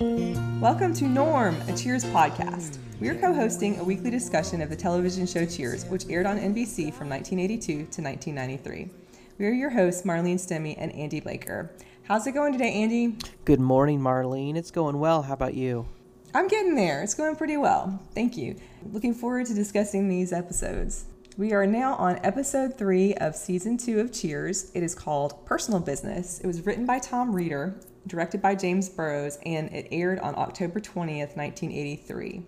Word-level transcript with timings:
Welcome 0.00 0.94
to 0.94 1.04
Norm, 1.04 1.60
a 1.68 1.76
Cheers 1.76 2.04
podcast. 2.04 2.78
We 3.00 3.10
are 3.10 3.14
co 3.14 3.34
hosting 3.34 3.78
a 3.78 3.84
weekly 3.84 4.08
discussion 4.08 4.62
of 4.62 4.70
the 4.70 4.76
television 4.76 5.26
show 5.26 5.44
Cheers, 5.44 5.84
which 5.84 6.08
aired 6.08 6.24
on 6.24 6.38
NBC 6.38 6.94
from 6.94 7.10
1982 7.10 7.66
to 7.66 8.02
1993. 8.02 8.88
We 9.36 9.44
are 9.44 9.50
your 9.50 9.68
hosts, 9.68 10.04
Marlene 10.04 10.36
Stemme 10.36 10.74
and 10.78 10.90
Andy 10.92 11.20
Blaker. 11.20 11.70
How's 12.04 12.26
it 12.26 12.32
going 12.32 12.54
today, 12.54 12.72
Andy? 12.72 13.18
Good 13.44 13.60
morning, 13.60 14.00
Marlene. 14.00 14.56
It's 14.56 14.70
going 14.70 14.98
well. 14.98 15.20
How 15.20 15.34
about 15.34 15.52
you? 15.52 15.86
I'm 16.32 16.48
getting 16.48 16.76
there. 16.76 17.02
It's 17.02 17.12
going 17.12 17.36
pretty 17.36 17.58
well. 17.58 18.00
Thank 18.14 18.38
you. 18.38 18.56
Looking 18.90 19.12
forward 19.12 19.48
to 19.48 19.54
discussing 19.54 20.08
these 20.08 20.32
episodes. 20.32 21.04
We 21.36 21.52
are 21.52 21.66
now 21.66 21.96
on 21.96 22.18
episode 22.24 22.78
three 22.78 23.12
of 23.16 23.36
season 23.36 23.76
two 23.76 24.00
of 24.00 24.14
Cheers. 24.14 24.70
It 24.72 24.82
is 24.82 24.94
called 24.94 25.44
Personal 25.44 25.80
Business. 25.80 26.40
It 26.40 26.46
was 26.46 26.64
written 26.64 26.86
by 26.86 27.00
Tom 27.00 27.36
Reeder 27.36 27.74
directed 28.06 28.42
by 28.42 28.54
James 28.54 28.88
Burrows, 28.88 29.38
and 29.44 29.72
it 29.72 29.88
aired 29.90 30.18
on 30.20 30.34
October 30.36 30.80
20th, 30.80 31.36
1983. 31.36 32.42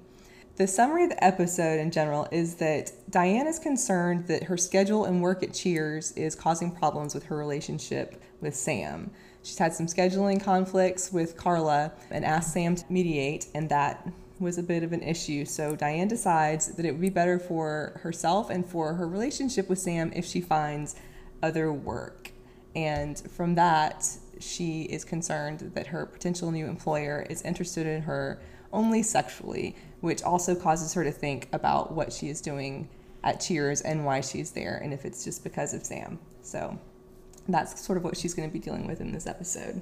The 0.57 0.67
summary 0.67 1.05
of 1.05 1.11
the 1.11 1.25
episode 1.25 1.81
in 1.81 1.91
general 1.91 2.29
is 2.31 2.57
that 2.57 2.93
Diane 3.11 3.47
is 3.47 3.59
concerned 3.59 4.27
that 4.27 4.45
her 4.45 4.59
schedule 4.59 5.07
and 5.07 5.23
work 5.23 5.43
at 5.43 5.55
Cheers 5.55 6.13
is 6.13 6.35
causing 6.35 6.71
problems 6.71 7.15
with 7.15 7.25
her 7.25 7.37
relationship 7.37 8.23
with 8.41 8.55
Sam. 8.55 9.11
She's 9.43 9.59
had 9.59 9.73
some 9.73 9.87
scheduling 9.87 10.43
conflicts 10.43 11.11
with 11.11 11.37
Carla 11.37 11.93
and 12.11 12.25
asked 12.25 12.53
Sam 12.53 12.77
to 12.77 12.85
mediate, 12.91 13.47
and 13.55 13.69
that 13.71 14.07
was 14.39 14.59
a 14.59 14.63
bit 14.63 14.83
of 14.83 14.93
an 14.93 15.03
issue. 15.03 15.45
So 15.45 15.75
Diane 15.75 16.09
decides 16.09 16.75
that 16.75 16.85
it 16.85 16.93
would 16.93 17.01
be 17.01 17.09
better 17.09 17.39
for 17.39 17.99
herself 18.03 18.51
and 18.51 18.67
for 18.67 18.95
her 18.95 19.09
relationship 19.09 19.69
with 19.69 19.79
Sam 19.79 20.13
if 20.15 20.27
she 20.27 20.41
finds 20.41 20.97
other 21.43 21.73
work. 21.73 22.31
And 22.75 23.19
from 23.19 23.55
that, 23.55 24.09
she 24.43 24.83
is 24.83 25.05
concerned 25.05 25.73
that 25.75 25.87
her 25.89 26.07
potential 26.07 26.51
new 26.51 26.67
employer 26.67 27.27
is 27.31 27.43
interested 27.43 27.87
in 27.87 28.03
her 28.03 28.41
only 28.73 29.03
sexually, 29.03 29.77
which 30.01 30.23
also 30.23 30.55
causes 30.55 30.95
her 30.95 31.05
to 31.05 31.13
think 31.13 31.49
about 31.53 31.93
what 31.93 32.13
she 32.13 32.29
is 32.29 32.41
doing 32.41 32.89
at 33.25 33.41
Cheers 33.41 33.83
and 33.83 34.05
why 34.05 34.21
she's 34.21 34.51
there, 34.51 34.81
and 34.83 34.93
if 34.93 35.05
it's 35.05 35.25
just 35.25 35.45
because 35.45 35.75
of 35.75 35.85
Sam. 35.85 36.19
So 36.43 36.79
that's 37.49 37.81
sort 37.81 37.99
of 37.99 38.05
what 38.05 38.17
she's 38.17 38.35
going 38.35 38.49
to 38.49 38.53
be 38.53 38.59
dealing 38.59 38.87
with 38.87 39.01
in 39.01 39.13
this 39.13 39.27
episode. 39.27 39.81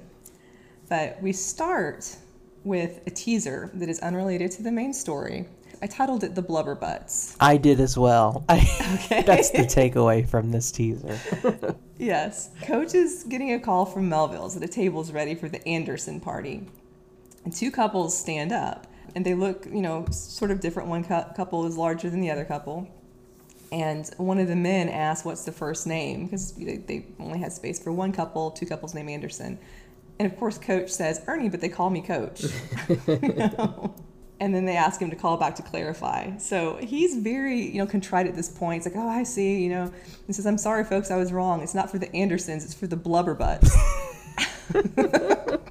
But 0.89 1.21
we 1.21 1.31
start 1.31 2.15
with 2.63 3.01
a 3.07 3.09
teaser 3.09 3.71
that 3.73 3.89
is 3.89 3.99
unrelated 3.99 4.51
to 4.51 4.63
the 4.63 4.71
main 4.71 4.93
story. 4.93 5.47
I 5.81 5.87
titled 5.87 6.23
it 6.23 6.35
The 6.35 6.41
Blubber 6.43 6.75
Butts. 6.75 7.35
I 7.39 7.57
did 7.57 7.79
as 7.79 7.97
well. 7.97 8.45
okay. 8.51 9.23
That's 9.23 9.49
the 9.49 9.63
takeaway 9.63 10.27
from 10.27 10.51
this 10.51 10.71
teaser. 10.71 11.17
yes. 12.01 12.49
Coach 12.63 12.93
is 12.93 13.23
getting 13.23 13.53
a 13.53 13.59
call 13.59 13.85
from 13.85 14.09
Melville's 14.09 14.55
that 14.55 14.63
a 14.63 14.67
table's 14.67 15.11
ready 15.11 15.35
for 15.35 15.47
the 15.49 15.65
Anderson 15.67 16.19
party. 16.19 16.67
And 17.43 17.53
two 17.53 17.71
couples 17.71 18.17
stand 18.17 18.51
up 18.51 18.87
and 19.15 19.25
they 19.25 19.33
look, 19.33 19.65
you 19.65 19.81
know, 19.81 20.05
sort 20.11 20.51
of 20.51 20.59
different. 20.59 20.89
One 20.89 21.03
cu- 21.03 21.33
couple 21.35 21.65
is 21.65 21.77
larger 21.77 22.09
than 22.09 22.21
the 22.21 22.31
other 22.31 22.45
couple. 22.45 22.87
And 23.71 24.09
one 24.17 24.37
of 24.37 24.47
the 24.47 24.55
men 24.55 24.89
asks, 24.89 25.25
What's 25.25 25.45
the 25.45 25.51
first 25.51 25.87
name? 25.87 26.25
Because 26.25 26.53
they 26.53 27.05
only 27.19 27.39
had 27.39 27.53
space 27.53 27.81
for 27.81 27.91
one 27.91 28.11
couple, 28.11 28.51
two 28.51 28.65
couples 28.65 28.93
named 28.93 29.09
Anderson. 29.09 29.57
And 30.19 30.31
of 30.31 30.37
course, 30.37 30.57
Coach 30.57 30.89
says, 30.89 31.21
Ernie, 31.27 31.49
but 31.49 31.61
they 31.61 31.69
call 31.69 31.89
me 31.89 32.01
Coach. 32.01 32.45
know? 33.07 33.95
And 34.41 34.53
then 34.55 34.65
they 34.65 34.75
ask 34.75 34.99
him 34.99 35.11
to 35.11 35.15
call 35.15 35.37
back 35.37 35.55
to 35.55 35.61
clarify. 35.61 36.35
So 36.37 36.77
he's 36.81 37.15
very, 37.15 37.61
you 37.61 37.77
know, 37.77 37.85
contrite 37.85 38.25
at 38.25 38.35
this 38.35 38.49
point. 38.49 38.83
He's 38.83 38.91
like, 38.91 39.01
"Oh, 39.01 39.07
I 39.07 39.21
see," 39.23 39.61
you 39.61 39.69
know. 39.69 39.93
He 40.25 40.33
says, 40.33 40.47
"I'm 40.47 40.57
sorry, 40.57 40.83
folks, 40.83 41.11
I 41.11 41.15
was 41.15 41.31
wrong. 41.31 41.61
It's 41.61 41.75
not 41.75 41.91
for 41.91 41.99
the 41.99 42.13
Andersons. 42.15 42.65
It's 42.65 42.73
for 42.73 42.87
the 42.87 42.97
Blubberbutts." 42.97 43.71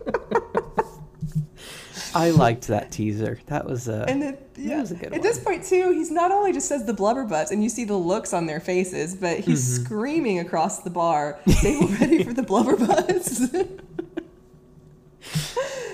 I 2.14 2.30
liked 2.30 2.68
that 2.68 2.90
teaser. 2.90 3.40
That 3.46 3.66
was 3.66 3.88
a 3.88 4.04
and 4.08 4.22
then, 4.22 4.38
yeah, 4.56 4.80
was 4.80 4.90
a 4.92 4.94
good 4.94 5.06
at 5.06 5.12
one. 5.12 5.20
this 5.20 5.38
point 5.38 5.64
too. 5.64 5.92
He's 5.92 6.10
not 6.10 6.30
only 6.32 6.52
just 6.52 6.68
says 6.68 6.84
the 6.84 6.92
blubberbutts, 6.92 7.50
and 7.50 7.62
you 7.62 7.68
see 7.68 7.84
the 7.84 7.96
looks 7.96 8.32
on 8.32 8.46
their 8.46 8.60
faces, 8.60 9.14
but 9.14 9.40
he's 9.40 9.78
mm-hmm. 9.78 9.84
screaming 9.84 10.38
across 10.38 10.80
the 10.80 10.90
bar, 10.90 11.38
"They 11.62 11.76
were 11.76 11.86
ready 11.86 12.24
for 12.24 12.32
the 12.32 12.42
blubberbutts." 12.42 13.80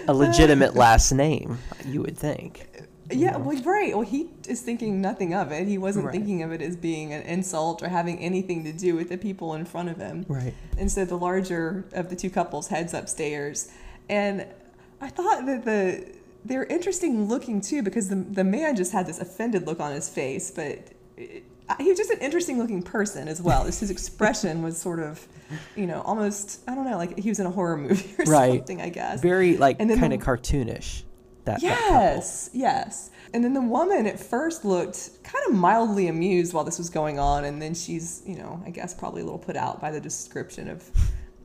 a 0.08 0.14
legitimate 0.14 0.74
last 0.74 1.12
name, 1.12 1.58
you 1.84 2.02
would 2.02 2.16
think. 2.16 2.68
Yeah, 3.10 3.36
well, 3.36 3.56
right. 3.62 3.94
Well, 3.94 4.04
he 4.04 4.30
is 4.48 4.62
thinking 4.62 5.00
nothing 5.00 5.32
of 5.32 5.52
it. 5.52 5.68
He 5.68 5.78
wasn't 5.78 6.06
right. 6.06 6.12
thinking 6.12 6.42
of 6.42 6.50
it 6.52 6.60
as 6.60 6.76
being 6.76 7.12
an 7.12 7.22
insult 7.22 7.82
or 7.82 7.88
having 7.88 8.18
anything 8.18 8.64
to 8.64 8.72
do 8.72 8.96
with 8.96 9.10
the 9.10 9.18
people 9.18 9.54
in 9.54 9.64
front 9.64 9.88
of 9.88 9.98
him. 9.98 10.24
Right. 10.28 10.54
And 10.76 10.90
so 10.90 11.04
the 11.04 11.16
larger 11.16 11.84
of 11.92 12.10
the 12.10 12.16
two 12.16 12.30
couples 12.30 12.68
heads 12.68 12.94
upstairs, 12.94 13.70
and 14.08 14.46
I 15.00 15.08
thought 15.08 15.46
that 15.46 15.64
the 15.64 16.16
they're 16.44 16.64
interesting 16.64 17.28
looking 17.28 17.60
too 17.60 17.82
because 17.82 18.08
the 18.08 18.16
the 18.16 18.44
man 18.44 18.76
just 18.76 18.92
had 18.92 19.06
this 19.06 19.20
offended 19.20 19.66
look 19.66 19.78
on 19.78 19.92
his 19.92 20.08
face, 20.08 20.50
but 20.50 20.80
it, 21.16 21.44
Uh, 21.68 21.74
he 21.78 21.88
was 21.88 21.98
just 21.98 22.10
an 22.10 22.18
interesting 22.20 22.58
looking 22.58 22.82
person 22.82 23.28
as 23.28 23.42
well. 23.42 23.64
Just 23.64 23.80
his 23.80 23.90
expression 23.90 24.62
was 24.62 24.76
sort 24.76 25.00
of, 25.00 25.26
you 25.74 25.86
know, 25.86 26.02
almost 26.02 26.60
I 26.68 26.74
don't 26.74 26.84
know, 26.84 26.96
like 26.96 27.18
he 27.18 27.28
was 27.28 27.40
in 27.40 27.46
a 27.46 27.50
horror 27.50 27.76
movie 27.76 28.14
or 28.18 28.24
right. 28.24 28.58
something. 28.58 28.80
I 28.80 28.88
guess 28.88 29.20
very 29.20 29.56
like 29.56 29.78
kind 29.78 29.90
of 29.90 30.20
cartoonish. 30.20 31.02
That 31.44 31.62
yes, 31.62 32.48
that 32.48 32.58
yes. 32.58 33.10
And 33.32 33.44
then 33.44 33.54
the 33.54 33.60
woman 33.60 34.06
at 34.06 34.18
first 34.18 34.64
looked 34.64 35.22
kind 35.22 35.44
of 35.48 35.54
mildly 35.54 36.08
amused 36.08 36.52
while 36.52 36.64
this 36.64 36.78
was 36.78 36.90
going 36.90 37.18
on, 37.18 37.44
and 37.44 37.60
then 37.62 37.74
she's, 37.74 38.22
you 38.26 38.36
know, 38.36 38.60
I 38.64 38.70
guess 38.70 38.94
probably 38.94 39.22
a 39.22 39.24
little 39.24 39.38
put 39.38 39.56
out 39.56 39.80
by 39.80 39.90
the 39.90 40.00
description 40.00 40.68
of 40.68 40.88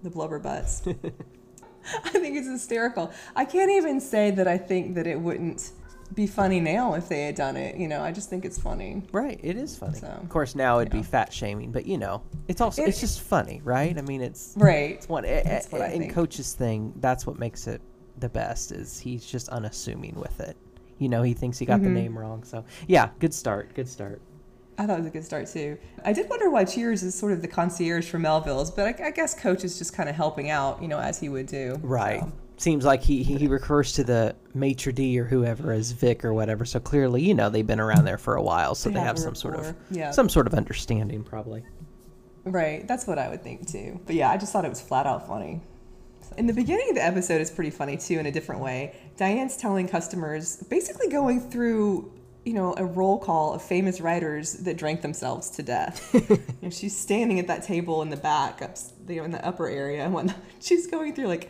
the 0.04 0.10
blubber 0.10 0.40
butts. 0.40 0.82
I 2.06 2.10
think 2.10 2.38
it's 2.38 2.48
hysterical. 2.48 3.12
I 3.36 3.46
can't 3.46 3.72
even 3.72 4.00
say 4.00 4.32
that 4.32 4.48
I 4.48 4.58
think 4.58 4.96
that 4.96 5.08
it 5.08 5.20
wouldn't 5.20 5.72
be 6.16 6.28
funny 6.28 6.60
now 6.60 6.94
if 6.94 7.08
they 7.10 7.24
had 7.24 7.36
done 7.36 7.58
it. 7.58 7.78
You 7.78 7.88
know, 7.88 8.02
I 8.02 8.12
just 8.12 8.30
think 8.30 8.46
it's 8.46 8.60
funny. 8.60 9.04
Right, 9.12 9.40
it 9.44 9.58
is 9.58 9.76
funny. 9.76 10.00
So, 10.00 10.08
of 10.08 10.30
course, 10.30 10.56
now 10.56 10.80
it'd 10.80 10.92
be 10.92 11.04
fat 11.04 11.32
shaming, 11.34 11.72
but 11.72 11.86
you 11.86 11.98
know, 11.98 12.22
it's 12.48 12.62
also 12.62 12.84
it, 12.84 12.90
it's 12.90 13.00
just 13.00 13.22
funny, 13.22 13.62
right? 13.64 13.98
I 13.98 14.02
mean, 14.02 14.22
it's 14.22 14.54
right. 14.58 14.92
It's 14.92 15.10
one. 15.10 15.26
It, 15.26 15.46
that's 15.46 15.72
what 15.72 15.82
I 15.82 15.88
eh, 15.88 15.98
think. 15.98 16.14
Coach's 16.14 16.54
thing. 16.54 16.94
That's 16.98 17.26
what 17.26 17.40
makes 17.40 17.68
it 17.68 17.82
the 18.20 18.30
best. 18.30 18.72
Is 18.72 19.00
he's 19.00 19.26
just 19.26 19.50
unassuming 19.50 20.16
with 20.16 20.40
it. 20.40 20.58
You 20.98 21.10
know, 21.10 21.24
he 21.24 21.34
thinks 21.34 21.58
he 21.58 21.66
got 21.66 21.80
mm-hmm. 21.80 21.94
the 21.94 22.02
name 22.02 22.18
wrong. 22.18 22.44
So 22.44 22.64
yeah, 22.88 23.10
good 23.20 23.34
start. 23.34 23.74
Good 23.74 23.90
start. 23.90 24.22
I 24.78 24.88
thought 24.88 24.96
it 24.96 25.00
was 25.00 25.08
a 25.08 25.12
good 25.12 25.26
start 25.26 25.48
too. 25.48 25.78
I 26.04 26.14
did 26.14 26.30
wonder 26.30 26.50
why 26.50 26.64
Cheers 26.66 27.04
is 27.04 27.14
sort 27.14 27.34
of 27.34 27.42
the 27.42 27.48
concierge 27.48 28.10
for 28.10 28.18
Melville's, 28.18 28.72
but 28.72 29.00
I, 29.00 29.08
I 29.08 29.12
guess 29.12 29.40
Coach 29.40 29.64
is 29.64 29.78
just 29.78 29.94
kind 29.94 30.10
of 30.10 30.16
helping 30.16 30.50
out, 30.50 30.82
you 30.82 30.88
know, 30.88 31.00
as 31.00 31.20
he 31.20 31.30
would 31.30 31.46
do. 31.46 31.78
Right. 31.84 32.22
So 32.22 32.32
seems 32.58 32.86
like 32.86 33.02
he, 33.02 33.24
he 33.24 33.48
refers 33.48 33.94
to 33.94 34.04
the 34.04 34.36
maitre 34.54 34.94
d 34.94 35.20
or 35.20 35.26
whoever 35.26 35.72
as 35.72 35.92
Vic 35.92 36.24
or 36.24 36.34
whatever. 36.34 36.66
So 36.66 36.80
clearly, 36.80 37.24
you 37.24 37.34
know, 37.34 37.50
they've 37.50 37.66
been 37.66 37.80
around 37.80 38.06
there 38.06 38.18
for 38.18 38.36
a 38.36 38.42
while, 38.42 38.76
so 38.76 38.90
they, 38.90 38.96
they 38.96 39.00
have, 39.00 39.08
have 39.10 39.20
some 39.20 39.36
sort 39.36 39.56
of 39.56 39.76
yeah. 39.90 40.12
some 40.12 40.30
sort 40.30 40.48
of 40.48 40.54
understanding, 40.54 41.24
probably. 41.24 41.64
Right, 42.44 42.88
that's 42.88 43.06
what 43.06 43.20
I 43.20 43.30
would 43.30 43.44
think 43.44 43.68
too. 43.68 44.00
But 44.06 44.16
yeah, 44.16 44.30
I 44.30 44.38
just 44.38 44.52
thought 44.52 44.66
it 44.66 44.70
was 44.70 44.82
flat 44.82 45.06
out 45.06 45.28
funny. 45.28 45.62
In 46.38 46.48
the 46.48 46.54
beginning 46.54 46.90
of 46.90 46.96
the 46.96 47.04
episode 47.04 47.42
is 47.42 47.52
pretty 47.52 47.72
funny 47.72 47.98
too, 47.98 48.18
in 48.20 48.26
a 48.26 48.32
different 48.32 48.62
way. 48.62 48.96
Diane's 49.18 49.58
telling 49.58 49.88
customers, 49.88 50.64
basically 50.70 51.10
going 51.10 51.42
through 51.42 52.12
you 52.46 52.54
know, 52.54 52.74
a 52.78 52.84
roll 52.84 53.20
call 53.20 53.54
of 53.54 53.62
famous 53.62 54.02
writers 54.02 54.54
that 54.54 54.78
drank 54.78 55.02
themselves 55.02 55.50
to 55.52 55.64
death. 55.64 56.12
you 56.14 56.40
know, 56.62 56.70
she's 56.70 56.98
standing 56.98 57.40
at 57.40 57.48
that 57.48 57.64
table 57.64 58.02
in 58.02 58.10
the 58.10 58.18
back, 58.18 58.62
up, 58.62 58.78
you 59.08 59.18
know, 59.18 59.24
in 59.24 59.32
the 59.32 59.46
upper 59.46 59.68
area, 59.68 60.04
and 60.04 60.14
whatnot. 60.14 60.38
She's 60.60 60.88
going 60.88 61.14
through 61.14 61.28
like 61.28 61.50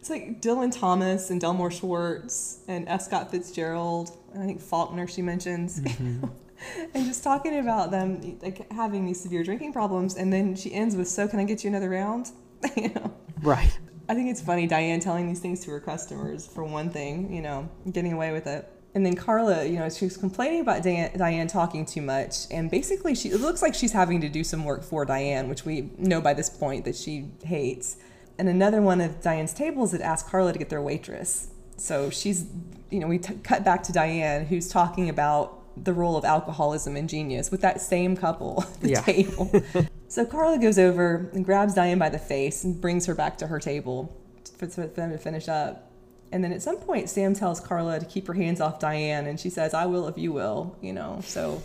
it's 0.00 0.08
like 0.08 0.40
Dylan 0.40 0.74
Thomas 0.74 1.28
and 1.28 1.38
Delmore 1.38 1.70
Schwartz 1.70 2.60
and 2.68 2.88
F. 2.88 3.02
Scott 3.02 3.30
Fitzgerald. 3.30 4.16
I 4.34 4.46
think 4.46 4.60
Faulkner 4.60 5.06
she 5.06 5.20
mentions. 5.20 5.78
Mm-hmm. 5.78 6.24
and 6.94 7.06
just 7.06 7.22
talking 7.22 7.58
about 7.58 7.90
them 7.90 8.38
like 8.42 8.70
having 8.72 9.04
these 9.04 9.20
severe 9.20 9.42
drinking 9.42 9.72
problems 9.72 10.16
and 10.16 10.32
then 10.32 10.54
she 10.54 10.72
ends 10.72 10.94
with 10.94 11.08
so 11.08 11.26
can 11.26 11.38
i 11.38 11.44
get 11.44 11.64
you 11.64 11.70
another 11.70 11.88
round 11.88 12.32
you 12.76 12.90
know 12.90 13.10
right 13.40 13.78
i 14.10 14.14
think 14.14 14.30
it's 14.30 14.42
funny 14.42 14.66
diane 14.66 15.00
telling 15.00 15.26
these 15.26 15.40
things 15.40 15.64
to 15.64 15.70
her 15.70 15.80
customers 15.80 16.46
for 16.46 16.62
one 16.62 16.90
thing 16.90 17.32
you 17.32 17.40
know 17.40 17.66
getting 17.92 18.12
away 18.12 18.30
with 18.30 18.46
it 18.46 18.70
and 18.92 19.06
then 19.06 19.14
Carla, 19.14 19.64
you 19.64 19.78
know, 19.78 19.88
she 19.88 20.04
was 20.04 20.16
complaining 20.16 20.62
about 20.62 20.82
Diane, 20.82 21.16
Diane, 21.16 21.46
talking 21.46 21.86
too 21.86 22.02
much, 22.02 22.50
and 22.50 22.68
basically, 22.68 23.14
she 23.14 23.28
it 23.28 23.40
looks 23.40 23.62
like 23.62 23.72
she's 23.72 23.92
having 23.92 24.20
to 24.20 24.28
do 24.28 24.42
some 24.42 24.64
work 24.64 24.82
for 24.82 25.04
Diane, 25.04 25.48
which 25.48 25.64
we 25.64 25.90
know 25.96 26.20
by 26.20 26.34
this 26.34 26.50
point 26.50 26.84
that 26.86 26.96
she 26.96 27.28
hates 27.44 27.98
and 28.40 28.48
another 28.48 28.80
one 28.80 29.02
of 29.02 29.20
Diane's 29.20 29.52
tables 29.52 29.92
had 29.92 30.00
asked 30.00 30.26
Carla 30.26 30.54
to 30.54 30.58
get 30.58 30.70
their 30.70 30.80
waitress. 30.80 31.48
So 31.76 32.08
she's, 32.08 32.46
you 32.90 32.98
know, 32.98 33.06
we 33.06 33.18
t- 33.18 33.34
cut 33.42 33.64
back 33.64 33.82
to 33.82 33.92
Diane, 33.92 34.46
who's 34.46 34.66
talking 34.66 35.10
about 35.10 35.58
the 35.76 35.92
role 35.92 36.16
of 36.16 36.24
alcoholism 36.24 36.96
in 36.96 37.06
Genius 37.06 37.50
with 37.50 37.60
that 37.60 37.82
same 37.82 38.16
couple 38.16 38.62
at 38.62 38.80
the 38.80 38.88
yeah. 38.88 39.00
table. 39.02 39.52
so 40.08 40.24
Carla 40.24 40.58
goes 40.58 40.78
over 40.78 41.30
and 41.34 41.44
grabs 41.44 41.74
Diane 41.74 41.98
by 41.98 42.08
the 42.08 42.18
face 42.18 42.64
and 42.64 42.80
brings 42.80 43.04
her 43.04 43.14
back 43.14 43.36
to 43.38 43.46
her 43.46 43.60
table 43.60 44.18
for, 44.56 44.66
for 44.66 44.86
them 44.86 45.10
to 45.10 45.18
finish 45.18 45.46
up. 45.46 45.90
And 46.32 46.42
then 46.42 46.50
at 46.50 46.62
some 46.62 46.78
point, 46.78 47.10
Sam 47.10 47.34
tells 47.34 47.60
Carla 47.60 48.00
to 48.00 48.06
keep 48.06 48.26
her 48.26 48.34
hands 48.34 48.62
off 48.62 48.78
Diane, 48.78 49.26
and 49.26 49.38
she 49.38 49.50
says, 49.50 49.74
"I 49.74 49.86
will 49.86 50.06
if 50.06 50.16
you 50.16 50.32
will," 50.32 50.78
you 50.80 50.92
know. 50.92 51.18
So 51.24 51.60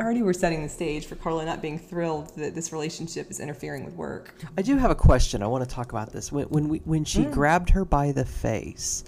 already 0.00 0.22
we're 0.22 0.32
setting 0.32 0.62
the 0.62 0.68
stage 0.68 1.06
for 1.06 1.16
Carla 1.16 1.44
not 1.44 1.62
being 1.62 1.78
thrilled 1.78 2.34
that 2.36 2.54
this 2.54 2.72
relationship 2.72 3.30
is 3.30 3.40
interfering 3.40 3.84
with 3.84 3.94
work. 3.94 4.34
I 4.56 4.62
do 4.62 4.76
have 4.76 4.90
a 4.90 4.94
question. 4.94 5.42
I 5.42 5.46
want 5.46 5.68
to 5.68 5.74
talk 5.74 5.92
about 5.92 6.12
this. 6.12 6.32
When 6.32 6.44
when 6.46 6.68
we 6.68 6.78
when 6.78 7.04
she 7.04 7.20
mm. 7.20 7.32
grabbed 7.32 7.70
her 7.70 7.84
by 7.84 8.12
the 8.12 8.24
face, 8.24 9.04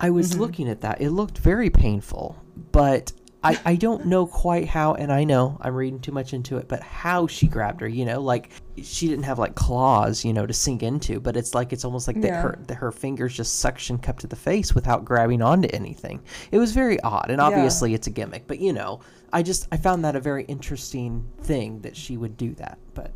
I 0.00 0.10
was 0.10 0.32
mm-hmm. 0.32 0.40
looking 0.40 0.68
at 0.68 0.80
that. 0.82 1.00
It 1.00 1.10
looked 1.10 1.38
very 1.38 1.70
painful, 1.70 2.36
but 2.72 3.12
I, 3.46 3.60
I 3.64 3.76
don't 3.76 4.06
know 4.06 4.26
quite 4.26 4.66
how, 4.66 4.94
and 4.94 5.12
I 5.12 5.22
know 5.22 5.56
I'm 5.60 5.74
reading 5.74 6.00
too 6.00 6.10
much 6.10 6.32
into 6.32 6.56
it, 6.56 6.66
but 6.66 6.82
how 6.82 7.28
she 7.28 7.46
grabbed 7.46 7.80
her, 7.80 7.86
you 7.86 8.04
know, 8.04 8.20
like 8.20 8.50
she 8.82 9.06
didn't 9.06 9.22
have 9.24 9.38
like 9.38 9.54
claws, 9.54 10.24
you 10.24 10.32
know, 10.32 10.46
to 10.46 10.52
sink 10.52 10.82
into, 10.82 11.20
but 11.20 11.36
it's 11.36 11.54
like 11.54 11.72
it's 11.72 11.84
almost 11.84 12.08
like 12.08 12.16
yeah. 12.16 12.22
that 12.22 12.42
her 12.42 12.58
that 12.66 12.74
her 12.74 12.90
fingers 12.90 13.34
just 13.34 13.60
suction 13.60 13.98
cup 13.98 14.18
to 14.18 14.26
the 14.26 14.34
face 14.34 14.74
without 14.74 15.04
grabbing 15.04 15.42
onto 15.42 15.68
anything. 15.72 16.20
It 16.50 16.58
was 16.58 16.72
very 16.72 16.98
odd, 17.02 17.30
and 17.30 17.40
obviously 17.40 17.90
yeah. 17.90 17.96
it's 17.96 18.08
a 18.08 18.10
gimmick, 18.10 18.48
but 18.48 18.58
you 18.58 18.72
know, 18.72 19.00
I 19.32 19.42
just 19.42 19.68
I 19.72 19.76
found 19.76 20.04
that 20.04 20.16
a 20.16 20.20
very 20.20 20.44
interesting 20.44 21.26
thing 21.42 21.80
that 21.80 21.96
she 21.96 22.16
would 22.16 22.36
do 22.36 22.54
that, 22.54 22.78
but 22.94 23.12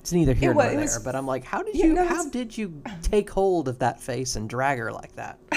it's 0.00 0.12
neither 0.12 0.34
here 0.34 0.54
nor 0.54 0.62
there. 0.62 0.80
Was, 0.80 0.98
but 1.00 1.16
I'm 1.16 1.26
like, 1.26 1.44
how 1.44 1.62
did 1.62 1.76
you 1.76 1.96
how 1.96 2.28
did 2.28 2.56
you 2.56 2.82
take 3.02 3.28
hold 3.30 3.68
of 3.68 3.80
that 3.80 4.00
face 4.00 4.36
and 4.36 4.48
drag 4.48 4.78
her 4.78 4.92
like 4.92 5.14
that? 5.16 5.38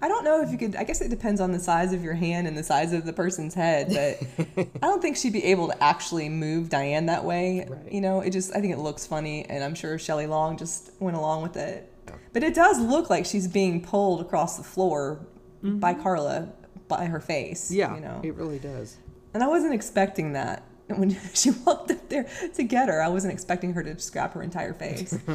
I 0.00 0.06
don't 0.08 0.24
know 0.24 0.42
if 0.42 0.50
you 0.50 0.58
could. 0.58 0.76
I 0.76 0.84
guess 0.84 1.00
it 1.00 1.08
depends 1.08 1.40
on 1.40 1.50
the 1.50 1.58
size 1.58 1.92
of 1.92 2.04
your 2.04 2.14
hand 2.14 2.46
and 2.46 2.56
the 2.56 2.62
size 2.62 2.92
of 2.92 3.04
the 3.04 3.12
person's 3.12 3.54
head, 3.54 3.88
but 3.88 4.66
I 4.82 4.86
don't 4.86 5.02
think 5.02 5.16
she'd 5.16 5.32
be 5.32 5.44
able 5.44 5.68
to 5.68 5.82
actually 5.82 6.28
move 6.28 6.68
Diane 6.68 7.06
that 7.06 7.24
way. 7.24 7.66
Right. 7.68 7.92
You 7.92 8.00
know, 8.00 8.20
it 8.20 8.30
just. 8.30 8.54
I 8.54 8.60
think 8.60 8.72
it 8.72 8.78
looks 8.78 9.06
funny, 9.06 9.44
and 9.46 9.64
I'm 9.64 9.74
sure 9.74 9.98
Shelley 9.98 10.26
Long 10.26 10.56
just 10.56 10.92
went 11.00 11.16
along 11.16 11.42
with 11.42 11.56
it. 11.56 11.92
But 12.32 12.44
it 12.44 12.54
does 12.54 12.80
look 12.80 13.10
like 13.10 13.26
she's 13.26 13.48
being 13.48 13.82
pulled 13.82 14.20
across 14.20 14.56
the 14.56 14.62
floor 14.62 15.26
mm-hmm. 15.62 15.78
by 15.78 15.94
Carla 15.94 16.52
by 16.88 17.06
her 17.06 17.20
face. 17.20 17.70
Yeah, 17.70 17.94
you 17.94 18.00
know, 18.00 18.20
it 18.24 18.34
really 18.34 18.58
does. 18.58 18.96
And 19.34 19.42
I 19.42 19.46
wasn't 19.46 19.74
expecting 19.74 20.32
that 20.32 20.62
when 20.88 21.16
she 21.34 21.50
walked 21.50 21.90
up 21.90 22.08
there 22.08 22.28
to 22.54 22.62
get 22.62 22.88
her. 22.88 23.02
I 23.02 23.08
wasn't 23.08 23.32
expecting 23.32 23.74
her 23.74 23.82
to 23.82 23.98
scrap 23.98 24.34
her 24.34 24.42
entire 24.42 24.74
face. 24.74 25.16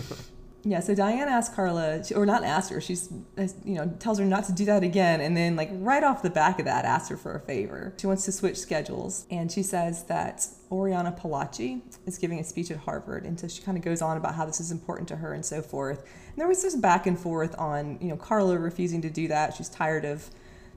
Yeah, 0.66 0.80
so 0.80 0.96
Diane 0.96 1.28
asks 1.28 1.54
Carla, 1.54 2.04
or 2.16 2.26
not 2.26 2.46
ask 2.46 2.72
her, 2.72 2.80
she's, 2.80 3.12
uh, 3.38 3.48
you 3.66 3.76
know, 3.76 3.94
tells 4.00 4.18
her 4.20 4.24
not 4.24 4.46
to 4.46 4.54
do 4.54 4.64
that 4.66 4.82
again. 4.82 5.20
And 5.20 5.36
then, 5.36 5.58
like, 5.58 5.70
right 5.74 6.04
off 6.06 6.22
the 6.22 6.30
back 6.30 6.58
of 6.58 6.66
that, 6.66 6.86
asks 6.86 7.10
her 7.10 7.18
for 7.18 7.36
a 7.36 7.40
favor. 7.42 7.94
She 7.98 8.08
wants 8.08 8.24
to 8.26 8.32
switch 8.32 8.58
schedules. 8.58 9.26
And 9.30 9.52
she 9.52 9.62
says 9.62 10.06
that 10.06 10.48
Oriana 10.72 11.12
Fallaci 11.12 11.82
is 12.06 12.18
giving 12.18 12.40
a 12.40 12.46
speech 12.46 12.72
at 12.72 12.78
Harvard. 12.78 13.26
And 13.26 13.38
so 13.38 13.50
she 13.50 13.62
kind 13.62 13.78
of 13.78 13.84
goes 13.84 14.02
on 14.02 14.16
about 14.16 14.36
how 14.36 14.46
this 14.46 14.62
is 14.62 14.72
important 14.72 15.10
to 15.10 15.18
her 15.18 15.34
and 15.34 15.46
so 15.46 15.62
forth. 15.62 16.00
And 16.00 16.38
there 16.38 16.48
was 16.48 16.62
this 16.62 16.78
back 16.78 17.08
and 17.08 17.20
forth 17.20 17.54
on, 17.60 17.98
you 18.00 18.08
know, 18.08 18.16
Carla 18.16 18.58
refusing 18.58 19.02
to 19.02 19.10
do 19.10 19.28
that. 19.28 19.56
She's 19.56 19.70
tired 19.70 20.06
of 20.06 20.30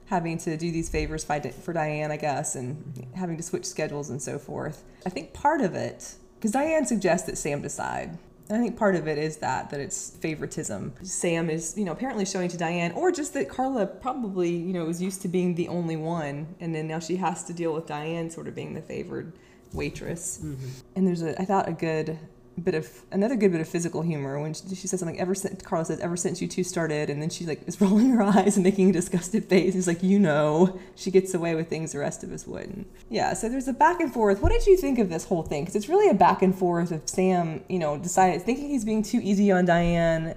having 0.07 0.37
to 0.39 0.57
do 0.57 0.71
these 0.71 0.89
favors 0.89 1.23
for 1.23 1.73
Diane, 1.73 2.11
I 2.11 2.17
guess, 2.17 2.55
and 2.55 3.07
having 3.15 3.37
to 3.37 3.43
switch 3.43 3.65
schedules 3.65 4.09
and 4.09 4.21
so 4.21 4.39
forth. 4.39 4.83
I 5.05 5.09
think 5.09 5.33
part 5.33 5.61
of 5.61 5.75
it, 5.75 6.15
because 6.35 6.51
Diane 6.51 6.85
suggests 6.85 7.27
that 7.27 7.37
Sam 7.37 7.61
decide 7.61 8.17
I 8.49 8.57
think 8.59 8.77
part 8.77 8.95
of 8.95 9.07
it 9.07 9.17
is 9.17 9.37
that 9.37 9.69
that 9.71 9.79
it's 9.79 10.11
favoritism. 10.11 10.93
Sam 11.03 11.49
is, 11.49 11.77
you 11.77 11.83
know, 11.83 11.91
apparently 11.91 12.25
showing 12.25 12.47
to 12.49 12.57
Diane, 12.57 12.93
or 12.93 13.11
just 13.11 13.33
that 13.33 13.49
Carla 13.49 13.85
probably, 13.85 14.49
you 14.49 14.73
know, 14.73 14.85
was 14.85 15.01
used 15.01 15.21
to 15.23 15.27
being 15.27 15.55
the 15.55 15.67
only 15.67 15.97
one, 15.97 16.55
and 16.59 16.73
then 16.73 16.87
now 16.87 16.99
she 16.99 17.17
has 17.17 17.43
to 17.45 17.53
deal 17.53 17.73
with 17.73 17.87
Diane 17.87 18.29
sort 18.29 18.47
of 18.47 18.55
being 18.55 18.73
the 18.73 18.81
favored 18.81 19.33
waitress. 19.73 20.39
Mm-hmm. 20.41 20.69
And 20.95 21.07
there's 21.07 21.21
a, 21.21 21.39
I 21.41 21.45
thought 21.45 21.67
a 21.67 21.73
good 21.73 22.17
bit 22.63 22.73
of 22.73 22.89
another 23.11 23.35
good 23.35 23.51
bit 23.51 23.61
of 23.61 23.67
physical 23.67 24.01
humor 24.01 24.39
when 24.39 24.53
she, 24.53 24.63
she 24.75 24.87
says 24.87 24.99
something 24.99 25.19
ever 25.19 25.35
since 25.35 25.61
Carla 25.61 25.85
says 25.85 25.99
ever 25.99 26.17
since 26.17 26.41
you 26.41 26.47
two 26.47 26.63
started 26.63 27.09
and 27.09 27.21
then 27.21 27.29
she 27.29 27.45
like 27.45 27.61
is 27.67 27.79
rolling 27.81 28.09
her 28.09 28.23
eyes 28.23 28.57
and 28.57 28.63
making 28.63 28.89
a 28.89 28.93
disgusted 28.93 29.45
face. 29.45 29.73
He's 29.73 29.87
like 29.87 30.01
you 30.01 30.19
know 30.19 30.79
she 30.95 31.11
gets 31.11 31.33
away 31.33 31.55
with 31.55 31.69
things 31.69 31.91
the 31.91 31.99
rest 31.99 32.23
of 32.23 32.31
us 32.31 32.47
wouldn't. 32.47 32.87
Yeah 33.09 33.33
so 33.33 33.47
there's 33.47 33.67
a 33.67 33.73
back 33.73 33.99
and 33.99 34.11
forth. 34.11 34.41
What 34.41 34.51
did 34.51 34.65
you 34.65 34.75
think 34.75 34.99
of 34.99 35.09
this 35.09 35.25
whole 35.25 35.43
thing? 35.43 35.63
Because 35.63 35.75
it's 35.75 35.89
really 35.89 36.09
a 36.09 36.13
back 36.13 36.41
and 36.41 36.57
forth 36.57 36.91
of 36.91 37.07
Sam 37.07 37.63
you 37.69 37.79
know 37.79 37.97
decided 37.97 38.41
thinking 38.41 38.69
he's 38.69 38.85
being 38.85 39.03
too 39.03 39.19
easy 39.21 39.51
on 39.51 39.65
Diane 39.65 40.35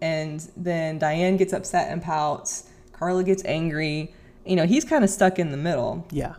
and 0.00 0.48
then 0.56 0.98
Diane 0.98 1.36
gets 1.36 1.52
upset 1.52 1.90
and 1.92 2.00
pouts. 2.02 2.70
Carla 2.92 3.24
gets 3.24 3.44
angry. 3.44 4.14
You 4.46 4.56
know 4.56 4.66
he's 4.66 4.84
kind 4.84 5.04
of 5.04 5.10
stuck 5.10 5.38
in 5.38 5.50
the 5.50 5.58
middle. 5.58 6.06
Yeah 6.10 6.36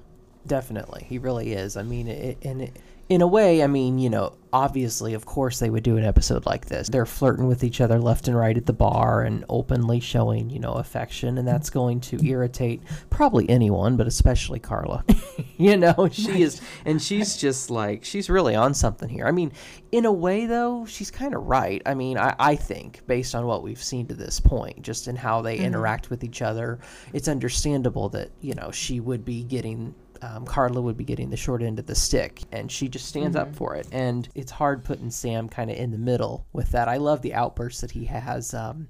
definitely. 0.48 1.06
He 1.08 1.20
really 1.20 1.54
is. 1.54 1.78
I 1.78 1.84
mean 1.84 2.08
it, 2.08 2.38
and 2.42 2.64
it 2.64 2.78
in 3.10 3.22
a 3.22 3.28
way, 3.28 3.64
I 3.64 3.68
mean, 3.68 3.98
you 3.98 4.08
know, 4.08 4.36
obviously, 4.54 5.16
of 5.16 5.26
course, 5.26 5.58
they 5.58 5.72
would 5.72 5.82
do 5.82 5.98
an 5.98 6.04
episode 6.04 6.46
like 6.46 6.68
this. 6.68 6.90
They're 6.90 7.08
flirting 7.08 7.48
with 7.48 7.64
each 7.64 7.82
other 7.82 8.00
left 8.00 8.28
and 8.28 8.38
right 8.38 8.56
at 8.56 8.68
the 8.68 8.74
bar 8.74 9.24
and 9.24 9.44
openly 9.50 10.00
showing, 10.00 10.52
you 10.52 10.60
know, 10.60 10.74
affection, 10.74 11.40
and 11.40 11.48
that's 11.48 11.72
going 11.72 12.02
to 12.02 12.24
irritate 12.24 12.84
probably 13.10 13.50
anyone, 13.50 13.98
but 13.98 14.06
especially 14.06 14.60
Carla. 14.60 15.04
you 15.58 15.76
know, 15.76 16.08
she 16.12 16.44
is, 16.44 16.62
and 16.86 17.02
she's 17.02 17.36
just 17.36 17.72
like, 17.72 18.06
she's 18.06 18.30
really 18.30 18.56
on 18.56 18.76
something 18.76 19.10
here. 19.10 19.26
I 19.26 19.32
mean, 19.32 19.54
in 19.92 20.06
a 20.06 20.12
way, 20.12 20.46
though, 20.46 20.86
she's 20.86 21.10
kind 21.10 21.34
of 21.34 21.48
right. 21.48 21.82
I 21.88 21.96
mean, 21.96 22.20
I, 22.20 22.36
I 22.38 22.56
think, 22.56 23.02
based 23.08 23.34
on 23.34 23.48
what 23.48 23.64
we've 23.64 23.82
seen 23.82 24.06
to 24.08 24.14
this 24.14 24.40
point, 24.40 24.84
just 24.84 25.08
in 25.08 25.16
how 25.16 25.42
they 25.42 25.56
mm-hmm. 25.56 25.66
interact 25.66 26.12
with 26.12 26.24
each 26.24 26.44
other, 26.44 26.80
it's 27.14 27.28
understandable 27.28 28.10
that, 28.10 28.30
you 28.42 28.54
know, 28.54 28.70
she 28.70 29.00
would 29.00 29.26
be 29.26 29.44
getting 29.44 29.96
um, 30.22 30.46
Carla 30.46 30.82
would 30.82 30.98
be 30.98 31.04
getting 31.04 31.30
the 31.30 31.38
short 31.38 31.62
end 31.62 31.80
of 31.80 31.86
the 31.86 31.96
stick, 31.96 32.42
and 32.52 32.72
she 32.72 32.88
just 32.88 33.06
stands 33.06 33.36
mm-hmm. 33.36 33.50
up 33.50 33.56
for 33.56 33.76
it. 33.76 33.88
And 33.92 34.28
it's 34.36 34.52
hard 34.52 34.84
putting 34.84 35.10
Sam 35.12 35.50
kind 35.50 35.70
of 35.70 35.78
in 35.78 35.92
the 35.92 35.98
middle 35.98 36.46
with 36.54 36.72
that. 36.72 36.88
I 36.88 36.98
love 36.98 37.22
the 37.22 37.34
outbursts 37.34 37.82
that 37.82 37.92
he 37.92 38.06
has. 38.06 38.54
Um, 38.54 38.88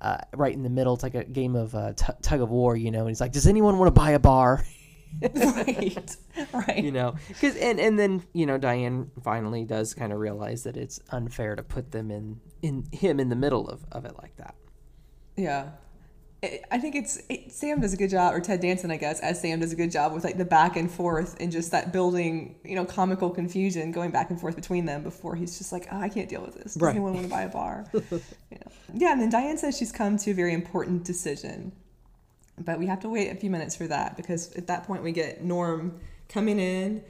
uh, 0.00 0.18
right 0.34 0.54
in 0.54 0.62
the 0.62 0.70
middle, 0.70 0.94
it's 0.94 1.02
like 1.02 1.14
a 1.14 1.24
game 1.24 1.54
of 1.54 1.74
uh, 1.74 1.92
t- 1.92 2.12
tug 2.22 2.40
of 2.40 2.50
war, 2.50 2.76
you 2.76 2.90
know. 2.90 3.00
And 3.00 3.08
he's 3.08 3.20
like, 3.20 3.32
"Does 3.32 3.46
anyone 3.46 3.78
want 3.78 3.94
to 3.94 4.00
buy 4.00 4.12
a 4.12 4.18
bar?" 4.18 4.64
right, 5.34 6.16
right. 6.52 6.82
You 6.82 6.92
know, 6.92 7.16
because 7.28 7.56
and 7.56 7.78
and 7.78 7.98
then 7.98 8.22
you 8.32 8.46
know 8.46 8.56
Diane 8.56 9.10
finally 9.22 9.64
does 9.64 9.92
kind 9.92 10.12
of 10.12 10.18
realize 10.18 10.62
that 10.62 10.76
it's 10.76 11.00
unfair 11.10 11.56
to 11.56 11.62
put 11.62 11.90
them 11.90 12.10
in 12.10 12.40
in 12.62 12.86
him 12.92 13.20
in 13.20 13.28
the 13.28 13.36
middle 13.36 13.68
of 13.68 13.84
of 13.92 14.04
it 14.04 14.16
like 14.16 14.36
that. 14.36 14.54
Yeah, 15.36 15.70
I 16.42 16.78
think 16.78 16.94
it's 16.94 17.20
it, 17.28 17.52
Sam 17.52 17.80
does 17.80 17.92
a 17.92 17.98
good 17.98 18.08
job, 18.08 18.32
or 18.32 18.40
Ted 18.40 18.60
Danson, 18.60 18.90
I 18.90 18.96
guess, 18.96 19.20
as 19.20 19.38
Sam 19.40 19.60
does 19.60 19.72
a 19.72 19.76
good 19.76 19.90
job 19.90 20.14
with 20.14 20.24
like 20.24 20.38
the 20.38 20.44
back 20.44 20.76
and 20.76 20.90
forth 20.90 21.36
and 21.38 21.52
just 21.52 21.70
that 21.72 21.92
building, 21.92 22.56
you 22.64 22.74
know, 22.74 22.86
comical 22.86 23.28
confusion 23.28 23.92
going 23.92 24.10
back 24.10 24.30
and 24.30 24.40
forth 24.40 24.56
between 24.56 24.86
them 24.86 25.02
before 25.02 25.36
he's 25.36 25.58
just 25.58 25.70
like, 25.70 25.86
oh, 25.92 26.00
I 26.00 26.08
can't 26.08 26.30
deal 26.30 26.40
with 26.40 26.54
this. 26.54 26.74
Does 26.74 26.82
right. 26.82 26.90
anyone 26.92 27.12
want 27.12 27.26
to 27.26 27.30
buy 27.30 27.42
a 27.42 27.48
bar? 27.50 27.84
yeah. 27.92 28.58
yeah, 28.94 29.12
and 29.12 29.20
then 29.20 29.28
Diane 29.28 29.58
says 29.58 29.76
she's 29.76 29.92
come 29.92 30.16
to 30.16 30.30
a 30.30 30.34
very 30.34 30.54
important 30.54 31.04
decision, 31.04 31.72
but 32.58 32.78
we 32.78 32.86
have 32.86 33.00
to 33.00 33.10
wait 33.10 33.28
a 33.30 33.34
few 33.34 33.50
minutes 33.50 33.76
for 33.76 33.86
that 33.88 34.16
because 34.16 34.54
at 34.56 34.66
that 34.68 34.84
point 34.84 35.02
we 35.02 35.12
get 35.12 35.44
Norm 35.44 36.00
coming 36.30 36.58
in. 36.58 37.02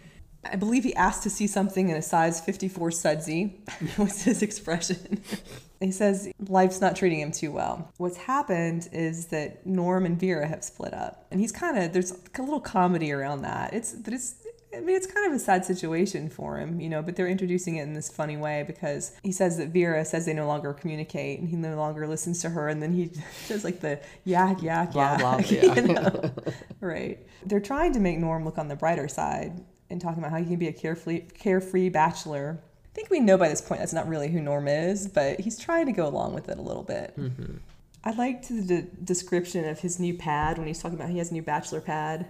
I 0.45 0.57
believe 0.57 0.83
he 0.83 0.95
asked 0.97 1.23
to 1.23 1.31
see 1.31 1.47
something 1.47 1.89
in 1.89 1.97
a 1.97 2.03
size 2.03 2.41
54 2.41 2.91
sudsy, 2.91 3.61
was 3.99 4.23
his 4.23 4.43
expression. 4.43 5.23
he 5.81 5.93
says 5.93 6.31
life's 6.49 6.81
not 6.81 6.97
treating 6.97 7.21
him 7.21 7.33
too 7.33 7.53
well. 7.53 7.91
What's 7.97 8.19
happened 8.19 8.89
is 8.93 9.27
that 9.27 9.67
Norm 9.67 10.05
and 10.05 10.19
Vera 10.19 10.47
have 10.47 10.63
split 10.63 10.93
up, 10.93 11.27
and 11.31 11.41
he's 11.41 11.53
kind 11.53 11.79
of 11.79 11.93
there's 11.93 12.13
a 12.13 12.43
little 12.43 12.61
comedy 12.61 13.13
around 13.13 13.43
that. 13.43 13.73
It's 13.73 13.93
but 13.93 14.13
it's 14.13 14.35
I 14.75 14.81
mean, 14.81 14.95
it's 14.95 15.07
kind 15.07 15.27
of 15.27 15.33
a 15.33 15.39
sad 15.39 15.65
situation 15.65 16.29
for 16.29 16.59
him, 16.59 16.81
you 16.81 16.89
know, 16.89 17.03
but 17.03 17.17
they're 17.17 17.29
introducing 17.29 17.77
it 17.77 17.83
in 17.83 17.95
this 17.95 18.09
funny 18.09 18.37
way 18.37 18.63
because 18.67 19.13
he 19.23 19.33
says 19.33 19.59
that 19.59 19.71
Vera 19.71 20.05
says 20.05 20.27
they 20.27 20.33
no 20.33 20.47
longer 20.47 20.73
communicate 20.73 21.41
and 21.41 21.49
he 21.49 21.57
no 21.57 21.77
longer 21.77 22.07
listens 22.07 22.41
to 22.43 22.51
her. 22.51 22.69
And 22.69 22.81
then 22.81 22.93
he 22.93 23.11
does 23.49 23.65
like 23.65 23.81
the 23.81 24.01
yak, 24.25 24.63
yak, 24.63 24.93
blah, 24.93 25.13
yak. 25.13 25.19
Blah, 25.19 25.39
yeah. 25.49 25.75
you 25.75 25.83
know? 25.83 26.35
right. 26.81 27.19
They're 27.45 27.61
trying 27.61 27.93
to 27.95 28.01
make 28.01 28.19
Norm 28.19 28.45
look 28.45 28.59
on 28.59 28.69
the 28.69 28.77
brighter 28.77 29.09
side 29.09 29.61
and 29.89 30.01
talking 30.01 30.21
about 30.21 30.31
how 30.31 30.39
he 30.39 30.45
can 30.45 30.57
be 30.57 30.69
a 30.69 30.73
carefree, 30.73 31.23
carefree 31.35 31.89
bachelor 31.89 32.63
I 32.91 32.95
think 32.95 33.11
we 33.11 33.21
know 33.21 33.39
by 33.39 33.49
this 33.49 33.61
point 33.61 33.81
that's 33.81 33.93
not 33.93 34.09
really 34.09 34.29
who 34.29 34.41
Norm 34.41 34.67
is, 34.67 35.07
but 35.07 35.39
he's 35.39 35.59
trying 35.59 35.87
to 35.87 35.93
go 35.93 36.07
along 36.07 36.35
with 36.35 36.49
it 36.49 36.59
a 36.59 36.63
little 36.63 36.83
bit. 36.83 37.15
Mm-hmm. 37.17 37.59
I 38.03 38.13
liked 38.13 38.49
the 38.49 38.63
de- 38.63 38.83
description 39.05 39.69
of 39.69 39.81
his 39.81 40.01
new 40.01 40.15
pad 40.15 40.59
when 40.59 40.67
he's 40.67 40.81
talking 40.81 40.99
about 40.99 41.11
he 41.11 41.19
has 41.19 41.31
a 41.31 41.35
new 41.35 41.43
bachelor 41.43 41.81
pad, 41.81 42.27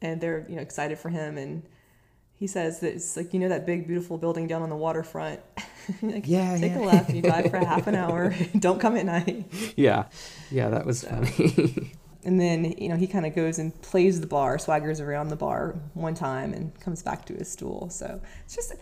and 0.00 0.20
they're 0.20 0.46
you 0.48 0.56
know 0.56 0.62
excited 0.62 0.98
for 0.98 1.10
him, 1.10 1.36
and 1.36 1.62
he 2.36 2.46
says 2.46 2.80
that 2.80 2.94
it's 2.94 3.16
like 3.16 3.34
you 3.34 3.40
know 3.40 3.48
that 3.48 3.66
big 3.66 3.86
beautiful 3.86 4.16
building 4.16 4.46
down 4.46 4.62
on 4.62 4.70
the 4.70 4.76
waterfront. 4.76 5.40
like, 6.02 6.26
yeah, 6.26 6.56
take 6.56 6.72
yeah. 6.72 6.78
a 6.78 6.84
left. 6.84 7.10
You 7.10 7.20
drive 7.20 7.50
for 7.50 7.58
half 7.64 7.86
an 7.86 7.94
hour. 7.94 8.34
Don't 8.58 8.80
come 8.80 8.96
at 8.96 9.04
night. 9.04 9.46
Yeah, 9.76 10.04
yeah, 10.50 10.70
that 10.70 10.86
was 10.86 11.00
so. 11.00 11.08
funny. 11.08 11.92
and 12.24 12.40
then 12.40 12.72
you 12.78 12.88
know 12.88 12.96
he 12.96 13.08
kind 13.08 13.26
of 13.26 13.34
goes 13.34 13.58
and 13.58 13.80
plays 13.82 14.20
the 14.20 14.26
bar, 14.26 14.56
swaggers 14.56 15.00
around 15.00 15.28
the 15.28 15.36
bar 15.36 15.74
one 15.94 16.14
time, 16.14 16.54
and 16.54 16.78
comes 16.80 17.02
back 17.02 17.26
to 17.26 17.34
his 17.34 17.50
stool. 17.50 17.90
So 17.90 18.20
it's 18.44 18.54
just 18.54 18.72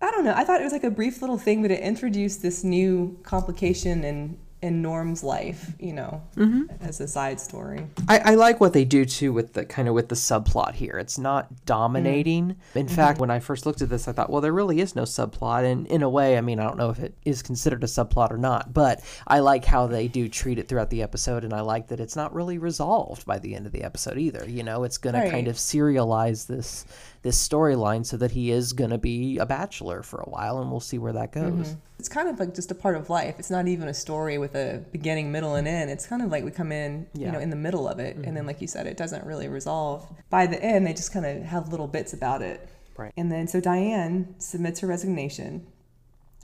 I 0.00 0.10
don't 0.10 0.24
know. 0.24 0.34
I 0.34 0.44
thought 0.44 0.60
it 0.60 0.64
was 0.64 0.72
like 0.72 0.84
a 0.84 0.90
brief 0.90 1.20
little 1.22 1.38
thing, 1.38 1.62
but 1.62 1.70
it 1.70 1.80
introduced 1.80 2.42
this 2.42 2.62
new 2.62 3.18
complication 3.22 4.04
and 4.04 4.38
in 4.64 4.80
Norm's 4.80 5.22
life, 5.22 5.74
you 5.78 5.92
know, 5.92 6.22
mm-hmm. 6.36 6.62
as 6.80 6.98
a 6.98 7.06
side 7.06 7.38
story. 7.38 7.86
I, 8.08 8.18
I, 8.18 8.34
like 8.34 8.62
what 8.62 8.72
they 8.72 8.86
do 8.86 9.04
too 9.04 9.30
with 9.30 9.52
the 9.52 9.66
kind 9.66 9.88
of 9.88 9.94
with 9.94 10.08
the 10.08 10.14
subplot 10.14 10.72
here. 10.72 10.96
It's 10.96 11.18
not 11.18 11.66
dominating. 11.66 12.44
Mm-hmm. 12.44 12.78
In 12.78 12.86
mm-hmm. 12.86 12.94
fact, 12.94 13.20
when 13.20 13.30
I 13.30 13.40
first 13.40 13.66
looked 13.66 13.82
at 13.82 13.90
this, 13.90 14.08
I 14.08 14.12
thought, 14.12 14.30
well, 14.30 14.40
there 14.40 14.54
really 14.54 14.80
is 14.80 14.96
no 14.96 15.02
subplot. 15.02 15.70
And 15.70 15.86
in 15.88 16.02
a 16.02 16.08
way, 16.08 16.38
I 16.38 16.40
mean, 16.40 16.60
I 16.60 16.64
don't 16.64 16.78
know 16.78 16.88
if 16.88 16.98
it 16.98 17.14
is 17.26 17.42
considered 17.42 17.84
a 17.84 17.86
subplot 17.86 18.30
or 18.30 18.38
not, 18.38 18.72
but 18.72 19.02
I 19.26 19.40
like 19.40 19.66
how 19.66 19.86
they 19.86 20.08
do 20.08 20.30
treat 20.30 20.58
it 20.58 20.66
throughout 20.66 20.88
the 20.88 21.02
episode. 21.02 21.44
And 21.44 21.52
I 21.52 21.60
like 21.60 21.88
that 21.88 22.00
it's 22.00 22.16
not 22.16 22.34
really 22.34 22.56
resolved 22.56 23.26
by 23.26 23.38
the 23.38 23.54
end 23.54 23.66
of 23.66 23.72
the 23.72 23.82
episode 23.82 24.16
either. 24.16 24.48
You 24.48 24.62
know, 24.62 24.84
it's 24.84 24.96
going 24.96 25.14
right. 25.14 25.26
to 25.26 25.30
kind 25.30 25.46
of 25.46 25.56
serialize 25.56 26.46
this 26.46 26.86
this 27.24 27.48
storyline 27.48 28.04
so 28.04 28.18
that 28.18 28.30
he 28.32 28.50
is 28.50 28.74
going 28.74 28.90
to 28.90 28.98
be 28.98 29.38
a 29.38 29.46
bachelor 29.46 30.02
for 30.02 30.20
a 30.20 30.28
while 30.28 30.60
and 30.60 30.70
we'll 30.70 30.78
see 30.78 30.98
where 30.98 31.14
that 31.14 31.32
goes. 31.32 31.70
Mm-hmm. 31.70 31.80
It's 31.98 32.08
kind 32.08 32.28
of 32.28 32.38
like 32.38 32.54
just 32.54 32.70
a 32.70 32.74
part 32.74 32.96
of 32.96 33.08
life. 33.08 33.36
It's 33.38 33.50
not 33.50 33.66
even 33.66 33.88
a 33.88 33.94
story 33.94 34.36
with 34.36 34.54
a 34.54 34.84
beginning, 34.92 35.32
middle, 35.32 35.54
and 35.54 35.66
end. 35.66 35.90
It's 35.90 36.06
kind 36.06 36.20
of 36.20 36.30
like 36.30 36.44
we 36.44 36.50
come 36.50 36.70
in, 36.70 37.06
you 37.14 37.32
know, 37.32 37.38
in 37.38 37.48
the 37.48 37.56
middle 37.56 37.88
of 37.88 37.98
it, 37.98 38.16
and 38.16 38.36
then, 38.36 38.44
like 38.44 38.60
you 38.60 38.66
said, 38.66 38.86
it 38.86 38.98
doesn't 38.98 39.24
really 39.24 39.48
resolve. 39.48 40.06
By 40.28 40.46
the 40.46 40.62
end, 40.62 40.86
they 40.86 40.92
just 40.92 41.14
kind 41.14 41.24
of 41.24 41.42
have 41.44 41.70
little 41.70 41.86
bits 41.86 42.12
about 42.12 42.42
it. 42.42 42.68
Right. 42.98 43.12
And 43.16 43.32
then, 43.32 43.48
so 43.48 43.58
Diane 43.58 44.34
submits 44.38 44.80
her 44.80 44.86
resignation, 44.86 45.66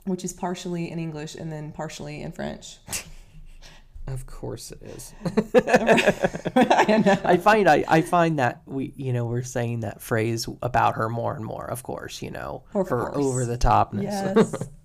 which 0.05 0.25
is 0.25 0.33
partially 0.33 0.89
in 0.89 0.97
English 0.97 1.35
and 1.35 1.51
then 1.51 1.71
partially 1.73 2.23
in 2.23 2.31
French. 2.31 2.77
Of 4.07 4.25
course 4.25 4.71
it 4.71 4.81
is. 4.81 5.13
I. 5.55 7.19
I 7.23 7.37
find 7.37 7.69
I, 7.69 7.85
I 7.87 8.01
find 8.01 8.39
that 8.39 8.61
we 8.65 8.93
you 8.97 9.13
know 9.13 9.25
we're 9.25 9.43
saying 9.43 9.81
that 9.81 10.01
phrase 10.01 10.47
about 10.61 10.95
her 10.95 11.07
more 11.09 11.35
and 11.35 11.45
more. 11.45 11.65
Of 11.69 11.83
course, 11.83 12.21
you 12.21 12.31
know 12.31 12.63
Of 12.73 12.89
her 12.89 13.05
course. 13.05 13.15
over 13.15 13.45
the 13.45 13.57
topness. 13.57 14.03
Yes. 14.03 14.69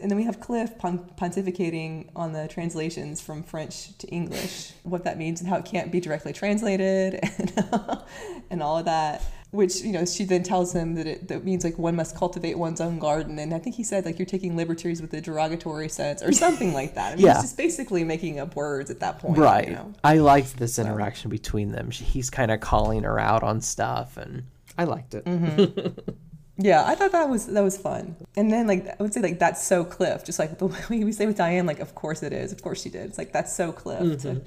And 0.00 0.10
then 0.10 0.16
we 0.16 0.24
have 0.24 0.38
Cliff 0.38 0.78
pon- 0.78 1.10
pontificating 1.16 2.10
on 2.14 2.32
the 2.32 2.46
translations 2.46 3.20
from 3.20 3.42
French 3.42 3.96
to 3.98 4.06
English, 4.08 4.72
what 4.84 5.04
that 5.04 5.18
means 5.18 5.40
and 5.40 5.48
how 5.48 5.56
it 5.56 5.64
can't 5.64 5.90
be 5.90 5.98
directly 5.98 6.32
translated, 6.32 7.18
and, 7.38 8.02
and 8.50 8.62
all 8.62 8.78
of 8.78 8.84
that. 8.84 9.22
Which 9.52 9.82
you 9.82 9.92
know, 9.92 10.04
she 10.06 10.24
then 10.24 10.42
tells 10.42 10.72
him 10.74 10.94
that 10.94 11.06
it 11.06 11.28
that 11.28 11.44
means 11.44 11.62
like 11.62 11.78
one 11.78 11.94
must 11.94 12.16
cultivate 12.16 12.56
one's 12.56 12.80
own 12.80 12.98
garden, 12.98 13.38
and 13.38 13.54
I 13.54 13.58
think 13.58 13.76
he 13.76 13.84
said 13.84 14.04
like 14.06 14.18
you're 14.18 14.26
taking 14.26 14.56
liberties 14.56 15.00
with 15.02 15.12
a 15.12 15.20
derogatory 15.20 15.90
sense 15.90 16.22
or 16.22 16.32
something 16.32 16.72
like 16.72 16.94
that. 16.94 17.12
I 17.12 17.16
mean, 17.16 17.26
Yeah. 17.26 17.34
he's 17.34 17.42
just 17.42 17.56
basically 17.58 18.02
making 18.02 18.40
up 18.40 18.56
words 18.56 18.90
at 18.90 19.00
that 19.00 19.18
point, 19.18 19.36
right. 19.38 19.68
You 19.68 19.74
know? 19.74 19.92
I 20.02 20.16
liked 20.18 20.56
this 20.56 20.78
interaction 20.78 21.30
between 21.30 21.72
them. 21.72 21.90
He's 21.90 22.30
kind 22.30 22.50
of 22.50 22.60
calling 22.60 23.02
her 23.02 23.18
out 23.20 23.42
on 23.42 23.60
stuff, 23.60 24.16
and 24.16 24.44
I 24.78 24.84
liked 24.84 25.14
it. 25.14 25.24
Mm-hmm. 25.26 26.00
Yeah, 26.58 26.84
I 26.86 26.94
thought 26.94 27.12
that 27.12 27.28
was 27.28 27.46
that 27.46 27.62
was 27.62 27.76
fun. 27.78 28.14
And 28.36 28.52
then 28.52 28.66
like 28.66 28.86
I 28.86 29.02
would 29.02 29.12
say 29.14 29.20
like 29.20 29.38
that's 29.38 29.64
so 29.64 29.84
Cliff, 29.84 30.22
just 30.24 30.38
like 30.38 30.58
the 30.58 30.66
way 30.66 31.02
we 31.02 31.10
say 31.10 31.26
with 31.26 31.36
Diane, 31.36 31.66
like 31.66 31.80
of 31.80 31.94
course 31.94 32.22
it 32.22 32.32
is, 32.32 32.52
of 32.52 32.62
course 32.62 32.82
she 32.82 32.90
did. 32.90 33.06
It's 33.06 33.18
like 33.18 33.32
that's 33.32 33.54
so 33.54 33.72
Cliff 33.72 34.20
to 34.22 34.42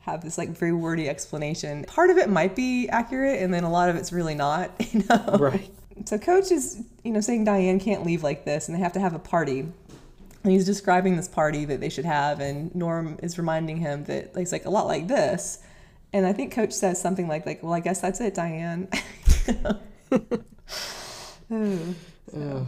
have 0.00 0.22
this 0.22 0.38
like 0.38 0.50
very 0.50 0.72
wordy 0.72 1.08
explanation. 1.08 1.84
Part 1.84 2.10
of 2.10 2.16
it 2.16 2.28
might 2.28 2.56
be 2.56 2.88
accurate, 2.88 3.42
and 3.42 3.52
then 3.52 3.64
a 3.64 3.70
lot 3.70 3.88
of 3.88 3.96
it's 3.96 4.12
really 4.12 4.34
not. 4.34 4.70
You 4.92 5.04
know, 5.08 5.36
Right. 5.38 5.70
So 6.06 6.18
Coach 6.18 6.50
is 6.50 6.82
you 7.04 7.12
know 7.12 7.20
saying 7.20 7.44
Diane 7.44 7.78
can't 7.78 8.04
leave 8.04 8.22
like 8.22 8.44
this, 8.44 8.68
and 8.68 8.76
they 8.76 8.80
have 8.80 8.92
to 8.94 9.00
have 9.00 9.14
a 9.14 9.18
party. 9.18 9.60
And 10.42 10.52
he's 10.52 10.64
describing 10.64 11.16
this 11.16 11.28
party 11.28 11.66
that 11.66 11.80
they 11.80 11.90
should 11.90 12.06
have, 12.06 12.40
and 12.40 12.74
Norm 12.74 13.18
is 13.22 13.36
reminding 13.36 13.76
him 13.76 14.04
that 14.04 14.32
it's 14.34 14.52
like 14.52 14.64
a 14.64 14.70
lot 14.70 14.86
like 14.86 15.06
this. 15.06 15.58
And 16.14 16.26
I 16.26 16.32
think 16.32 16.52
Coach 16.52 16.72
says 16.72 17.00
something 17.00 17.28
like, 17.28 17.44
"Like, 17.44 17.62
well, 17.62 17.74
I 17.74 17.80
guess 17.80 18.00
that's 18.00 18.20
it, 18.20 18.34
Diane." 18.34 18.88
Oh, 19.64 19.78
so. 22.32 22.66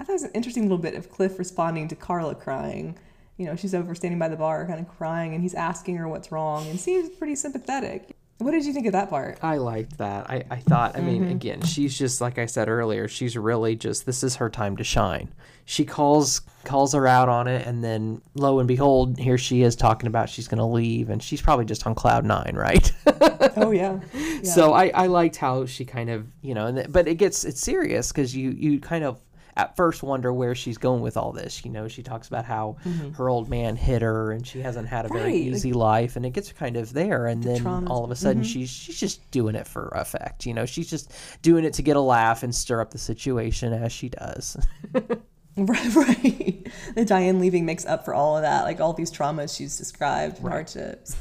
I 0.00 0.04
thought 0.04 0.10
it 0.10 0.12
was 0.12 0.22
an 0.22 0.32
interesting 0.32 0.64
little 0.64 0.78
bit 0.78 0.94
of 0.94 1.10
Cliff 1.10 1.38
responding 1.38 1.88
to 1.88 1.96
Carla 1.96 2.34
crying. 2.34 2.96
You 3.38 3.46
know, 3.46 3.56
she's 3.56 3.74
over 3.74 3.94
standing 3.94 4.18
by 4.18 4.28
the 4.28 4.36
bar, 4.36 4.66
kind 4.66 4.80
of 4.80 4.88
crying, 4.98 5.32
and 5.32 5.42
he's 5.42 5.54
asking 5.54 5.96
her 5.96 6.06
what's 6.08 6.30
wrong, 6.30 6.66
and 6.68 6.78
seems 6.78 7.08
pretty 7.08 7.36
sympathetic. 7.36 8.14
What 8.38 8.52
did 8.52 8.64
you 8.66 8.72
think 8.72 8.86
of 8.86 8.92
that 8.92 9.10
part? 9.10 9.38
I 9.42 9.56
liked 9.56 9.98
that. 9.98 10.30
I, 10.30 10.44
I 10.50 10.56
thought, 10.56 10.94
I 10.94 10.98
Mm-hmm. 11.00 11.06
mean, 11.06 11.24
again, 11.24 11.62
she's 11.62 11.96
just 11.98 12.20
like 12.20 12.38
I 12.38 12.46
said 12.46 12.68
earlier. 12.68 13.08
She's 13.08 13.36
really 13.36 13.74
just 13.74 14.06
this 14.06 14.22
is 14.22 14.36
her 14.36 14.48
time 14.50 14.76
to 14.76 14.84
shine. 14.84 15.34
She 15.64 15.84
calls 15.84 16.42
calls 16.64 16.92
her 16.94 17.06
out 17.06 17.28
on 17.28 17.46
it, 17.48 17.66
and 17.66 17.82
then 17.82 18.22
lo 18.34 18.58
and 18.60 18.68
behold, 18.68 19.18
here 19.18 19.38
she 19.38 19.62
is 19.62 19.74
talking 19.76 20.06
about 20.06 20.28
she's 20.28 20.46
going 20.48 20.58
to 20.58 20.64
leave, 20.64 21.08
and 21.10 21.20
she's 21.22 21.42
probably 21.42 21.64
just 21.64 21.84
on 21.86 21.94
cloud 21.94 22.24
nine, 22.24 22.54
right? 22.56 22.92
Oh 23.56 23.70
yeah, 23.72 23.98
yeah. 24.14 24.42
So 24.42 24.72
I, 24.72 24.88
I 24.94 25.06
liked 25.06 25.34
how 25.36 25.64
she 25.66 25.84
kind 25.84 26.10
of 26.10 26.26
you 26.42 26.54
know, 26.54 26.66
and 26.66 26.92
but 26.92 27.08
it 27.08 27.16
gets 27.16 27.44
it's 27.44 27.60
serious 27.60 28.12
because 28.12 28.36
you 28.36 28.50
you 28.50 28.78
kind 28.78 29.02
of 29.04 29.18
at 29.58 29.76
first 29.76 30.02
wonder 30.02 30.32
where 30.32 30.54
she's 30.54 30.78
going 30.78 31.02
with 31.02 31.16
all 31.16 31.32
this. 31.32 31.64
You 31.64 31.70
know, 31.70 31.88
she 31.88 32.02
talks 32.02 32.28
about 32.28 32.44
how 32.46 32.76
her 33.16 33.28
old 33.28 33.50
man 33.50 33.76
hit 33.76 34.00
her 34.00 34.32
and 34.32 34.46
she 34.46 34.60
hasn't 34.60 34.88
had 34.88 35.04
a 35.04 35.08
very 35.08 35.18
Mm-hmm. 35.18 35.26
Right, 35.28 35.34
easy 35.34 35.72
life, 35.72 36.14
and 36.16 36.24
it 36.24 36.30
gets 36.30 36.52
kind 36.52 36.76
of 36.76 36.92
there. 36.92 37.26
And 37.26 37.42
then 37.42 37.60
traumas. 37.62 37.90
all 37.90 38.04
of 38.04 38.10
a 38.10 38.16
sudden, 38.16 38.44
she's 38.44 38.70
she's 38.70 38.98
just 38.98 39.28
doing 39.32 39.56
it 39.56 39.66
for 39.66 39.88
effect. 39.88 40.46
You 40.46 40.54
know, 40.54 40.64
she's 40.64 40.88
just 40.88 41.12
doing 41.42 41.64
it 41.64 41.74
to 41.74 41.82
get 41.82 41.96
a 41.96 42.00
laugh 42.00 42.42
and 42.44 42.54
stir 42.54 42.80
up 42.80 42.92
the 42.92 42.98
situation 42.98 43.72
as 43.72 43.92
she 43.92 44.08
does. 44.10 44.56
right, 45.56 45.94
right. 45.96 46.66
The 46.94 47.04
Diane 47.04 47.40
leaving 47.40 47.66
makes 47.66 47.84
up 47.84 48.04
for 48.04 48.14
all 48.14 48.36
of 48.36 48.42
that, 48.42 48.62
like 48.62 48.80
all 48.80 48.92
these 48.92 49.10
traumas 49.10 49.56
she's 49.56 49.76
described, 49.76 50.38
hardships. 50.38 51.16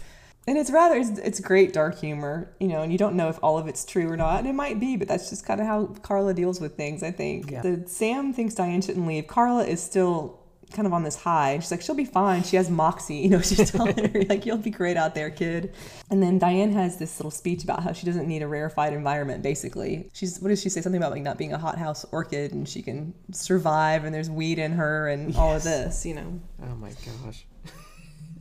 And 0.47 0.57
it's 0.57 0.71
rather 0.71 0.95
it's, 0.95 1.19
it's 1.19 1.39
great 1.41 1.73
dark 1.73 1.99
humor, 1.99 2.55
you 2.59 2.69
know, 2.69 2.81
and 2.81 2.91
you 2.91 2.97
don't 2.97 3.15
know 3.15 3.27
if 3.27 3.37
all 3.43 3.57
of 3.57 3.67
it's 3.67 3.83
true 3.83 4.09
or 4.09 4.15
not, 4.15 4.39
and 4.39 4.47
it 4.47 4.53
might 4.53 4.79
be, 4.79 4.95
but 4.95 5.07
that's 5.07 5.29
just 5.29 5.45
kind 5.45 5.59
of 5.59 5.67
how 5.67 5.87
Carla 6.03 6.33
deals 6.33 6.61
with 6.61 6.77
things. 6.77 7.03
I 7.03 7.11
think 7.11 7.51
Yeah. 7.51 7.61
the 7.61 7.83
Sam 7.87 8.31
thinks 8.33 8.55
Diane 8.55 8.81
shouldn't 8.81 9.05
leave. 9.05 9.27
Carla 9.27 9.65
is 9.65 9.81
still 9.83 10.39
kind 10.73 10.85
of 10.85 10.91
on 10.93 11.03
this 11.03 11.15
high. 11.15 11.57
She's 11.59 11.71
like, 11.71 11.81
she'll 11.81 11.95
be 11.95 12.03
fine. 12.05 12.43
She 12.43 12.55
has 12.57 12.69
moxie, 12.69 13.15
you 13.15 13.29
know. 13.29 13.41
She's 13.41 13.71
telling 13.71 13.97
her 13.97 14.21
like, 14.29 14.45
you'll 14.45 14.57
be 14.57 14.69
great 14.69 14.97
out 14.97 15.15
there, 15.15 15.29
kid. 15.29 15.73
And 16.09 16.21
then 16.23 16.39
Diane 16.39 16.71
has 16.73 16.97
this 16.97 17.17
little 17.19 17.31
speech 17.31 17.63
about 17.63 17.83
how 17.83 17.91
she 17.93 18.05
doesn't 18.05 18.27
need 18.27 18.41
a 18.41 18.47
rarefied 18.47 18.91
environment. 18.93 19.43
Basically, 19.43 20.09
she's 20.13 20.39
what 20.39 20.49
does 20.49 20.61
she 20.61 20.67
say? 20.69 20.81
Something 20.81 21.01
about 21.01 21.11
like 21.11 21.21
not 21.23 21.37
being 21.37 21.53
a 21.53 21.57
hothouse 21.57 22.05
orchid, 22.11 22.53
and 22.53 22.67
she 22.67 22.81
can 22.81 23.13
survive, 23.31 24.03
and 24.05 24.13
there's 24.13 24.29
weed 24.29 24.59
in 24.59 24.73
her, 24.73 25.07
and 25.09 25.35
all 25.37 25.55
of 25.55 25.63
this, 25.63 26.05
you 26.05 26.15
know. 26.15 26.39
oh 26.63 26.75
my 26.75 26.91
gosh. 27.25 27.45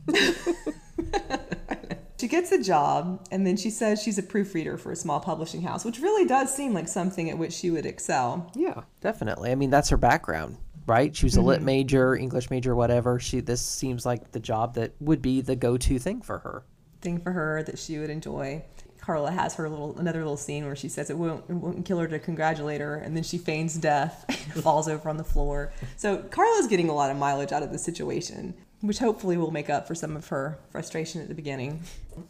She 2.19 2.27
gets 2.27 2.51
a 2.51 2.61
job, 2.61 3.25
and 3.31 3.45
then 3.45 3.57
she 3.57 3.69
says 3.69 4.01
she's 4.01 4.17
a 4.17 4.23
proofreader 4.23 4.77
for 4.77 4.91
a 4.91 4.95
small 4.95 5.19
publishing 5.19 5.61
house, 5.61 5.85
which 5.85 5.99
really 5.99 6.25
does 6.27 6.53
seem 6.55 6.73
like 6.73 6.87
something 6.87 7.29
at 7.29 7.37
which 7.37 7.53
she 7.53 7.69
would 7.69 7.85
excel. 7.85 8.51
Yeah, 8.55 8.81
definitely. 9.01 9.51
I 9.51 9.55
mean, 9.55 9.69
that's 9.69 9.89
her 9.89 9.97
background, 9.97 10.57
right? 10.87 11.15
She 11.15 11.25
was 11.27 11.35
a 11.35 11.39
Mm-hmm. 11.39 11.47
lit 11.47 11.61
major, 11.61 12.15
English 12.15 12.49
major, 12.49 12.75
whatever. 12.75 13.19
She 13.19 13.39
this 13.41 13.61
seems 13.61 14.05
like 14.05 14.31
the 14.31 14.39
job 14.39 14.73
that 14.75 14.93
would 14.99 15.21
be 15.21 15.41
the 15.41 15.55
go-to 15.55 15.99
thing 15.99 16.21
for 16.21 16.39
her. 16.39 16.63
Thing 17.01 17.19
for 17.19 17.31
her 17.33 17.61
that 17.63 17.77
she 17.77 17.99
would 17.99 18.09
enjoy. 18.09 18.63
Carla 18.99 19.31
has 19.31 19.53
her 19.55 19.69
little 19.69 19.97
another 19.99 20.19
little 20.19 20.35
scene 20.35 20.65
where 20.65 20.75
she 20.75 20.89
says 20.89 21.09
it 21.09 21.17
won't 21.17 21.45
it 21.49 21.53
won't 21.53 21.85
kill 21.85 21.99
her 21.99 22.07
to 22.07 22.17
congratulate 22.19 22.81
her, 22.81 22.95
and 22.95 23.15
then 23.15 23.23
she 23.23 23.37
feigns 23.37 23.75
death, 23.75 24.25
and 24.55 24.63
falls 24.63 24.89
over 24.89 25.07
on 25.07 25.17
the 25.17 25.23
floor. 25.23 25.71
So 25.95 26.17
Carla's 26.17 26.67
getting 26.67 26.89
a 26.89 26.93
lot 26.93 27.11
of 27.11 27.15
mileage 27.17 27.51
out 27.51 27.61
of 27.63 27.71
the 27.71 27.77
situation, 27.77 28.55
which 28.81 28.99
hopefully 28.99 29.37
will 29.37 29.51
make 29.51 29.69
up 29.69 29.87
for 29.87 29.95
some 29.95 30.15
of 30.15 30.27
her 30.27 30.59
frustration 30.69 31.21
at 31.21 31.27
the 31.27 31.33
beginning. 31.33 31.81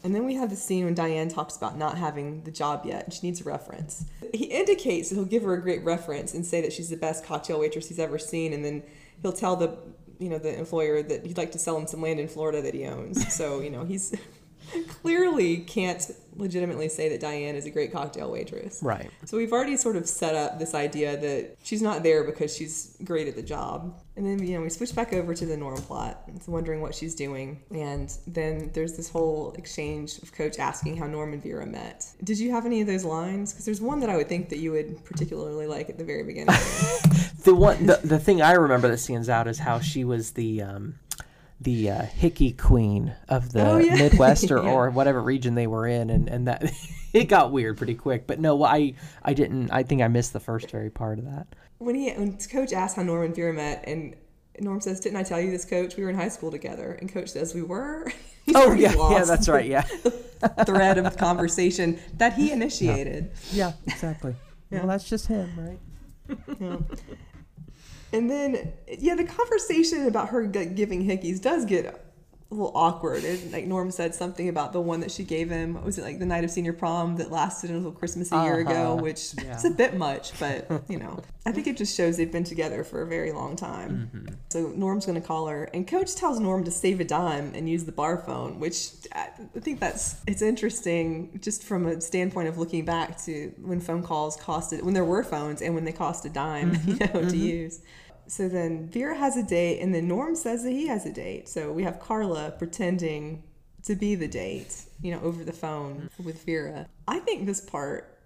And 0.03 0.15
then 0.15 0.25
we 0.25 0.35
have 0.35 0.49
the 0.49 0.55
scene 0.55 0.85
when 0.85 0.93
Diane 0.93 1.27
talks 1.27 1.57
about 1.57 1.77
not 1.77 1.97
having 1.97 2.43
the 2.43 2.51
job 2.51 2.85
yet, 2.85 3.11
she 3.13 3.27
needs 3.27 3.41
a 3.41 3.43
reference. 3.43 4.05
He 4.33 4.45
indicates 4.45 5.09
that 5.09 5.15
he'll 5.15 5.25
give 5.25 5.43
her 5.43 5.53
a 5.53 5.61
great 5.61 5.83
reference 5.83 6.33
and 6.33 6.45
say 6.45 6.61
that 6.61 6.71
she's 6.71 6.89
the 6.89 6.97
best 6.97 7.25
cocktail 7.25 7.59
waitress 7.59 7.87
he's 7.89 7.99
ever 7.99 8.17
seen, 8.17 8.53
and 8.53 8.63
then 8.63 8.83
he'll 9.21 9.33
tell 9.33 9.55
the 9.55 9.77
you 10.19 10.29
know 10.29 10.39
the 10.39 10.57
employer 10.57 11.03
that 11.03 11.25
he'd 11.25 11.37
like 11.37 11.51
to 11.51 11.59
sell 11.59 11.77
him 11.77 11.85
some 11.85 12.01
land 12.01 12.19
in 12.19 12.27
Florida 12.27 12.61
that 12.61 12.73
he 12.73 12.85
owns. 12.85 13.33
So 13.33 13.61
you 13.61 13.69
know 13.69 13.83
he's 13.83 14.15
clearly 14.87 15.57
can't 15.57 16.09
legitimately 16.35 16.89
say 16.89 17.09
that 17.09 17.19
Diane 17.19 17.55
is 17.55 17.65
a 17.65 17.69
great 17.69 17.91
cocktail 17.91 18.31
waitress. 18.31 18.79
Right. 18.81 19.09
So 19.25 19.37
we've 19.37 19.51
already 19.51 19.77
sort 19.77 19.95
of 19.95 20.07
set 20.07 20.35
up 20.35 20.59
this 20.59 20.73
idea 20.73 21.17
that 21.17 21.57
she's 21.63 21.81
not 21.81 22.03
there 22.03 22.23
because 22.23 22.55
she's 22.55 22.95
great 23.03 23.27
at 23.27 23.35
the 23.35 23.41
job. 23.41 23.99
And 24.15 24.25
then, 24.25 24.45
you 24.45 24.57
know, 24.57 24.63
we 24.63 24.69
switch 24.69 24.95
back 24.95 25.13
over 25.13 25.33
to 25.33 25.45
the 25.45 25.57
Norm 25.57 25.81
plot. 25.81 26.23
It's 26.35 26.47
wondering 26.47 26.81
what 26.81 26.95
she's 26.95 27.15
doing. 27.15 27.61
And 27.71 28.15
then 28.25 28.71
there's 28.73 28.95
this 28.97 29.09
whole 29.09 29.53
exchange 29.57 30.19
of 30.19 30.31
Coach 30.31 30.59
asking 30.59 30.97
how 30.97 31.07
Norm 31.07 31.33
and 31.33 31.41
Vera 31.41 31.65
met. 31.65 32.05
Did 32.23 32.39
you 32.39 32.51
have 32.51 32.65
any 32.65 32.81
of 32.81 32.87
those 32.87 33.03
lines? 33.03 33.53
Because 33.53 33.65
there's 33.65 33.81
one 33.81 33.99
that 33.99 34.09
I 34.09 34.17
would 34.17 34.29
think 34.29 34.49
that 34.49 34.57
you 34.57 34.71
would 34.71 35.03
particularly 35.05 35.67
like 35.67 35.89
at 35.89 35.97
the 35.97 36.05
very 36.05 36.23
beginning. 36.23 36.55
The 37.47 37.55
one, 37.55 37.85
the, 37.85 38.01
the 38.03 38.19
thing 38.19 38.41
I 38.41 38.53
remember 38.53 38.89
that 38.89 38.97
stands 38.97 39.29
out 39.29 39.47
is 39.47 39.57
how 39.57 39.79
she 39.79 40.03
was 40.03 40.31
the 40.31 40.63
um, 40.63 40.95
the 41.61 41.89
uh, 41.89 42.01
hickey 42.03 42.51
queen 42.51 43.15
of 43.29 43.51
the 43.51 43.65
Oh, 43.67 43.77
yeah. 43.77 43.95
Midwest 43.95 44.51
or, 44.51 44.57
Yeah. 44.63 44.69
or 44.71 44.89
whatever 44.91 45.21
region 45.21 45.55
they 45.55 45.67
were 45.67 45.87
in, 45.87 46.09
and 46.09 46.27
and 46.29 46.47
that 46.47 46.71
it 47.13 47.25
got 47.25 47.51
weird 47.51 47.77
pretty 47.77 47.95
quick. 47.95 48.27
But 48.27 48.39
no, 48.39 48.63
I 48.63 48.93
I 49.23 49.33
didn't. 49.33 49.71
I 49.71 49.83
think 49.83 50.01
I 50.01 50.07
missed 50.07 50.33
the 50.33 50.39
first 50.39 50.69
very 50.71 50.89
part 50.89 51.17
of 51.19 51.25
that. 51.25 51.47
when 51.79 51.95
he 51.95 52.11
when 52.11 52.37
Coach 52.37 52.73
asked 52.73 52.95
how 52.95 53.03
Norm 53.03 53.25
and 53.25 53.35
Vera 53.35 53.53
met, 53.53 53.83
and 53.87 54.15
Norm 54.59 54.81
says, 54.81 54.99
"Didn't 54.99 55.17
I 55.17 55.23
tell 55.23 55.39
you 55.41 55.49
this, 55.51 55.65
Coach? 55.65 55.95
We 55.97 56.03
were 56.03 56.09
in 56.09 56.15
high 56.15 56.29
school 56.29 56.51
together." 56.51 56.91
And 57.01 57.11
Coach 57.11 57.29
says, 57.29 57.53
"We 57.55 57.61
were." 57.63 58.11
Oh 58.55 58.71
yeah, 58.71 58.93
yeah, 59.11 59.25
that's 59.25 59.49
right. 59.49 59.65
Yeah, 59.65 59.81
thread 60.65 60.97
of 60.97 61.17
conversation 61.17 61.99
that 62.13 62.31
he 62.31 62.53
initiated. 62.53 63.31
yeah, 63.51 63.73
exactly. 63.85 64.37
Yeah. 64.69 64.77
Well, 64.79 64.87
that's 64.87 65.03
just 65.09 65.27
him, 65.27 65.77
right? 66.29 66.79
And 68.13 68.29
then, 68.29 68.73
yeah, 68.87 69.15
the 69.15 69.25
conversation 69.25 70.07
about 70.07 70.29
her 70.29 70.45
giving 70.45 71.05
hickeys 71.05 71.41
does 71.41 71.65
get 71.65 71.85
a 72.49 72.53
little 72.53 72.71
awkward. 72.75 73.23
And 73.25 73.51
like 73.51 73.65
Norm 73.65 73.91
said 73.91 74.15
something 74.15 74.47
about 74.47 74.71
the 74.71 74.79
one 74.79 75.01
that 75.01 75.11
she 75.11 75.23
gave 75.23 75.49
him. 75.49 75.83
Was 75.83 75.97
it 75.97 76.03
like 76.03 76.19
the 76.19 76.25
night 76.25 76.43
of 76.43 76.51
senior 76.51 76.73
prom 76.73 77.17
that 77.17 77.29
lasted 77.31 77.69
until 77.71 77.91
Christmas 77.91 78.31
a 78.31 78.43
year 78.43 78.59
ago? 78.59 78.93
Uh-huh. 78.93 78.95
Which 79.03 79.33
Yeah. 79.43 79.57
is 79.57 79.65
a 79.65 79.69
bit 79.71 79.95
much, 79.97 80.37
but 80.39 80.69
you 80.87 80.97
know, 80.97 81.21
I 81.45 81.51
think 81.51 81.67
it 81.67 81.75
just 81.77 81.95
shows 81.95 82.15
they've 82.17 82.31
been 82.31 82.43
together 82.45 82.83
for 82.83 83.01
a 83.01 83.07
very 83.07 83.31
long 83.31 83.55
time. 83.57 84.09
Mm-hmm. 84.15 84.33
So 84.49 84.67
Norm's 84.75 85.05
going 85.05 85.19
to 85.21 85.25
call 85.27 85.47
her, 85.47 85.65
and 85.73 85.87
Coach 85.87 86.15
tells 86.15 86.39
Norm 86.39 86.63
to 86.63 86.71
save 86.71 86.99
a 87.01 87.05
dime 87.05 87.51
and 87.53 87.69
use 87.69 87.83
the 87.85 87.91
bar 87.91 88.17
phone, 88.17 88.59
which 88.59 88.91
I 89.13 89.29
I 89.55 89.59
think 89.59 89.79
that's 89.79 90.15
it's 90.25 90.41
interesting 90.41 91.39
just 91.41 91.63
from 91.63 91.85
a 91.85 91.99
standpoint 92.01 92.47
of 92.47 92.57
looking 92.57 92.85
back 92.85 93.21
to 93.25 93.53
when 93.61 93.79
phone 93.81 94.03
calls 94.03 94.37
costed 94.37 94.83
when 94.83 94.93
there 94.93 95.05
were 95.05 95.23
phones 95.23 95.61
and 95.61 95.75
when 95.75 95.83
they 95.83 95.91
cost 95.91 96.25
a 96.25 96.29
dime, 96.29 96.79
you 96.85 96.95
know, 96.95 97.29
to 97.29 97.37
use. 97.37 97.81
So 98.27 98.49
then 98.49 98.87
Vera 98.87 99.15
has 99.15 99.37
a 99.37 99.43
date, 99.43 99.79
and 99.79 99.93
then 99.93 100.07
Norm 100.07 100.35
says 100.35 100.63
that 100.63 100.71
he 100.71 100.87
has 100.87 101.05
a 101.05 101.13
date. 101.13 101.47
So 101.47 101.71
we 101.71 101.83
have 101.83 101.99
Carla 101.99 102.51
pretending 102.51 103.43
to 103.83 103.95
be 103.95 104.15
the 104.15 104.27
date, 104.27 104.75
you 105.01 105.11
know, 105.11 105.21
over 105.21 105.43
the 105.43 105.53
phone 105.53 106.09
with 106.23 106.43
Vera. 106.45 106.87
I 107.07 107.19
think 107.19 107.45
this 107.45 107.61
part, 107.61 108.17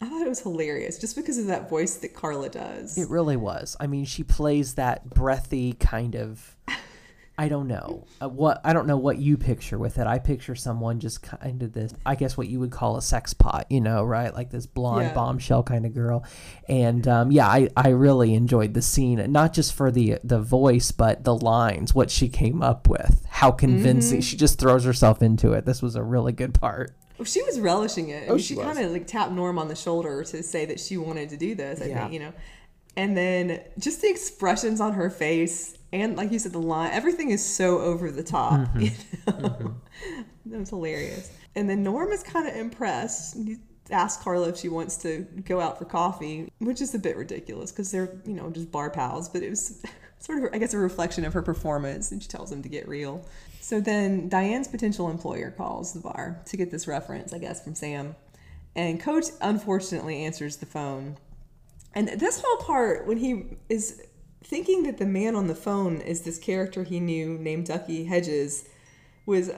I 0.00 0.08
thought 0.08 0.20
it 0.20 0.28
was 0.28 0.40
hilarious 0.40 0.98
just 0.98 1.16
because 1.16 1.38
of 1.38 1.46
that 1.46 1.70
voice 1.70 1.96
that 1.96 2.14
Carla 2.14 2.50
does. 2.50 2.98
It 2.98 3.08
really 3.08 3.36
was. 3.36 3.76
I 3.80 3.86
mean, 3.86 4.04
she 4.04 4.22
plays 4.22 4.74
that 4.74 5.08
breathy 5.08 5.72
kind 5.74 6.14
of. 6.16 6.56
I 7.38 7.48
don't 7.48 7.68
know 7.68 8.04
uh, 8.22 8.28
what 8.28 8.60
I 8.64 8.72
don't 8.72 8.86
know 8.86 8.96
what 8.96 9.18
you 9.18 9.36
picture 9.36 9.78
with 9.78 9.98
it. 9.98 10.06
I 10.06 10.18
picture 10.18 10.54
someone 10.54 11.00
just 11.00 11.22
kind 11.22 11.62
of 11.62 11.72
this. 11.72 11.92
I 12.06 12.14
guess 12.14 12.36
what 12.36 12.48
you 12.48 12.60
would 12.60 12.70
call 12.70 12.96
a 12.96 13.02
sex 13.02 13.34
pot, 13.34 13.66
you 13.68 13.80
know, 13.82 14.02
right? 14.04 14.32
Like 14.34 14.50
this 14.50 14.64
blonde 14.66 15.08
Yeah. 15.08 15.12
bombshell 15.12 15.62
kind 15.62 15.84
of 15.84 15.92
girl. 15.92 16.24
And 16.68 17.06
um, 17.06 17.30
yeah, 17.30 17.46
I, 17.46 17.68
I 17.76 17.88
really 17.90 18.32
enjoyed 18.34 18.72
the 18.72 18.80
scene, 18.80 19.22
not 19.30 19.52
just 19.52 19.74
for 19.74 19.90
the 19.90 20.18
the 20.24 20.40
voice, 20.40 20.92
but 20.92 21.24
the 21.24 21.34
lines, 21.34 21.94
what 21.94 22.10
she 22.10 22.28
came 22.28 22.62
up 22.62 22.88
with, 22.88 23.22
how 23.28 23.50
convincing. 23.50 24.22
She 24.22 24.36
just 24.36 24.58
throws 24.58 24.84
herself 24.84 25.20
into 25.20 25.52
it. 25.52 25.66
This 25.66 25.82
was 25.82 25.94
a 25.94 26.02
really 26.02 26.32
good 26.32 26.54
part. 26.54 26.94
Well, 27.18 27.26
she 27.26 27.42
was 27.42 27.60
relishing 27.60 28.08
it. 28.10 28.30
I 28.30 28.32
Oh, 28.32 28.38
she 28.38 28.54
she 28.54 28.60
kind 28.60 28.78
of 28.78 28.90
like 28.92 29.06
tapped 29.06 29.32
Norm 29.32 29.58
on 29.58 29.68
the 29.68 29.76
shoulder 29.76 30.24
to 30.24 30.42
say 30.42 30.64
that 30.66 30.80
she 30.80 30.96
wanted 30.96 31.28
to 31.30 31.36
do 31.36 31.54
this. 31.54 31.82
I 31.82 31.86
Yeah. 31.86 32.00
think 32.00 32.12
you 32.14 32.20
know, 32.20 32.32
and 32.96 33.14
then 33.16 33.60
just 33.78 34.00
the 34.00 34.08
expressions 34.08 34.80
on 34.80 34.94
her 34.94 35.10
face 35.10 35.76
and 36.02 36.16
like 36.16 36.32
you 36.32 36.38
said, 36.38 36.52
the 36.52 36.60
line, 36.60 36.90
everything 36.92 37.30
is 37.30 37.44
so 37.44 37.80
over 37.80 38.10
the 38.10 38.22
top. 38.22 38.68
Mm-hmm. 38.76 38.80
You 38.80 39.42
know, 39.42 39.74
that 40.46 40.58
was 40.60 40.70
hilarious. 40.70 41.32
And 41.54 41.68
then 41.68 41.82
Norm 41.82 42.12
is 42.12 42.22
kind 42.22 42.46
of 42.46 42.54
impressed. 42.54 43.36
He 43.36 43.56
asks 43.90 44.22
Carla 44.22 44.48
if 44.50 44.56
she 44.56 44.68
wants 44.68 44.96
to 44.98 45.26
go 45.44 45.60
out 45.60 45.78
for 45.78 45.84
coffee, 45.84 46.52
which 46.58 46.80
is 46.80 46.94
a 46.94 46.98
bit 46.98 47.16
ridiculous 47.16 47.72
because 47.72 47.90
they're 47.90 48.20
you 48.24 48.34
know 48.34 48.50
just 48.50 48.70
bar 48.70 48.90
pals. 48.90 49.28
But 49.28 49.42
it 49.42 49.50
was 49.50 49.82
sort 50.18 50.42
of, 50.42 50.50
I 50.52 50.58
guess, 50.58 50.74
a 50.74 50.78
reflection 50.78 51.24
of 51.24 51.32
her 51.32 51.42
performance, 51.42 52.12
and 52.12 52.22
she 52.22 52.28
tells 52.28 52.52
him 52.52 52.62
to 52.62 52.68
get 52.68 52.86
real. 52.86 53.26
So 53.60 53.80
then 53.80 54.28
Diane's 54.28 54.68
potential 54.68 55.10
employer 55.10 55.50
calls 55.50 55.92
the 55.92 56.00
bar 56.00 56.40
to 56.46 56.56
get 56.56 56.70
this 56.70 56.86
reference, 56.86 57.32
I 57.32 57.38
guess, 57.38 57.64
from 57.64 57.74
Sam. 57.74 58.14
And 58.74 59.00
Coach 59.00 59.26
unfortunately 59.40 60.24
answers 60.24 60.58
the 60.58 60.66
phone. 60.66 61.16
And 61.94 62.08
this 62.08 62.42
whole 62.44 62.58
part, 62.58 63.06
when 63.06 63.16
he 63.16 63.56
is 63.68 64.02
thinking 64.46 64.84
that 64.84 64.98
the 64.98 65.06
man 65.06 65.34
on 65.36 65.46
the 65.46 65.54
phone 65.54 66.00
is 66.00 66.22
this 66.22 66.38
character 66.38 66.84
he 66.84 67.00
knew 67.00 67.36
named 67.38 67.66
Ducky 67.66 68.04
Hedges, 68.04 68.64
was 69.26 69.48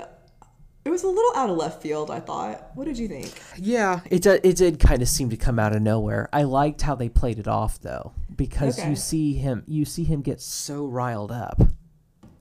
it 0.84 0.90
was 0.90 1.02
a 1.02 1.08
little 1.08 1.32
out 1.36 1.50
of 1.50 1.56
left 1.56 1.82
field. 1.82 2.10
I 2.10 2.20
thought. 2.20 2.70
What 2.74 2.86
did 2.86 2.96
you 2.98 3.08
think? 3.08 3.30
Yeah, 3.58 4.00
it 4.10 4.22
did, 4.22 4.40
it 4.44 4.56
did 4.56 4.78
kind 4.80 5.02
of 5.02 5.08
seem 5.08 5.28
to 5.30 5.36
come 5.36 5.58
out 5.58 5.74
of 5.76 5.82
nowhere. 5.82 6.28
I 6.32 6.44
liked 6.44 6.82
how 6.82 6.94
they 6.94 7.08
played 7.08 7.38
it 7.38 7.46
off 7.48 7.80
though, 7.80 8.12
because 8.34 8.78
Okay. 8.78 8.88
you 8.88 8.96
see 8.96 9.34
him 9.34 9.64
you 9.66 9.84
see 9.84 10.04
him 10.04 10.22
get 10.22 10.40
so 10.40 10.86
riled 10.86 11.32
up, 11.32 11.58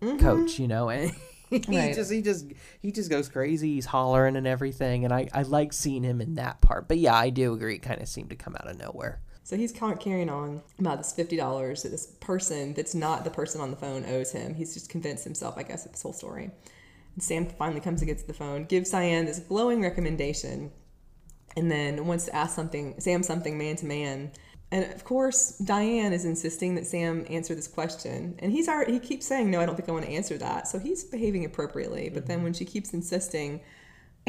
mm-hmm. 0.01 0.17
coach. 0.17 0.59
You 0.59 0.67
know, 0.67 0.89
and 0.89 1.11
he 1.49 1.63
Right. 1.67 1.93
just 1.93 2.11
he 2.11 2.21
just 2.21 2.45
he 2.79 2.91
just 2.91 3.09
goes 3.09 3.27
crazy. 3.27 3.75
He's 3.75 3.85
hollering 3.85 4.37
and 4.37 4.47
everything, 4.47 5.03
and 5.03 5.13
I 5.13 5.27
I 5.33 5.41
like 5.43 5.73
seeing 5.73 6.03
him 6.03 6.21
in 6.21 6.35
that 6.35 6.61
part. 6.61 6.87
But 6.87 6.99
yeah, 6.99 7.15
I 7.15 7.29
do 7.29 7.53
agree. 7.53 7.75
It 7.75 7.81
kind 7.81 8.01
of 8.01 8.07
seemed 8.07 8.29
to 8.29 8.35
come 8.37 8.55
out 8.55 8.69
of 8.69 8.77
nowhere. 8.79 9.19
So 9.47 9.55
he's 9.55 9.71
ca- 9.71 9.95
carrying 9.95 10.29
on 10.29 10.61
about 10.77 10.97
this 10.97 11.13
fifty 11.13 11.37
dollars 11.37 11.83
that 11.83 11.89
this 11.89 12.07
person 12.19 12.73
that's 12.73 12.93
not 12.93 13.23
the 13.23 13.29
person 13.29 13.61
on 13.61 13.71
the 13.71 13.77
phone 13.77 14.03
owes 14.05 14.33
him. 14.33 14.53
He's 14.53 14.73
just 14.73 14.89
convinced 14.89 15.23
himself, 15.23 15.57
I 15.57 15.63
guess, 15.63 15.85
of 15.85 15.93
this 15.93 16.01
whole 16.01 16.11
story. 16.11 16.51
And 17.15 17.23
Sam 17.23 17.45
finally 17.45 17.79
comes 17.79 18.01
and 18.01 18.09
gets 18.09 18.23
the 18.23 18.33
phone, 18.33 18.65
gives 18.65 18.89
Diane 18.89 19.23
this 19.23 19.39
glowing 19.39 19.81
recommendation, 19.81 20.69
and 21.55 21.71
then 21.71 22.07
wants 22.07 22.25
to 22.25 22.35
ask 22.35 22.57
something, 22.57 22.99
Sam 22.99 23.23
something 23.23 23.57
man 23.57 23.77
to 23.77 23.85
man. 23.85 24.31
And 24.69 24.83
of 24.93 25.05
course, 25.05 25.57
Diane 25.59 26.11
is 26.11 26.25
insisting 26.25 26.75
that 26.75 26.85
Sam 26.85 27.25
answer 27.29 27.55
this 27.55 27.69
question, 27.69 28.35
and 28.39 28.51
he's 28.51 28.67
already 28.67 28.91
he 28.91 28.99
keeps 28.99 29.25
saying, 29.25 29.49
"No, 29.49 29.61
I 29.61 29.65
don't 29.65 29.77
think 29.77 29.87
I 29.87 29.93
want 29.93 30.03
to 30.03 30.11
answer 30.11 30.37
that." 30.39 30.67
So 30.67 30.77
he's 30.77 31.05
behaving 31.05 31.45
appropriately. 31.45 32.09
But 32.13 32.25
then 32.25 32.39
mm-hmm. 32.39 32.43
when 32.43 32.53
she 32.53 32.65
keeps 32.65 32.93
insisting, 32.93 33.61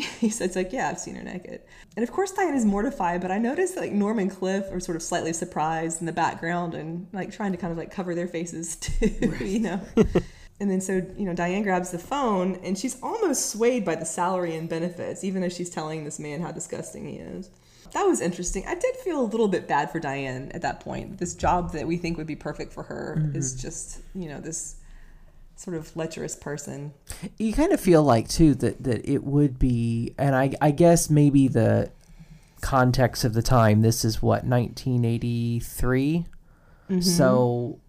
he 0.21 0.31
says 0.31 0.57
like, 0.57 0.73
"Yeah, 0.73 0.89
I've 0.89 0.99
seen 0.99 1.15
her 1.15 1.23
naked." 1.23 1.61
And 1.97 2.03
of 2.03 2.13
course, 2.13 2.33
Diane 2.33 2.55
is 2.55 2.65
mortified. 2.65 3.21
But 3.21 3.31
I 3.31 3.39
noticed 3.39 3.75
that, 3.75 3.83
like 3.83 3.93
Norm 3.93 4.19
and 4.19 4.31
Cliff 4.31 4.67
are 4.71 4.81
sort 4.81 4.97
of 4.97 5.03
slightly 5.03 5.33
surprised 5.33 6.01
in 6.01 6.07
the 6.07 6.13
background 6.13 6.75
and 6.75 7.07
like 7.13 7.33
trying 7.33 7.53
to 7.53 7.59
kind 7.59 7.73
of 7.73 7.79
like 7.79 7.91
cover 7.91 8.15
their 8.15 8.29
faces 8.29 8.77
too, 8.81 9.37
you 9.41 9.61
know. 9.61 9.81
And 10.61 10.69
then 10.69 10.81
so, 10.81 10.95
you 11.17 11.25
know, 11.25 11.35
Diane 11.35 11.63
grabs 11.63 11.91
the 11.91 11.99
phone 11.99 12.57
and 12.65 12.77
she's 12.77 13.01
almost 13.01 13.51
swayed 13.51 13.85
by 13.85 13.95
the 13.95 14.05
salary 14.05 14.57
and 14.57 14.69
benefits, 14.69 15.23
even 15.23 15.41
though 15.41 15.49
she's 15.49 15.71
telling 15.71 16.05
this 16.05 16.19
man 16.19 16.41
how 16.41 16.51
disgusting 16.51 17.07
he 17.07 17.17
is. 17.17 17.49
That 17.93 18.03
was 18.03 18.21
interesting. 18.21 18.65
I 18.67 18.75
did 18.75 18.97
feel 18.97 19.21
a 19.21 19.23
little 19.23 19.49
bit 19.49 19.69
bad 19.69 19.91
for 19.91 20.01
Diane 20.01 20.51
at 20.53 20.63
that 20.63 20.81
point. 20.81 21.19
This 21.19 21.35
job 21.35 21.73
that 21.73 21.87
we 21.87 21.97
think 21.97 22.19
would 22.19 22.27
be 22.27 22.37
perfect 22.37 22.73
for 22.73 22.83
her 22.83 23.31
is 23.35 23.53
mm-hmm. 23.53 23.63
just, 23.63 24.01
you 24.15 24.29
know, 24.29 24.41
this 24.41 24.78
sort 25.59 25.77
of 25.77 25.95
lecherous 25.97 26.37
person. 26.37 26.95
You 27.37 27.53
kind 27.53 27.73
of 27.73 27.81
feel 27.81 28.03
like 28.03 28.29
too 28.29 28.55
that 28.57 28.83
that 28.85 29.09
it 29.11 29.25
would 29.25 29.59
be, 29.59 30.15
and 30.17 30.35
I 30.35 30.55
I 30.61 30.71
guess 30.71 31.11
maybe 31.11 31.49
the 31.49 31.91
context 32.61 33.25
of 33.25 33.35
the 33.35 33.43
time. 33.43 33.83
This 33.83 34.05
is 34.05 34.23
what 34.23 34.45
1983. 34.45 36.27
Mm-hmm. 36.89 37.01
So 37.01 37.81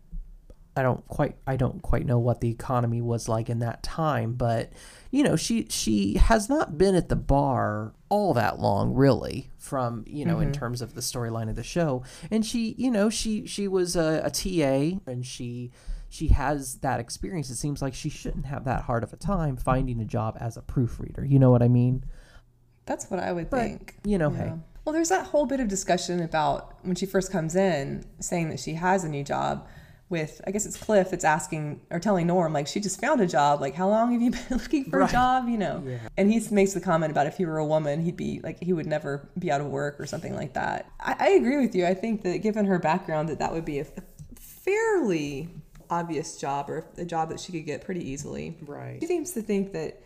I 0.76 0.82
don't 0.82 1.08
quite 1.08 1.36
I 1.46 1.58
don't 1.58 1.82
quite 1.82 2.06
know 2.06 2.18
what 2.18 2.42
the 2.42 2.50
economy 2.50 3.02
was 3.02 3.30
like 3.30 3.50
in 3.50 3.60
that 3.60 3.84
time, 3.84 4.34
but 4.34 4.74
you 5.12 5.24
know, 5.24 5.36
she 5.36 5.68
she 5.70 6.16
has 6.16 6.50
not 6.50 6.78
been 6.78 6.96
at 6.96 7.10
the 7.10 7.16
bar 7.16 7.94
all 8.10 8.34
that 8.34 8.60
long 8.60 8.96
really 8.96 9.52
from, 9.60 10.04
you 10.08 10.26
know, 10.26 10.40
in 10.40 10.50
mm-hmm. 10.50 10.60
terms 10.60 10.82
of 10.82 10.96
the 10.96 11.02
storyline 11.02 11.50
of 11.50 11.56
the 11.56 11.64
show. 11.64 12.04
And 12.32 12.44
she, 12.44 12.74
you 12.80 12.90
know, 12.90 13.12
she 13.12 13.46
she 13.46 13.68
was 13.68 13.96
a, 13.96 14.22
a 14.24 14.32
TA 14.32 15.00
and 15.06 15.24
she 15.24 15.72
she 16.10 16.28
has 16.30 16.76
that 16.78 17.00
experience. 17.00 17.50
It 17.50 17.56
seems 17.56 17.82
like 17.82 17.94
she 17.94 18.10
shouldn't 18.10 18.46
have 18.48 18.66
that 18.66 18.82
hard 18.84 19.04
of 19.04 19.14
a 19.14 19.18
time 19.18 19.56
finding 19.58 20.02
a 20.02 20.06
job 20.06 20.38
as 20.40 20.58
a 20.58 20.62
proofreader. 20.62 21.24
You 21.24 21.38
know 21.40 21.52
what 21.52 21.62
I 21.62 21.68
mean? 21.68 22.04
That's 22.86 23.10
what 23.12 23.20
I 23.20 23.32
would 23.32 23.50
But, 23.50 23.60
think. 23.62 23.96
you 24.04 24.18
know, 24.18 24.32
hey. 24.32 24.52
Well, 24.84 24.94
there's 24.94 25.10
that 25.10 25.28
whole 25.28 25.46
bit 25.46 25.60
of 25.60 25.68
discussion 25.68 26.20
about 26.22 26.84
when 26.84 26.96
she 26.96 27.06
first 27.06 27.32
comes 27.32 27.56
in 27.56 28.04
saying 28.20 28.50
that 28.50 28.60
she 28.60 28.74
has 28.74 29.04
a 29.04 29.10
new 29.10 29.24
job 29.24 29.68
with, 30.10 30.42
I 30.48 30.50
guess 30.52 30.66
it's 30.66 30.76
Cliff 30.78 31.12
that's 31.12 31.24
asking 31.24 31.82
or 31.92 32.00
telling 32.00 32.26
Norm, 32.26 32.52
like, 32.54 32.66
she 32.66 32.80
just 32.80 33.00
found 33.00 33.22
a 33.22 33.28
job. 33.28 33.62
Like, 33.62 33.76
how 33.76 33.88
long 33.88 34.12
have 34.14 34.22
you 34.24 34.32
been 34.50 34.58
looking 34.58 34.86
for 34.86 34.98
Right. 35.02 35.10
a 35.10 35.14
job? 35.14 35.48
You 35.48 35.60
know? 35.60 35.84
And 36.18 36.32
he 36.32 36.42
makes 36.50 36.74
the 36.74 36.82
comment 36.82 37.12
about 37.12 37.28
if 37.28 37.38
he 37.38 37.46
were 37.46 37.60
a 37.60 37.66
woman, 37.66 38.02
he'd 38.02 38.18
be 38.18 38.40
like, 38.44 38.58
he 38.64 38.74
would 38.74 38.88
never 38.88 39.30
be 39.38 39.52
out 39.52 39.62
of 39.62 39.68
work 39.68 40.00
or 40.00 40.08
something 40.08 40.34
like 40.36 40.54
that. 40.54 40.90
I, 41.00 41.16
I 41.20 41.30
agree 41.34 41.58
with 41.64 41.76
you. 41.76 41.86
I 41.86 41.94
think 41.94 42.24
that 42.24 42.40
given 42.40 42.66
her 42.66 42.80
background, 42.80 43.30
that 43.30 43.38
that 43.38 43.54
would 43.54 43.66
be 43.66 43.78
a 43.78 43.86
fairly 44.36 45.50
obvious 45.90 46.38
job 46.38 46.70
or 46.70 46.86
a 46.98 47.06
job 47.06 47.30
that 47.30 47.40
she 47.40 47.52
could 47.52 47.66
get 47.66 47.84
pretty 47.84 48.08
easily. 48.08 48.58
Right. 48.66 48.98
She 49.00 49.08
seems 49.08 49.32
to 49.32 49.42
think 49.42 49.74
that 49.74 50.02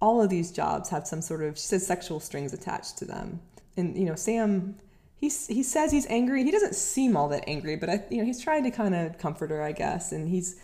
all 0.00 0.22
of 0.22 0.30
these 0.30 0.50
jobs 0.50 0.90
have 0.90 1.06
some 1.06 1.22
sort 1.22 1.42
of 1.42 1.58
she 1.58 1.66
says 1.66 1.86
sexual 1.86 2.20
strings 2.20 2.52
attached 2.52 2.98
to 2.98 3.04
them. 3.04 3.40
And 3.76 3.96
you 3.96 4.04
know, 4.04 4.14
Sam 4.14 4.76
he 5.16 5.28
he 5.28 5.62
says 5.62 5.90
he's 5.92 6.06
angry. 6.06 6.44
He 6.44 6.50
doesn't 6.50 6.74
seem 6.74 7.16
all 7.16 7.28
that 7.28 7.44
angry, 7.46 7.76
but 7.76 7.88
I 7.88 8.04
you 8.10 8.18
know, 8.18 8.24
he's 8.24 8.42
trying 8.42 8.64
to 8.64 8.70
kind 8.70 8.94
of 8.94 9.18
comfort 9.18 9.50
her, 9.50 9.62
I 9.62 9.72
guess, 9.72 10.12
and 10.12 10.28
he's 10.28 10.60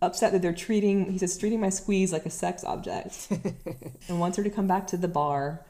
upset 0.00 0.32
that 0.32 0.42
they're 0.42 0.52
treating 0.52 1.12
he 1.12 1.18
says 1.18 1.38
treating 1.38 1.60
my 1.60 1.68
squeeze 1.68 2.12
like 2.12 2.26
a 2.26 2.30
sex 2.30 2.64
object 2.64 3.28
and 4.08 4.18
wants 4.18 4.36
her 4.36 4.42
to 4.42 4.50
come 4.50 4.66
back 4.66 4.86
to 4.88 4.96
the 4.96 5.08
bar. 5.08 5.64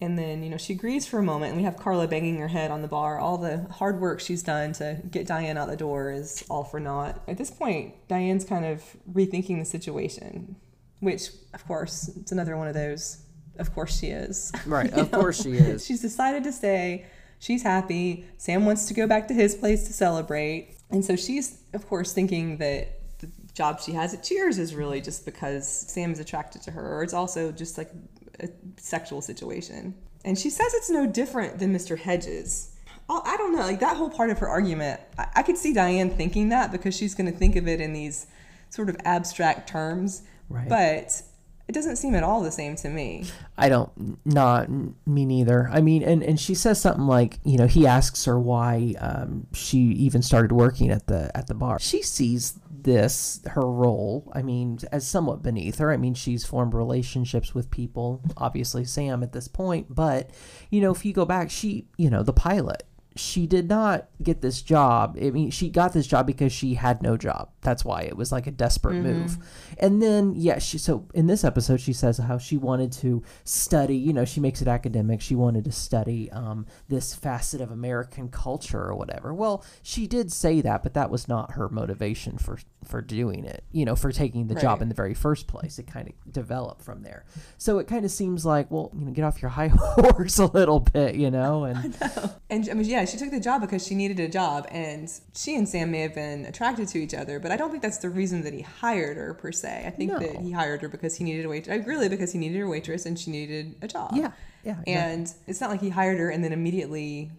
And 0.00 0.16
then, 0.16 0.44
you 0.44 0.50
know, 0.50 0.56
she 0.56 0.74
agrees 0.74 1.06
for 1.06 1.18
a 1.18 1.22
moment, 1.22 1.50
and 1.50 1.56
we 1.56 1.64
have 1.64 1.76
Carla 1.76 2.06
banging 2.06 2.38
her 2.38 2.48
head 2.48 2.70
on 2.70 2.82
the 2.82 2.88
bar. 2.88 3.18
All 3.18 3.36
the 3.36 3.66
hard 3.70 4.00
work 4.00 4.20
she's 4.20 4.44
done 4.44 4.72
to 4.74 5.00
get 5.10 5.26
Diane 5.26 5.56
out 5.56 5.68
the 5.68 5.76
door 5.76 6.12
is 6.12 6.44
all 6.48 6.62
for 6.62 6.78
naught. 6.78 7.20
At 7.26 7.36
this 7.36 7.50
point, 7.50 7.94
Diane's 8.06 8.44
kind 8.44 8.64
of 8.64 8.84
rethinking 9.12 9.58
the 9.58 9.64
situation, 9.64 10.54
which, 11.00 11.30
of 11.52 11.66
course, 11.66 12.08
it's 12.16 12.30
another 12.30 12.56
one 12.56 12.68
of 12.68 12.74
those. 12.74 13.24
Of 13.58 13.74
course, 13.74 13.98
she 13.98 14.08
is. 14.08 14.52
Right, 14.66 14.92
of 14.92 15.10
course 15.10 15.42
she 15.42 15.54
is. 15.54 15.84
She's 15.84 16.00
decided 16.00 16.44
to 16.44 16.52
stay. 16.52 17.06
She's 17.40 17.64
happy. 17.64 18.24
Sam 18.36 18.64
wants 18.64 18.86
to 18.86 18.94
go 18.94 19.08
back 19.08 19.26
to 19.28 19.34
his 19.34 19.56
place 19.56 19.84
to 19.88 19.92
celebrate. 19.92 20.76
And 20.90 21.04
so 21.04 21.16
she's, 21.16 21.58
of 21.72 21.88
course, 21.88 22.12
thinking 22.12 22.58
that 22.58 23.00
the 23.18 23.28
job 23.52 23.80
she 23.80 23.92
has 23.92 24.14
at 24.14 24.22
Cheers 24.22 24.58
is 24.58 24.74
really 24.74 25.00
just 25.00 25.24
because 25.24 25.68
Sam 25.68 26.12
is 26.12 26.20
attracted 26.20 26.62
to 26.62 26.70
her, 26.70 26.96
or 26.96 27.02
it's 27.02 27.14
also 27.14 27.50
just 27.50 27.76
like 27.76 27.90
a 28.40 28.48
sexual 28.76 29.20
situation. 29.20 29.94
And 30.24 30.38
she 30.38 30.50
says 30.50 30.72
it's 30.74 30.90
no 30.90 31.06
different 31.06 31.58
than 31.58 31.74
Mr. 31.74 31.98
Hedges. 31.98 32.74
Oh, 33.08 33.22
I 33.24 33.36
don't 33.36 33.54
know, 33.54 33.62
like 33.62 33.80
that 33.80 33.96
whole 33.96 34.10
part 34.10 34.30
of 34.30 34.38
her 34.38 34.48
argument, 34.48 35.00
I, 35.16 35.28
I 35.36 35.42
could 35.42 35.56
see 35.56 35.72
Diane 35.72 36.10
thinking 36.10 36.50
that 36.50 36.70
because 36.70 36.94
she's 36.94 37.14
going 37.14 37.30
to 37.30 37.36
think 37.36 37.56
of 37.56 37.66
it 37.66 37.80
in 37.80 37.92
these 37.92 38.26
sort 38.68 38.88
of 38.88 38.96
abstract 39.04 39.68
terms. 39.68 40.22
Right. 40.50 40.68
But 40.68 41.22
it 41.68 41.72
doesn't 41.72 41.96
seem 41.96 42.14
at 42.14 42.22
all 42.22 42.42
the 42.42 42.50
same 42.50 42.76
to 42.76 42.88
me. 42.88 43.24
I 43.58 43.68
don't, 43.68 43.90
not 44.24 44.68
me 45.06 45.26
neither. 45.26 45.68
I 45.70 45.82
mean, 45.82 46.02
and, 46.02 46.22
and 46.22 46.40
she 46.40 46.54
says 46.54 46.80
something 46.80 47.06
like, 47.06 47.38
you 47.44 47.58
know, 47.58 47.66
he 47.66 47.86
asks 47.86 48.24
her 48.24 48.38
why 48.38 48.94
um, 49.00 49.46
she 49.52 49.78
even 49.78 50.22
started 50.22 50.52
working 50.52 50.90
at 50.90 51.06
the 51.06 51.30
at 51.36 51.46
the 51.46 51.54
bar. 51.54 51.78
She 51.78 52.02
sees 52.02 52.58
this 52.84 53.40
her 53.46 53.62
role. 53.62 54.30
I 54.34 54.42
mean, 54.42 54.78
as 54.92 55.06
somewhat 55.06 55.42
beneath 55.42 55.78
her. 55.78 55.92
I 55.92 55.96
mean, 55.96 56.14
she's 56.14 56.44
formed 56.44 56.74
relationships 56.74 57.54
with 57.54 57.70
people. 57.70 58.22
Obviously, 58.36 58.84
Sam 58.84 59.22
at 59.22 59.32
this 59.32 59.48
point, 59.48 59.94
but 59.94 60.30
you 60.70 60.80
know, 60.80 60.92
if 60.92 61.04
you 61.04 61.12
go 61.12 61.24
back, 61.24 61.50
she, 61.50 61.88
you 61.96 62.10
know, 62.10 62.22
the 62.22 62.32
pilot. 62.32 62.84
She 63.18 63.46
did 63.46 63.68
not 63.68 64.08
get 64.22 64.40
this 64.40 64.62
job. 64.62 65.18
I 65.20 65.30
mean, 65.30 65.50
she 65.50 65.68
got 65.68 65.92
this 65.92 66.06
job 66.06 66.26
because 66.26 66.52
she 66.52 66.74
had 66.74 67.02
no 67.02 67.16
job. 67.16 67.50
That's 67.60 67.84
why 67.84 68.02
it 68.02 68.16
was 68.16 68.32
like 68.32 68.46
a 68.46 68.50
desperate 68.50 68.96
move. 69.02 69.38
And 69.78 70.02
then, 70.02 70.34
yeah, 70.36 70.58
she 70.58 70.78
so 70.78 71.06
in 71.14 71.26
this 71.26 71.44
episode 71.44 71.80
she 71.80 71.92
says 71.92 72.18
how 72.18 72.38
she 72.38 72.56
wanted 72.56 72.92
to 72.92 73.22
study. 73.44 73.96
You 73.96 74.12
know, 74.12 74.24
she 74.24 74.40
makes 74.40 74.62
it 74.62 74.68
academic. 74.68 75.20
She 75.20 75.34
wanted 75.34 75.64
to 75.64 75.72
study 75.72 76.30
um, 76.32 76.66
this 76.88 77.14
facet 77.14 77.60
of 77.60 77.70
American 77.70 78.28
culture 78.28 78.82
or 78.82 78.94
whatever. 78.94 79.34
Well, 79.34 79.64
she 79.82 80.06
did 80.06 80.32
say 80.32 80.60
that, 80.60 80.82
but 80.82 80.94
that 80.94 81.10
was 81.10 81.28
not 81.28 81.52
her 81.52 81.68
motivation 81.68 82.38
for 82.38 82.58
for 82.84 83.02
doing 83.02 83.44
it. 83.44 83.64
You 83.72 83.84
know, 83.84 83.96
for 83.96 84.12
taking 84.12 84.46
the 84.46 84.54
job 84.54 84.80
in 84.82 84.88
the 84.88 84.94
very 84.94 85.14
first 85.14 85.46
place. 85.46 85.78
It 85.78 85.86
kind 85.86 86.08
of 86.08 86.32
developed 86.32 86.82
from 86.82 87.02
there. 87.02 87.24
So 87.58 87.78
it 87.78 87.86
kind 87.86 88.04
of 88.04 88.10
seems 88.10 88.46
like, 88.46 88.70
well, 88.70 88.90
you 88.96 89.04
know, 89.04 89.12
get 89.12 89.24
off 89.24 89.42
your 89.42 89.50
high 89.50 89.68
horse 89.74 90.38
a 90.38 90.46
little 90.46 90.80
bit, 90.80 91.14
you 91.14 91.30
know, 91.30 91.64
and 91.64 91.96
And 92.50 92.68
I 92.70 92.74
mean, 92.74 92.86
yeah, 92.86 93.04
she 93.08 93.16
took 93.16 93.30
the 93.30 93.40
job 93.40 93.60
because 93.60 93.86
she 93.86 93.94
needed 93.94 94.20
a 94.20 94.28
job, 94.28 94.66
and 94.70 95.10
she 95.34 95.56
and 95.56 95.68
Sam 95.68 95.90
may 95.90 96.00
have 96.00 96.14
been 96.14 96.44
attracted 96.46 96.88
to 96.88 96.98
each 96.98 97.14
other, 97.14 97.40
but 97.40 97.50
I 97.50 97.56
don't 97.56 97.70
think 97.70 97.82
that's 97.82 97.98
the 97.98 98.10
reason 98.10 98.42
that 98.44 98.52
he 98.52 98.62
hired 98.62 99.16
her 99.16 99.34
per 99.34 99.50
se. 99.52 99.84
I 99.86 99.90
think 99.90 100.12
No. 100.12 100.18
that 100.18 100.36
he 100.40 100.52
hired 100.52 100.82
her 100.82 100.88
because 100.88 101.16
he 101.16 101.24
needed 101.24 101.44
a 101.44 101.48
waitress, 101.48 101.86
really 101.86 102.08
because 102.08 102.32
he 102.32 102.38
needed 102.38 102.60
a 102.62 102.68
waitress 102.68 103.06
and 103.06 103.18
she 103.18 103.30
needed 103.30 103.74
a 103.82 103.88
job. 103.88 104.12
yeah, 104.14 104.32
yeah, 104.64 104.76
yeah. 104.86 105.06
And 105.08 105.32
it's 105.46 105.60
not 105.60 105.70
like 105.70 105.80
he 105.80 105.88
hired 105.90 106.18
her 106.18 106.30
and 106.30 106.42
then 106.44 106.52
immediately 106.52 107.30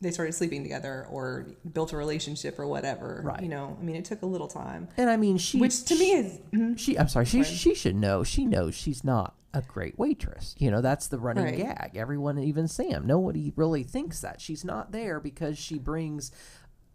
they 0.00 0.10
started 0.10 0.32
sleeping 0.32 0.62
together 0.62 1.06
or 1.10 1.46
built 1.72 1.92
a 1.94 1.96
relationship 1.96 2.58
or 2.58 2.66
whatever. 2.66 3.22
Right. 3.24 3.40
You 3.42 3.48
know, 3.48 3.76
I 3.80 3.82
mean, 3.82 3.96
it 3.96 4.04
took 4.04 4.20
a 4.22 4.26
little 4.26 4.48
time, 4.48 4.88
And 4.98 5.08
I 5.08 5.16
mean, 5.16 5.38
she, 5.38 5.58
which 5.58 5.84
to 5.84 5.94
me 5.98 6.12
is. 6.12 6.38
mhm. 6.52 6.78
she, 6.78 6.98
I'm 6.98 7.08
sorry, 7.08 7.24
she, 7.24 7.42
she 7.42 7.74
should 7.74 7.96
know. 7.96 8.22
She 8.22 8.44
knows 8.44 8.74
she's 8.74 9.02
not 9.02 9.34
a 9.54 9.62
great 9.62 9.98
waitress. 9.98 10.54
You 10.58 10.70
know, 10.70 10.80
that's 10.82 11.06
the 11.08 11.18
running 11.18 11.44
Right. 11.44 11.56
gag. 11.56 11.92
Everyone, 11.96 12.38
even 12.38 12.68
Sam, 12.68 13.06
nobody 13.06 13.52
really 13.56 13.82
thinks 13.84 14.20
that 14.20 14.40
she's 14.40 14.64
not 14.64 14.92
there 14.92 15.20
because 15.20 15.56
she 15.56 15.78
brings 15.78 16.30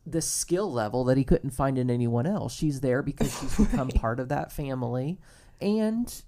the 0.06 0.22
skill 0.22 0.72
level 0.72 1.04
that 1.06 1.18
he 1.18 1.24
couldn't 1.24 1.52
find 1.52 1.78
in 1.78 1.90
anyone 1.90 2.26
else. 2.28 2.54
She's 2.54 2.82
there 2.82 3.02
because 3.02 3.36
she's 3.40 3.58
become 3.68 3.88
part 3.90 4.20
of 4.20 4.30
that 4.30 4.52
family, 4.52 5.20
and 5.62 6.22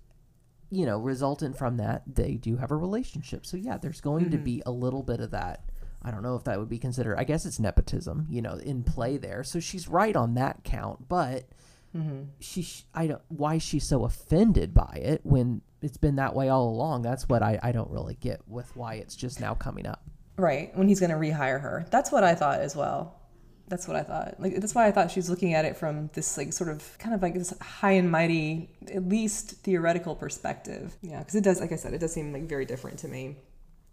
you 0.73 0.85
know, 0.85 0.97
resultant 0.99 1.57
from 1.57 1.75
that, 1.77 2.01
they 2.07 2.35
do 2.35 2.55
have 2.55 2.71
a 2.71 2.75
relationship. 2.77 3.45
So 3.45 3.57
yeah, 3.57 3.77
there's 3.77 3.99
going 3.99 4.25
Mm-hmm. 4.25 4.31
to 4.31 4.37
be 4.37 4.63
a 4.65 4.71
little 4.71 5.03
bit 5.03 5.19
of 5.19 5.31
that. 5.31 5.65
I 6.01 6.11
don't 6.11 6.23
know 6.23 6.35
if 6.35 6.45
that 6.45 6.57
would 6.57 6.69
be 6.69 6.79
considered. 6.79 7.17
I 7.19 7.25
guess 7.25 7.45
it's 7.45 7.59
nepotism, 7.59 8.25
you 8.29 8.41
know, 8.41 8.53
in 8.55 8.83
play 8.83 9.17
there. 9.17 9.43
So 9.43 9.59
she's 9.59 9.87
right 9.89 10.15
on 10.15 10.35
that 10.35 10.63
count, 10.63 11.07
but 11.09 11.49
Mm-hmm. 11.93 12.21
she, 12.39 12.65
I 12.93 13.07
don't. 13.07 13.21
Why 13.27 13.57
she's 13.57 13.85
so 13.85 14.05
offended 14.05 14.73
by 14.73 14.97
it 15.03 15.19
when 15.25 15.59
it's 15.81 15.97
been 15.97 16.15
that 16.17 16.35
way 16.35 16.49
all 16.49 16.69
along? 16.69 17.01
That's 17.01 17.27
what 17.27 17.41
I, 17.41 17.59
I 17.61 17.71
don't 17.71 17.89
really 17.89 18.15
get 18.15 18.41
with 18.47 18.75
why 18.75 18.95
it's 18.95 19.15
just 19.15 19.39
now 19.39 19.53
coming 19.53 19.85
up. 19.85 20.03
Right, 20.37 20.75
when 20.75 20.87
he's 20.87 20.99
going 20.99 21.11
to 21.11 21.15
rehire 21.15 21.61
her. 21.61 21.85
That's 21.91 22.11
what 22.11 22.23
I 22.23 22.35
thought 22.35 22.61
as 22.61 22.75
well. 22.75 23.19
That's 23.67 23.87
what 23.87 23.95
I 23.95 24.03
thought. 24.03 24.35
Like 24.39 24.55
that's 24.55 24.75
why 24.75 24.87
I 24.87 24.91
thought 24.91 25.11
she 25.11 25.19
was 25.19 25.29
looking 25.29 25.53
at 25.53 25.63
it 25.63 25.77
from 25.77 26.09
this 26.13 26.37
like 26.37 26.51
sort 26.51 26.69
of 26.69 26.97
kind 26.97 27.15
of 27.15 27.21
like 27.21 27.33
this 27.33 27.53
high 27.61 27.93
and 27.93 28.11
mighty, 28.11 28.69
at 28.93 29.07
least 29.07 29.51
theoretical 29.63 30.13
perspective. 30.13 30.95
Yeah, 31.01 31.19
because 31.19 31.35
it 31.35 31.43
does, 31.43 31.61
like 31.61 31.71
I 31.71 31.77
said, 31.77 31.93
it 31.93 31.99
does 31.99 32.13
seem 32.13 32.33
like 32.33 32.49
very 32.49 32.65
different 32.65 32.99
to 32.99 33.07
me. 33.07 33.37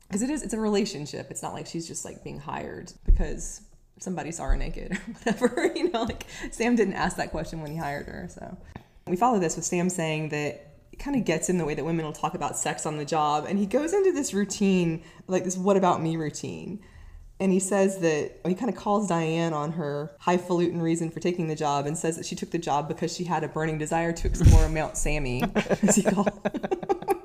Because 0.08 0.22
it 0.22 0.30
is, 0.30 0.42
it's 0.42 0.54
a 0.54 0.58
relationship. 0.58 1.30
It's 1.30 1.42
not 1.42 1.52
like 1.52 1.66
she's 1.66 1.86
just 1.86 2.04
like 2.04 2.24
being 2.24 2.40
hired 2.40 2.92
because 3.04 3.60
somebody 4.00 4.32
saw 4.32 4.44
her 4.44 4.56
naked 4.56 4.92
or 4.92 4.96
whatever. 5.22 5.72
You 5.76 5.90
know, 5.90 6.02
like 6.02 6.26
Sam 6.50 6.74
didn't 6.74 6.94
ask 6.94 7.16
that 7.18 7.30
question 7.30 7.60
when 7.60 7.70
he 7.70 7.76
hired 7.76 8.06
her. 8.06 8.28
So 8.30 8.56
we 9.06 9.16
follow 9.16 9.38
this 9.38 9.54
with 9.54 9.64
Sam 9.64 9.88
saying 9.90 10.30
that 10.30 10.67
kind 10.98 11.16
of 11.16 11.24
gets 11.24 11.48
in 11.48 11.58
the 11.58 11.64
way 11.64 11.74
that 11.74 11.84
women 11.84 12.04
will 12.04 12.12
talk 12.12 12.34
about 12.34 12.56
sex 12.56 12.84
on 12.86 12.96
the 12.96 13.04
job, 13.04 13.46
and 13.48 13.58
he 13.58 13.66
goes 13.66 13.92
into 13.92 14.12
this 14.12 14.32
routine, 14.34 15.02
like 15.26 15.44
this 15.44 15.56
"what 15.56 15.76
about 15.76 16.02
me" 16.02 16.16
routine. 16.16 16.80
And 17.40 17.52
he 17.52 17.60
says 17.60 17.98
that 18.00 18.40
he 18.44 18.54
kind 18.56 18.68
of 18.68 18.74
calls 18.76 19.06
Diane 19.08 19.52
on 19.52 19.70
her 19.72 20.10
highfalutin 20.18 20.82
reason 20.82 21.08
for 21.08 21.20
taking 21.20 21.46
the 21.46 21.54
job 21.54 21.86
and 21.86 21.96
says 21.96 22.16
that 22.16 22.26
she 22.26 22.34
took 22.34 22.50
the 22.50 22.58
job 22.58 22.88
because 22.88 23.14
she 23.14 23.22
had 23.22 23.44
a 23.44 23.48
burning 23.48 23.78
desire 23.78 24.12
to 24.12 24.26
explore 24.26 24.68
Mount 24.70 24.96
Sammy, 24.96 25.44
as 25.82 25.94
he 25.94 26.02
called 26.02 26.30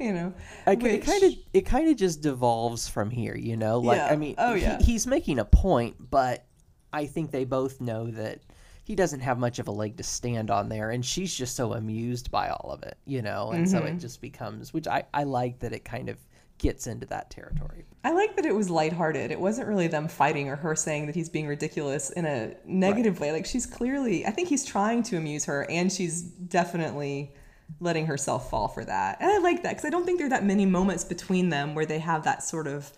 you 0.00 0.12
know. 0.12 0.32
it 0.66 0.80
which- 0.82 1.04
kind 1.04 1.22
of 1.24 1.32
it 1.52 1.62
kind 1.62 1.88
of 1.88 1.96
just 1.96 2.20
devolves 2.22 2.88
from 2.88 3.10
here, 3.10 3.36
you 3.36 3.56
know. 3.56 3.80
Like 3.80 3.96
Yeah. 3.98 4.06
I 4.06 4.16
mean, 4.16 4.34
Oh, 4.38 4.54
he- 4.54 4.62
yeah. 4.62 4.78
he's 4.80 5.06
making 5.06 5.38
a 5.38 5.44
point, 5.44 5.96
but 6.10 6.44
I 6.92 7.06
think 7.06 7.30
they 7.30 7.44
both 7.44 7.80
know 7.80 8.10
that 8.12 8.40
he 8.86 8.94
doesn't 8.94 9.18
have 9.20 9.36
much 9.36 9.58
of 9.58 9.66
a 9.66 9.72
leg 9.72 9.96
to 9.96 10.04
stand 10.04 10.48
on 10.48 10.68
there, 10.68 10.90
and 10.92 11.04
she's 11.04 11.34
just 11.34 11.56
so 11.56 11.72
amused 11.72 12.30
by 12.30 12.50
all 12.50 12.70
of 12.72 12.84
it, 12.84 12.96
you 13.04 13.20
know. 13.20 13.50
And 13.50 13.68
so 13.68 13.78
Mm-hmm. 13.80 13.96
it 13.96 13.98
just 13.98 14.20
becomes, 14.20 14.72
which 14.72 14.86
I 14.86 15.02
I 15.12 15.24
like 15.24 15.58
that 15.58 15.72
it 15.72 15.84
kind 15.84 16.08
of 16.08 16.16
gets 16.58 16.86
into 16.86 17.04
that 17.06 17.28
territory. 17.30 17.84
I 18.04 18.12
like 18.12 18.36
that 18.36 18.46
it 18.46 18.54
was 18.54 18.70
lighthearted. 18.70 19.30
It 19.32 19.40
wasn't 19.40 19.66
really 19.68 19.88
them 19.88 20.06
fighting 20.08 20.48
or 20.48 20.56
her 20.56 20.74
saying 20.76 21.06
that 21.06 21.14
he's 21.16 21.28
being 21.28 21.48
ridiculous 21.48 22.10
in 22.10 22.24
a 22.26 22.54
negative 22.64 23.18
way. 23.20 23.32
Like 23.32 23.44
she's 23.44 23.66
clearly, 23.66 24.24
I 24.24 24.30
think 24.30 24.48
he's 24.48 24.64
trying 24.64 25.02
to 25.04 25.16
amuse 25.16 25.44
her, 25.46 25.66
and 25.68 25.92
she's 25.92 26.22
definitely 26.22 27.32
letting 27.80 28.06
herself 28.06 28.48
fall 28.50 28.68
for 28.68 28.84
that. 28.84 29.18
And 29.20 29.28
I 29.30 29.38
like 29.38 29.64
that 29.64 29.70
because 29.70 29.84
I 29.84 29.90
don't 29.90 30.06
think 30.06 30.18
there 30.18 30.28
are 30.28 30.30
that 30.30 30.44
many 30.46 30.64
moments 30.64 31.02
between 31.04 31.48
them 31.48 31.74
where 31.74 31.84
they 31.86 31.98
have 31.98 32.22
that 32.22 32.44
sort 32.44 32.68
of 32.68 32.92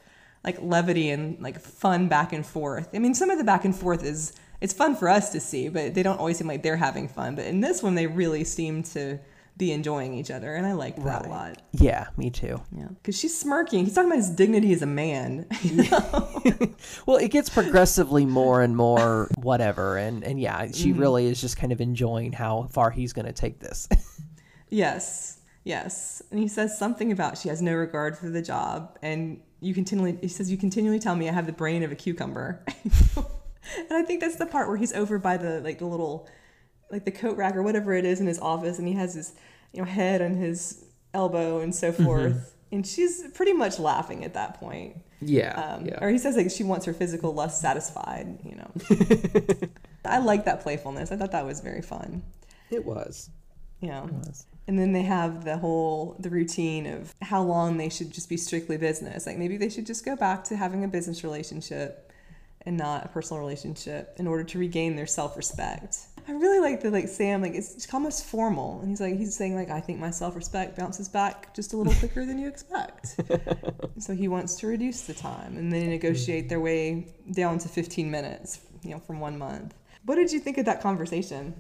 like 0.45 0.59
levity 0.61 1.09
and 1.11 1.41
like 1.41 1.59
fun 1.59 2.09
back 2.09 2.33
and 2.35 2.45
forth. 2.47 2.91
I 2.95 2.99
mean, 2.99 3.15
some 3.15 3.31
of 3.31 3.39
the 3.39 3.45
back 3.45 3.65
and 3.65 3.75
forth 3.75 4.05
is 4.05 4.35
it's 4.61 4.73
fun 4.73 4.97
for 4.97 5.09
us 5.09 5.31
to 5.33 5.41
see, 5.41 5.69
but 5.69 5.95
they 5.95 6.03
don't 6.03 6.19
always 6.19 6.39
seem 6.39 6.47
like 6.49 6.63
they're 6.63 6.77
having 6.77 7.09
fun. 7.09 7.35
But 7.35 7.47
in 7.47 7.61
this 7.61 7.83
one, 7.83 7.95
they 7.95 8.07
really 8.07 8.45
seem 8.45 8.83
to 8.95 9.19
be 9.57 9.73
enjoying 9.73 10.15
each 10.15 10.31
other, 10.31 10.55
and 10.55 10.65
I 10.65 10.73
like 10.75 10.95
that 11.03 11.27
a 11.27 11.29
lot. 11.29 11.63
Yeah, 11.73 12.07
me 12.17 12.31
too. 12.31 12.61
Yeah, 12.77 12.87
because 12.89 13.19
she's 13.19 13.37
smirking. 13.37 13.85
He's 13.85 13.95
talking 13.95 14.09
about 14.09 14.19
his 14.19 14.31
dignity 14.31 14.73
as 14.73 14.83
a 14.83 14.87
man. 14.87 15.47
Well, 17.07 17.17
it 17.17 17.31
gets 17.33 17.49
progressively 17.49 18.25
more 18.25 18.63
and 18.63 18.77
more 18.77 19.29
whatever, 19.37 19.97
and 19.97 20.23
and 20.23 20.41
yeah, 20.41 20.71
she 20.73 20.91
Mm-hmm. 20.91 21.01
really 21.01 21.27
is 21.27 21.41
just 21.41 21.57
kind 21.57 21.73
of 21.73 21.81
enjoying 21.81 22.33
how 22.33 22.69
far 22.71 22.91
he's 22.91 23.13
going 23.13 23.27
to 23.27 23.33
take 23.33 23.59
this. 23.59 23.89
yes, 24.69 25.41
yes. 25.65 26.23
And 26.31 26.39
he 26.39 26.47
says 26.49 26.79
something 26.79 27.11
about 27.13 27.37
she 27.39 27.49
has 27.49 27.61
no 27.63 27.75
regard 27.75 28.17
for 28.17 28.29
the 28.31 28.43
job, 28.43 28.97
and 29.03 29.41
you 29.61 29.75
continually. 29.75 30.19
He 30.21 30.29
says 30.29 30.51
you 30.51 30.57
continually 30.57 30.99
tell 31.01 31.17
me 31.17 31.29
I 31.29 31.33
have 31.33 31.47
the 31.47 31.53
brain 31.53 31.83
of 31.83 31.91
a 31.93 31.97
cucumber. 31.97 32.65
and 33.77 33.93
I 33.93 34.03
think 34.03 34.21
that's 34.21 34.37
the 34.37 34.47
part 34.47 34.69
where 34.69 34.77
he's 34.77 34.93
over 34.93 35.19
by 35.19 35.37
the 35.37 35.61
like 35.61 35.79
the 35.79 35.87
little, 35.87 36.29
like 36.91 37.05
the 37.05 37.11
coat 37.11 37.37
rack 37.37 37.57
or 37.57 37.63
whatever 37.63 37.95
it 37.95 38.05
is 38.05 38.21
in 38.21 38.27
his 38.27 38.39
office, 38.39 38.79
and 38.79 38.89
he 38.89 38.95
has 38.95 39.15
his 39.15 39.35
you 39.73 39.81
know 39.81 39.87
head 39.89 40.23
on 40.23 40.35
his 40.35 40.85
elbow 41.15 41.61
and 41.61 41.75
so 41.75 41.93
forth. 41.93 42.55
And 42.71 42.87
she's 42.87 43.25
pretty 43.33 43.55
much 43.55 43.79
laughing 43.79 44.25
at 44.27 44.35
that 44.35 44.61
point. 44.61 44.99
yeah, 45.23 45.77
Um, 45.77 45.89
Or 46.03 46.11
he 46.11 46.19
says 46.19 46.37
like 46.37 46.51
she 46.51 46.65
wants 46.65 46.85
her 46.85 46.93
physical 46.93 47.33
lust 47.33 47.63
satisfied. 47.63 48.39
You 48.45 48.57
know, 48.57 49.69
I 50.05 50.19
like 50.19 50.45
that 50.45 50.61
playfulness. 50.61 51.11
I 51.11 51.17
thought 51.17 51.33
that 51.33 51.47
was 51.47 51.61
very 51.61 51.83
fun. 51.83 52.23
it 52.71 52.85
was. 52.85 53.31
Yeah. 53.81 54.01
know, 54.01 54.11
was. 54.27 54.45
and 54.67 54.79
then 54.79 54.93
they 54.93 55.03
have 55.03 55.45
the 55.45 55.57
whole 55.57 56.17
the 56.19 56.31
routine 56.31 56.87
of 56.87 57.15
how 57.23 57.43
long 57.43 57.77
they 57.77 57.89
should 57.89 58.11
just 58.11 58.29
be 58.29 58.37
strictly 58.37 58.77
business. 58.77 59.27
Like 59.27 59.39
maybe 59.39 59.57
they 59.57 59.69
should 59.69 59.87
just 59.87 60.05
go 60.05 60.17
back 60.17 60.45
to 60.45 60.57
having 60.57 60.85
a 60.85 60.89
business 60.89 61.23
relationship 61.25 62.08
and 62.63 62.77
not 62.77 63.05
a 63.05 63.09
personal 63.09 63.41
relationship 63.41 64.15
in 64.19 64.27
order 64.27 64.45
to 64.45 64.59
regain 64.59 64.97
their 64.97 65.07
self 65.07 65.37
respect. 65.37 65.99
I 66.29 66.33
really 66.33 66.61
like 66.61 66.83
the 66.83 66.91
like 66.91 67.09
Sam 67.09 67.41
like 67.41 67.55
it's, 67.55 67.75
it's 67.75 67.93
almost 67.95 68.27
formal, 68.27 68.81
and 68.81 68.91
he's 68.91 69.01
like 69.01 69.17
he's 69.17 69.35
saying 69.35 69.55
like 69.55 69.71
I 69.71 69.81
think 69.81 69.99
my 69.99 70.11
self 70.11 70.37
respect 70.37 70.77
bounces 70.77 71.09
back 71.09 71.55
just 71.55 71.73
a 71.73 71.77
little 71.77 71.95
quicker 71.99 72.27
than 72.27 72.39
you 72.39 72.49
expect. 72.49 73.19
so 73.99 74.15
he 74.15 74.29
wants 74.29 74.57
to 74.57 74.67
reduce 74.67 75.03
the 75.03 75.15
time, 75.15 75.57
and 75.57 75.73
they 75.73 75.87
negotiate 75.87 76.49
their 76.49 76.61
way 76.61 77.09
down 77.33 77.59
to 77.59 77.69
15 77.69 78.11
minutes, 78.11 78.61
you 78.83 78.91
know, 78.91 78.99
from 78.99 79.21
one 79.21 79.39
month. 79.39 79.75
What 80.05 80.17
did 80.17 80.31
you 80.31 80.41
think 80.41 80.59
of 80.59 80.67
that 80.67 80.83
conversation? 80.83 81.55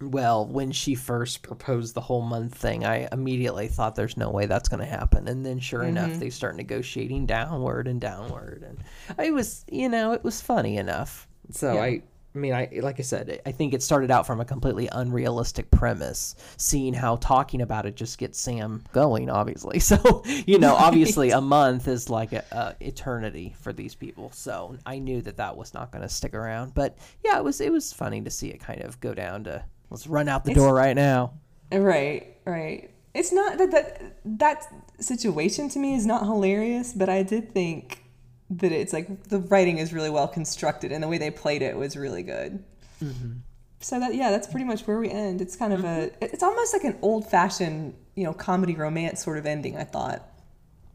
Well, 0.00 0.46
when 0.46 0.72
she 0.72 0.94
first 0.94 1.42
proposed 1.42 1.94
the 1.94 2.00
whole 2.00 2.22
month 2.22 2.54
thing, 2.54 2.86
I 2.86 3.06
immediately 3.12 3.68
thought 3.68 3.94
there's 3.94 4.16
no 4.16 4.30
way 4.30 4.46
that's 4.46 4.68
going 4.68 4.80
to 4.80 4.86
happen. 4.86 5.28
And 5.28 5.44
then 5.44 5.58
sure 5.58 5.82
enough, 5.82 6.10
mm-hmm. 6.10 6.20
they 6.20 6.30
start 6.30 6.56
negotiating 6.56 7.26
downward 7.26 7.86
and 7.86 8.00
downward. 8.00 8.64
And 8.66 8.78
it 9.18 9.32
was, 9.32 9.64
you 9.70 9.90
know, 9.90 10.12
it 10.12 10.24
was 10.24 10.40
funny 10.40 10.78
enough. 10.78 11.28
So 11.50 11.74
Yeah. 11.74 11.82
I, 11.82 12.02
I 12.34 12.38
mean, 12.38 12.54
I 12.54 12.70
like 12.80 13.00
I 13.00 13.02
said, 13.02 13.42
I 13.44 13.50
think 13.50 13.74
it 13.74 13.82
started 13.82 14.10
out 14.10 14.24
from 14.24 14.40
a 14.40 14.44
completely 14.44 14.88
unrealistic 14.92 15.70
premise, 15.70 16.36
seeing 16.56 16.94
how 16.94 17.16
talking 17.16 17.60
about 17.60 17.86
it 17.86 17.96
just 17.96 18.18
gets 18.18 18.38
Sam 18.38 18.84
going, 18.92 19.28
obviously. 19.28 19.80
So, 19.90 20.22
you 20.46 20.60
know, 20.60 20.76
obviously 20.76 21.30
a 21.30 21.40
month 21.40 21.88
is 21.88 22.08
like 22.08 22.32
a, 22.32 22.44
a 22.52 22.86
eternity 22.86 23.56
for 23.60 23.72
these 23.72 23.96
people. 23.96 24.30
So 24.32 24.76
I 24.86 25.00
knew 25.00 25.20
that 25.22 25.38
that 25.38 25.56
was 25.56 25.74
not 25.74 25.90
going 25.90 26.02
to 26.02 26.08
stick 26.08 26.32
around. 26.32 26.72
But 26.72 26.96
yeah, 27.24 27.36
it 27.36 27.44
was 27.44 27.60
it 27.60 27.72
was 27.72 27.92
funny 27.92 28.22
to 28.22 28.30
see 28.30 28.48
it 28.48 28.60
kind 28.60 28.82
of 28.82 29.00
go 29.00 29.12
down 29.12 29.44
to 29.44 29.64
let's 29.90 30.06
run 30.06 30.28
out 30.28 30.44
the 30.44 30.54
door 30.54 30.74
right 30.74 30.96
now. 30.96 31.34
Right, 31.72 32.36
right. 32.44 32.90
It's 33.14 33.32
not 33.32 33.58
that 33.58 33.70
that 33.72 34.16
that 34.24 34.66
situation 35.00 35.68
to 35.70 35.78
me 35.78 35.94
is 35.94 36.06
not 36.06 36.22
hilarious, 36.24 36.92
but 36.92 37.08
I 37.08 37.22
did 37.22 37.52
think 37.52 38.04
that 38.50 38.72
it's 38.72 38.92
like 38.92 39.24
the 39.24 39.38
writing 39.38 39.78
is 39.78 39.92
really 39.92 40.10
well 40.10 40.28
constructed 40.28 40.92
and 40.92 41.02
the 41.02 41.08
way 41.08 41.18
they 41.18 41.30
played 41.30 41.62
it 41.62 41.76
was 41.76 41.96
really 41.96 42.22
good. 42.22 42.64
Mm-hmm. 43.02 43.32
So 43.80 43.98
that 43.98 44.14
yeah, 44.14 44.30
that's 44.30 44.46
pretty 44.46 44.66
much 44.66 44.86
where 44.86 44.98
we 44.98 45.10
end. 45.10 45.40
It's 45.40 45.56
kind 45.56 45.72
of 45.72 45.80
a 45.80 45.84
mm-hmm. 45.84 46.24
it's 46.24 46.42
almost 46.42 46.72
like 46.72 46.84
an 46.84 46.98
old 47.02 47.28
fashioned 47.28 47.94
you 48.14 48.24
know 48.24 48.32
comedy 48.32 48.74
romance 48.74 49.22
sort 49.24 49.38
of 49.38 49.46
ending. 49.46 49.76
I 49.76 49.84
thought. 49.84 50.28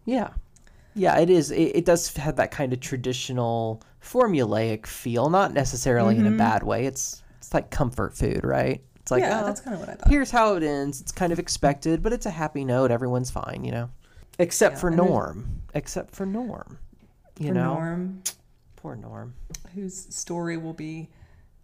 Yeah. 0.06 0.30
Yeah, 0.98 1.20
it 1.20 1.30
is. 1.30 1.52
It, 1.52 1.76
it 1.76 1.86
does 1.86 2.16
have 2.16 2.38
that 2.38 2.52
kind 2.52 2.72
of 2.72 2.80
traditional 2.80 3.84
formulaic 4.02 4.86
feel, 4.86 5.30
not 5.30 5.54
necessarily 5.54 6.16
in 6.16 6.26
a 6.26 6.30
mm-hmm. 6.30 6.38
bad 6.38 6.64
way. 6.64 6.86
It's 6.86 7.22
it's 7.46 7.54
like 7.54 7.70
comfort 7.70 8.16
food, 8.18 8.44
right? 8.44 8.82
It's 8.98 9.12
like, 9.12 9.22
yeah, 9.22 9.42
oh, 9.44 9.46
that's 9.46 9.62
kind 9.62 9.76
of 9.76 9.80
what 9.82 9.90
I 9.90 9.94
thought. 9.94 10.10
here's 10.10 10.32
how 10.32 10.56
it 10.56 10.64
ends. 10.64 11.00
It's 11.00 11.12
kind 11.12 11.32
of 11.32 11.38
expected, 11.38 12.02
but 12.02 12.12
it's 12.12 12.26
a 12.26 12.32
happy 12.32 12.66
note. 12.66 12.90
Everyone's 12.90 13.30
fine, 13.30 13.64
you 13.64 13.72
know. 13.72 13.90
Except 14.40 14.76
Yeah, 14.76 14.80
for 14.80 14.92
Norm. 14.92 15.62
Except 15.76 16.16
for 16.16 16.26
Norm. 16.26 16.80
You 17.40 17.50
For 17.50 17.54
know, 17.54 17.74
Norm, 17.76 18.24
poor 18.78 18.96
Norm. 18.96 19.36
whose 19.76 19.96
story 20.16 20.58
will 20.58 20.74
be 20.74 21.10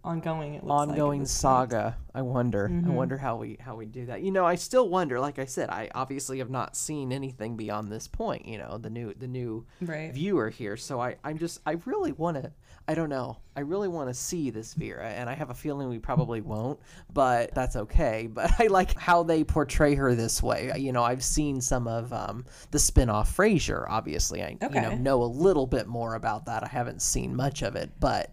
ongoing. 0.04 0.54
It 0.54 0.64
like 0.64 0.88
ongoing 0.88 1.20
point. 1.20 1.28
saga. 1.28 1.96
I 2.14 2.22
wonder. 2.22 2.66
I 2.66 2.70
Mhm. 2.70 2.94
wonder 2.94 3.16
how 3.18 3.36
we 3.36 3.56
how 3.60 3.74
we 3.76 3.86
do 3.86 4.06
that. 4.06 4.22
You 4.22 4.30
know, 4.30 4.44
I 4.46 4.54
still 4.54 4.88
wonder. 4.88 5.18
Like 5.18 5.38
I 5.38 5.44
said, 5.44 5.68
I 5.70 5.90
obviously 5.94 6.38
have 6.38 6.50
not 6.50 6.76
seen 6.76 7.12
anything 7.12 7.56
beyond 7.56 7.90
this 7.90 8.06
point. 8.06 8.46
You 8.46 8.58
know, 8.58 8.78
the 8.78 8.90
new 8.90 9.14
the 9.14 9.26
new 9.28 9.66
Right. 9.80 10.12
viewer 10.14 10.48
here. 10.50 10.76
So 10.76 11.00
I 11.00 11.16
I'm 11.24 11.38
just 11.38 11.60
I 11.66 11.72
really 11.86 12.12
want 12.12 12.36
to. 12.42 12.52
I 12.88 12.94
don't 12.94 13.08
know. 13.08 13.38
I 13.54 13.60
really 13.60 13.88
want 13.88 14.08
to 14.08 14.14
see 14.14 14.50
this 14.50 14.74
Vera, 14.74 15.08
and 15.08 15.30
I 15.30 15.34
have 15.34 15.50
a 15.50 15.54
feeling 15.54 15.88
we 15.88 15.98
probably 15.98 16.40
won't, 16.40 16.80
but 17.12 17.54
that's 17.54 17.76
okay. 17.76 18.28
But 18.32 18.50
I 18.58 18.66
like 18.66 18.98
how 18.98 19.22
they 19.22 19.44
portray 19.44 19.94
her 19.94 20.14
this 20.14 20.42
way. 20.42 20.72
You 20.76 20.92
know, 20.92 21.02
I've 21.02 21.22
seen 21.22 21.60
some 21.60 21.86
of 21.86 22.12
um, 22.12 22.44
the 22.70 22.78
spin-off 22.78 23.36
Frasier. 23.36 23.86
Obviously, 23.88 24.42
I 24.42 24.56
you 24.60 24.80
know 24.80 24.94
know 24.96 25.22
a 25.22 25.24
little 25.24 25.66
bit 25.66 25.86
more 25.86 26.14
about 26.14 26.46
that. 26.46 26.64
I 26.64 26.68
haven't 26.68 27.02
seen 27.02 27.36
much 27.36 27.62
of 27.62 27.76
it, 27.76 27.90
but 28.00 28.32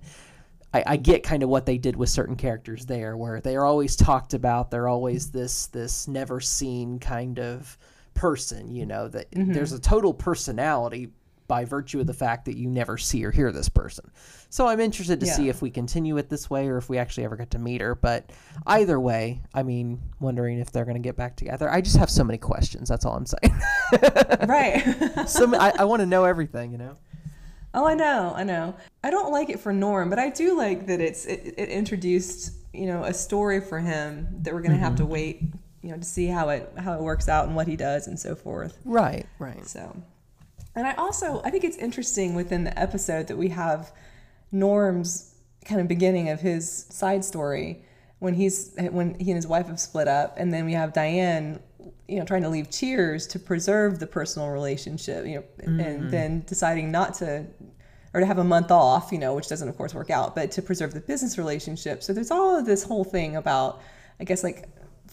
I, 0.73 0.83
I 0.85 0.97
get 0.97 1.23
kind 1.23 1.43
of 1.43 1.49
what 1.49 1.65
they 1.65 1.77
did 1.77 1.95
with 1.95 2.09
certain 2.09 2.35
characters 2.35 2.85
there, 2.85 3.17
where 3.17 3.41
they 3.41 3.55
are 3.55 3.65
always 3.65 3.95
talked 3.95 4.33
about. 4.33 4.71
They're 4.71 4.87
always 4.87 5.31
this 5.31 5.67
this 5.67 6.07
never 6.07 6.39
seen 6.39 6.99
kind 6.99 7.39
of 7.39 7.77
person. 8.13 8.73
You 8.73 8.85
know 8.85 9.07
that 9.09 9.27
there's 9.31 9.73
a 9.73 9.79
total 9.79 10.13
personality 10.13 11.11
by 11.49 11.65
virtue 11.65 11.99
of 11.99 12.07
the 12.07 12.13
fact 12.13 12.45
that 12.45 12.55
you 12.55 12.69
never 12.69 12.97
see 12.97 13.25
or 13.25 13.31
hear 13.31 13.51
this 13.51 13.67
person. 13.67 14.09
So 14.49 14.67
I'm 14.67 14.79
interested 14.79 15.19
to 15.19 15.25
see 15.25 15.49
if 15.49 15.61
we 15.61 15.69
continue 15.69 16.15
it 16.17 16.29
this 16.29 16.49
way 16.49 16.67
or 16.69 16.77
if 16.77 16.89
we 16.89 16.97
actually 16.97 17.25
ever 17.25 17.35
get 17.35 17.51
to 17.51 17.59
meet 17.59 17.81
her. 17.81 17.95
But 17.95 18.31
either 18.67 18.99
way, 18.99 19.41
I 19.53 19.63
mean, 19.63 19.99
wondering 20.21 20.59
if 20.59 20.71
they're 20.71 20.85
going 20.85 20.95
to 20.95 21.01
get 21.01 21.17
back 21.17 21.35
together. 21.35 21.69
I 21.69 21.81
just 21.81 21.97
have 21.97 22.09
so 22.09 22.23
many 22.23 22.37
questions. 22.37 22.87
That's 22.87 23.03
all 23.03 23.15
I'm 23.15 23.25
saying. 23.25 23.61
right. 24.47 25.27
so 25.27 25.53
I, 25.55 25.73
I 25.79 25.83
want 25.83 25.99
to 26.01 26.05
know 26.05 26.23
everything. 26.23 26.71
You 26.71 26.77
know. 26.77 26.95
Oh, 27.73 27.85
I 27.85 27.95
know, 27.95 28.33
I 28.35 28.43
know. 28.43 28.75
I 29.03 29.09
don't 29.09 29.31
like 29.31 29.49
it 29.49 29.59
for 29.59 29.73
Norm, 29.73 30.09
but 30.09 30.19
I 30.19 30.29
do 30.29 30.57
like 30.57 30.87
that 30.87 31.01
it's 31.01 31.25
it, 31.25 31.55
it 31.57 31.69
introduced 31.69 32.53
you 32.73 32.85
know 32.85 33.03
a 33.03 33.13
story 33.13 33.59
for 33.59 33.79
him 33.79 34.27
that 34.43 34.53
we're 34.53 34.61
gonna 34.61 34.77
have 34.77 34.95
to 34.95 35.03
mm-hmm. 35.03 35.11
wait 35.11 35.41
you 35.81 35.91
know 35.91 35.97
to 35.97 36.03
see 36.03 36.27
how 36.27 36.49
it 36.49 36.71
how 36.77 36.93
it 36.93 37.01
works 37.01 37.27
out 37.29 37.47
and 37.47 37.55
what 37.55 37.67
he 37.67 37.75
does 37.75 38.07
and 38.07 38.19
so 38.19 38.35
forth. 38.35 38.77
Right. 38.85 39.25
Right. 39.37 39.65
So, 39.67 39.95
and 40.79 40.87
I 40.87 40.93
also 40.93 41.41
I 41.43 41.49
think 41.49 41.63
it's 41.63 41.77
interesting 41.77 42.33
within 42.33 42.63
the 42.63 42.77
episode 42.79 43.27
that 43.27 43.37
we 43.37 43.49
have 43.49 43.91
Norm's 44.51 45.35
kind 45.65 45.79
of 45.79 45.87
beginning 45.87 46.29
of 46.29 46.39
his 46.39 46.87
side 46.89 47.23
story 47.23 47.83
when 48.19 48.33
he's 48.33 48.73
when 48.91 49.13
he 49.19 49.31
and 49.31 49.35
his 49.35 49.45
wife 49.45 49.67
have 49.67 49.79
split 49.79 50.07
up, 50.07 50.35
and 50.37 50.53
then 50.53 50.65
we 50.65 50.73
have 50.73 50.93
Diane, 50.93 51.59
you 52.07 52.17
know, 52.17 52.25
trying 52.25 52.43
to 52.43 52.49
leave 52.49 52.69
Cheers 52.71 53.27
to 53.27 53.39
preserve 53.39 53.99
the 53.99 54.07
personal 54.07 54.49
relationship, 54.49 55.25
you 55.25 55.35
know, 55.35 55.43
and 55.59 55.79
mm-hmm. 55.79 56.09
then 56.09 56.43
deciding 56.47 56.91
not 56.91 57.13
to. 57.15 57.45
Or 58.11 58.21
to 58.21 58.25
have 58.25 58.39
a 58.39 58.43
month 58.43 58.71
off, 58.71 59.11
you 59.11 59.19
know, 59.19 59.35
which 59.35 59.49
doesn't, 59.49 59.69
of 59.69 59.77
course, 59.77 59.93
work 59.93 60.09
out, 60.09 60.33
but 60.33 60.49
to 60.53 60.63
preserve 60.63 60.95
the 60.95 60.99
business 60.99 61.37
relationship. 61.37 62.01
So 62.01 62.11
there's 62.11 62.31
all 62.31 62.57
of 62.57 62.65
this 62.65 62.81
whole 62.83 63.03
thing 63.03 63.35
about, 63.35 63.83
I 64.19 64.23
guess, 64.23 64.43
like 64.43 64.67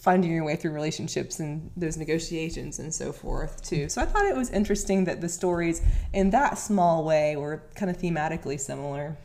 finding 0.07 0.31
your 0.31 0.45
way 0.45 0.55
through 0.55 0.71
relationships 0.71 1.41
and 1.41 1.69
those 1.75 1.97
negotiations 1.97 2.79
and 2.79 2.93
so 2.93 3.11
forth 3.11 3.61
too. 3.61 3.89
So 3.89 4.01
I 4.01 4.05
thought 4.05 4.25
it 4.25 4.37
was 4.37 4.49
interesting 4.51 5.03
that 5.03 5.19
the 5.19 5.27
stories 5.27 5.81
in 6.13 6.29
that 6.29 6.57
small 6.57 7.03
way 7.03 7.35
were 7.35 7.61
kind 7.75 7.91
of 7.91 7.97
thematically 7.97 8.57
similar. 8.57 9.17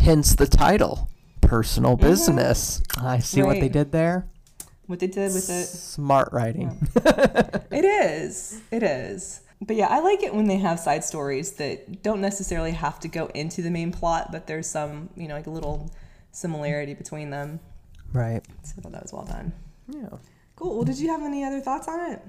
Hence 0.00 0.34
the 0.34 0.48
title, 0.48 1.08
personal 1.42 1.96
mm-hmm. 1.96 2.08
business. 2.08 2.82
I 3.00 3.20
see 3.20 3.40
what 3.44 3.60
they 3.60 3.68
did 3.68 3.92
there. 3.92 4.26
What 4.86 4.98
they 4.98 5.06
did 5.06 5.32
with 5.32 5.48
it, 5.48 5.66
Smart 5.66 6.30
writing. 6.32 6.76
it 6.96 7.84
is, 7.84 8.60
it 8.72 8.82
is. 8.82 9.42
But 9.60 9.76
yeah, 9.76 9.86
I 9.86 10.00
like 10.00 10.24
it 10.24 10.34
when 10.34 10.48
they 10.48 10.56
have 10.56 10.80
side 10.80 11.04
stories 11.04 11.52
that 11.52 12.02
don't 12.02 12.20
necessarily 12.20 12.72
have 12.72 12.98
to 12.98 13.06
go 13.06 13.26
into 13.26 13.62
the 13.62 13.70
main 13.70 13.92
plot, 13.92 14.32
but 14.32 14.48
there's 14.48 14.68
some, 14.68 15.08
you 15.14 15.28
know, 15.28 15.34
like 15.34 15.46
a 15.46 15.50
little 15.50 15.88
similarity 16.32 16.94
between 16.94 17.30
them. 17.30 17.60
Right. 18.12 18.44
So 18.64 18.74
I 18.76 18.80
thought 18.80 18.90
that 18.90 19.02
was 19.04 19.12
well 19.12 19.24
done. 19.24 19.52
Yeah. 19.88 20.08
Cool. 20.56 20.76
Well, 20.76 20.84
did 20.84 20.98
you 20.98 21.08
have 21.08 21.22
any 21.22 21.44
other 21.44 21.60
thoughts 21.60 21.88
on 21.88 22.12
it? 22.12 22.22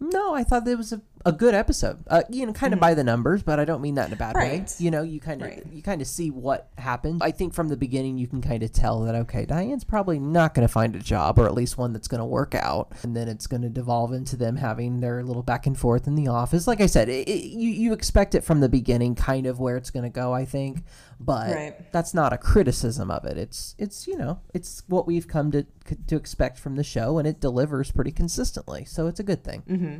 No, 0.00 0.34
I 0.34 0.44
thought 0.44 0.66
it 0.66 0.76
was 0.76 0.92
a, 0.92 1.00
a 1.26 1.32
good 1.32 1.54
episode. 1.54 2.02
Uh, 2.06 2.22
you 2.30 2.46
know, 2.46 2.52
kind 2.52 2.72
of 2.72 2.80
by 2.80 2.94
the 2.94 3.04
numbers, 3.04 3.42
but 3.42 3.60
I 3.60 3.64
don't 3.64 3.82
mean 3.82 3.96
that 3.96 4.06
in 4.08 4.12
a 4.12 4.16
bad 4.16 4.34
way. 4.36 4.60
Mm-hmm. 4.64 4.82
You 4.84 4.90
know, 4.90 5.02
you 5.02 5.20
kind 5.20 5.42
of 5.42 5.48
Right. 5.48 5.66
you 5.72 5.82
kind 5.82 6.00
of 6.00 6.06
see 6.06 6.30
what 6.30 6.70
happened. 6.78 7.22
I 7.22 7.30
think 7.30 7.52
from 7.54 7.68
the 7.68 7.76
beginning 7.76 8.16
you 8.18 8.26
can 8.26 8.40
kind 8.40 8.62
of 8.62 8.72
tell 8.72 9.00
that 9.02 9.14
okay, 9.14 9.44
Diane's 9.44 9.84
probably 9.84 10.18
not 10.18 10.54
going 10.54 10.66
to 10.66 10.72
find 10.72 10.96
a 10.96 10.98
job, 11.00 11.38
or 11.38 11.46
at 11.46 11.54
least 11.54 11.76
one 11.76 11.92
that's 11.92 12.08
going 12.08 12.20
to 12.20 12.24
work 12.24 12.54
out, 12.54 12.92
and 13.02 13.14
then 13.16 13.28
it's 13.28 13.46
going 13.46 13.62
to 13.62 13.68
devolve 13.68 14.12
into 14.12 14.36
them 14.36 14.56
having 14.56 15.00
their 15.00 15.22
little 15.22 15.42
back 15.42 15.66
and 15.66 15.78
forth 15.78 16.06
in 16.06 16.14
the 16.14 16.28
office. 16.28 16.66
Like 16.66 16.80
I 16.80 16.86
said, 16.86 17.08
it, 17.08 17.28
it, 17.28 17.44
you 17.44 17.68
you 17.70 17.92
expect 17.92 18.34
it 18.34 18.42
from 18.44 18.60
the 18.60 18.68
beginning, 18.68 19.14
kind 19.14 19.46
of 19.46 19.60
where 19.60 19.76
it's 19.76 19.90
going 19.90 20.04
to 20.04 20.10
go. 20.10 20.32
I 20.32 20.44
think, 20.44 20.84
but 21.20 21.54
Right. 21.54 21.92
that's 21.92 22.14
not 22.14 22.32
a 22.32 22.38
criticism 22.38 23.10
of 23.10 23.24
it. 23.24 23.36
It's 23.36 23.74
it's 23.78 24.06
you 24.06 24.16
know 24.16 24.40
it's 24.54 24.82
what 24.86 25.06
we've 25.06 25.28
come 25.28 25.50
to 25.52 25.66
to 26.06 26.16
expect 26.16 26.58
from 26.58 26.76
the 26.76 26.84
show, 26.84 27.18
and 27.18 27.28
it 27.28 27.40
delivers 27.40 27.90
pretty 27.90 28.12
consistently. 28.12 28.84
So 28.86 29.06
it's 29.06 29.20
a 29.20 29.24
good 29.24 29.44
thing. 29.44 29.62
Mm-hmm. 29.68 29.98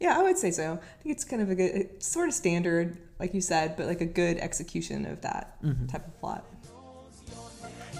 Yeah, 0.00 0.18
I 0.18 0.22
would 0.22 0.38
say 0.38 0.50
so. 0.50 0.72
I 0.72 1.02
think 1.02 1.14
it's 1.14 1.24
kind 1.24 1.42
of 1.42 1.50
a 1.50 1.54
good, 1.54 2.02
sort 2.02 2.28
of 2.28 2.34
standard, 2.34 2.96
like 3.18 3.34
you 3.34 3.40
said, 3.40 3.76
but 3.76 3.86
like 3.86 4.00
a 4.00 4.06
good 4.06 4.38
execution 4.38 5.06
of 5.06 5.20
that 5.22 5.62
mm-hmm. 5.62 5.86
type 5.86 6.06
of 6.06 6.18
plot. 6.20 6.44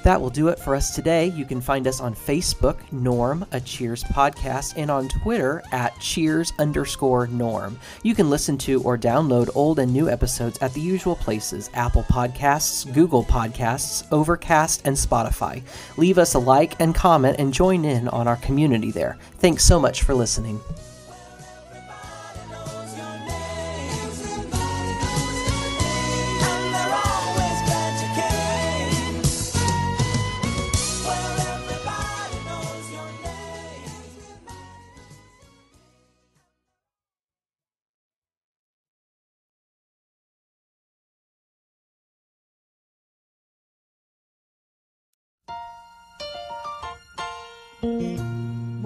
That 0.05 0.21
will 0.21 0.29
do 0.29 0.49
it 0.49 0.59
for 0.59 0.75
us 0.75 0.95
today. 0.95 1.29
You 1.29 1.47
can 1.47 1.63
find 1.63 1.87
us 1.87 1.99
on 1.99 2.15
Facebook, 2.15 2.77
Norm, 2.93 3.47
a 3.53 3.61
Cheers 3.61 4.05
podcast, 4.05 4.75
and 4.77 4.91
on 4.91 5.09
Twitter 5.09 5.63
at 5.73 5.99
Cheers 5.99 6.53
underscore 6.59 7.27
Norm. 7.29 7.79
You 8.03 8.15
can 8.15 8.29
listen 8.29 8.59
to 8.59 8.83
or 8.83 8.99
download 8.99 9.49
old 9.55 9.79
and 9.79 9.91
new 9.91 10.11
episodes 10.11 10.59
at 10.61 10.75
the 10.75 10.81
usual 10.83 11.17
places 11.17 11.71
Apple 11.73 12.03
Podcasts, 12.03 12.93
Google 12.93 13.25
Podcasts, 13.25 14.07
Overcast, 14.13 14.87
and 14.87 14.95
Spotify. 14.95 15.63
Leave 15.97 16.19
us 16.19 16.35
a 16.35 16.39
like 16.39 16.79
and 16.83 16.95
comment 16.95 17.37
and 17.39 17.55
join 17.55 17.87
in 17.87 18.07
on 18.09 18.29
our 18.29 18.37
community 18.37 18.91
there. 18.91 19.17
Thanks 19.39 19.65
so 19.65 19.81
much 19.81 20.03
for 20.03 20.15
listening. 20.15 20.61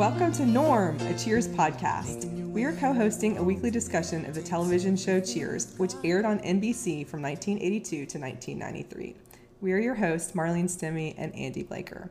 Welcome 0.09 0.33
to 0.33 0.47
Norm, 0.47 0.99
a 1.01 1.18
Cheers 1.18 1.49
podcast. 1.49 2.33
We 2.51 2.64
are 2.64 2.73
co 2.73 2.94
hosting 2.94 3.37
a 3.37 3.42
weekly 3.42 3.71
discussion 3.71 4.25
of 4.25 4.35
the 4.35 4.42
television 4.42 4.97
show 4.97 5.21
Cheers, 5.21 5.75
which 5.77 5.92
aired 6.03 6.25
on 6.25 6.38
NBC 6.38 7.07
from 7.07 7.21
1982 7.21 8.07
to 8.07 8.18
1993. 8.18 9.14
We 9.61 9.73
are 9.75 9.79
your 9.79 9.94
hosts, 9.94 10.33
Marlene 10.33 10.64
Stimmy 10.64 11.14
and 11.18 11.35
Andy 11.35 11.62
Blaker. 11.62 12.11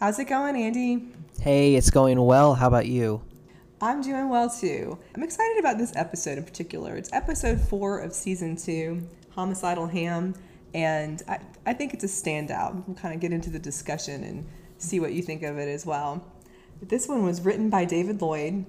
How's 0.00 0.18
it 0.18 0.24
going, 0.24 0.56
Andy? 0.56 1.06
Hey, 1.40 1.76
it's 1.76 1.88
going 1.88 2.20
well. 2.20 2.56
How 2.56 2.66
about 2.66 2.86
you? 2.86 3.22
I'm 3.80 4.02
doing 4.02 4.28
well 4.28 4.50
too. 4.50 4.98
I'm 5.14 5.22
excited 5.22 5.60
about 5.60 5.78
this 5.78 5.94
episode 5.94 6.36
in 6.36 6.42
particular. 6.42 6.96
It's 6.96 7.12
episode 7.12 7.60
four 7.60 8.00
of 8.00 8.12
season 8.12 8.56
two, 8.56 9.06
Homicidal 9.36 9.86
Ham, 9.86 10.34
and 10.74 11.22
I, 11.28 11.38
I 11.64 11.74
think 11.74 11.94
it's 11.94 12.02
a 12.02 12.08
standout. 12.08 12.84
We'll 12.88 12.96
kind 12.96 13.14
of 13.14 13.20
get 13.20 13.32
into 13.32 13.50
the 13.50 13.60
discussion 13.60 14.24
and 14.24 14.48
see 14.78 14.98
what 14.98 15.12
you 15.12 15.22
think 15.22 15.44
of 15.44 15.58
it 15.58 15.68
as 15.68 15.86
well. 15.86 16.26
This 16.82 17.08
one 17.08 17.24
was 17.24 17.42
written 17.42 17.70
by 17.70 17.84
David 17.84 18.22
Lloyd 18.22 18.64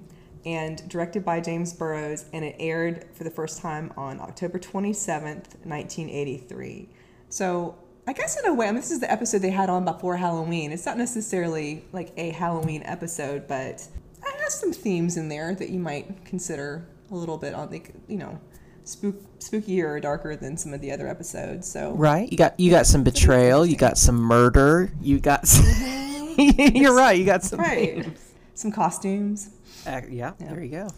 and 0.46 0.88
directed 0.90 1.24
by 1.24 1.40
James 1.40 1.74
Burrows, 1.74 2.26
and 2.34 2.44
it 2.44 2.56
aired 2.60 3.06
for 3.14 3.24
the 3.24 3.30
first 3.30 3.62
time 3.62 3.94
on 3.96 4.20
October 4.20 4.60
27th, 4.60 5.56
1983. 5.64 6.90
So 7.30 7.78
I 8.08 8.14
guess 8.14 8.38
in 8.38 8.50
a 8.50 8.54
way, 8.54 8.68
I 8.68 8.72
mean, 8.72 8.82
this 8.82 8.92
is 8.92 9.00
the 9.00 9.12
episode 9.12 9.40
they 9.40 9.52
had 9.52 9.70
on 9.70 9.86
before 9.86 10.18
Halloween. 10.18 10.72
It's 10.72 10.86
not 10.86 10.98
necessarily 10.98 11.86
like 11.92 12.12
a 12.18 12.32
Halloween 12.32 12.82
episode, 12.86 13.48
but 13.48 13.88
it 14.26 14.42
has 14.42 14.60
some 14.60 14.74
themes 14.74 15.18
in 15.18 15.30
there 15.30 15.54
that 15.56 15.70
you 15.70 15.80
might 15.80 16.26
consider 16.26 16.88
a 17.12 17.16
little 17.16 17.38
bit 17.38 17.54
on, 17.54 17.70
like 17.70 17.94
you 18.08 18.18
know, 18.18 18.40
spook, 18.84 19.16
spookier 19.40 19.86
or 19.86 20.00
darker 20.00 20.36
than 20.36 20.58
some 20.58 20.74
of 20.74 20.82
the 20.82 20.92
other 20.92 21.08
episodes. 21.08 21.72
So 21.72 21.94
Right. 21.94 22.32
You 22.32 22.38
got 22.38 22.60
you 22.60 22.72
got 22.72 22.88
some 22.88 23.04
betrayal. 23.04 23.66
You 23.66 23.76
got 23.76 23.98
some 23.98 24.16
murder. 24.16 24.92
You 25.00 25.20
got. 25.20 25.48
Some, 25.48 25.66
mm-hmm. 25.66 26.11
you're 26.76 26.96
right. 26.96 27.18
You 27.18 27.26
got 27.26 27.44
some. 27.44 27.60
right, 27.60 28.06
some 28.54 28.72
costumes. 28.72 29.50
Uh, 29.86 30.02
yeah, 30.10 30.34
There 30.40 30.64
you 30.64 30.70
go. 30.70 30.90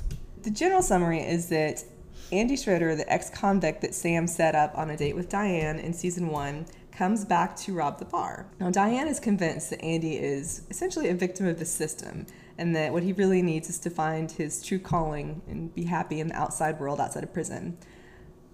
The 0.43 0.51
general 0.51 0.81
summary 0.81 1.21
is 1.21 1.49
that 1.49 1.83
Andy 2.31 2.57
Schroeder, 2.57 2.95
the 2.95 3.11
ex 3.11 3.29
convict 3.29 3.81
that 3.81 3.93
Sam 3.93 4.27
set 4.27 4.55
up 4.55 4.77
on 4.77 4.89
a 4.89 4.97
date 4.97 5.15
with 5.15 5.29
Diane 5.29 5.79
in 5.79 5.93
season 5.93 6.27
one, 6.27 6.65
comes 6.91 7.25
back 7.25 7.55
to 7.57 7.73
rob 7.73 7.99
the 7.99 8.05
bar. 8.05 8.47
Now, 8.59 8.69
Diane 8.69 9.07
is 9.07 9.19
convinced 9.19 9.69
that 9.71 9.81
Andy 9.81 10.17
is 10.17 10.63
essentially 10.69 11.09
a 11.09 11.15
victim 11.15 11.47
of 11.47 11.59
the 11.59 11.65
system 11.65 12.25
and 12.57 12.75
that 12.75 12.93
what 12.93 13.03
he 13.03 13.13
really 13.13 13.41
needs 13.41 13.69
is 13.69 13.79
to 13.79 13.89
find 13.89 14.31
his 14.31 14.63
true 14.63 14.79
calling 14.79 15.41
and 15.47 15.73
be 15.73 15.85
happy 15.85 16.19
in 16.19 16.27
the 16.27 16.35
outside 16.35 16.79
world 16.79 16.99
outside 16.99 17.23
of 17.23 17.33
prison. 17.33 17.77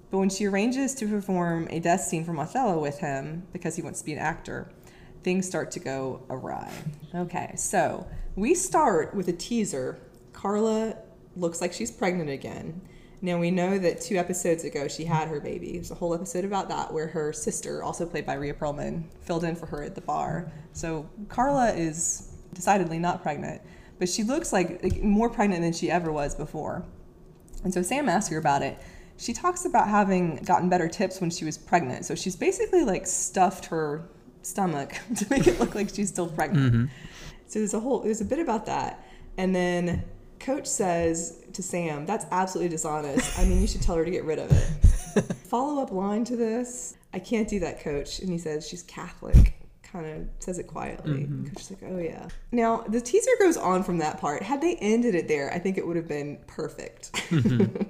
But 0.10 0.20
when 0.20 0.30
she 0.30 0.46
arranges 0.46 0.96
to 0.96 1.08
perform 1.08 1.68
a 1.70 1.80
death 1.80 2.02
scene 2.02 2.24
from 2.24 2.40
Othello 2.40 2.80
with 2.80 3.00
him 3.00 3.44
because 3.54 3.76
he 3.76 3.82
wants 3.82 4.00
to 4.00 4.06
be 4.06 4.14
an 4.14 4.20
actor, 4.20 4.72
things 5.24 5.48
start 5.48 5.72
to 5.72 5.80
go 5.80 6.22
awry. 6.30 6.72
Okay, 7.14 7.54
so 7.56 8.08
we 8.36 8.54
start 8.54 9.14
with 9.14 9.28
a 9.28 9.34
teaser. 9.34 10.00
Carla 10.34 10.96
looks 11.36 11.62
like 11.62 11.74
she's 11.74 11.92
pregnant 11.92 12.30
again. 12.30 12.82
Now 13.22 13.38
we 13.38 13.52
know 13.52 13.78
that 13.78 14.00
two 14.00 14.16
episodes 14.16 14.64
ago 14.64 14.88
she 14.88 15.04
had 15.04 15.28
her 15.28 15.42
baby. 15.42 15.74
There's 15.74 15.92
a 15.92 15.96
whole 15.96 16.14
episode 16.14 16.46
about 16.46 16.70
that 16.70 16.94
where 16.94 17.08
her 17.08 17.34
sister, 17.34 17.84
also 17.84 18.06
played 18.06 18.26
by 18.26 18.36
Rhea 18.36 18.54
Perlman, 18.54 19.04
filled 19.22 19.44
in 19.44 19.56
for 19.56 19.66
her 19.66 19.84
at 19.84 19.96
the 19.96 20.02
bar. 20.02 20.52
So 20.72 21.10
Carla 21.28 21.74
is 21.74 22.32
decidedly 22.54 22.98
not 22.98 23.22
pregnant, 23.22 23.62
but 23.98 24.08
she 24.08 24.24
looks 24.24 24.54
like, 24.54 24.82
like 24.82 25.04
more 25.04 25.30
pregnant 25.30 25.62
than 25.62 25.74
she 25.74 25.92
ever 25.92 26.12
was 26.12 26.34
before. 26.34 26.86
And 27.66 27.74
so 27.74 27.82
Sam 27.82 28.08
asks 28.08 28.30
her 28.32 28.38
about 28.38 28.62
it. 28.62 28.80
She 29.18 29.34
talks 29.34 29.66
about 29.66 29.90
having 29.90 30.38
gotten 30.46 30.70
better 30.70 30.88
tips 30.88 31.20
when 31.20 31.30
she 31.30 31.44
was 31.44 31.58
pregnant. 31.58 32.06
So 32.06 32.16
she's 32.16 32.38
basically 32.38 32.86
like 32.86 33.06
stuffed 33.06 33.66
her 33.66 34.08
stomach 34.42 35.00
to 35.18 35.28
make 35.30 35.48
it 35.48 35.60
look 35.60 35.76
like 35.76 35.90
she's 35.94 36.10
still 36.10 36.28
pregnant. 36.28 36.74
Mm-hmm. 36.74 36.86
So 37.48 37.60
there's 37.60 37.74
a 37.74 37.80
whole 37.80 38.00
there's 38.02 38.22
a 38.22 38.26
bit 38.26 38.40
about 38.40 38.66
that. 38.68 39.06
And 39.38 39.56
then 39.56 40.04
coach 40.40 40.68
says 40.68 41.44
to 41.54 41.64
Sam, 41.64 42.06
that's 42.06 42.26
absolutely 42.32 42.70
dishonest. 42.70 43.40
I 43.40 43.46
mean, 43.46 43.62
you 43.62 43.68
should 43.68 43.82
tell 43.82 43.96
her 43.96 44.06
to 44.06 44.12
get 44.12 44.24
rid 44.24 44.40
of 44.40 44.52
it. 44.52 45.24
Follow 45.48 45.82
up 45.82 45.92
line 45.92 46.24
to 46.26 46.36
this, 46.36 46.96
I 47.14 47.20
can't 47.20 47.48
do 47.48 47.60
that, 47.60 47.82
coach. 47.82 48.20
And 48.20 48.30
he 48.30 48.38
says 48.38 48.68
she's 48.68 48.84
Catholic. 48.84 49.56
Kind 49.82 50.06
of 50.06 50.28
says 50.38 50.60
it 50.60 50.68
quietly. 50.68 51.22
Mm-hmm. 51.22 51.46
Coach 51.46 51.62
is 51.62 51.72
like, 51.72 51.80
oh 51.92 51.98
yeah. 51.98 52.28
Now 52.52 52.84
the 52.88 53.02
teaser 53.02 53.32
goes 53.40 53.58
on 53.58 53.84
from 53.84 53.98
that 53.98 54.22
part. 54.22 54.44
Had 54.44 54.62
they 54.62 54.76
ended 54.76 55.16
it 55.16 55.28
there, 55.28 55.52
I 55.52 55.58
think 55.58 55.80
it 55.80 55.88
would 55.88 55.96
have 55.96 56.08
been 56.08 56.38
perfect. 56.46 57.12
Mm-hmm. 57.30 57.84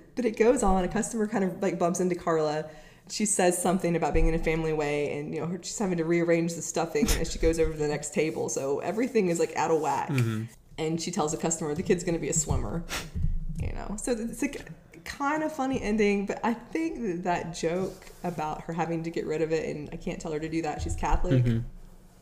but 0.16 0.24
it 0.26 0.36
goes 0.36 0.62
on. 0.62 0.84
A 0.84 0.88
customer 0.88 1.26
kind 1.26 1.44
of 1.44 1.62
like 1.62 1.78
bumps 1.78 2.00
into 2.00 2.14
Carla. 2.14 2.68
She 3.08 3.24
says 3.24 3.60
something 3.60 3.94
about 3.94 4.14
being 4.14 4.26
in 4.26 4.34
a 4.34 4.38
family 4.38 4.72
way, 4.72 5.16
and 5.18 5.32
you 5.32 5.40
know 5.40 5.46
her, 5.46 5.58
she's 5.62 5.78
having 5.78 5.98
to 5.98 6.04
rearrange 6.04 6.54
the 6.54 6.62
stuffing 6.62 7.06
as 7.20 7.30
she 7.30 7.38
goes 7.38 7.60
over 7.60 7.72
to 7.72 7.78
the 7.78 7.88
next 7.88 8.12
table. 8.12 8.48
So 8.48 8.80
everything 8.80 9.28
is 9.28 9.38
like 9.38 9.54
out 9.56 9.70
of 9.70 9.80
whack. 9.80 10.10
Mm-hmm. 10.10 10.44
And 10.78 11.00
she 11.00 11.10
tells 11.10 11.32
the 11.32 11.38
customer 11.38 11.74
the 11.74 11.82
kid's 11.82 12.04
going 12.04 12.16
to 12.16 12.20
be 12.20 12.28
a 12.28 12.34
swimmer. 12.34 12.84
You 13.62 13.72
know, 13.72 13.96
so 13.96 14.12
it's 14.12 14.42
like 14.42 14.68
kind 15.04 15.42
of 15.42 15.52
funny 15.52 15.80
ending. 15.80 16.26
But 16.26 16.40
I 16.42 16.52
think 16.52 17.00
that 17.02 17.24
that 17.24 17.54
joke 17.54 18.10
about 18.24 18.62
her 18.62 18.72
having 18.72 19.02
to 19.04 19.10
get 19.10 19.24
rid 19.24 19.40
of 19.40 19.52
it, 19.52 19.74
and 19.74 19.88
I 19.92 19.96
can't 19.96 20.20
tell 20.20 20.32
her 20.32 20.40
to 20.40 20.48
do 20.48 20.62
that. 20.62 20.82
She's 20.82 20.96
Catholic. 20.96 21.44
Mm-hmm. 21.44 21.58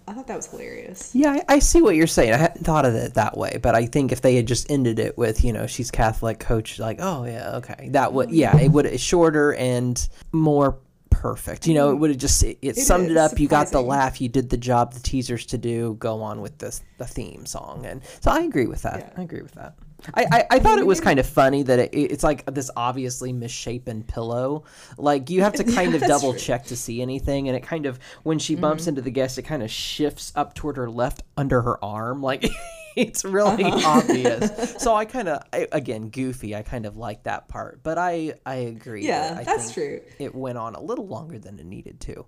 I 0.07 0.13
thought 0.13 0.27
that 0.27 0.37
was 0.37 0.47
hilarious. 0.47 1.15
Yeah, 1.15 1.33
I, 1.49 1.55
I 1.55 1.59
see 1.61 1.81
what 1.81 1.97
you're 1.97 2.07
saying. 2.07 2.33
I 2.33 2.37
hadn't 2.37 2.65
thought 2.65 2.85
of 2.85 2.95
it 2.95 3.15
that 3.15 3.37
way, 3.37 3.59
but 3.63 3.75
I 3.75 3.87
think 3.87 4.13
if 4.13 4.21
they 4.21 4.37
had 4.37 4.47
just 4.47 4.71
ended 4.71 4.99
it 4.99 5.17
with, 5.17 5.43
you 5.45 5.53
know, 5.53 5.67
she's 5.67 5.91
Catholic, 5.91 6.39
coach, 6.39 6.79
like, 6.79 6.99
oh 7.01 7.25
yeah, 7.25 7.57
okay, 7.57 7.89
that 7.93 8.13
would, 8.13 8.31
yeah, 8.31 8.57
it 8.57 8.65
mm-hmm. 8.65 8.73
would 8.73 9.01
shorter 9.01 9.55
and 9.55 10.07
more 10.33 10.79
perfect. 11.25 11.67
You 11.67 11.73
know, 11.73 11.89
it 11.89 11.93
mm-hmm. 11.93 12.01
would 12.01 12.11
have 12.11 12.19
just 12.19 12.43
it, 12.43 12.59
it 12.61 12.77
summed 12.77 13.11
it 13.11 13.17
up. 13.17 13.39
You 13.39 13.49
got 13.49 13.69
the 13.69 13.81
laugh. 13.81 14.21
You 14.21 14.29
did 14.29 14.51
the 14.51 14.59
job. 14.59 14.93
The 14.93 15.01
teasers 15.01 15.47
to 15.47 15.59
do. 15.59 15.95
Go 15.99 16.21
on 16.21 16.43
with 16.43 16.59
this 16.59 16.83
the 16.99 17.07
theme 17.07 17.47
song, 17.47 17.87
and 17.87 18.03
so 18.21 18.31
I 18.31 18.41
agree 18.41 18.67
with 18.67 18.83
that. 18.83 18.99
Yeah. 18.99 19.11
I 19.17 19.23
agree 19.23 19.41
with 19.41 19.53
that. 19.53 19.75
I, 20.13 20.27
I, 20.31 20.45
I 20.51 20.59
thought 20.59 20.79
it 20.79 20.87
was 20.87 21.01
kind 21.09 21.19
of 21.19 21.27
funny 21.27 21.63
that 21.63 21.79
it, 21.79 21.91
it's 21.97 22.23
like 22.25 22.45
this 22.53 22.71
obviously 22.77 23.33
misshapen 23.33 24.03
pillow. 24.03 24.65
Like 24.99 25.31
you 25.31 25.43
have 25.43 25.55
to 25.55 25.65
kind 25.75 25.95
of 25.95 26.03
double 26.03 26.33
true. 26.33 26.41
check 26.41 26.65
to 26.67 26.77
see 26.77 27.01
anything, 27.01 27.49
and 27.49 27.57
it 27.57 27.63
kind 27.63 27.87
of 27.87 27.99
when 28.23 28.39
she 28.39 28.55
bumps 28.55 28.83
Mm-hmm. 28.83 28.89
into 28.91 29.03
the 29.03 29.11
guest, 29.11 29.39
it 29.39 29.43
kind 29.43 29.63
of 29.63 29.71
shifts 29.71 30.33
up 30.37 30.55
toward 30.55 30.77
her 30.77 30.91
left 30.91 31.23
under 31.37 31.63
her 31.63 31.83
arm. 31.83 32.23
Like 32.23 32.45
it's 32.97 33.25
really 33.25 33.65
Uh-huh. 33.65 34.01
obvious. 34.01 34.75
So 34.83 34.95
I 34.95 35.05
kind 35.07 35.29
of 35.29 35.43
again 35.73 36.11
goofy. 36.11 36.55
I 36.55 36.63
kind 36.63 36.85
of 36.87 36.97
like 36.97 37.23
that 37.25 37.49
part, 37.49 37.81
but 37.83 37.97
I 37.99 38.35
I 38.45 38.57
agree. 38.57 39.07
Yeah, 39.07 39.35
that 39.35 39.45
that's 39.47 39.73
true. 39.73 40.01
It 40.19 40.35
went 40.35 40.59
on 40.59 40.75
a 40.75 40.81
little 40.81 41.07
longer 41.07 41.39
than 41.39 41.59
it 41.59 41.67
needed 41.67 42.01
to. 42.01 42.27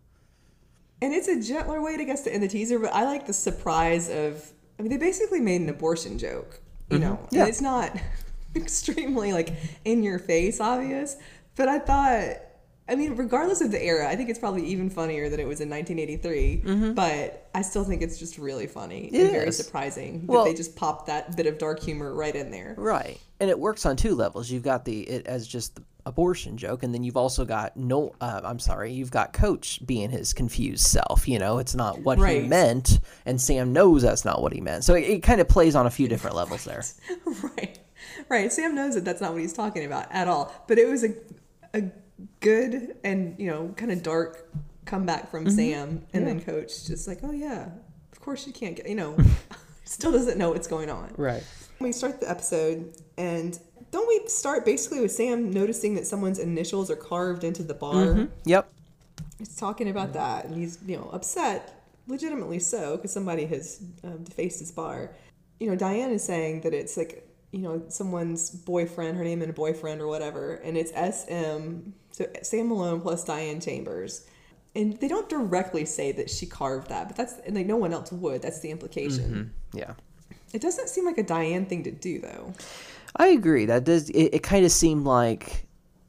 And 1.02 1.12
it's 1.12 1.28
a 1.28 1.38
gentler 1.40 1.82
way 1.82 1.98
to 1.98 2.04
guess 2.06 2.22
to 2.22 2.32
end 2.32 2.42
the 2.42 2.48
teaser, 2.48 2.78
but 2.78 2.92
I 2.94 3.04
like 3.04 3.26
the 3.26 3.34
surprise 3.34 4.08
of. 4.08 4.50
I 4.78 4.82
mean, 4.82 4.90
they 4.90 4.96
basically 4.98 5.40
made 5.40 5.60
an 5.60 5.68
abortion 5.68 6.18
joke, 6.18 6.60
you 6.90 6.98
mm-hmm. 6.98 7.08
know, 7.08 7.28
Yeah. 7.30 7.40
and 7.40 7.48
it's 7.48 7.60
not 7.60 7.96
extremely 8.56 9.32
like 9.32 9.52
in 9.84 10.02
your 10.02 10.18
face 10.18 10.60
obvious, 10.60 11.16
but 11.54 11.68
I 11.68 11.78
thought. 11.78 12.42
I 12.88 12.94
mean, 12.94 13.16
regardless 13.16 13.62
of 13.62 13.72
the 13.72 13.84
era, 13.84 14.08
I 14.08 14.14
think 14.14 14.30
it's 14.30 14.38
probably 14.38 14.64
even 14.66 14.90
funnier 14.90 15.28
than 15.28 15.40
it 15.40 15.48
was 15.48 15.60
in 15.60 15.68
1983. 15.68 16.62
Mm-hmm. 16.64 16.92
But 16.92 17.48
I 17.52 17.62
still 17.62 17.82
think 17.82 18.00
it's 18.00 18.16
just 18.16 18.38
really 18.38 18.68
funny 18.68 19.06
It 19.06 19.22
and 19.22 19.30
very 19.32 19.50
surprising 19.50 20.24
Well- 20.24 20.44
that 20.44 20.50
they 20.50 20.56
just 20.56 20.76
popped 20.76 21.08
that 21.08 21.36
bit 21.36 21.48
of 21.48 21.58
dark 21.58 21.80
humor 21.80 22.14
right 22.14 22.36
in 22.36 22.52
there. 22.52 22.76
Right. 22.78 23.18
And 23.40 23.50
it 23.50 23.58
works 23.58 23.86
on 23.86 23.96
two 23.96 24.14
levels. 24.14 24.48
You've 24.52 24.62
got 24.62 24.84
the 24.84 25.00
it 25.00 25.26
as 25.26 25.48
just 25.48 25.74
the 25.74 25.82
abortion 26.06 26.56
joke 26.56 26.82
and 26.82 26.94
then 26.94 27.02
you've 27.04 27.16
also 27.16 27.44
got 27.44 27.76
no 27.76 28.14
uh, 28.20 28.40
I'm 28.44 28.58
sorry, 28.58 28.92
you've 28.92 29.10
got 29.10 29.32
coach 29.32 29.84
being 29.84 30.10
his 30.10 30.32
confused 30.32 30.86
self, 30.86 31.26
you 31.28 31.38
know, 31.38 31.58
it's 31.58 31.74
not 31.74 32.00
what 32.00 32.18
Right. 32.18 32.42
he 32.42 32.48
meant 32.48 33.00
and 33.26 33.40
Sam 33.40 33.72
knows 33.72 34.02
that's 34.02 34.24
not 34.24 34.40
what 34.40 34.52
he 34.52 34.60
meant. 34.60 34.84
So 34.84 34.94
it, 34.94 35.00
it 35.04 35.22
kind 35.22 35.40
of 35.40 35.48
plays 35.48 35.74
on 35.74 35.86
a 35.86 35.90
few 35.90 36.08
different 36.08 36.36
levels 36.36 36.64
there. 36.64 36.82
right 37.42 37.78
right 38.28 38.52
sam 38.52 38.74
knows 38.74 38.94
that 38.94 39.04
that's 39.04 39.20
not 39.20 39.32
what 39.32 39.40
he's 39.40 39.52
talking 39.52 39.84
about 39.84 40.06
at 40.12 40.28
all 40.28 40.52
but 40.68 40.78
it 40.78 40.88
was 40.88 41.02
a, 41.04 41.14
a 41.74 41.82
good 42.40 42.96
and 43.04 43.38
you 43.38 43.50
know 43.50 43.72
kind 43.76 43.90
of 43.90 44.02
dark 44.02 44.48
comeback 44.84 45.30
from 45.30 45.50
sam 45.50 46.06
and 46.12 46.26
then 46.26 46.40
coach 46.40 46.86
just 46.86 47.08
like 47.08 47.18
oh 47.24 47.32
yeah 47.32 47.68
of 48.12 48.20
course 48.20 48.46
you 48.46 48.52
can't 48.52 48.76
get 48.76 48.88
you 48.88 48.94
know 48.94 49.16
still 49.84 50.12
doesn't 50.12 50.38
know 50.38 50.50
what's 50.50 50.68
going 50.68 50.88
on 50.90 51.12
Right. 51.16 51.42
we 51.80 51.90
start 51.92 52.20
the 52.20 52.30
episode 52.30 52.94
and 53.18 53.58
don't 53.90 54.08
we 54.08 54.20
start 54.28 54.64
basically 54.64 55.00
with 55.00 55.12
sam 55.12 55.50
noticing 55.50 55.94
that 55.94 56.06
someone's 56.06 56.38
initials 56.38 56.90
are 56.90 56.96
carved 56.96 57.44
into 57.44 57.62
the 57.62 57.74
bar? 57.74 58.28
Yep. 58.44 58.70
he's 59.38 59.56
talking 59.56 59.88
about 59.88 60.12
that 60.14 60.46
and 60.46 60.56
he's 60.56 60.78
you 60.86 60.96
know 60.96 61.10
upset 61.12 61.82
legitimately 62.06 62.58
so 62.58 62.96
because 62.96 63.12
somebody 63.12 63.46
has 63.46 63.80
um, 64.04 64.24
defaced 64.24 64.60
his 64.60 64.70
bar. 64.70 65.10
You 65.60 65.70
know 65.70 65.76
diane 65.76 66.10
is 66.10 66.22
saying 66.24 66.62
that 66.62 66.74
it's 66.74 66.96
like 66.96 67.28
you 67.52 67.60
know 67.60 67.82
someone's 67.88 68.50
boyfriend 68.50 69.16
her 69.16 69.24
name 69.24 69.40
and 69.42 69.50
a 69.50 69.54
boyfriend 69.54 70.00
or 70.00 70.06
whatever 70.08 70.54
and 70.56 70.76
it's 70.76 70.90
sm 70.90 71.90
so 72.10 72.26
sam 72.42 72.68
malone 72.68 73.00
plus 73.00 73.24
diane 73.24 73.60
chambers. 73.60 74.26
And 74.74 75.00
they 75.00 75.08
don't 75.08 75.26
directly 75.30 75.86
say 75.86 76.12
that 76.12 76.28
she 76.28 76.44
carved 76.44 76.90
that 76.90 77.08
but 77.08 77.16
that's 77.16 77.34
and 77.46 77.54
like 77.56 77.66
no 77.66 77.76
one 77.76 77.92
else 77.94 78.12
would. 78.12 78.42
That's 78.42 78.60
the 78.60 78.70
implication. 78.70 79.52
Yeah. 79.72 79.94
it 80.52 80.60
doesn't 80.60 80.88
seem 80.88 81.06
like 81.06 81.18
a 81.18 81.22
diane 81.22 81.66
thing 81.66 81.82
to 81.84 81.90
do 81.90 82.20
though 82.20 82.52
I 83.16 83.28
agree. 83.28 83.66
That 83.66 83.84
does 83.84 84.10
it, 84.10 84.34
it 84.34 84.42
kind 84.42 84.64
of 84.64 84.72
seemed 84.72 85.04
like 85.04 85.66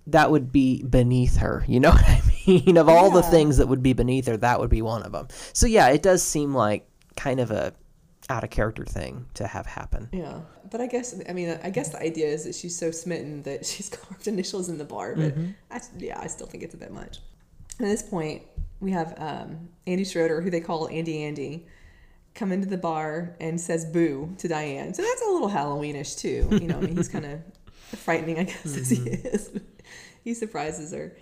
that 0.08 0.32
would 0.32 0.52
be 0.52 0.84
beneath 0.84 1.38
her. 1.38 1.64
You 1.68 1.80
know 1.80 1.90
what 1.92 2.08
I 2.08 2.22
mean? 2.46 2.78
Of 2.78 2.90
all 2.90 3.12
the 3.12 3.24
things 3.24 3.58
that 3.58 3.68
would 3.68 3.84
be 3.84 3.94
beneath 3.94 4.28
her, 4.28 4.38
that 4.38 4.60
would 4.60 4.70
be 4.70 4.82
one 4.82 5.04
of 5.04 5.12
them. 5.12 5.28
So 5.54 5.68
yeah, 5.68 5.90
it 5.90 6.02
does 6.02 6.24
seem 6.24 6.54
like 6.54 6.88
kind 7.16 7.40
of 7.40 7.52
a 7.52 7.74
out 8.30 8.44
of 8.44 8.50
character 8.50 8.84
thing 8.84 9.26
to 9.36 9.48
have 9.48 9.66
happen. 9.66 10.10
Yeah, 10.12 10.42
but 10.70 10.82
I 10.82 10.88
guess 10.88 11.20
I 11.30 11.34
mean 11.34 11.58
I 11.64 11.70
guess 11.70 11.90
the 11.90 12.02
idea 12.02 12.28
is 12.28 12.44
that 12.44 12.56
she's 12.56 12.76
so 12.76 12.92
smitten 12.92 13.44
that 13.44 13.66
she's 13.66 13.90
carved 13.90 14.28
initials 14.28 14.70
in 14.70 14.78
the 14.78 14.86
bar. 14.86 15.16
But 15.16 15.34
I, 15.72 15.82
yeah, 15.98 16.20
I 16.20 16.28
still 16.28 16.48
think 16.48 16.64
it's 16.64 16.74
a 16.74 16.78
bit 16.78 16.92
much. 16.92 17.20
At 17.80 17.86
this 17.86 18.02
point, 18.02 18.42
we 18.80 18.92
have 18.92 19.14
um, 19.18 19.70
Andy 19.86 20.04
Schroeder, 20.04 20.42
who 20.42 20.50
they 20.50 20.62
call 20.62 20.90
Andy 20.90 21.24
Andy, 21.24 21.68
come 22.38 22.52
into 22.52 22.68
the 22.68 22.78
bar 22.78 23.36
and 23.42 23.60
says 23.60 23.84
"boo" 23.84 24.34
to 24.38 24.48
Diane. 24.48 24.94
So 24.94 25.02
that's 25.02 25.22
a 25.24 25.30
little 25.30 25.50
Halloweenish 25.50 26.20
too. 26.20 26.48
You 26.52 26.68
know, 26.68 26.78
I 26.78 26.82
mean, 26.82 26.96
he's 26.96 27.10
kind 27.10 27.26
of 27.26 27.42
frightening, 28.00 28.40
I 28.40 28.44
guess, 28.44 28.66
as 28.66 28.90
he 28.90 28.98
mm-hmm. 28.98 29.28
is. 29.28 29.52
he 30.24 30.34
surprises 30.34 30.94
her, 30.94 31.18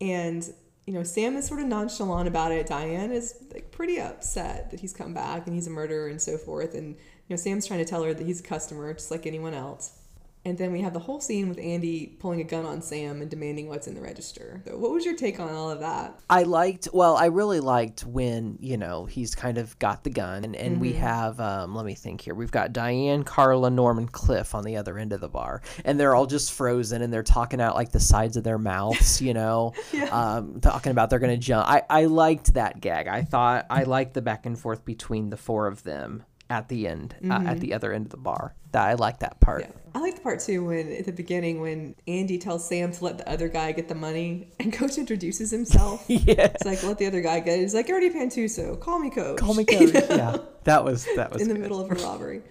and 0.00 0.48
you 0.86 0.94
know, 0.94 1.02
Sam 1.02 1.36
is 1.36 1.46
sort 1.46 1.60
of 1.60 1.66
nonchalant 1.66 2.28
about 2.28 2.52
it. 2.52 2.66
Diane 2.66 3.12
is 3.12 3.34
like 3.52 3.70
pretty 3.70 4.00
upset 4.00 4.70
that 4.70 4.80
he's 4.80 4.92
come 4.92 5.12
back 5.12 5.46
and 5.46 5.54
he's 5.54 5.66
a 5.66 5.70
murderer 5.70 6.08
and 6.08 6.22
so 6.22 6.38
forth. 6.38 6.74
And 6.74 6.94
you 6.94 7.30
know, 7.30 7.36
Sam's 7.36 7.66
trying 7.66 7.80
to 7.80 7.84
tell 7.84 8.02
her 8.04 8.14
that 8.14 8.24
he's 8.24 8.40
a 8.40 8.44
customer 8.44 8.92
just 8.94 9.10
like 9.10 9.26
anyone 9.26 9.52
else. 9.52 9.98
And 10.46 10.56
then 10.56 10.70
we 10.70 10.80
have 10.82 10.92
the 10.92 11.00
whole 11.00 11.20
scene 11.20 11.48
with 11.48 11.58
Andy 11.58 12.06
pulling 12.20 12.40
a 12.40 12.44
gun 12.44 12.64
on 12.64 12.80
Sam 12.80 13.20
and 13.20 13.28
demanding 13.28 13.68
what's 13.68 13.88
in 13.88 13.96
the 13.96 14.00
register. 14.00 14.62
So 14.64 14.78
what 14.78 14.92
was 14.92 15.04
your 15.04 15.16
take 15.16 15.40
on 15.40 15.52
all 15.52 15.72
of 15.72 15.80
that? 15.80 16.20
I 16.30 16.44
liked 16.44 16.88
well, 16.92 17.16
I 17.16 17.26
really 17.26 17.58
liked 17.58 18.06
when, 18.06 18.56
you 18.60 18.76
know, 18.76 19.06
he's 19.06 19.34
kind 19.34 19.58
of 19.58 19.76
got 19.80 20.04
the 20.04 20.10
gun 20.10 20.44
and, 20.44 20.54
and 20.54 20.80
we 20.80 20.92
have 20.92 21.40
um 21.40 21.74
let 21.74 21.84
me 21.84 21.94
think 21.94 22.20
here. 22.20 22.32
We've 22.32 22.52
got 22.52 22.72
Diane, 22.72 23.24
Carla, 23.24 23.70
Norman, 23.70 24.06
Cliff 24.06 24.54
on 24.54 24.62
the 24.62 24.76
other 24.76 24.98
end 24.98 25.12
of 25.12 25.20
the 25.20 25.28
bar. 25.28 25.62
And 25.84 25.98
they're 25.98 26.14
all 26.14 26.26
just 26.26 26.52
frozen 26.52 27.02
and 27.02 27.12
they're 27.12 27.24
talking 27.24 27.60
out 27.60 27.74
like 27.74 27.90
the 27.90 27.98
sides 27.98 28.36
of 28.36 28.44
their 28.44 28.58
mouths, 28.58 29.20
you 29.20 29.34
know. 29.34 29.72
Um 30.12 30.60
talking 30.60 30.92
about 30.92 31.10
they're 31.10 31.18
gonna 31.18 31.36
jump. 31.36 31.68
I, 31.68 31.82
I 31.90 32.04
liked 32.04 32.54
that 32.54 32.80
gag. 32.80 33.08
I 33.08 33.22
thought 33.22 33.66
I 33.68 33.82
liked 33.82 34.14
the 34.14 34.22
back 34.22 34.46
and 34.46 34.56
forth 34.56 34.84
between 34.84 35.30
the 35.30 35.36
four 35.36 35.66
of 35.66 35.82
them 35.82 36.22
at 36.48 36.68
the 36.68 36.86
end, 36.86 37.14
uh, 37.28 37.42
at 37.46 37.60
the 37.60 37.74
other 37.74 37.92
end 37.92 38.06
of 38.06 38.10
the 38.10 38.16
bar. 38.16 38.54
That 38.72 38.86
I 38.88 38.94
like 38.94 39.20
that 39.20 39.40
part. 39.40 39.62
Yeah. 39.62 39.70
I 39.94 40.00
like 40.00 40.14
the 40.16 40.20
part 40.20 40.40
too 40.40 40.66
when 40.66 40.92
at 40.92 41.06
the 41.06 41.12
beginning 41.12 41.60
when 41.60 41.94
Andy 42.06 42.38
tells 42.38 42.68
Sam 42.68 42.92
to 42.92 43.04
let 43.04 43.16
the 43.18 43.28
other 43.28 43.48
guy 43.48 43.72
get 43.72 43.88
the 43.88 43.94
money 43.94 44.52
and 44.60 44.72
Coach 44.72 44.98
introduces 44.98 45.50
himself. 45.50 46.04
yeah. 46.08 46.34
It's 46.54 46.64
like 46.64 46.82
let 46.82 46.98
the 46.98 47.06
other 47.06 47.20
guy 47.22 47.40
get 47.40 47.58
it. 47.58 47.62
He's 47.62 47.74
like 47.74 47.88
Ernie 47.90 48.10
Pantusso, 48.10 48.78
call 48.78 48.98
me 48.98 49.10
Coach. 49.10 49.38
Call 49.38 49.54
me 49.54 49.64
You 49.70 49.90
coach. 49.90 50.08
know? 50.10 50.16
Yeah, 50.16 50.36
that 50.64 50.84
was 50.84 51.06
that 51.16 51.32
was 51.32 51.40
in 51.42 51.48
the 51.48 51.54
middle 51.54 51.80
of 51.80 51.90
a 51.90 51.94
robbery. 51.94 52.42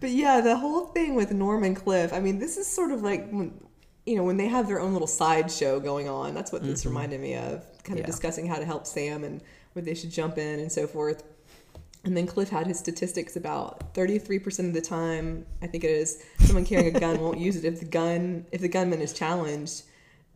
but 0.00 0.10
yeah, 0.10 0.40
the 0.40 0.56
whole 0.56 0.86
thing 0.86 1.14
with 1.14 1.30
Norman 1.32 1.74
Cliff. 1.74 2.12
I 2.12 2.20
mean, 2.20 2.38
this 2.40 2.56
is 2.56 2.66
sort 2.66 2.90
of 2.90 3.02
like 3.02 3.30
when 3.30 3.54
you 4.06 4.16
know 4.16 4.24
when 4.24 4.36
they 4.36 4.48
have 4.48 4.66
their 4.66 4.80
own 4.80 4.92
little 4.92 5.06
side 5.08 5.50
show 5.50 5.78
going 5.80 6.08
on. 6.08 6.34
That's 6.34 6.50
what 6.52 6.62
this 6.64 6.84
reminded 6.84 7.20
me 7.20 7.36
of. 7.36 7.64
Kind 7.84 7.98
of 7.98 8.02
Yeah. 8.02 8.06
discussing 8.06 8.46
how 8.46 8.56
to 8.56 8.64
help 8.64 8.86
Sam 8.86 9.24
and 9.24 9.40
where 9.72 9.82
they 9.84 9.94
should 9.94 10.10
jump 10.10 10.36
in 10.36 10.58
and 10.58 10.70
so 10.72 10.86
forth. 10.88 11.22
And 12.04 12.16
then 12.16 12.26
Cliff 12.26 12.48
had 12.48 12.66
his 12.66 12.78
statistics 12.78 13.36
about 13.36 13.92
33% 13.94 14.68
of 14.68 14.74
the 14.74 14.80
time, 14.80 15.44
I 15.60 15.66
think 15.66 15.84
it 15.84 15.90
is, 15.90 16.22
someone 16.38 16.64
carrying 16.64 16.96
a 16.96 17.00
gun 17.00 17.20
won't 17.20 17.38
use 17.38 17.56
it 17.56 17.64
if 17.64 17.80
the 17.80 17.86
gun 17.86 18.46
if 18.52 18.60
the 18.62 18.68
gunman 18.68 19.02
is 19.02 19.12
challenged. 19.12 19.82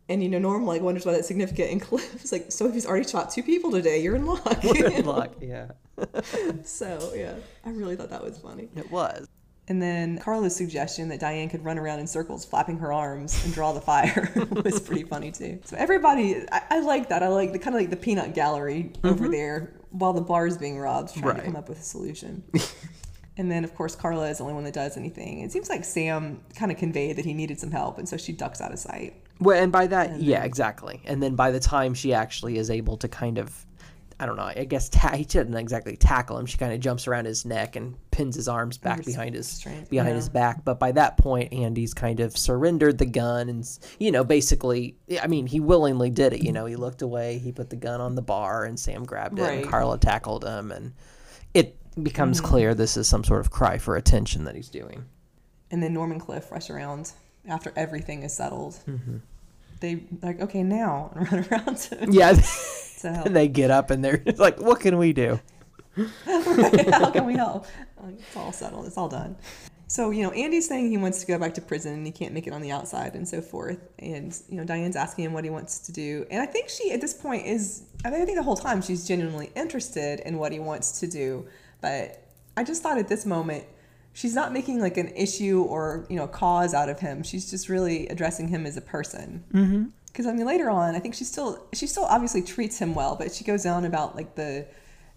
And 0.07 0.21
you 0.21 0.29
know, 0.29 0.37
Norm 0.37 0.65
like 0.65 0.83
wonders 0.83 1.05
why 1.05 1.13
that's 1.13 1.27
significant. 1.27 1.71
And 1.71 1.81
Cliff 1.81 2.23
is 2.23 2.31
like, 2.31 2.51
so 2.51 2.67
if 2.67 2.73
he's 2.75 2.85
already 2.85 3.07
shot 3.07 3.31
two 3.31 3.41
people 3.41 3.71
today, 3.71 3.99
you're 4.01 4.15
in 4.15 4.27
luck. 4.27 4.63
We're 4.63 4.91
in 4.91 5.05
luck. 5.05 5.33
Yeah, 5.41 5.71
so 6.63 7.11
yeah, 7.15 7.33
I 7.65 7.71
really 7.71 7.95
thought 7.95 8.09
that 8.11 8.23
was 8.23 8.37
funny. 8.37 8.69
it 8.75 8.91
was. 8.91 9.27
And 9.67 9.81
then 9.81 10.19
Carla's 10.19 10.55
suggestion 10.55 11.09
that 11.09 11.19
Diane 11.19 11.49
could 11.49 11.63
run 11.63 11.79
around 11.79 11.99
in 11.99 12.05
circles, 12.05 12.45
flapping 12.45 12.77
her 12.77 12.93
arms 12.93 13.43
and 13.43 13.53
draw 13.53 13.73
the 13.73 13.81
fire 13.81 14.31
was 14.63 14.79
pretty 14.79 15.03
funny 15.03 15.31
too. 15.31 15.59
So 15.65 15.75
everybody, 15.75 16.43
I, 16.51 16.61
I 16.69 16.79
like 16.81 17.09
that. 17.09 17.23
I 17.23 17.29
like 17.29 17.51
the 17.51 17.57
kind 17.59 17.75
of 17.75 17.81
like 17.81 17.89
the 17.89 17.95
peanut 17.95 18.35
gallery 18.35 18.91
over 19.03 19.23
mm-hmm. 19.23 19.31
there 19.31 19.73
while 19.89 20.13
the 20.13 20.21
bar 20.21 20.45
is 20.45 20.57
being 20.57 20.77
robbed, 20.77 21.13
trying 21.13 21.25
Right. 21.25 21.37
to 21.37 21.43
come 21.43 21.55
up 21.55 21.67
with 21.67 21.79
a 21.79 21.83
solution. 21.83 22.43
and 23.37 23.49
then 23.51 23.63
of 23.63 23.73
course 23.73 23.95
Carla 23.95 24.29
is 24.29 24.37
the 24.37 24.43
only 24.43 24.53
one 24.53 24.65
that 24.65 24.73
does 24.73 24.97
anything. 24.97 25.39
It 25.39 25.51
seems 25.51 25.69
like 25.69 25.83
Sam 25.83 26.41
kind 26.55 26.71
of 26.71 26.77
conveyed 26.77 27.15
that 27.15 27.25
he 27.25 27.33
needed 27.33 27.59
some 27.59 27.71
help, 27.71 27.97
and 27.97 28.07
so 28.07 28.17
she 28.17 28.33
ducks 28.33 28.61
out 28.61 28.71
of 28.71 28.77
sight. 28.77 29.15
Well, 29.39 29.61
and 29.61 29.71
by 29.71 29.87
that, 29.87 30.21
yeah, 30.21 30.43
exactly. 30.43 31.01
And 31.05 31.21
then 31.21 31.35
by 31.35 31.51
the 31.51 31.59
time 31.59 31.93
she 31.93 32.13
actually 32.13 32.57
is 32.57 32.69
able 32.69 32.97
to 32.97 33.07
kind 33.07 33.37
of, 33.37 33.65
I 34.19 34.25
don't 34.25 34.37
know, 34.37 34.43
I 34.43 34.63
guess 34.63 34.87
ta- 34.87 35.15
he 35.15 35.25
didn't 35.25 35.55
exactly 35.55 35.97
tackle 35.97 36.37
him. 36.37 36.45
She 36.45 36.57
kind 36.57 36.71
of 36.71 36.79
jumps 36.79 37.05
around 37.05 37.25
his 37.25 37.43
neck 37.43 37.75
and 37.75 37.95
pins 38.11 38.35
his 38.37 38.47
arms 38.47 38.77
back 38.77 39.03
behind 39.03 39.35
his 39.35 39.61
behind 39.61 39.89
yeah. 39.91 40.03
his 40.13 40.29
back. 40.29 40.63
But 40.63 40.79
by 40.79 40.93
that 40.93 41.17
point, 41.17 41.51
Andy's 41.51 41.93
kind 41.93 42.21
of 42.21 42.37
surrendered 42.37 42.97
the 42.97 43.05
gun, 43.05 43.49
and 43.49 43.67
you 43.99 44.11
know, 44.11 44.23
basically, 44.23 44.95
I 45.21 45.27
mean, 45.27 45.47
he 45.47 45.59
willingly 45.59 46.09
did 46.09 46.31
it. 46.31 46.43
You 46.43 46.53
know, 46.53 46.65
he 46.65 46.77
looked 46.77 47.01
away, 47.01 47.39
he 47.39 47.51
put 47.51 47.69
the 47.69 47.75
gun 47.75 47.99
on 47.99 48.15
the 48.15 48.21
bar, 48.21 48.63
and 48.63 48.79
Sam 48.79 49.03
grabbed 49.03 49.37
it, 49.37 49.41
Right. 49.41 49.61
and 49.63 49.67
Carla 49.69 49.97
tackled 49.97 50.45
him, 50.45 50.71
and 50.71 50.93
it 51.53 51.77
becomes 52.01 52.37
Mm-hmm. 52.39 52.47
clear 52.47 52.73
this 52.73 52.95
is 52.95 53.09
some 53.09 53.23
sort 53.25 53.41
of 53.41 53.51
cry 53.51 53.77
for 53.77 53.97
attention 53.97 54.45
that 54.45 54.55
he's 54.55 54.69
doing. 54.69 55.03
And 55.71 55.83
then 55.83 55.93
Norman 55.93 56.19
Cliff 56.21 56.51
rush 56.53 56.69
around 56.69 57.11
after 57.49 57.73
everything 57.75 58.23
is 58.23 58.33
settled. 58.33 58.75
Mm-hmm. 58.87 59.17
They 59.81 60.03
like 60.21 60.39
okay 60.39 60.63
now 60.63 61.11
and 61.15 61.29
run 61.31 61.45
around 61.51 61.75
to, 61.77 62.07
Yeah. 62.09 62.31
help. 63.13 63.25
and 63.27 63.35
they 63.35 63.47
get 63.47 63.71
up 63.71 63.91
and 63.91 64.03
they're 64.03 64.21
like, 64.37 64.59
"What 64.59 64.79
can 64.79 64.97
we 64.97 65.13
do?" 65.13 65.39
How 66.25 67.11
can 67.11 67.25
we 67.25 67.33
help? 67.37 67.67
It's 68.09 68.35
all 68.35 68.51
settled. 68.51 68.85
It's 68.85 68.97
all 68.97 69.09
done. 69.09 69.35
So, 69.87 70.09
you 70.09 70.23
know, 70.23 70.31
Andy's 70.31 70.67
saying 70.67 70.89
he 70.89 70.97
wants 70.97 71.21
to 71.21 71.27
go 71.27 71.37
back 71.37 71.53
to 71.55 71.61
prison 71.61 71.93
and 71.93 72.05
he 72.05 72.11
can't 72.11 72.33
make 72.33 72.47
it 72.47 72.53
on 72.53 72.61
the 72.61 72.71
outside 72.71 73.13
and 73.13 73.27
so 73.27 73.39
forth. 73.39 73.79
And, 73.99 74.37
you 74.49 74.57
know, 74.57 74.63
Diane's 74.63 74.95
asking 74.95 75.25
him 75.25 75.33
what 75.33 75.43
he 75.43 75.49
wants 75.49 75.79
to 75.79 75.91
do. 75.91 76.25
And 76.31 76.41
I 76.41 76.47
think 76.47 76.69
she, 76.69 76.91
at 76.91 77.01
this 77.01 77.13
point, 77.13 77.45
is, 77.45 77.83
I 78.03 78.09
mean, 78.09 78.21
I 78.21 78.25
think 78.25 78.37
the 78.37 78.43
whole 78.43 78.55
time 78.55 78.81
she's 78.81 79.07
genuinely 79.07 79.51
interested 79.55 80.21
in 80.21 80.37
what 80.37 80.51
he 80.51 80.59
wants 80.59 80.99
to 81.01 81.07
do. 81.07 81.47
But 81.81 82.27
I 82.57 82.63
just 82.63 82.81
thought 82.81 82.97
at 82.97 83.07
this 83.07 83.25
moment, 83.25 83.65
she's 84.13 84.33
not 84.33 84.51
making 84.51 84.79
like 84.79 84.97
an 84.97 85.09
issue 85.09 85.61
or, 85.61 86.07
you 86.09 86.15
know, 86.15 86.27
cause 86.27 86.73
out 86.73 86.89
of 86.89 86.99
him. 86.99 87.21
She's 87.21 87.49
just 87.49 87.69
really 87.69 88.07
addressing 88.07 88.47
him 88.47 88.65
as 88.65 88.77
a 88.77 88.81
person. 88.81 89.43
Mm-hmm. 89.53 89.85
Because, 90.15 90.27
I 90.27 90.31
mean, 90.31 90.45
later 90.45 90.69
on, 90.69 90.95
I 90.95 90.99
think 90.99 91.13
she 91.13 91.25
still, 91.25 91.67
she 91.73 91.87
still 91.87 92.05
obviously 92.05 92.41
treats 92.41 92.79
him 92.79 92.95
well, 92.95 93.17
but 93.17 93.33
she 93.33 93.43
goes 93.43 93.65
on 93.65 93.83
about 93.83 94.15
like 94.15 94.35
the, 94.35 94.65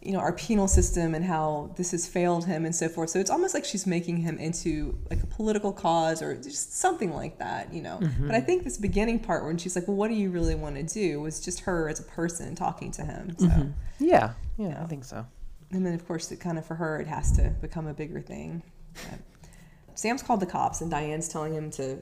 you 0.03 0.11
know, 0.11 0.19
our 0.19 0.33
penal 0.33 0.67
system 0.67 1.15
and 1.15 1.25
how 1.25 1.73
this 1.77 1.93
has 1.93 2.05
failed 2.09 2.47
him 2.47 2.65
and 2.65 2.75
so 2.75 2.89
forth. 2.89 3.11
So 3.11 3.21
it's 3.21 3.31
almost 3.31 3.55
like 3.55 3.65
she's 3.65 3.87
making 3.87 4.17
him 4.17 4.39
into 4.39 4.99
like 5.09 5.23
a 5.23 5.27
political 5.27 5.73
cause 5.73 6.21
or 6.21 6.35
just 6.35 6.77
something 6.77 7.15
like 7.15 7.39
that, 7.39 7.73
you 7.73 7.81
know. 7.81 8.01
Mm-hmm. 8.03 8.27
But 8.27 8.35
I 8.35 8.41
think 8.41 8.65
this 8.65 8.77
beginning 8.77 9.21
part 9.21 9.45
when 9.45 9.57
she's 9.57 9.77
like, 9.77 9.87
"Well, 9.87 9.97
what 9.97 10.09
do 10.09 10.15
you 10.15 10.31
really 10.31 10.57
want 10.57 10.75
to 10.75 10.83
do?" 10.83 11.21
was 11.21 11.39
just 11.39 11.61
her 11.61 11.89
as 11.89 12.01
a 12.01 12.05
person 12.05 12.57
talking 12.57 12.91
to 12.91 13.05
him. 13.05 13.37
So, 13.39 13.47
mm-hmm. 13.47 13.71
Yeah, 14.01 14.33
yeah, 14.57 14.83
I 14.83 14.87
think 14.87 15.05
so. 15.05 15.25
and 15.71 15.87
then 15.87 15.95
of 15.95 16.05
course, 16.09 16.33
it 16.33 16.41
kind 16.41 16.59
of 16.59 16.67
for 16.67 16.75
her, 16.75 17.01
it 17.01 17.07
has 17.07 17.31
to 17.37 17.51
become 17.61 17.87
a 17.87 17.95
bigger 17.95 18.21
thing. 18.21 18.65
Sam's 19.95 20.23
called 20.23 20.41
the 20.41 20.47
cops, 20.47 20.81
and 20.81 20.91
Diane's 20.91 21.29
telling 21.29 21.55
him 21.55 21.71
to 21.73 21.99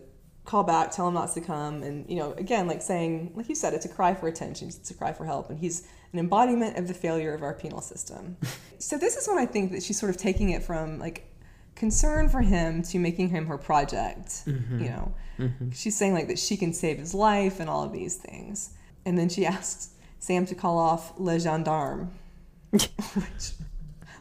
call 0.47 0.63
back, 0.63 0.93
tell 0.93 1.09
him 1.09 1.15
not 1.15 1.35
to 1.35 1.41
come, 1.41 1.83
and 1.83 2.09
you 2.09 2.17
know, 2.17 2.33
again, 2.35 2.67
like 2.67 2.81
saying, 2.81 3.33
like 3.35 3.49
you 3.49 3.55
said, 3.55 3.75
it's 3.75 3.85
a 3.85 3.89
cry 3.89 4.15
for 4.15 4.29
attention, 4.29 4.69
it's 4.69 4.91
a 4.91 4.95
cry 4.95 5.13
for 5.13 5.27
help, 5.27 5.51
and 5.51 5.59
he's 5.59 5.87
an 6.13 6.19
embodiment 6.19 6.79
of 6.79 6.89
the 6.89 6.95
failure 6.95 7.35
of 7.35 7.43
our 7.43 7.53
penal 7.53 7.81
system. 7.81 8.37
so 8.79 8.97
this 8.97 9.17
is 9.17 9.29
when 9.29 9.39
I 9.39 9.47
think 9.47 9.73
that 9.73 9.83
she's 9.83 9.99
sort 9.99 10.11
of 10.11 10.17
taking 10.17 10.51
it 10.51 10.63
from 10.63 10.99
like 10.99 11.29
concern 11.75 12.29
for 12.29 12.41
him 12.41 12.83
to 12.85 12.99
making 12.99 13.29
him 13.29 13.47
her 13.47 13.59
project. 13.59 14.29
Mm-hmm. 14.47 14.83
You 14.83 14.89
know, 14.89 15.15
mm-hmm. 15.39 15.71
she's 15.73 15.97
saying 15.97 16.15
like 16.15 16.29
that 16.29 16.39
she 16.39 16.57
can 16.57 16.73
save 16.73 16.99
his 16.99 17.13
life 17.13 17.61
and 17.61 17.69
all 17.69 17.83
of 17.83 17.93
these 17.93 18.17
things, 18.17 18.71
and 19.05 19.19
then 19.19 19.29
she 19.29 19.45
asks 19.45 19.91
Sam 20.21 20.47
to 20.47 20.55
call 20.55 20.79
off 20.79 21.13
Le 21.19 21.39
Gendarme. 21.39 22.11
which, 22.71 23.53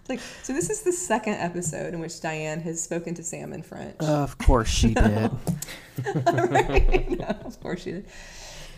like, 0.07 0.19
so 0.43 0.53
this 0.53 0.69
is 0.69 0.81
the 0.81 0.91
second 0.91 1.35
episode 1.35 1.93
in 1.93 1.99
which 1.99 2.21
Diane 2.21 2.61
has 2.61 2.81
spoken 2.81 3.13
to 3.15 3.23
Sam 3.23 3.53
in 3.53 3.63
French. 3.63 3.95
Uh, 3.99 4.05
of 4.05 4.37
course 4.37 4.69
she 4.69 4.93
did. 4.93 5.31
right? 6.15 7.09
No, 7.09 7.25
of 7.45 7.59
course 7.61 7.83
she 7.83 7.91
did. 7.93 8.05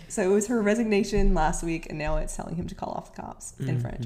So 0.07 0.21
it 0.21 0.33
was 0.33 0.47
her 0.47 0.61
resignation 0.61 1.33
last 1.33 1.63
week, 1.63 1.87
and 1.89 1.99
now 1.99 2.17
it's 2.17 2.35
telling 2.35 2.55
him 2.55 2.67
to 2.67 2.75
call 2.75 2.93
off 2.93 3.13
the 3.13 3.21
cops 3.21 3.53
in 3.59 3.65
mm-hmm. 3.65 3.81
French, 3.81 4.05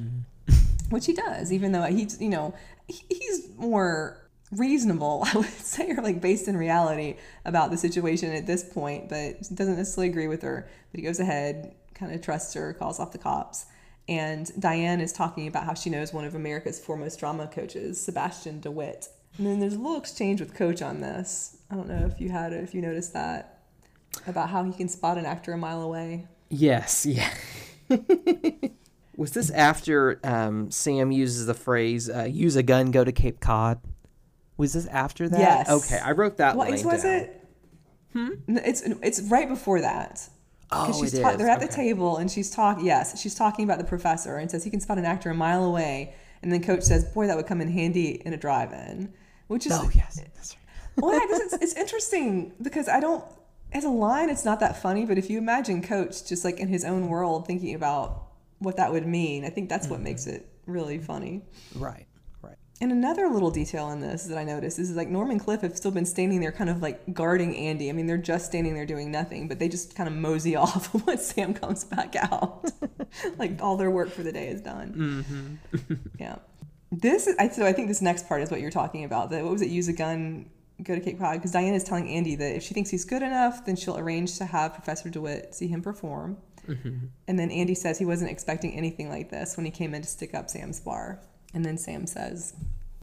which 0.89 1.05
he 1.05 1.13
does, 1.13 1.53
even 1.53 1.71
though 1.71 1.83
he's, 1.83 2.19
you 2.19 2.29
know, 2.29 2.55
he- 2.87 3.05
he's 3.07 3.47
more 3.57 4.17
reasonable, 4.51 5.23
I 5.33 5.37
would 5.37 5.45
say, 5.47 5.91
or 5.91 6.01
like 6.01 6.21
based 6.21 6.47
in 6.47 6.57
reality 6.57 7.17
about 7.45 7.71
the 7.71 7.77
situation 7.77 8.33
at 8.33 8.47
this 8.47 8.63
point, 8.63 9.09
but 9.09 9.41
doesn't 9.53 9.77
necessarily 9.77 10.09
agree 10.09 10.27
with 10.27 10.41
her. 10.41 10.67
But 10.91 10.99
he 10.99 11.05
goes 11.05 11.19
ahead, 11.19 11.75
kind 11.93 12.11
of 12.13 12.21
trusts 12.21 12.53
her, 12.55 12.73
calls 12.73 12.99
off 12.99 13.11
the 13.11 13.17
cops. 13.17 13.65
And 14.07 14.51
Diane 14.59 14.99
is 14.99 15.13
talking 15.13 15.47
about 15.47 15.63
how 15.65 15.73
she 15.73 15.89
knows 15.89 16.11
one 16.13 16.25
of 16.25 16.35
America's 16.35 16.79
foremost 16.79 17.19
drama 17.19 17.47
coaches, 17.47 18.03
Sebastian 18.03 18.59
DeWitt. 18.59 19.07
And 19.37 19.47
then 19.47 19.59
there's 19.59 19.75
a 19.75 19.79
little 19.79 19.97
exchange 19.97 20.41
with 20.41 20.53
Coach 20.53 20.81
on 20.81 20.99
this. 20.99 21.57
I 21.69 21.75
don't 21.75 21.87
know 21.87 22.09
if 22.11 22.19
you 22.19 22.29
had 22.29 22.51
it, 22.51 22.63
if 22.63 22.73
you 22.73 22.81
noticed 22.81 23.13
that 23.13 23.59
about 24.27 24.49
how 24.49 24.63
he 24.63 24.73
can 24.73 24.89
spot 24.89 25.17
an 25.17 25.25
actor 25.25 25.53
a 25.53 25.57
mile 25.57 25.81
away. 25.81 26.27
Yes, 26.49 27.05
yeah. 27.05 27.31
Was 29.15 29.31
this 29.31 29.49
after 29.51 30.19
um, 30.23 30.71
Sam 30.71 31.11
uses 31.11 31.45
the 31.45 31.53
phrase 31.53 32.09
uh, 32.09 32.23
"use 32.23 32.55
a 32.55 32.63
gun, 32.63 32.91
go 32.91 33.03
to 33.03 33.11
Cape 33.11 33.39
Cod"? 33.39 33.79
Was 34.57 34.73
this 34.73 34.87
after 34.87 35.29
that? 35.29 35.39
Yes. 35.39 35.69
Okay, 35.69 35.99
I 35.99 36.11
wrote 36.11 36.37
that 36.37 36.55
What 36.55 36.69
line 36.69 36.85
was 36.85 37.03
down. 37.03 37.13
it? 37.13 37.47
Hmm? 38.13 38.29
It's 38.47 38.81
it's 38.81 39.21
right 39.21 39.47
before 39.47 39.81
that. 39.81 40.27
Oh, 40.71 40.85
Because 40.87 40.99
she's 41.01 41.13
it 41.13 41.21
ta- 41.21 41.31
is. 41.31 41.37
they're 41.37 41.49
at 41.49 41.59
the 41.59 41.67
table 41.67 42.17
and 42.17 42.31
she's 42.31 42.49
talking. 42.49 42.85
Yes, 42.85 43.19
she's 43.21 43.35
talking 43.35 43.65
about 43.65 43.77
the 43.77 43.83
professor 43.83 44.37
and 44.37 44.49
says 44.49 44.63
he 44.63 44.69
can 44.69 44.79
spot 44.79 44.97
an 44.97 45.05
actor 45.05 45.29
a 45.29 45.33
mile 45.33 45.63
away. 45.65 46.13
And 46.41 46.51
then 46.51 46.63
Coach 46.63 46.83
says, 46.83 47.03
"Boy, 47.05 47.27
that 47.27 47.37
would 47.37 47.45
come 47.45 47.61
in 47.61 47.69
handy 47.71 48.21
in 48.25 48.33
a 48.33 48.37
drive-in," 48.37 49.13
which 49.47 49.65
is 49.65 49.73
Oh 49.73 49.89
yes, 49.93 50.19
that's 50.35 50.55
right. 50.55 51.03
well, 51.03 51.13
yeah, 51.13 51.27
'cause 51.27 51.41
it's, 51.41 51.53
it's 51.63 51.73
interesting 51.73 52.53
because 52.61 52.87
I 52.87 52.99
don't, 52.99 53.23
as 53.73 53.83
a 53.83 53.89
line, 53.89 54.29
it's 54.29 54.45
not 54.45 54.59
that 54.61 54.81
funny. 54.81 55.05
But 55.05 55.17
if 55.17 55.29
you 55.29 55.37
imagine 55.37 55.81
Coach 55.83 56.25
just 56.27 56.43
like 56.45 56.59
in 56.59 56.67
his 56.67 56.83
own 56.85 57.09
world 57.09 57.45
thinking 57.45 57.75
about 57.75 58.27
what 58.59 58.77
that 58.77 58.91
would 58.91 59.05
mean, 59.05 59.45
I 59.45 59.49
think 59.49 59.69
that's 59.69 59.87
what 59.87 59.97
mm-hmm. 59.97 60.05
makes 60.05 60.25
it 60.25 60.47
really 60.65 60.97
funny. 60.99 61.41
Right. 61.75 62.05
And 62.81 62.91
another 62.91 63.29
little 63.29 63.51
detail 63.51 63.91
in 63.91 64.01
this 64.01 64.23
that 64.23 64.39
I 64.39 64.43
noticed 64.43 64.79
is 64.79 64.89
like 64.95 65.07
Norman 65.07 65.37
Cliff 65.37 65.61
have 65.61 65.77
still 65.77 65.91
been 65.91 66.05
standing 66.05 66.41
there, 66.41 66.51
kind 66.51 66.67
of 66.67 66.81
like 66.81 67.13
guarding 67.13 67.55
Andy. 67.55 67.89
I 67.89 67.93
mean, 67.93 68.07
they're 68.07 68.17
just 68.17 68.47
standing 68.47 68.73
there 68.73 68.87
doing 68.87 69.11
nothing, 69.11 69.47
but 69.47 69.59
they 69.59 69.69
just 69.69 69.95
kind 69.95 70.09
of 70.09 70.15
mosey 70.15 70.55
off 70.57 70.91
once 71.05 71.27
Sam 71.27 71.53
comes 71.53 71.83
back 71.83 72.15
out. 72.15 72.71
like 73.37 73.61
all 73.61 73.77
their 73.77 73.91
work 73.91 74.09
for 74.09 74.23
the 74.23 74.31
day 74.31 74.47
is 74.47 74.61
done. 74.61 75.27
Mm-hmm. 75.71 75.93
yeah. 76.19 76.37
This 76.91 77.27
is, 77.27 77.35
I, 77.37 77.49
so 77.49 77.67
I 77.67 77.71
think 77.71 77.87
this 77.87 78.01
next 78.01 78.27
part 78.27 78.41
is 78.41 78.49
what 78.49 78.61
you're 78.61 78.71
talking 78.71 79.03
about. 79.03 79.29
That 79.29 79.43
what 79.43 79.53
was 79.53 79.61
it? 79.61 79.69
Use 79.69 79.87
a 79.87 79.93
gun, 79.93 80.49
go 80.81 80.95
to 80.95 81.01
Cape 81.01 81.19
Cod. 81.19 81.35
Because 81.35 81.51
Diane 81.51 81.75
is 81.75 81.83
telling 81.83 82.09
Andy 82.09 82.33
that 82.33 82.55
if 82.55 82.63
she 82.63 82.73
thinks 82.73 82.89
he's 82.89 83.05
good 83.05 83.21
enough, 83.21 83.63
then 83.63 83.75
she'll 83.75 83.97
arrange 83.99 84.39
to 84.39 84.45
have 84.45 84.73
Professor 84.73 85.07
DeWitt 85.07 85.53
see 85.53 85.67
him 85.67 85.83
perform. 85.83 86.37
Mm-hmm. 86.67 86.97
And 87.27 87.39
then 87.39 87.51
Andy 87.51 87.75
says 87.75 87.99
he 87.99 88.05
wasn't 88.05 88.31
expecting 88.31 88.73
anything 88.73 89.07
like 89.07 89.29
this 89.29 89.55
when 89.55 89.65
he 89.67 89.71
came 89.71 89.93
in 89.93 90.01
to 90.01 90.07
stick 90.07 90.33
up 90.33 90.49
Sam's 90.49 90.79
bar. 90.79 91.21
And 91.53 91.63
then 91.65 91.77
Sam 91.77 92.05
says 92.07 92.53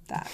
that. 0.08 0.30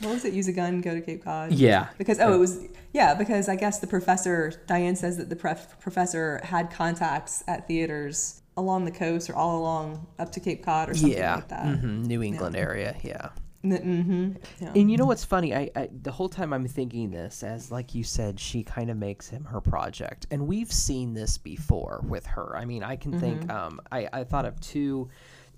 What 0.00 0.14
was 0.14 0.24
it? 0.24 0.32
Use 0.32 0.46
a 0.46 0.52
gun, 0.52 0.80
go 0.80 0.94
to 0.94 1.00
Cape 1.00 1.24
Cod? 1.24 1.52
Yeah. 1.52 1.88
Because, 1.98 2.20
oh, 2.20 2.32
it 2.32 2.38
was, 2.38 2.64
yeah, 2.92 3.14
because 3.14 3.48
I 3.48 3.56
guess 3.56 3.80
the 3.80 3.86
professor, 3.88 4.52
Diane 4.68 4.94
says 4.94 5.16
that 5.16 5.28
the 5.28 5.34
pref- 5.34 5.78
professor 5.80 6.40
had 6.44 6.70
contacts 6.70 7.42
at 7.48 7.66
theaters 7.66 8.42
along 8.56 8.84
the 8.84 8.92
coast 8.92 9.28
or 9.28 9.34
all 9.34 9.58
along 9.58 10.06
up 10.18 10.30
to 10.32 10.40
Cape 10.40 10.64
Cod 10.64 10.90
or 10.90 10.94
something 10.94 11.18
Yeah, 11.18 11.36
like 11.36 11.48
that. 11.48 11.78
hmm 11.78 12.02
New 12.04 12.22
England 12.22 12.54
area. 12.56 12.94
Yeah. 13.02 13.30
Mm-hmm. 13.64 14.32
Yeah. 14.60 14.72
And 14.74 14.90
you 14.90 14.96
know 14.96 15.04
what's 15.06 15.24
funny? 15.24 15.54
I, 15.54 15.70
I 15.74 15.88
the 16.02 16.12
whole 16.12 16.28
time 16.28 16.52
I'm 16.52 16.66
thinking 16.68 17.10
this 17.10 17.42
as 17.42 17.72
like 17.72 17.94
you 17.94 18.04
said, 18.04 18.38
she 18.38 18.62
kind 18.62 18.88
of 18.88 18.96
makes 18.96 19.28
him 19.28 19.44
her 19.44 19.60
project, 19.60 20.26
and 20.30 20.46
we've 20.46 20.72
seen 20.72 21.12
this 21.12 21.38
before 21.38 22.00
with 22.06 22.24
her. 22.26 22.56
I 22.56 22.64
mean, 22.64 22.84
I 22.84 22.94
can 22.96 23.18
think. 23.18 23.50
Um, 23.50 23.80
I 23.90 24.08
I 24.12 24.24
thought 24.24 24.44
of 24.44 24.60
two. 24.60 25.08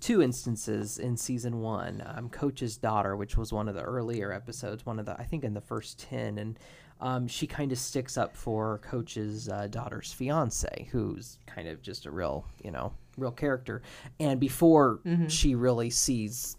Two 0.01 0.21
instances 0.21 0.97
in 0.97 1.15
season 1.15 1.61
one, 1.61 2.03
um, 2.05 2.27
Coach's 2.27 2.75
daughter, 2.75 3.15
which 3.15 3.37
was 3.37 3.53
one 3.53 3.69
of 3.69 3.75
the 3.75 3.83
earlier 3.83 4.33
episodes, 4.33 4.85
one 4.85 4.99
of 4.99 5.05
the 5.05 5.13
I 5.17 5.23
think 5.23 5.43
in 5.43 5.53
the 5.53 5.61
first 5.61 5.99
ten, 5.99 6.37
and 6.39 6.59
um, 6.99 7.27
she 7.27 7.47
kind 7.47 7.71
of 7.71 7.77
sticks 7.77 8.17
up 8.17 8.35
for 8.35 8.79
Coach's 8.79 9.47
uh, 9.47 9.67
daughter's 9.67 10.11
fiance, 10.11 10.87
who's 10.91 11.37
kind 11.45 11.67
of 11.67 11.81
just 11.81 12.05
a 12.07 12.11
real, 12.11 12.45
you 12.63 12.71
know, 12.71 12.93
real 13.17 13.31
character. 13.31 13.81
And 14.19 14.39
before 14.39 14.99
she 15.29 15.55
really 15.55 15.89
sees 15.91 16.57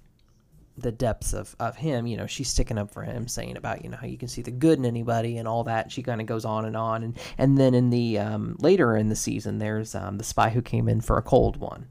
the 0.83 0.93
depths 0.93 1.33
of, 1.33 1.55
of 1.61 1.77
him, 1.77 2.07
you 2.07 2.17
know, 2.17 2.27
she's 2.27 2.49
sticking 2.49 2.79
up 2.79 2.91
for 2.91 3.03
him, 3.03 3.29
saying 3.29 3.57
about, 3.57 3.83
you 3.83 3.91
know, 3.91 3.97
how 3.97 4.07
you 4.07 4.19
can 4.19 4.29
see 4.29 4.43
the 4.43 4.51
good 4.51 4.79
in 4.79 4.85
anybody 4.85 5.39
and 5.39 5.49
all 5.49 5.65
that. 5.65 5.91
She 5.91 6.03
kind 6.03 6.21
of 6.21 6.27
goes 6.27 6.45
on 6.45 6.65
and 6.65 6.77
on. 6.77 7.03
And, 7.03 7.19
and 7.39 7.57
then 7.59 7.75
in 7.75 7.91
the, 7.91 8.19
um, 8.19 8.57
later 8.59 8.97
in 8.97 9.09
the 9.09 9.17
season, 9.17 9.59
there's, 9.59 9.95
um, 9.95 10.19
the 10.19 10.25
spy 10.25 10.51
who 10.51 10.63
came 10.63 10.89
in 10.89 11.01
for 11.01 11.17
a 11.17 11.23
cold 11.23 11.57
one. 11.57 11.87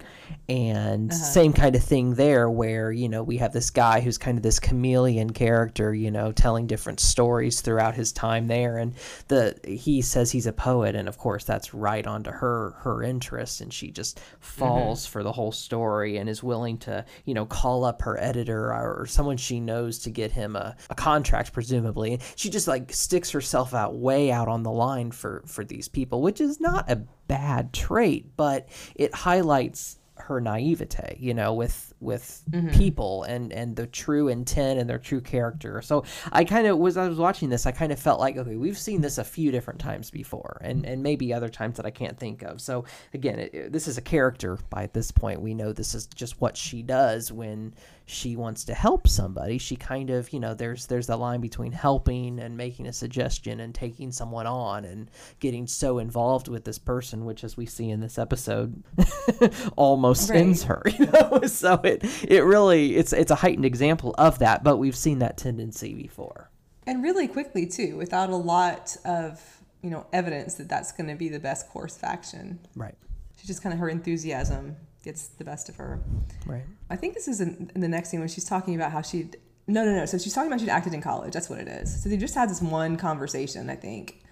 And 0.49 1.13
same 1.13 1.53
kind 1.53 1.75
of 1.75 1.83
thing 1.83 2.15
there 2.15 2.49
where, 2.49 2.91
you 2.91 3.07
know, 3.07 3.23
we 3.23 3.37
have 3.37 3.53
this 3.53 3.69
guy 3.69 4.01
who's 4.01 4.17
kind 4.17 4.37
of 4.37 4.43
this 4.43 4.59
chameleon 4.59 5.29
character, 5.29 5.93
you 5.93 6.11
know, 6.11 6.33
telling 6.33 6.67
different 6.67 6.99
stories 6.99 7.61
throughout 7.61 7.95
his 7.95 8.11
time 8.11 8.47
there. 8.47 8.77
And 8.77 8.93
the, 9.29 9.57
he 9.63 10.01
says 10.01 10.31
he's 10.31 10.47
a 10.47 10.53
poet. 10.53 10.93
And 10.93 11.07
of 11.07 11.17
course 11.17 11.45
that's 11.45 11.73
right 11.73 12.05
onto 12.05 12.31
her, 12.31 12.71
her 12.79 13.01
interest. 13.01 13.61
And 13.61 13.71
she 13.71 13.91
just 13.91 14.19
falls 14.41 15.05
for 15.05 15.23
the 15.23 15.31
whole 15.31 15.53
story 15.53 16.17
and 16.17 16.29
is 16.29 16.43
willing 16.43 16.77
to, 16.79 17.05
you 17.23 17.33
know, 17.33 17.45
call 17.45 17.85
up 17.85 18.01
her 18.01 18.19
editor 18.19 18.73
or, 18.81 19.05
someone 19.05 19.37
she 19.37 19.59
knows 19.59 19.99
to 19.99 20.09
get 20.09 20.31
him 20.31 20.55
a, 20.55 20.75
a 20.89 20.95
contract, 20.95 21.53
presumably. 21.53 22.13
And 22.13 22.23
she 22.35 22.49
just 22.49 22.67
like 22.67 22.93
sticks 22.93 23.31
herself 23.31 23.73
out 23.73 23.95
way 23.95 24.31
out 24.31 24.47
on 24.47 24.63
the 24.63 24.71
line 24.71 25.11
for, 25.11 25.43
for 25.45 25.63
these 25.63 25.87
people, 25.87 26.21
which 26.21 26.39
is 26.41 26.59
not 26.59 26.89
a 26.89 27.03
bad 27.27 27.73
trait, 27.73 28.35
but 28.37 28.69
it 28.95 29.13
highlights 29.13 29.99
her 30.21 30.39
naivete, 30.39 31.17
you 31.19 31.33
know, 31.33 31.53
with 31.53 31.93
with 31.99 32.43
mm-hmm. 32.49 32.69
people 32.69 33.23
and 33.23 33.51
and 33.51 33.75
the 33.75 33.87
true 33.87 34.27
intent 34.27 34.79
and 34.79 34.89
their 34.89 34.97
true 34.97 35.21
character. 35.21 35.81
So 35.81 36.03
I 36.31 36.43
kind 36.43 36.67
of 36.67 36.77
was 36.77 36.97
I 36.97 37.07
was 37.07 37.17
watching 37.17 37.49
this, 37.49 37.65
I 37.65 37.71
kind 37.71 37.91
of 37.91 37.99
felt 37.99 38.19
like 38.19 38.37
okay, 38.37 38.55
we've 38.55 38.77
seen 38.77 39.01
this 39.01 39.17
a 39.17 39.23
few 39.23 39.51
different 39.51 39.79
times 39.79 40.09
before, 40.09 40.57
and 40.61 40.85
and 40.85 41.03
maybe 41.03 41.33
other 41.33 41.49
times 41.49 41.77
that 41.77 41.85
I 41.85 41.91
can't 41.91 42.17
think 42.17 42.43
of. 42.43 42.61
So 42.61 42.85
again, 43.13 43.39
it, 43.39 43.53
it- 43.53 43.71
this 43.71 43.87
is 43.87 43.97
a 43.97 44.01
character 44.01 44.57
by 44.69 44.87
this 44.93 45.11
point. 45.11 45.41
We 45.41 45.53
know 45.53 45.73
this 45.73 45.95
is 45.95 46.07
just 46.07 46.39
what 46.39 46.57
she 46.57 46.81
does 46.81 47.31
when 47.31 47.73
she 48.11 48.35
wants 48.35 48.65
to 48.65 48.73
help 48.73 49.07
somebody. 49.07 49.57
She 49.57 49.75
kind 49.75 50.09
of 50.09 50.31
you 50.33 50.39
know 50.39 50.53
there's 50.53 50.87
there's 50.87 51.07
the 51.07 51.15
line 51.17 51.39
between 51.41 51.71
helping 51.71 52.39
and 52.39 52.57
making 52.57 52.85
a 52.87 52.93
suggestion 52.93 53.59
and 53.61 53.73
taking 53.73 54.11
someone 54.11 54.45
on 54.47 54.83
and 54.85 55.09
getting 55.39 55.65
so 55.67 55.97
involved 55.99 56.47
with 56.47 56.65
this 56.65 56.77
person, 56.77 57.25
which 57.25 57.43
as 57.43 57.55
we 57.57 57.65
see 57.65 57.89
in 57.89 58.01
this 58.01 58.17
episode, 58.19 58.83
almost 59.75 60.29
Right. 60.29 60.39
ends 60.39 60.63
her. 60.63 60.81
You 60.99 61.05
know, 61.07 61.41
so 61.47 61.75
it 61.83 62.03
it 62.27 62.43
really 62.43 62.95
it's 62.95 63.13
it's 63.13 63.31
a 63.31 63.35
heightened 63.35 63.65
example 63.65 64.13
of 64.17 64.39
that, 64.39 64.63
but 64.63 64.77
we've 64.77 64.95
seen 64.95 65.19
that 65.19 65.37
tendency 65.37 65.93
before. 65.93 66.49
and 66.85 67.01
really 67.03 67.27
quickly 67.27 67.65
too, 67.65 67.95
without 67.97 68.29
a 68.29 68.35
lot 68.35 68.97
of 69.05 69.41
you 69.81 69.89
know 69.89 70.05
evidence 70.13 70.55
that 70.55 70.67
that's 70.69 70.91
going 70.91 71.09
to 71.09 71.15
be 71.15 71.29
the 71.29 71.39
best 71.39 71.69
course 71.69 71.95
of 71.97 72.03
action. 72.03 72.59
Right. 72.75 72.95
She 73.37 73.47
just 73.47 73.63
kind 73.63 73.73
of 73.73 73.79
her 73.79 73.89
enthusiasm 73.89 74.75
gets 75.03 75.27
the 75.27 75.43
best 75.43 75.69
of 75.69 75.75
her. 75.75 76.01
Right. 76.45 76.63
I 76.89 76.95
think 76.95 77.13
this 77.13 77.27
is 77.27 77.41
in, 77.41 77.71
in 77.73 77.81
the 77.81 77.87
next 77.87 78.09
scene 78.09 78.19
when 78.19 78.29
she's 78.29 78.45
talking 78.45 78.75
about 78.75 78.91
how 78.91 79.01
she. 79.01 79.29
No, 79.67 79.85
no, 79.85 79.95
no. 79.95 80.05
So 80.05 80.17
she's 80.17 80.33
talking 80.33 80.47
about 80.47 80.59
she'd 80.59 80.69
acted 80.69 80.93
in 80.93 81.01
college. 81.01 81.33
That's 81.33 81.49
what 81.49 81.59
it 81.59 81.67
is. 81.67 82.03
So 82.03 82.09
they 82.09 82.17
just 82.17 82.35
had 82.35 82.49
this 82.49 82.61
one 82.61 82.97
conversation. 82.97 83.69
I 83.69 83.75
think, 83.75 84.23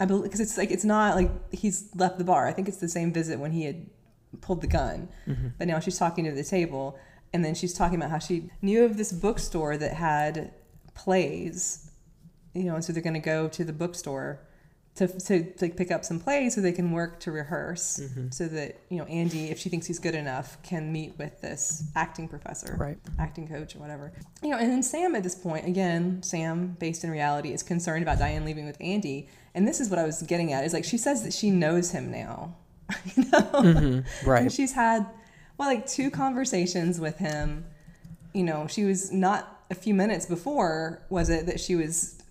I 0.00 0.04
believe 0.04 0.24
because 0.24 0.40
it's 0.40 0.58
like 0.58 0.70
it's 0.70 0.84
not 0.84 1.14
like 1.16 1.30
he's 1.52 1.88
left 1.94 2.18
the 2.18 2.24
bar. 2.24 2.46
I 2.46 2.52
think 2.52 2.68
it's 2.68 2.78
the 2.78 2.88
same 2.88 3.12
visit 3.12 3.38
when 3.38 3.52
he 3.52 3.64
had 3.64 3.86
pulled 4.40 4.60
the 4.60 4.66
gun. 4.66 5.08
Mm-hmm. 5.26 5.48
But 5.58 5.68
now 5.68 5.78
she's 5.80 5.98
talking 5.98 6.24
to 6.24 6.32
the 6.32 6.44
table, 6.44 6.98
and 7.32 7.44
then 7.44 7.54
she's 7.54 7.74
talking 7.74 7.96
about 7.96 8.10
how 8.10 8.18
she 8.18 8.50
knew 8.60 8.84
of 8.84 8.96
this 8.96 9.12
bookstore 9.12 9.76
that 9.76 9.94
had 9.94 10.52
plays. 10.94 11.90
You 12.54 12.64
know, 12.64 12.74
and 12.74 12.84
so 12.84 12.92
they're 12.92 13.02
going 13.02 13.14
to 13.14 13.20
go 13.20 13.48
to 13.48 13.64
the 13.64 13.72
bookstore 13.72 14.40
to, 14.94 15.08
to, 15.08 15.52
to 15.54 15.68
pick 15.70 15.90
up 15.90 16.04
some 16.04 16.20
plays 16.20 16.54
so 16.54 16.60
they 16.60 16.72
can 16.72 16.92
work 16.92 17.18
to 17.20 17.32
rehearse 17.32 17.98
mm-hmm. 18.02 18.28
so 18.30 18.46
that 18.46 18.78
you 18.90 18.98
know 18.98 19.04
andy 19.04 19.48
if 19.48 19.58
she 19.58 19.70
thinks 19.70 19.86
he's 19.86 19.98
good 19.98 20.14
enough 20.14 20.62
can 20.62 20.92
meet 20.92 21.14
with 21.16 21.40
this 21.40 21.84
acting 21.96 22.28
professor 22.28 22.76
Right. 22.78 22.98
acting 23.18 23.48
coach 23.48 23.74
or 23.74 23.78
whatever. 23.78 24.12
You 24.42 24.50
know 24.50 24.58
and 24.58 24.70
then 24.70 24.82
sam 24.82 25.14
at 25.14 25.22
this 25.22 25.34
point 25.34 25.66
again 25.66 26.22
sam 26.22 26.76
based 26.78 27.04
in 27.04 27.10
reality 27.10 27.52
is 27.52 27.62
concerned 27.62 28.02
about 28.02 28.18
diane 28.18 28.44
leaving 28.44 28.66
with 28.66 28.76
andy. 28.80 29.28
And 29.54 29.66
this 29.66 29.80
is 29.80 29.88
what 29.88 29.98
i 29.98 30.04
was 30.04 30.22
getting 30.22 30.52
at 30.52 30.64
is 30.64 30.72
like 30.74 30.84
she 30.84 30.98
says 30.98 31.22
that 31.24 31.32
she 31.32 31.50
knows 31.50 31.90
him 31.90 32.10
now. 32.10 32.56
You 33.16 33.24
know? 33.24 33.40
Mm-hmm. 33.40 34.28
Right. 34.30 34.42
and 34.42 34.52
she's 34.52 34.72
had 34.72 35.06
well 35.56 35.68
like 35.68 35.86
two 35.86 36.10
conversations 36.10 37.00
with 37.00 37.16
him. 37.16 37.64
You 38.34 38.44
know 38.44 38.66
she 38.66 38.84
was 38.84 39.10
not 39.10 39.60
a 39.70 39.74
few 39.74 39.94
minutes 39.94 40.26
before 40.26 41.00
was 41.08 41.30
it 41.30 41.46
that 41.46 41.58
she 41.60 41.74
was 41.76 42.21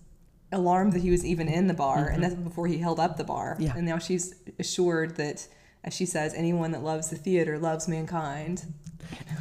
alarmed 0.52 0.92
that 0.92 1.00
he 1.02 1.10
was 1.10 1.24
even 1.24 1.48
in 1.48 1.66
the 1.66 1.74
bar 1.74 2.08
and 2.08 2.22
that's 2.22 2.34
before 2.34 2.66
he 2.66 2.78
held 2.78 3.00
up 3.00 3.16
the 3.16 3.24
bar 3.24 3.54
Mm-hmm. 3.54 3.62
Yeah. 3.62 3.72
and 3.76 3.86
now 3.86 3.98
she's 3.98 4.34
assured 4.58 5.16
that 5.16 5.46
as 5.84 5.94
she 5.94 6.06
says 6.06 6.34
anyone 6.34 6.70
that 6.72 6.82
loves 6.82 7.10
the 7.10 7.16
theater 7.16 7.58
loves 7.58 7.88
mankind 7.88 8.64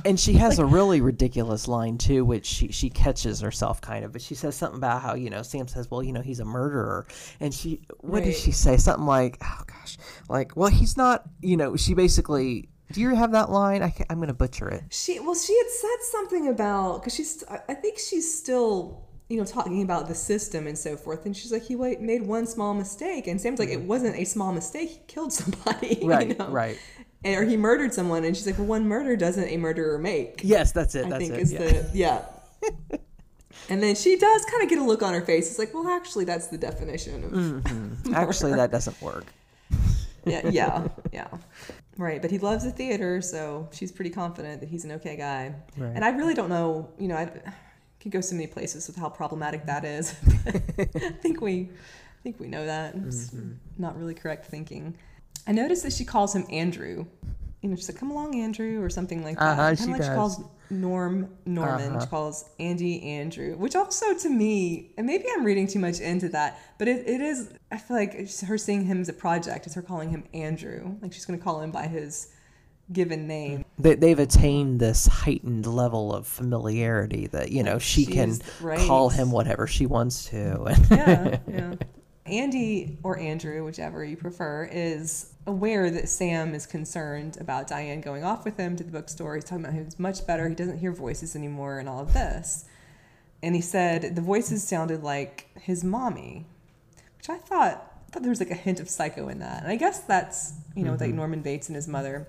And 0.05 0.19
she 0.19 0.33
has 0.33 0.57
a 0.59 0.65
really 0.65 0.99
ridiculous 1.01 1.67
line 1.67 1.97
too, 1.99 2.25
which 2.25 2.45
she 2.47 2.71
she 2.71 2.89
catches 2.89 3.39
herself 3.41 3.79
kind 3.79 4.03
of. 4.03 4.11
But 4.11 4.21
she 4.21 4.33
says 4.35 4.55
something 4.55 4.77
about 4.79 5.01
how 5.03 5.13
you 5.13 5.29
know 5.29 5.43
Sam 5.43 5.67
says, 5.67 5.89
"Well, 5.89 6.01
you 6.03 6.11
know, 6.11 6.21
he's 6.21 6.39
a 6.39 6.45
murderer," 6.45 7.05
and 7.39 7.53
she 7.53 7.81
what 7.99 8.23
does 8.23 8.37
she 8.37 8.51
say? 8.51 8.75
Something 8.77 9.05
like, 9.05 9.37
"Oh 9.41 9.61
gosh, 9.67 9.97
like, 10.27 10.57
well, 10.57 10.69
he's 10.69 10.97
not." 10.97 11.23
You 11.41 11.55
know, 11.57 11.75
she 11.77 11.93
basically. 11.93 12.69
Do 12.91 12.99
you 13.01 13.13
have 13.15 13.31
that 13.33 13.49
line? 13.51 13.81
I 13.83 13.93
I'm 14.09 14.17
going 14.17 14.27
to 14.29 14.33
butcher 14.33 14.67
it. 14.67 14.83
she 14.89 15.19
well 15.19 15.35
she 15.35 15.55
had 15.55 15.69
said 15.69 15.99
something 16.11 16.47
about 16.49 16.99
because 16.99 17.13
she's 17.15 17.43
I 17.69 17.75
think 17.75 17.99
she's 17.99 18.27
still 18.35 19.05
you 19.31 19.37
know 19.37 19.45
talking 19.45 19.81
about 19.81 20.07
the 20.07 20.15
system 20.15 20.67
and 20.67 20.77
so 20.77 20.95
forth 20.97 21.25
and 21.25 21.35
she's 21.35 21.51
like 21.51 21.63
he 21.63 21.75
made 21.75 22.21
one 22.21 22.45
small 22.45 22.73
mistake 22.73 23.27
and 23.27 23.39
sam's 23.39 23.59
like 23.59 23.69
it 23.69 23.81
wasn't 23.81 24.15
a 24.15 24.25
small 24.25 24.51
mistake 24.51 24.89
he 24.89 24.99
killed 25.07 25.31
somebody 25.33 25.97
you 26.01 26.07
Right, 26.07 26.37
know? 26.37 26.47
right. 26.49 26.77
and, 27.23 27.35
or 27.39 27.43
he 27.45 27.55
murdered 27.57 27.93
someone 27.93 28.23
and 28.25 28.35
she's 28.35 28.45
like 28.45 28.57
well 28.57 28.67
one 28.67 28.87
murder 28.87 29.15
doesn't 29.15 29.47
a 29.47 29.57
murderer 29.57 29.97
make 29.97 30.41
Yes, 30.43 30.71
that's 30.73 30.93
it. 30.95 31.05
I 31.05 31.09
that's 31.09 31.21
think 31.23 31.33
it. 31.35 31.39
is 31.39 31.53
yeah. 31.53 31.59
the 31.59 31.89
yeah. 31.93 32.25
and 33.69 33.81
then 33.81 33.95
she 33.95 34.17
does 34.17 34.45
kind 34.45 34.63
of 34.63 34.69
get 34.69 34.79
a 34.79 34.83
look 34.83 35.01
on 35.03 35.13
her 35.13 35.21
face. 35.21 35.49
It's 35.49 35.59
like, 35.59 35.73
well, 35.73 35.87
actually, 35.87 36.25
that's 36.25 36.47
the 36.47 36.57
definition 36.57 37.23
of 37.23 37.31
Mm. 37.31 38.13
Actually, 38.13 38.53
that 38.55 38.71
doesn't 38.71 38.99
work. 39.01 39.25
yeah, 40.25 40.47
yeah, 40.49 40.87
yeah. 41.11 41.27
Right, 41.97 42.21
but 42.21 42.31
he 42.31 42.39
loves 42.39 42.63
the 42.63 42.71
theater, 42.71 43.21
so 43.21 43.69
she's 43.71 43.91
pretty 43.91 44.09
confident 44.11 44.61
that 44.61 44.69
he's 44.69 44.85
an 44.85 44.91
okay 44.93 45.15
guy. 45.17 45.53
Right. 45.77 45.91
And 45.95 46.03
I 46.03 46.09
really 46.09 46.33
don't 46.33 46.49
know, 46.49 46.89
you 46.99 47.07
know, 47.07 47.15
I 47.15 47.29
could 48.01 48.11
go 48.11 48.21
so 48.21 48.35
many 48.35 48.47
places 48.47 48.87
with 48.87 48.95
how 48.97 49.09
problematic 49.09 49.65
that 49.67 49.85
is. 49.85 50.15
I 50.47 51.11
think 51.21 51.39
we, 51.41 51.69
I 51.71 52.21
think 52.23 52.39
we 52.39 52.47
know 52.47 52.65
that. 52.65 52.95
It's 52.95 53.29
Mm-hmm. 53.29 53.51
not 53.77 53.97
really 53.97 54.13
correct 54.15 54.45
thinking. 54.47 54.95
I 55.47 55.51
noticed 55.51 55.83
that 55.83 55.93
she 55.93 56.05
calls 56.05 56.35
him 56.35 56.45
Andrew. 56.49 57.05
You 57.61 57.69
know, 57.69 57.75
she's 57.75 57.89
like, 57.89 57.99
"Come 57.99 58.09
along, 58.09 58.35
Andrew," 58.39 58.81
or 58.81 58.89
something 58.89 59.23
like 59.23 59.37
that. 59.37 59.59
Uh-huh, 59.59 59.75
she 59.75 59.85
like 59.85 60.01
she 60.01 60.09
calls 60.09 60.43
Norm 60.71 61.29
Norman. 61.45 61.91
Uh-huh. 61.91 61.99
She 62.01 62.07
calls 62.07 62.49
Andy 62.59 63.03
Andrew, 63.03 63.55
which 63.55 63.75
also 63.75 64.15
to 64.15 64.29
me, 64.29 64.93
and 64.97 65.05
maybe 65.05 65.25
I'm 65.31 65.43
reading 65.43 65.67
too 65.67 65.77
much 65.77 65.99
into 65.99 66.27
that, 66.29 66.59
but 66.79 66.87
it, 66.87 67.07
it 67.07 67.21
is. 67.21 67.53
I 67.71 67.77
feel 67.77 67.97
like 67.97 68.13
her 68.41 68.57
seeing 68.57 68.85
him 68.85 68.99
as 69.01 69.09
a 69.09 69.13
project. 69.13 69.67
It's 69.67 69.75
her 69.75 69.83
calling 69.83 70.09
him 70.09 70.23
Andrew. 70.33 70.95
Like 71.01 71.13
she's 71.13 71.25
going 71.25 71.37
to 71.37 71.43
call 71.43 71.61
him 71.61 71.69
by 71.71 71.85
his 71.85 72.30
given 72.93 73.27
name. 73.27 73.65
They, 73.79 73.95
they've 73.95 74.19
attained 74.19 74.79
this 74.79 75.07
heightened 75.07 75.65
level 75.65 76.13
of 76.13 76.27
familiarity 76.27 77.27
that 77.27 77.51
you 77.51 77.63
know 77.63 77.79
she 77.79 78.05
can 78.05 78.39
right. 78.61 78.79
call 78.79 79.09
him 79.09 79.31
whatever 79.31 79.67
she 79.67 79.85
wants 79.85 80.25
to. 80.25 80.75
yeah, 80.91 81.39
yeah. 81.47 81.75
Andy 82.25 82.97
or 83.03 83.17
Andrew, 83.17 83.65
whichever 83.65 84.05
you 84.05 84.15
prefer, 84.15 84.69
is 84.71 85.33
aware 85.47 85.89
that 85.89 86.07
Sam 86.07 86.53
is 86.53 86.65
concerned 86.65 87.37
about 87.39 87.67
Diane 87.67 87.99
going 87.99 88.23
off 88.23 88.45
with 88.45 88.57
him 88.57 88.75
to 88.77 88.83
the 88.83 88.91
bookstore. 88.91 89.35
He's 89.35 89.43
talking 89.43 89.65
about 89.65 89.75
he's 89.75 89.99
much 89.99 90.25
better. 90.27 90.47
He 90.47 90.55
doesn't 90.55 90.77
hear 90.77 90.91
voices 90.91 91.35
anymore 91.35 91.79
and 91.79 91.89
all 91.89 91.99
of 91.99 92.13
this. 92.13 92.65
And 93.43 93.55
he 93.55 93.61
said 93.61 94.15
the 94.15 94.21
voices 94.21 94.63
sounded 94.63 95.03
like 95.03 95.49
his 95.59 95.83
mommy, 95.83 96.45
which 97.17 97.29
I 97.29 97.37
thought, 97.37 97.91
I 98.07 98.11
thought 98.11 98.21
there 98.21 98.29
was 98.29 98.39
like 98.39 98.51
a 98.51 98.55
hint 98.55 98.79
of 98.79 98.89
psycho 98.89 99.27
in 99.27 99.39
that. 99.39 99.63
And 99.63 99.71
I 99.71 99.75
guess 99.75 99.99
that's, 100.01 100.53
you 100.75 100.83
know, 100.83 100.91
like 100.91 101.01
mm-hmm. 101.01 101.15
Norman 101.15 101.41
Bates 101.41 101.69
and 101.69 101.75
his 101.75 101.87
mother. 101.87 102.27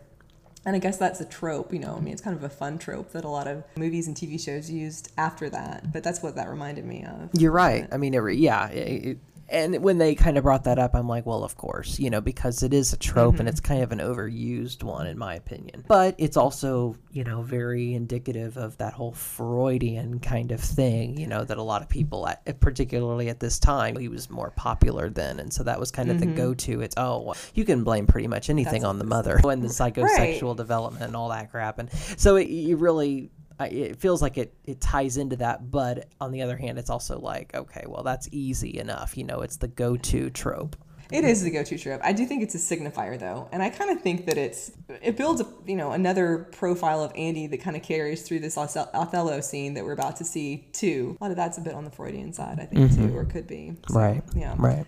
And 0.65 0.77
I 0.77 0.79
guess 0.79 0.97
that's 0.97 1.21
a 1.21 1.25
trope, 1.25 1.73
you 1.73 1.81
know. 1.81 1.97
I 1.97 2.01
mean, 2.01 2.13
it's 2.13 2.23
kind 2.23 2.37
of 2.37 2.45
a 2.45 2.49
fun 2.49 2.79
trope 2.79 3.13
that 3.13 3.25
a 3.25 3.29
lot 3.29 3.49
of 3.49 3.65
movies 3.77 4.07
and 4.07 4.17
TV 4.17 4.41
shows 4.41 4.71
used 4.71 5.11
after 5.19 5.51
that. 5.51 5.93
But 5.93 6.05
that's 6.05 6.23
what 6.23 6.37
that 6.37 6.49
reminded 6.49 6.85
me 6.85 7.05
of. 7.05 7.31
You're 7.33 7.53
right. 7.53 7.89
I 7.91 7.97
mean, 7.97 8.15
re- 8.15 8.37
yeah, 8.37 8.69
it, 8.69 9.19
and 9.53 9.83
when 9.83 9.99
they 9.99 10.15
kind 10.15 10.39
of 10.39 10.45
brought 10.45 10.65
that 10.65 10.79
up, 10.79 10.95
I'm 10.95 11.07
like, 11.07 11.27
well, 11.27 11.45
of 11.45 11.57
course, 11.57 11.99
you 11.99 12.09
know, 12.09 12.23
because 12.23 12.63
it 12.63 12.73
is 12.73 12.95
a 12.95 12.97
trope 12.97 13.35
and 13.35 13.41
mm-hmm. 13.41 13.49
it's 13.49 13.61
kind 13.61 13.83
of 13.83 13.93
an 13.93 13.99
overused 13.99 14.83
one, 14.83 15.07
in 15.07 15.19
my 15.19 15.35
opinion. 15.35 15.85
But 15.87 16.15
it's 16.17 16.39
also, 16.39 16.97
you 17.11 17.23
know, 17.23 17.43
very 17.43 17.93
indicative 17.93 18.57
of 18.57 18.79
that 18.79 18.95
whole 18.95 19.13
Freudian 19.13 20.21
kind 20.21 20.53
of 20.53 20.61
thing, 20.61 21.19
you 21.19 21.27
know, 21.27 21.45
that 21.45 21.59
a 21.59 21.63
lot 21.63 21.83
of 21.83 21.91
people, 21.91 22.27
at, 22.27 22.41
eh, 22.47 22.53
particularly 22.59 23.29
at 23.29 23.41
this 23.41 23.59
time, 23.59 23.97
he 23.97 24.09
was 24.09 24.31
more 24.31 24.51
popular 24.53 25.11
then. 25.11 25.39
And 25.39 25.53
so 25.53 25.63
that 25.65 25.79
was 25.79 25.91
kind 25.91 26.11
of 26.11 26.19
the 26.19 26.27
mm-hmm. 26.27 26.37
go 26.37 26.55
to. 26.55 26.81
It's, 26.81 26.95
oh, 26.97 27.21
well, 27.21 27.37
you 27.55 27.67
can 27.67 27.85
blame 27.85 28.07
pretty 28.07 28.29
much 28.29 28.49
anything 28.49 28.87
on 28.87 28.99
the 28.99 29.05
mother 29.05 29.39
and 29.45 29.63
the 29.63 29.69
psychosexual 29.69 30.57
development 30.57 31.05
and 31.05 31.15
all 31.15 31.29
that 31.29 31.51
crap. 31.51 31.79
And 31.79 31.93
so 32.17 32.37
it, 32.37 32.49
you 32.49 32.77
really 32.77 33.31
I- 33.59 33.69
it 33.69 33.97
feels 34.01 34.23
like 34.23 34.39
it 34.39 34.55
it 34.65 34.81
ties 34.81 35.17
into 35.17 35.37
that 35.37 35.71
but 35.71 36.09
on 36.21 36.33
the 36.33 36.43
other 36.43 36.57
hand 36.57 36.79
it's 36.79 36.91
also 36.91 37.19
like 37.19 37.55
okay 37.55 37.85
well 37.87 38.03
that's 38.03 38.29
easy 38.33 38.79
enough 38.79 39.17
you 39.17 39.25
know 39.25 39.41
it's 39.41 39.57
the 39.57 39.69
go-to 39.69 40.31
trope 40.31 40.77
It 41.11 41.25
is 41.25 41.43
the 41.43 41.51
go-to 41.51 41.77
trope. 41.77 42.01
I 42.03 42.15
do 42.15 42.25
think 42.25 42.43
it's 42.43 42.55
a 42.55 42.59
signifier, 42.59 43.19
though, 43.19 43.47
and 43.53 43.63
I 43.63 43.69
kind 43.69 43.91
of 43.91 44.01
think 44.01 44.25
that 44.27 44.39
it's 44.39 44.71
it 45.03 45.15
builds, 45.15 45.43
a, 45.43 45.47
you 45.67 45.77
know, 45.77 45.93
another 45.93 46.49
profile 46.53 47.05
of 47.05 47.13
Andy 47.15 47.47
that 47.49 47.61
kind 47.61 47.77
of 47.77 47.83
carries 47.83 48.23
through 48.23 48.39
this 48.41 48.57
Othello 48.57 49.43
scene 49.43 49.75
that 49.75 49.85
we're 49.85 49.93
about 49.93 50.17
to 50.17 50.25
see 50.25 50.69
too. 50.73 51.19
A 51.21 51.25
lot 51.25 51.31
of 51.31 51.37
that's 51.37 51.59
a 51.59 51.61
bit 51.61 51.75
on 51.75 51.85
the 51.85 51.91
Freudian 51.91 52.33
side, 52.33 52.59
I 52.59 52.65
think, 52.65 52.93
too, 52.93 53.09
mm-hmm. 53.09 53.17
or 53.17 53.27
could 53.27 53.47
be. 53.47 53.77
So, 53.91 53.99
right 54.01 54.23
Yeah. 54.35 54.55
right 54.57 54.87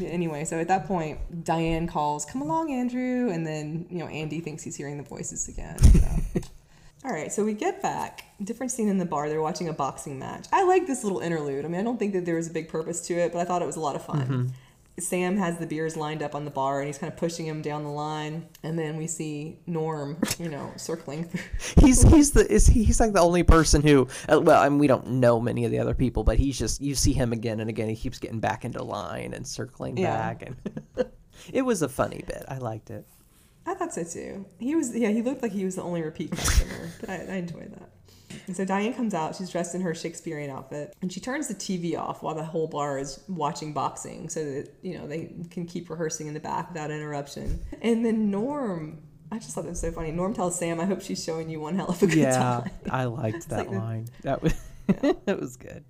Anyway, 0.00 0.44
so 0.44 0.60
at 0.60 0.68
that 0.68 0.86
point, 0.86 1.18
Diane 1.42 1.88
calls, 1.88 2.24
"Come 2.24 2.42
along, 2.42 2.70
Andrew," 2.70 3.30
and 3.30 3.44
then 3.44 3.86
you 3.90 3.98
know 3.98 4.06
Andy 4.06 4.38
thinks 4.38 4.62
he's 4.62 4.76
hearing 4.76 4.96
the 4.96 5.02
voices 5.02 5.48
again. 5.48 5.78
So. 5.80 6.40
All 7.04 7.12
right, 7.12 7.30
so 7.30 7.44
we 7.44 7.52
get 7.52 7.82
back. 7.82 8.24
Different 8.42 8.72
scene 8.72 8.88
in 8.88 8.96
the 8.98 9.04
bar. 9.04 9.28
They're 9.28 9.42
watching 9.42 9.68
a 9.68 9.74
boxing 9.74 10.18
match. 10.18 10.46
I 10.52 10.64
like 10.64 10.86
this 10.86 11.04
little 11.04 11.20
interlude. 11.20 11.64
I 11.64 11.68
mean, 11.68 11.80
I 11.80 11.84
don't 11.84 11.98
think 11.98 12.14
that 12.14 12.24
there 12.24 12.36
was 12.36 12.48
a 12.48 12.52
big 12.52 12.68
purpose 12.68 13.02
to 13.08 13.14
it, 13.14 13.32
but 13.32 13.40
I 13.40 13.44
thought 13.44 13.60
it 13.60 13.66
was 13.66 13.76
a 13.76 13.80
lot 13.80 13.94
of 13.94 14.04
fun. 14.04 14.52
Sam 14.98 15.36
has 15.38 15.58
the 15.58 15.66
beers 15.66 15.96
lined 15.96 16.22
up 16.22 16.34
on 16.36 16.44
the 16.44 16.50
bar, 16.52 16.78
and 16.80 16.86
he's 16.86 16.98
kind 16.98 17.12
of 17.12 17.18
pushing 17.18 17.44
him 17.46 17.60
down 17.62 17.82
the 17.82 17.90
line. 17.90 18.46
And 18.62 18.78
then 18.78 18.96
we 18.96 19.06
see 19.08 19.58
Norm, 19.66 20.16
you 20.38 20.48
know, 20.48 20.72
circling 20.76 21.24
through. 21.24 21.40
he's 21.84 22.02
he's 22.02 22.30
the 22.30 22.50
is 22.50 22.68
he, 22.68 22.84
he's 22.84 23.00
like 23.00 23.12
the 23.12 23.20
only 23.20 23.42
person 23.42 23.82
who 23.82 24.06
uh, 24.28 24.40
well 24.40 24.62
I 24.62 24.68
mean 24.68 24.78
we 24.78 24.86
don't 24.86 25.06
know 25.08 25.40
many 25.40 25.64
of 25.64 25.72
the 25.72 25.80
other 25.80 25.94
people 25.94 26.22
but 26.22 26.38
he's 26.38 26.56
just 26.56 26.80
you 26.80 26.94
see 26.94 27.12
him 27.12 27.32
again 27.32 27.58
and 27.60 27.68
again 27.68 27.88
he 27.88 27.96
keeps 27.96 28.18
getting 28.20 28.38
back 28.40 28.64
into 28.64 28.82
line 28.84 29.34
and 29.34 29.44
circling 29.46 29.96
Yeah. 29.96 30.16
back 30.16 30.42
and 30.42 30.56
it 31.52 31.62
was 31.62 31.82
a 31.82 31.88
funny 31.88 32.22
bit 32.26 32.44
I 32.48 32.58
liked 32.58 32.90
it 32.90 33.04
I 33.66 33.74
thought 33.74 33.94
so 33.94 34.04
too. 34.04 34.46
He 34.58 34.74
was, 34.74 34.94
yeah, 34.94 35.10
he 35.10 35.22
looked 35.22 35.42
like 35.42 35.52
he 35.52 35.64
was 35.64 35.76
the 35.76 35.82
only 35.82 36.02
repeat 36.02 36.30
customer, 36.30 36.90
but 37.00 37.10
I, 37.10 37.14
I 37.14 37.34
enjoyed 37.36 37.72
that. 37.72 37.90
And 38.46 38.56
so 38.56 38.64
Diane 38.64 38.94
comes 38.94 39.14
out. 39.14 39.36
She's 39.36 39.50
dressed 39.50 39.74
in 39.74 39.80
her 39.80 39.94
Shakespearean 39.94 40.50
outfit, 40.50 40.94
and 41.00 41.12
she 41.12 41.20
turns 41.20 41.48
the 41.48 41.54
TV 41.54 41.98
off 41.98 42.22
while 42.22 42.34
the 42.34 42.44
whole 42.44 42.66
bar 42.66 42.98
is 42.98 43.20
watching 43.28 43.72
boxing, 43.72 44.28
so 44.28 44.44
that 44.44 44.74
you 44.82 44.98
know 44.98 45.06
they 45.06 45.32
can 45.50 45.66
keep 45.66 45.88
rehearsing 45.88 46.26
in 46.26 46.34
the 46.34 46.40
back 46.40 46.68
without 46.68 46.90
interruption. 46.90 47.60
And 47.80 48.04
then 48.04 48.30
Norm, 48.30 49.02
I 49.30 49.38
just 49.38 49.54
thought 49.54 49.64
that 49.64 49.70
was 49.70 49.80
so 49.80 49.92
funny. 49.92 50.10
Norm 50.10 50.34
tells 50.34 50.58
Sam, 50.58 50.80
"I 50.80 50.84
hope 50.84 51.00
she's 51.00 51.22
showing 51.22 51.48
you 51.48 51.60
one 51.60 51.76
hell 51.76 51.88
of 51.88 52.02
a 52.02 52.06
good 52.06 52.18
yeah 52.18 52.36
time." 52.38 52.70
I 52.90 53.04
liked 53.04 53.48
that 53.50 53.70
like 53.70 53.78
line 53.78 54.08
that 54.22 54.42
was 54.42 54.54
that 55.24 55.40
was 55.40 55.56
good 55.56 55.82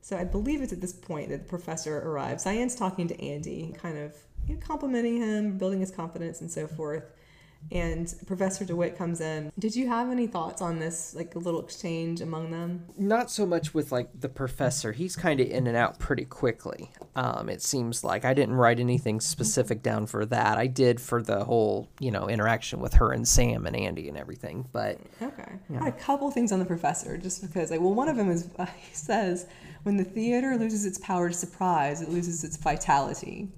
So 0.00 0.16
I 0.16 0.24
believe 0.24 0.62
it's 0.62 0.72
at 0.72 0.80
this 0.80 0.92
point 0.92 1.28
that 1.28 1.42
the 1.42 1.48
professor 1.48 1.98
arrives. 1.98 2.44
Diane's 2.44 2.74
talking 2.74 3.06
to 3.08 3.20
Andy, 3.22 3.74
kind 3.80 3.98
of 3.98 4.14
you 4.46 4.54
know, 4.54 4.60
complimenting 4.66 5.16
him, 5.16 5.58
building 5.58 5.80
his 5.80 5.90
confidence, 5.90 6.40
and 6.40 6.50
so 6.50 6.66
forth. 6.66 7.04
And 7.72 8.14
Professor 8.28 8.64
DeWitt 8.64 8.96
comes 8.96 9.20
in. 9.20 9.50
Did 9.58 9.74
you 9.74 9.88
have 9.88 10.10
any 10.10 10.28
thoughts 10.28 10.62
on 10.62 10.78
this, 10.78 11.14
like 11.16 11.34
a 11.34 11.38
little 11.40 11.60
exchange 11.60 12.20
among 12.20 12.52
them? 12.52 12.84
not 12.96 13.28
so 13.30 13.44
much 13.44 13.74
with 13.74 13.90
like 13.90 14.08
the 14.20 14.28
professor 14.28 14.92
he's 14.92 15.16
kind 15.16 15.40
of 15.40 15.48
in 15.48 15.66
and 15.66 15.76
out 15.76 15.98
pretty 15.98 16.24
quickly 16.24 16.90
um, 17.14 17.48
it 17.48 17.60
seems 17.60 18.02
like 18.02 18.24
i 18.24 18.32
didn't 18.32 18.54
write 18.54 18.80
anything 18.80 19.20
specific 19.20 19.82
down 19.82 20.06
for 20.06 20.24
that 20.24 20.56
i 20.58 20.66
did 20.66 21.00
for 21.00 21.22
the 21.22 21.44
whole 21.44 21.88
you 22.00 22.10
know 22.10 22.28
interaction 22.28 22.80
with 22.80 22.94
her 22.94 23.12
and 23.12 23.26
sam 23.28 23.66
and 23.66 23.76
andy 23.76 24.08
and 24.08 24.16
everything 24.16 24.66
but 24.72 24.98
Okay. 25.20 25.52
I 25.78 25.84
had 25.84 25.88
a 25.88 25.92
couple 25.92 26.30
things 26.30 26.52
on 26.52 26.58
the 26.58 26.64
professor, 26.64 27.16
just 27.18 27.42
because, 27.42 27.70
like, 27.70 27.80
well, 27.80 27.94
one 27.94 28.08
of 28.08 28.16
them 28.16 28.30
is 28.30 28.48
uh, 28.58 28.66
he 28.80 28.94
says, 28.94 29.46
when 29.82 29.96
the 29.96 30.04
theater 30.04 30.56
loses 30.56 30.84
its 30.86 30.98
power 30.98 31.28
to 31.28 31.34
surprise, 31.34 32.00
it 32.00 32.08
loses 32.08 32.44
its 32.44 32.56
vitality, 32.56 33.48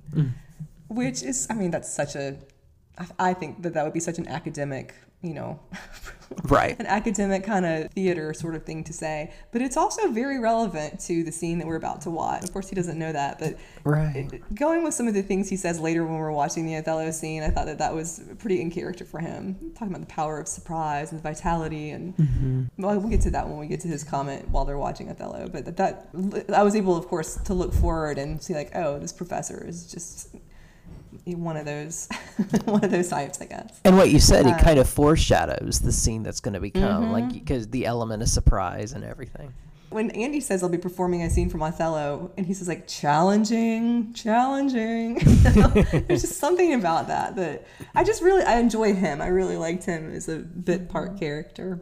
which 0.88 1.22
is, 1.22 1.46
I 1.50 1.54
mean, 1.54 1.70
that's 1.70 1.92
such 1.92 2.14
a, 2.14 2.36
I 3.18 3.34
think 3.34 3.62
that 3.62 3.74
that 3.74 3.84
would 3.84 3.92
be 3.92 4.00
such 4.00 4.18
an 4.18 4.26
academic, 4.26 4.94
you 5.22 5.34
know, 5.34 5.60
right 6.44 6.78
an 6.78 6.86
academic 6.86 7.44
kind 7.44 7.64
of 7.64 7.90
theater 7.92 8.34
sort 8.34 8.54
of 8.54 8.64
thing 8.64 8.84
to 8.84 8.92
say, 8.92 9.32
but 9.52 9.62
it's 9.62 9.76
also 9.76 10.10
very 10.10 10.38
relevant 10.38 11.00
to 11.00 11.22
the 11.22 11.32
scene 11.32 11.58
that 11.58 11.66
we're 11.66 11.76
about 11.76 12.00
to 12.02 12.10
watch. 12.10 12.44
Of 12.44 12.52
course, 12.52 12.68
he 12.68 12.74
doesn't 12.74 12.98
know 12.98 13.12
that, 13.12 13.38
but 13.38 13.56
right 13.84 14.28
going 14.54 14.82
with 14.84 14.94
some 14.94 15.08
of 15.08 15.14
the 15.14 15.22
things 15.22 15.48
he 15.48 15.56
says 15.56 15.80
later 15.80 16.04
when 16.04 16.14
we're 16.14 16.32
watching 16.32 16.66
the 16.66 16.76
Othello 16.76 17.10
scene, 17.12 17.42
I 17.42 17.50
thought 17.50 17.66
that 17.66 17.78
that 17.78 17.94
was 17.94 18.22
pretty 18.38 18.60
in 18.60 18.70
character 18.70 19.04
for 19.04 19.20
him. 19.20 19.72
Talking 19.74 19.94
about 19.94 20.06
the 20.06 20.12
power 20.12 20.40
of 20.40 20.48
surprise 20.48 21.12
and 21.12 21.22
vitality, 21.22 21.90
and 21.90 22.16
mm-hmm. 22.16 22.64
well, 22.78 22.98
we'll 22.98 23.10
get 23.10 23.20
to 23.22 23.30
that 23.30 23.48
when 23.48 23.58
we 23.58 23.68
get 23.68 23.80
to 23.80 23.88
his 23.88 24.04
comment 24.04 24.48
while 24.48 24.64
they're 24.64 24.78
watching 24.78 25.08
Othello. 25.08 25.48
But 25.48 25.64
that, 25.76 25.76
that 26.12 26.52
I 26.52 26.62
was 26.62 26.74
able, 26.74 26.96
of 26.96 27.06
course, 27.06 27.36
to 27.36 27.54
look 27.54 27.72
forward 27.72 28.18
and 28.18 28.42
see 28.42 28.54
like, 28.54 28.74
oh, 28.74 28.98
this 28.98 29.12
professor 29.12 29.64
is 29.66 29.90
just 29.90 30.34
one 31.26 31.56
of 31.56 31.64
those 31.66 32.08
one 32.64 32.84
of 32.84 32.90
those 32.90 33.08
types, 33.08 33.40
I 33.40 33.46
guess. 33.46 33.80
And 33.84 33.96
what 33.96 34.10
you 34.10 34.18
said, 34.20 34.46
Uh, 34.46 34.50
it 34.50 34.58
kind 34.58 34.78
of 34.78 34.88
foreshadows 34.88 35.80
the 35.80 35.92
scene 35.92 36.22
that's 36.22 36.40
going 36.40 36.54
to 36.54 36.60
become, 36.60 37.04
Mm-hmm. 37.04 37.12
like 37.12 37.32
because 37.32 37.68
the 37.68 37.86
element 37.86 38.22
of 38.22 38.28
surprise 38.28 38.92
and 38.92 39.04
everything. 39.04 39.52
When 39.90 40.10
Andy 40.10 40.40
says 40.40 40.62
I'll 40.62 40.68
be 40.68 40.76
performing 40.76 41.22
a 41.22 41.30
scene 41.30 41.48
from 41.48 41.62
Othello, 41.62 42.30
and 42.36 42.44
he 42.46 42.52
says 42.52 42.68
like 42.68 42.86
challenging, 42.86 44.12
challenging, 44.12 45.14
there's 46.06 46.20
just 46.22 46.38
something 46.38 46.74
about 46.74 47.08
that 47.08 47.36
that 47.36 47.66
I 47.94 48.04
just 48.04 48.20
really 48.22 48.42
I 48.42 48.58
enjoy 48.58 48.92
him. 48.94 49.22
I 49.22 49.28
really 49.28 49.56
liked 49.56 49.84
him 49.84 50.12
as 50.14 50.28
a 50.28 50.36
bit 50.38 50.88
part 50.90 51.18
character. 51.18 51.80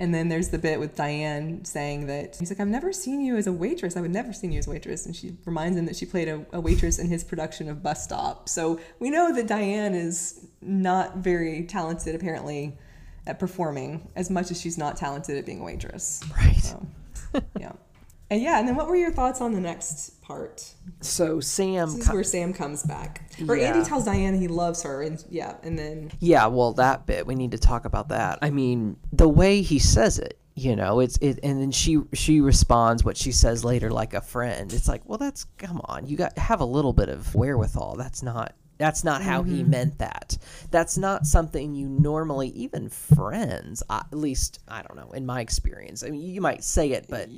And 0.00 0.14
then 0.14 0.28
there's 0.28 0.48
the 0.50 0.58
bit 0.58 0.78
with 0.78 0.94
Diane 0.94 1.64
saying 1.64 2.06
that 2.06 2.36
he's 2.36 2.50
like, 2.50 2.60
I've 2.60 2.68
never 2.68 2.92
seen 2.92 3.20
you 3.20 3.36
as 3.36 3.48
a 3.48 3.52
waitress. 3.52 3.96
I 3.96 4.00
would 4.00 4.12
never 4.12 4.32
seen 4.32 4.52
you 4.52 4.60
as 4.60 4.68
a 4.68 4.70
waitress. 4.70 5.06
And 5.06 5.16
she 5.16 5.36
reminds 5.44 5.76
him 5.76 5.86
that 5.86 5.96
she 5.96 6.06
played 6.06 6.28
a, 6.28 6.46
a 6.52 6.60
waitress 6.60 7.00
in 7.00 7.08
his 7.08 7.24
production 7.24 7.68
of 7.68 7.82
Bus 7.82 8.04
Stop. 8.04 8.48
So 8.48 8.78
we 9.00 9.10
know 9.10 9.34
that 9.34 9.48
Diane 9.48 9.94
is 9.94 10.46
not 10.60 11.16
very 11.16 11.64
talented, 11.64 12.14
apparently, 12.14 12.78
at 13.26 13.40
performing 13.40 14.08
as 14.14 14.30
much 14.30 14.52
as 14.52 14.60
she's 14.60 14.78
not 14.78 14.96
talented 14.96 15.36
at 15.36 15.44
being 15.44 15.60
a 15.60 15.64
waitress. 15.64 16.22
Right. 16.36 16.56
So, 16.56 16.86
yeah. 17.58 17.72
And 18.30 18.42
yeah, 18.42 18.58
and 18.58 18.68
then 18.68 18.76
what 18.76 18.88
were 18.88 18.96
your 18.96 19.10
thoughts 19.10 19.40
on 19.40 19.52
the 19.52 19.60
next 19.60 20.20
part? 20.20 20.74
So 21.00 21.40
Sam, 21.40 21.88
This 21.90 22.00
is 22.00 22.08
co- 22.08 22.14
where 22.14 22.24
Sam 22.24 22.52
comes 22.52 22.82
back. 22.82 23.30
Or 23.48 23.56
Yeah. 23.56 23.68
Andy 23.72 23.88
tells 23.88 24.04
Diane 24.04 24.38
he 24.38 24.48
loves 24.48 24.82
her, 24.82 25.02
and 25.02 25.24
yeah, 25.30 25.54
and 25.62 25.78
then 25.78 26.12
yeah, 26.20 26.46
well, 26.46 26.72
that 26.74 27.06
bit 27.06 27.26
we 27.26 27.34
need 27.34 27.52
to 27.52 27.58
talk 27.58 27.84
about 27.84 28.08
that. 28.10 28.38
I 28.42 28.50
mean, 28.50 28.96
the 29.12 29.28
way 29.28 29.62
he 29.62 29.78
says 29.78 30.18
it, 30.18 30.38
you 30.54 30.76
know, 30.76 31.00
it's 31.00 31.16
it, 31.18 31.40
and 31.42 31.60
then 31.60 31.70
she 31.70 32.00
she 32.12 32.40
responds 32.42 33.02
what 33.02 33.16
she 33.16 33.32
says 33.32 33.64
later 33.64 33.90
like 33.90 34.12
a 34.12 34.20
friend. 34.20 34.72
It's 34.72 34.88
like, 34.88 35.08
well, 35.08 35.18
that's 35.18 35.44
come 35.56 35.80
on, 35.84 36.06
you 36.06 36.16
got 36.16 36.36
have 36.36 36.60
a 36.60 36.66
little 36.66 36.92
bit 36.92 37.08
of 37.08 37.34
wherewithal. 37.34 37.96
That's 37.96 38.22
not. 38.22 38.54
That's 38.76 39.02
not 39.02 39.22
how 39.22 39.42
he 39.42 39.62
mm-hmm. 39.62 39.70
meant 39.70 39.98
that. 39.98 40.38
That's 40.70 40.96
not 40.96 41.26
something 41.26 41.74
you 41.74 41.88
normally, 41.88 42.50
even 42.50 42.88
friends, 42.88 43.82
at 43.90 44.06
least, 44.12 44.60
I 44.68 44.82
don't 44.82 44.96
know, 44.96 45.10
in 45.10 45.26
my 45.26 45.40
experience. 45.40 46.04
I 46.04 46.10
mean, 46.10 46.20
you 46.20 46.40
might 46.40 46.62
say 46.62 46.92
it, 46.92 47.06
but 47.08 47.28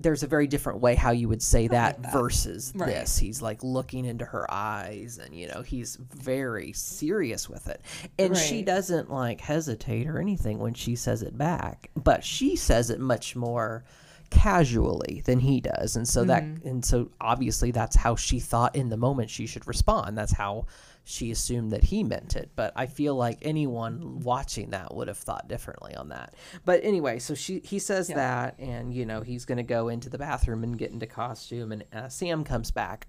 there's 0.00 0.22
a 0.22 0.26
very 0.26 0.46
different 0.46 0.80
way 0.80 0.94
how 0.94 1.10
you 1.10 1.28
would 1.28 1.42
say 1.42 1.66
that, 1.68 2.12
versus 2.12 2.72
Right. 2.74 2.86
this. 2.86 3.18
He's 3.18 3.42
like 3.42 3.64
looking 3.64 4.04
into 4.04 4.24
her 4.24 4.46
eyes 4.48 5.18
and, 5.18 5.34
you 5.34 5.48
know, 5.48 5.62
he's 5.62 5.96
very 5.96 6.72
serious 6.72 7.48
with 7.48 7.68
it. 7.68 7.80
And 8.18 8.36
she 8.36 8.62
doesn't 8.62 9.10
like 9.10 9.40
hesitate 9.40 10.06
or 10.06 10.20
anything 10.20 10.58
when 10.58 10.74
she 10.74 10.94
says 10.94 11.22
it 11.22 11.36
back, 11.36 11.90
but 11.96 12.22
she 12.22 12.54
says 12.54 12.90
it 12.90 13.00
much 13.00 13.34
more 13.34 13.84
casually 14.30 15.22
than 15.24 15.40
he 15.40 15.60
does. 15.60 15.96
And 15.96 16.06
so 16.06 16.22
that, 16.24 16.44
mm-hmm. 16.44 16.68
and 16.68 16.84
so 16.84 17.10
obviously 17.20 17.70
that's 17.70 17.96
how 17.96 18.14
she 18.14 18.38
thought 18.38 18.76
in 18.76 18.90
the 18.90 18.96
moment 18.96 19.30
she 19.30 19.46
should 19.46 19.66
respond. 19.66 20.16
That's 20.16 20.32
how 20.32 20.66
she 21.08 21.30
assumed 21.30 21.72
that 21.72 21.84
he 21.84 22.04
meant 22.04 22.36
it. 22.36 22.50
But 22.54 22.74
I 22.76 22.84
feel 22.84 23.14
like 23.14 23.38
anyone 23.40 24.20
watching 24.20 24.70
that 24.70 24.94
would 24.94 25.08
have 25.08 25.16
thought 25.16 25.48
differently 25.48 25.94
on 25.94 26.10
that. 26.10 26.34
But 26.66 26.80
anyway, 26.84 27.18
so 27.18 27.34
she 27.34 27.60
he 27.64 27.78
says 27.78 28.08
that, 28.08 28.58
and 28.58 28.92
you 28.92 29.06
know 29.06 29.22
he's 29.22 29.46
going 29.46 29.56
to 29.56 29.62
go 29.62 29.88
into 29.88 30.10
the 30.10 30.18
bathroom 30.18 30.62
and 30.62 30.76
get 30.76 30.90
into 30.90 31.06
costume, 31.06 31.72
and 31.72 31.84
uh, 31.94 32.08
Sam 32.08 32.44
comes 32.44 32.70
back 32.70 33.08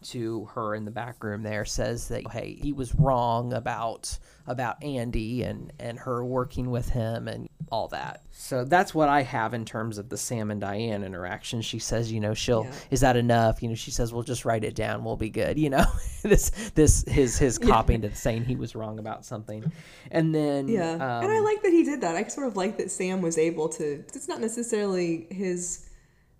to 0.00 0.44
her 0.54 0.74
in 0.74 0.84
the 0.84 0.90
back 0.90 1.22
room 1.24 1.42
there 1.42 1.64
says 1.64 2.08
that 2.08 2.22
hey 2.30 2.56
he 2.62 2.72
was 2.72 2.94
wrong 2.94 3.52
about 3.52 4.16
about 4.46 4.82
Andy 4.82 5.42
and 5.42 5.72
and 5.78 5.98
her 5.98 6.24
working 6.24 6.70
with 6.70 6.88
him 6.88 7.28
and 7.28 7.48
all 7.70 7.88
that. 7.88 8.22
So 8.30 8.64
that's 8.64 8.94
what 8.94 9.10
I 9.10 9.20
have 9.22 9.52
in 9.52 9.66
terms 9.66 9.98
of 9.98 10.08
the 10.08 10.16
Sam 10.16 10.50
and 10.50 10.58
Diane 10.58 11.04
interaction. 11.04 11.60
She 11.60 11.78
says, 11.78 12.10
you 12.10 12.18
know, 12.18 12.32
she'll 12.32 12.64
Yeah. 12.64 12.72
is 12.90 13.00
that 13.00 13.16
enough? 13.16 13.62
You 13.62 13.68
know, 13.68 13.74
she 13.74 13.90
says, 13.90 14.10
"We'll 14.10 14.22
just 14.22 14.46
write 14.46 14.64
it 14.64 14.74
down. 14.74 15.04
We'll 15.04 15.16
be 15.18 15.28
good." 15.28 15.58
You 15.58 15.68
know, 15.68 15.84
this 16.22 16.50
this 16.74 17.04
his 17.06 17.36
his 17.36 17.58
copying 17.58 18.00
to 18.02 18.14
saying 18.14 18.44
he 18.46 18.56
was 18.56 18.74
wrong 18.74 18.98
about 18.98 19.26
something, 19.26 19.70
and 20.10 20.34
then 20.34 20.68
yeah, 20.68 20.92
um, 20.92 21.24
and 21.24 21.30
I 21.32 21.40
like 21.40 21.60
that 21.62 21.72
he 21.72 21.84
did 21.84 22.00
that. 22.00 22.14
I 22.16 22.22
sort 22.28 22.46
of 22.46 22.56
like 22.56 22.78
that 22.78 22.90
Sam 22.90 23.20
was 23.20 23.36
able 23.36 23.68
to. 23.70 24.02
It's 24.14 24.28
not 24.28 24.40
necessarily 24.40 25.26
his 25.30 25.87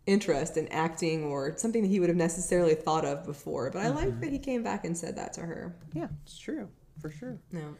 interest 0.08 0.56
in 0.56 0.66
acting 0.68 1.24
or 1.24 1.56
something 1.56 1.82
that 1.82 1.88
he 1.88 2.00
would 2.00 2.08
have 2.08 2.16
necessarily 2.16 2.74
thought 2.74 3.04
of 3.04 3.24
before. 3.24 3.70
But 3.70 3.82
I 3.82 3.88
like 3.88 4.08
mm-hmm. 4.08 4.20
that 4.20 4.32
he 4.32 4.38
came 4.38 4.62
back 4.62 4.84
and 4.84 4.96
said 4.96 5.16
that 5.16 5.34
to 5.34 5.42
her. 5.42 5.76
Yeah, 5.92 6.08
it's 6.24 6.38
true 6.38 6.68
for 7.00 7.10
sure. 7.10 7.38
Yeah. 7.52 7.70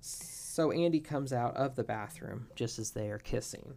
So 0.00 0.72
Andy 0.72 1.00
comes 1.00 1.32
out 1.32 1.56
of 1.56 1.76
the 1.76 1.84
bathroom 1.84 2.48
just 2.56 2.78
as 2.78 2.90
they 2.90 3.10
are 3.10 3.18
kissing. 3.18 3.74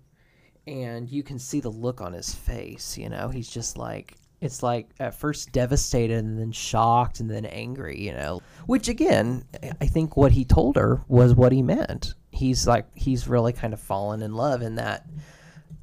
And 0.68 1.10
you 1.10 1.24
can 1.24 1.40
see 1.40 1.60
the 1.60 1.70
look 1.70 2.02
on 2.02 2.14
his 2.14 2.34
face, 2.34 2.98
you 2.98 3.10
know. 3.10 3.30
He's 3.30 3.50
just 3.50 3.78
like 3.78 4.16
it's 4.42 4.64
like 4.64 4.90
at 5.00 5.14
first 5.14 5.52
devastated 5.52 6.18
and 6.24 6.40
then 6.40 6.52
shocked 6.52 7.20
and 7.20 7.30
then 7.30 7.46
angry, 7.46 8.00
you 8.00 8.14
know. 8.14 8.42
Which 8.66 8.88
again, 8.88 9.44
I 9.80 9.86
think 9.86 10.18
what 10.18 10.32
he 10.32 10.44
told 10.46 10.76
her 10.76 11.02
was 11.08 11.36
what 11.36 11.52
he 11.52 11.62
meant. 11.62 12.16
He's 12.32 12.68
like 12.68 12.86
he's 12.96 13.28
really 13.28 13.54
kind 13.54 13.74
of 13.74 13.80
fallen 13.80 14.22
in 14.22 14.34
love 14.34 14.62
in 14.62 14.76
that 14.76 15.06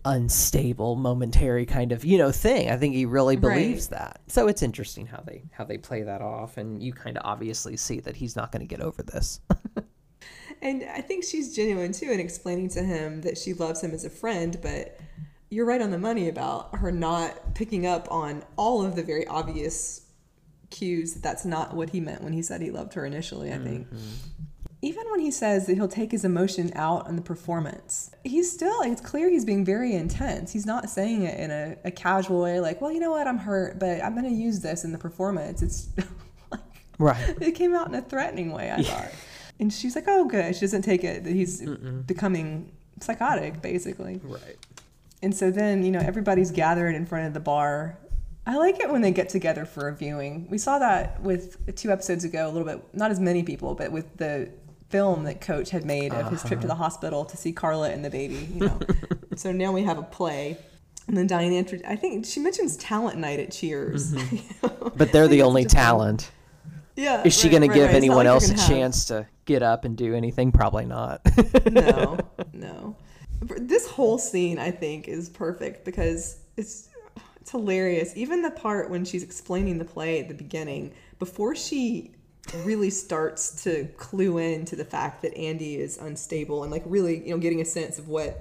unstable 0.08 0.96
momentary 0.96 1.66
kind 1.66 1.92
of, 1.92 2.04
you 2.04 2.18
know, 2.18 2.32
thing. 2.32 2.70
I 2.70 2.76
think 2.76 2.94
he 2.94 3.04
really 3.04 3.36
believes 3.36 3.88
that. 3.88 4.20
So 4.26 4.48
it's 4.48 4.62
interesting 4.62 5.06
how 5.06 5.22
they 5.26 5.44
how 5.52 5.64
they 5.64 5.78
play 5.78 6.02
that 6.02 6.22
off 6.22 6.56
and 6.56 6.82
you 6.82 6.92
kind 6.92 7.16
of 7.16 7.22
obviously 7.24 7.76
see 7.76 8.00
that 8.00 8.16
he's 8.16 8.34
not 8.34 8.50
going 8.50 8.60
to 8.60 8.66
get 8.66 8.80
over 8.80 9.02
this. 9.02 9.40
And 10.60 10.84
I 10.92 11.00
think 11.00 11.24
she's 11.24 11.54
genuine 11.54 11.92
too 11.92 12.10
in 12.10 12.20
explaining 12.20 12.68
to 12.70 12.82
him 12.82 13.22
that 13.22 13.38
she 13.38 13.54
loves 13.54 13.82
him 13.82 13.92
as 13.92 14.04
a 14.04 14.10
friend, 14.10 14.58
but 14.60 14.98
you're 15.50 15.66
right 15.66 15.80
on 15.80 15.90
the 15.90 15.98
money 15.98 16.28
about 16.28 16.76
her 16.76 16.90
not 16.90 17.54
picking 17.54 17.86
up 17.86 18.10
on 18.10 18.44
all 18.56 18.84
of 18.84 18.96
the 18.96 19.02
very 19.02 19.26
obvious 19.26 20.06
cues 20.70 21.14
that 21.14 21.22
that's 21.22 21.44
not 21.44 21.74
what 21.74 21.90
he 21.90 22.00
meant 22.00 22.22
when 22.22 22.32
he 22.32 22.42
said 22.42 22.60
he 22.60 22.70
loved 22.70 22.94
her 22.94 23.06
initially, 23.06 23.52
I 23.52 23.58
think. 23.58 23.86
Mm-hmm. 23.86 24.44
Even 24.80 25.10
when 25.10 25.18
he 25.18 25.30
says 25.32 25.66
that 25.66 25.74
he'll 25.74 25.88
take 25.88 26.12
his 26.12 26.24
emotion 26.24 26.70
out 26.76 27.06
on 27.08 27.16
the 27.16 27.22
performance, 27.22 28.12
he's 28.22 28.50
still, 28.50 28.80
it's 28.82 29.00
clear 29.00 29.28
he's 29.28 29.44
being 29.44 29.64
very 29.64 29.92
intense. 29.94 30.52
He's 30.52 30.66
not 30.66 30.88
saying 30.88 31.22
it 31.22 31.38
in 31.38 31.50
a, 31.50 31.76
a 31.84 31.90
casual 31.90 32.42
way, 32.42 32.60
like, 32.60 32.80
well, 32.80 32.92
you 32.92 33.00
know 33.00 33.10
what, 33.10 33.26
I'm 33.26 33.38
hurt, 33.38 33.80
but 33.80 34.02
I'm 34.04 34.12
going 34.14 34.32
to 34.32 34.40
use 34.40 34.60
this 34.60 34.84
in 34.84 34.92
the 34.92 34.98
performance. 34.98 35.62
It's 35.62 35.88
like, 36.52 36.60
right. 36.98 37.36
it 37.40 37.52
came 37.56 37.74
out 37.74 37.88
in 37.88 37.94
a 37.96 38.02
threatening 38.02 38.52
way, 38.52 38.70
I 38.70 38.82
thought. 38.82 39.10
And 39.60 39.72
she's 39.72 39.96
like, 39.96 40.04
oh, 40.06 40.26
good. 40.26 40.54
She 40.54 40.60
doesn't 40.60 40.82
take 40.82 41.02
it 41.02 41.24
that 41.24 41.32
he's 41.32 41.60
becoming 42.06 42.70
psychotic, 43.00 43.60
basically. 43.60 44.20
Right. 44.22 44.56
And 45.22 45.34
so 45.34 45.50
then, 45.50 45.84
you 45.84 45.90
know, 45.90 45.98
everybody's 45.98 46.50
gathered 46.50 46.94
in 46.94 47.06
front 47.06 47.26
of 47.26 47.34
the 47.34 47.40
bar. 47.40 47.98
I 48.46 48.56
like 48.56 48.80
it 48.80 48.88
when 48.88 49.02
they 49.02 49.10
get 49.10 49.28
together 49.28 49.64
for 49.64 49.88
a 49.88 49.94
viewing. 49.94 50.46
We 50.48 50.58
saw 50.58 50.78
that 50.78 51.20
with 51.20 51.74
two 51.76 51.90
episodes 51.90 52.24
ago, 52.24 52.46
a 52.46 52.50
little 52.50 52.66
bit, 52.66 52.82
not 52.94 53.10
as 53.10 53.20
many 53.20 53.42
people, 53.42 53.74
but 53.74 53.92
with 53.92 54.16
the 54.16 54.48
film 54.88 55.24
that 55.24 55.40
Coach 55.40 55.70
had 55.70 55.84
made 55.84 56.12
of 56.12 56.30
his 56.30 56.42
trip 56.42 56.60
to 56.60 56.66
uh-huh. 56.66 56.68
the 56.68 56.74
hospital 56.74 57.24
to 57.26 57.36
see 57.36 57.52
Carla 57.52 57.90
and 57.90 58.04
the 58.04 58.10
baby, 58.10 58.48
you 58.52 58.66
know. 58.66 58.80
so 59.36 59.52
now 59.52 59.72
we 59.72 59.82
have 59.82 59.98
a 59.98 60.02
play. 60.02 60.56
And 61.06 61.16
then 61.16 61.26
Diane, 61.26 61.52
intro- 61.52 61.80
I 61.86 61.96
think 61.96 62.26
she 62.26 62.40
mentions 62.40 62.76
talent 62.76 63.18
night 63.18 63.40
at 63.40 63.52
Cheers. 63.52 64.12
Mm-hmm. 64.14 64.36
You 64.62 64.68
know? 64.68 64.92
But 64.96 65.12
they're 65.12 65.28
the 65.28 65.42
only 65.42 65.62
it's 65.62 65.74
fun. 65.74 65.82
talent. 65.82 66.30
Yeah. 66.96 67.22
Is 67.24 67.34
she 67.34 67.48
right, 67.48 67.58
going 67.58 67.70
to 67.70 67.74
give 67.74 67.86
right. 67.86 67.94
Anyone 67.94 68.18
like 68.18 68.26
else 68.26 68.50
a 68.50 68.56
have- 68.56 68.68
chance 68.68 69.06
to 69.06 69.26
get 69.44 69.62
up 69.62 69.84
and 69.84 69.96
do 69.96 70.14
anything? 70.14 70.52
Probably 70.52 70.84
not. 70.84 71.20
no, 71.70 72.18
no. 72.52 72.96
This 73.40 73.86
whole 73.86 74.18
scene, 74.18 74.58
I 74.58 74.70
think, 74.70 75.06
is 75.06 75.28
perfect 75.28 75.84
because 75.84 76.38
it's 76.56 76.88
it's 77.40 77.52
hilarious. 77.52 78.12
Even 78.16 78.42
the 78.42 78.50
part 78.50 78.90
when 78.90 79.04
she's 79.04 79.22
explaining 79.22 79.78
the 79.78 79.84
play 79.84 80.20
at 80.20 80.28
the 80.28 80.34
beginning, 80.34 80.92
before 81.18 81.54
she 81.54 82.10
really 82.64 82.90
starts 82.90 83.62
to 83.64 83.88
clue 83.96 84.38
in 84.38 84.64
to 84.66 84.76
the 84.76 84.84
fact 84.84 85.22
that 85.22 85.36
Andy 85.36 85.76
is 85.76 85.98
unstable 85.98 86.62
and 86.62 86.72
like 86.72 86.82
really, 86.86 87.26
you 87.26 87.30
know, 87.30 87.38
getting 87.38 87.60
a 87.60 87.64
sense 87.64 87.98
of 87.98 88.08
what 88.08 88.40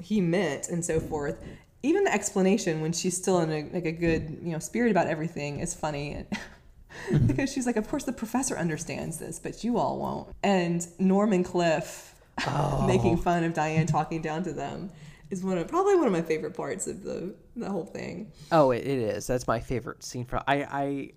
he 0.00 0.20
meant 0.20 0.68
and 0.68 0.84
so 0.84 1.00
forth. 1.00 1.42
Even 1.82 2.04
the 2.04 2.12
explanation 2.12 2.80
when 2.80 2.92
she's 2.92 3.16
still 3.16 3.40
in 3.40 3.50
a 3.50 3.68
like 3.72 3.86
a 3.86 3.92
good, 3.92 4.38
you 4.42 4.52
know, 4.52 4.58
spirit 4.58 4.90
about 4.90 5.06
everything 5.06 5.60
is 5.60 5.74
funny. 5.74 6.24
because 7.26 7.50
she's 7.52 7.66
like, 7.66 7.76
of 7.76 7.88
course 7.88 8.04
the 8.04 8.12
professor 8.12 8.56
understands 8.56 9.18
this, 9.18 9.38
but 9.38 9.64
you 9.64 9.78
all 9.78 9.98
won't. 9.98 10.28
And 10.42 10.86
Norman 10.98 11.44
Cliff 11.44 12.14
making 12.86 13.14
oh. 13.14 13.22
fun 13.22 13.44
of 13.44 13.54
Diane 13.54 13.86
talking 13.86 14.22
down 14.22 14.42
to 14.44 14.52
them 14.52 14.90
is 15.30 15.44
one 15.44 15.58
of 15.58 15.68
probably 15.68 15.96
one 15.96 16.06
of 16.06 16.12
my 16.12 16.22
favorite 16.22 16.54
parts 16.54 16.86
of 16.86 17.02
the 17.02 17.34
the 17.56 17.70
whole 17.70 17.84
thing. 17.84 18.32
oh, 18.52 18.70
it, 18.72 18.86
it 18.86 18.98
is. 18.98 19.26
That's 19.26 19.46
my 19.46 19.60
favorite 19.60 20.02
scene. 20.02 20.24
From 20.24 20.42
I, 20.46 20.62
I, 20.62 21.10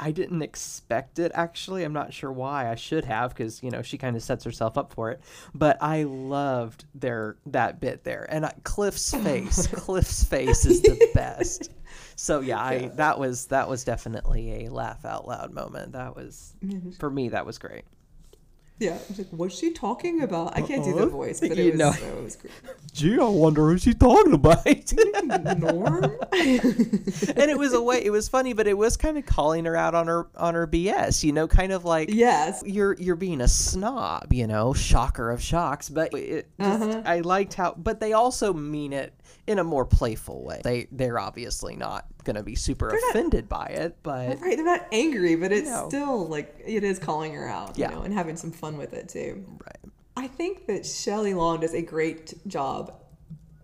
I 0.00 0.12
didn't 0.12 0.42
expect 0.42 1.18
it. 1.18 1.32
Actually, 1.34 1.84
I'm 1.84 1.92
not 1.92 2.12
sure 2.12 2.30
why. 2.30 2.70
I 2.70 2.74
should 2.76 3.04
have 3.04 3.34
because 3.34 3.62
you 3.62 3.70
know 3.70 3.82
she 3.82 3.98
kind 3.98 4.16
of 4.16 4.22
sets 4.22 4.44
herself 4.44 4.78
up 4.78 4.92
for 4.92 5.10
it. 5.10 5.20
But 5.54 5.76
I 5.82 6.04
loved 6.04 6.84
their 6.94 7.36
that 7.46 7.80
bit 7.80 8.04
there, 8.04 8.26
and 8.30 8.44
uh, 8.44 8.50
Cliff's 8.64 9.12
face. 9.12 9.66
Cliff's 9.72 10.24
face 10.24 10.64
is 10.64 10.82
the 10.82 11.10
best. 11.14 11.70
So 12.16 12.40
yeah, 12.40 12.60
I 12.60 12.88
that 12.94 13.18
was 13.18 13.46
that 13.46 13.68
was 13.68 13.84
definitely 13.84 14.66
a 14.66 14.70
laugh 14.70 15.04
out 15.04 15.26
loud 15.26 15.52
moment. 15.52 15.92
That 15.92 16.14
was 16.14 16.54
for 16.98 17.10
me. 17.10 17.30
That 17.30 17.46
was 17.46 17.58
great. 17.58 17.84
Yeah, 18.80 18.92
I 18.92 18.98
was 19.08 19.18
like, 19.18 19.26
what's 19.30 19.58
she 19.58 19.72
talking 19.72 20.22
about? 20.22 20.56
I 20.56 20.62
can't 20.62 20.84
do 20.84 20.94
the 20.94 21.06
voice, 21.06 21.40
but 21.48 21.56
You 21.56 21.64
it 21.64 21.70
was, 21.72 21.78
know. 21.78 21.90
it 21.92 22.22
was 22.22 22.36
great. 22.36 22.52
Gee, 22.92 23.18
I 23.18 23.24
wonder 23.24 23.68
who 23.68 23.78
she's 23.78 23.94
talking 23.96 24.32
about. 24.34 24.64
Norm? 25.58 26.04
and 26.32 27.50
it 27.50 27.58
was 27.58 27.72
a 27.72 27.80
way 27.82 28.04
it 28.04 28.10
was 28.10 28.28
funny 28.28 28.52
but 28.52 28.66
it 28.66 28.76
was 28.76 28.96
kind 28.96 29.18
of 29.18 29.26
calling 29.26 29.64
her 29.64 29.76
out 29.76 29.94
on 29.94 30.06
her 30.06 30.26
on 30.36 30.54
her 30.54 30.66
bs 30.66 31.22
you 31.24 31.32
know 31.32 31.46
kind 31.48 31.72
of 31.72 31.84
like 31.84 32.08
yes. 32.12 32.62
you're 32.66 32.94
you're 32.94 33.16
being 33.16 33.40
a 33.40 33.48
snob 33.48 34.32
you 34.32 34.46
know 34.46 34.72
shocker 34.72 35.30
of 35.30 35.42
shocks 35.42 35.88
but 35.88 36.12
it 36.14 36.48
just, 36.60 36.82
Uh-huh. 36.82 37.02
i 37.04 37.20
liked 37.20 37.54
how 37.54 37.74
but 37.76 38.00
they 38.00 38.12
also 38.12 38.52
mean 38.52 38.92
it 38.92 39.12
in 39.46 39.58
a 39.58 39.64
more 39.64 39.84
playful 39.84 40.44
way 40.44 40.60
they 40.64 40.86
they're 40.92 41.18
obviously 41.18 41.76
not 41.76 42.06
gonna 42.24 42.42
be 42.42 42.54
super 42.54 42.88
not- 42.88 43.10
offended 43.10 43.48
by 43.48 43.66
it 43.66 43.96
but 44.02 44.40
Right, 44.40 44.56
they're 44.56 44.64
not 44.64 44.86
angry, 44.92 45.36
but 45.36 45.52
it's 45.52 45.68
No. 45.70 45.88
still 45.88 46.26
like 46.26 46.62
it 46.66 46.84
is 46.84 46.98
calling 46.98 47.32
her 47.34 47.48
out, 47.48 47.78
you 47.78 47.84
Yeah. 47.84 47.90
know, 47.90 48.02
and 48.02 48.12
having 48.12 48.36
some 48.36 48.52
fun 48.52 48.76
with 48.76 48.92
it 48.92 49.08
too. 49.08 49.44
right 49.64 49.92
I 50.16 50.26
think 50.26 50.66
that 50.66 50.84
Shelley 50.84 51.32
Long 51.32 51.60
does 51.60 51.74
a 51.74 51.82
great 51.82 52.34
job 52.48 52.92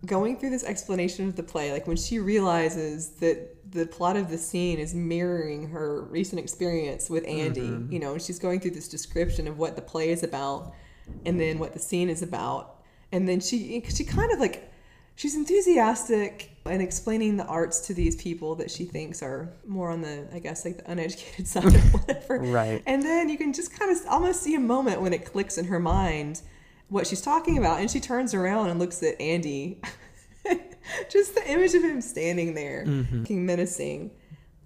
going 0.05 0.37
through 0.37 0.51
this 0.51 0.63
explanation 0.63 1.27
of 1.27 1.35
the 1.35 1.43
play. 1.43 1.71
Like 1.73 1.85
when 1.85 1.97
she 1.97 2.19
realizes 2.19 3.09
that 3.19 3.71
the 3.71 3.85
plot 3.85 4.15
of 4.15 4.29
the 4.29 4.37
scene 4.37 4.79
is 4.79 4.93
mirroring 4.93 5.67
her 5.69 6.03
recent 6.03 6.39
experience 6.39 7.09
with 7.09 7.27
Andy, 7.27 7.61
mm-hmm. 7.61 7.91
you 7.91 7.99
know, 7.99 8.13
and 8.13 8.21
she's 8.21 8.39
going 8.39 8.61
through 8.61 8.71
this 8.71 8.87
description 8.87 9.47
of 9.47 9.57
what 9.57 9.75
the 9.75 9.81
play 9.81 10.09
is 10.09 10.23
about 10.23 10.73
and 11.25 11.39
then 11.39 11.59
what 11.59 11.73
the 11.73 11.79
scene 11.79 12.09
is 12.09 12.21
about. 12.21 12.77
And 13.11 13.27
then 13.27 13.39
she 13.41 13.83
she 13.89 14.03
kind 14.05 14.31
of 14.31 14.39
like 14.39 14.71
she's 15.15 15.35
enthusiastic 15.35 16.51
and 16.65 16.81
explaining 16.81 17.37
the 17.37 17.45
arts 17.45 17.87
to 17.87 17.93
these 17.93 18.15
people 18.15 18.55
that 18.55 18.71
she 18.71 18.85
thinks 18.85 19.21
are 19.21 19.53
more 19.65 19.89
on 19.89 20.01
the 20.01 20.27
I 20.33 20.39
guess 20.39 20.65
like 20.65 20.77
the 20.77 20.91
uneducated 20.91 21.47
side 21.47 21.75
or 21.75 21.79
whatever. 21.79 22.39
Right. 22.39 22.83
And 22.85 23.01
then 23.01 23.29
you 23.29 23.37
can 23.37 23.53
just 23.53 23.77
kind 23.77 23.91
of 23.91 24.05
almost 24.07 24.41
see 24.41 24.55
a 24.55 24.59
moment 24.59 25.01
when 25.01 25.13
it 25.13 25.25
clicks 25.25 25.57
in 25.57 25.65
her 25.65 25.79
mind 25.79 26.41
what 26.89 27.07
she's 27.07 27.21
talking 27.21 27.57
about. 27.57 27.79
And 27.79 27.89
she 27.89 27.99
turns 27.99 28.33
around 28.33 28.69
and 28.69 28.79
looks 28.79 29.01
at 29.03 29.19
Andy. 29.19 29.81
just 31.09 31.35
the 31.35 31.51
image 31.51 31.73
of 31.73 31.83
him 31.83 32.01
standing 32.01 32.53
there, 32.53 32.85
mm-hmm. 32.85 33.19
looking 33.19 33.45
menacing 33.45 34.11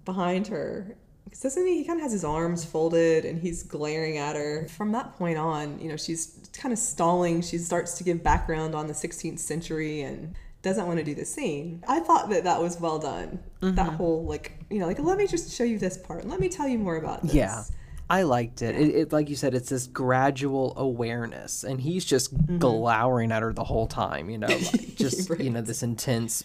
behind 0.04 0.48
her. 0.48 0.96
Because 1.30 1.42
doesn't 1.42 1.66
he? 1.66 1.78
He 1.78 1.84
kind 1.84 1.98
of 1.98 2.02
has 2.02 2.12
his 2.12 2.24
arms 2.24 2.64
folded 2.64 3.24
and 3.24 3.40
he's 3.40 3.62
glaring 3.62 4.18
at 4.18 4.36
her. 4.36 4.66
From 4.68 4.92
that 4.92 5.16
point 5.16 5.38
on, 5.38 5.78
you 5.80 5.88
know, 5.88 5.96
she's 5.96 6.38
kind 6.52 6.72
of 6.72 6.78
stalling. 6.78 7.40
She 7.40 7.56
starts 7.56 7.96
to 7.98 8.04
give 8.04 8.22
background 8.22 8.74
on 8.74 8.88
the 8.88 8.94
16th 8.94 9.38
century 9.38 10.02
and 10.02 10.34
doesn't 10.62 10.86
want 10.86 10.98
to 10.98 11.04
do 11.04 11.14
the 11.14 11.24
scene. 11.24 11.82
I 11.88 12.00
thought 12.00 12.28
that 12.30 12.44
that 12.44 12.60
was 12.60 12.78
well 12.80 12.98
done. 12.98 13.38
That 13.60 13.74
mm-hmm. 13.74 13.96
whole, 13.96 14.24
like, 14.24 14.58
you 14.68 14.78
know, 14.78 14.86
like, 14.86 14.98
let 14.98 15.16
me 15.16 15.26
just 15.26 15.56
show 15.56 15.64
you 15.64 15.78
this 15.78 15.96
part. 15.96 16.26
Let 16.26 16.40
me 16.40 16.48
tell 16.48 16.68
you 16.68 16.78
more 16.78 16.96
about 16.96 17.22
this. 17.22 17.34
yeah 17.34 17.62
i 18.10 18.22
liked 18.22 18.60
it. 18.60 18.74
it 18.74 18.94
it 18.94 19.12
like 19.12 19.30
you 19.30 19.36
said 19.36 19.54
it's 19.54 19.70
this 19.70 19.86
gradual 19.86 20.74
awareness 20.76 21.64
and 21.64 21.80
he's 21.80 22.04
just 22.04 22.34
glowering 22.58 23.32
at 23.32 23.42
her 23.42 23.52
the 23.52 23.64
whole 23.64 23.86
time 23.86 24.28
you 24.28 24.36
know 24.36 24.46
like 24.48 24.94
just 24.96 25.30
you 25.38 25.48
know 25.48 25.62
this 25.62 25.82
intense 25.82 26.44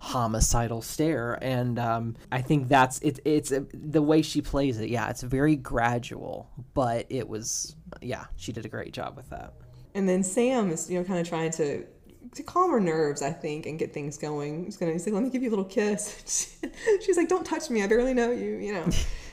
homicidal 0.00 0.82
stare 0.82 1.38
and 1.40 1.78
um 1.78 2.14
i 2.30 2.42
think 2.42 2.68
that's 2.68 2.98
it, 2.98 3.20
it's 3.24 3.50
uh, 3.52 3.60
the 3.72 4.02
way 4.02 4.20
she 4.20 4.42
plays 4.42 4.78
it 4.80 4.90
yeah 4.90 5.08
it's 5.08 5.22
very 5.22 5.56
gradual 5.56 6.50
but 6.74 7.06
it 7.08 7.26
was 7.28 7.76
yeah 8.02 8.24
she 8.36 8.52
did 8.52 8.66
a 8.66 8.68
great 8.68 8.92
job 8.92 9.16
with 9.16 9.30
that 9.30 9.54
And 9.94 10.08
then 10.08 10.24
Sam 10.24 10.70
is, 10.70 10.90
you 10.90 10.98
know, 10.98 11.04
kind 11.04 11.20
of 11.20 11.28
trying 11.28 11.52
to 11.52 11.86
to 12.34 12.42
calm 12.42 12.72
her 12.72 12.80
nerves, 12.80 13.22
I 13.22 13.30
think, 13.30 13.66
and 13.66 13.78
get 13.78 13.94
things 13.94 14.18
going. 14.18 14.64
He's 14.64 14.76
gonna 14.76 14.90
he's 14.90 15.06
like, 15.06 15.14
"Let 15.14 15.22
me 15.22 15.30
give 15.30 15.42
you 15.44 15.50
a 15.50 15.54
little 15.54 15.64
kiss." 15.64 16.58
she's 17.04 17.16
like, 17.16 17.28
"Don't 17.28 17.46
touch 17.46 17.70
me. 17.70 17.80
I 17.84 17.86
barely 17.86 18.12
know 18.12 18.32
you." 18.32 18.56
You 18.56 18.72
know. 18.74 18.86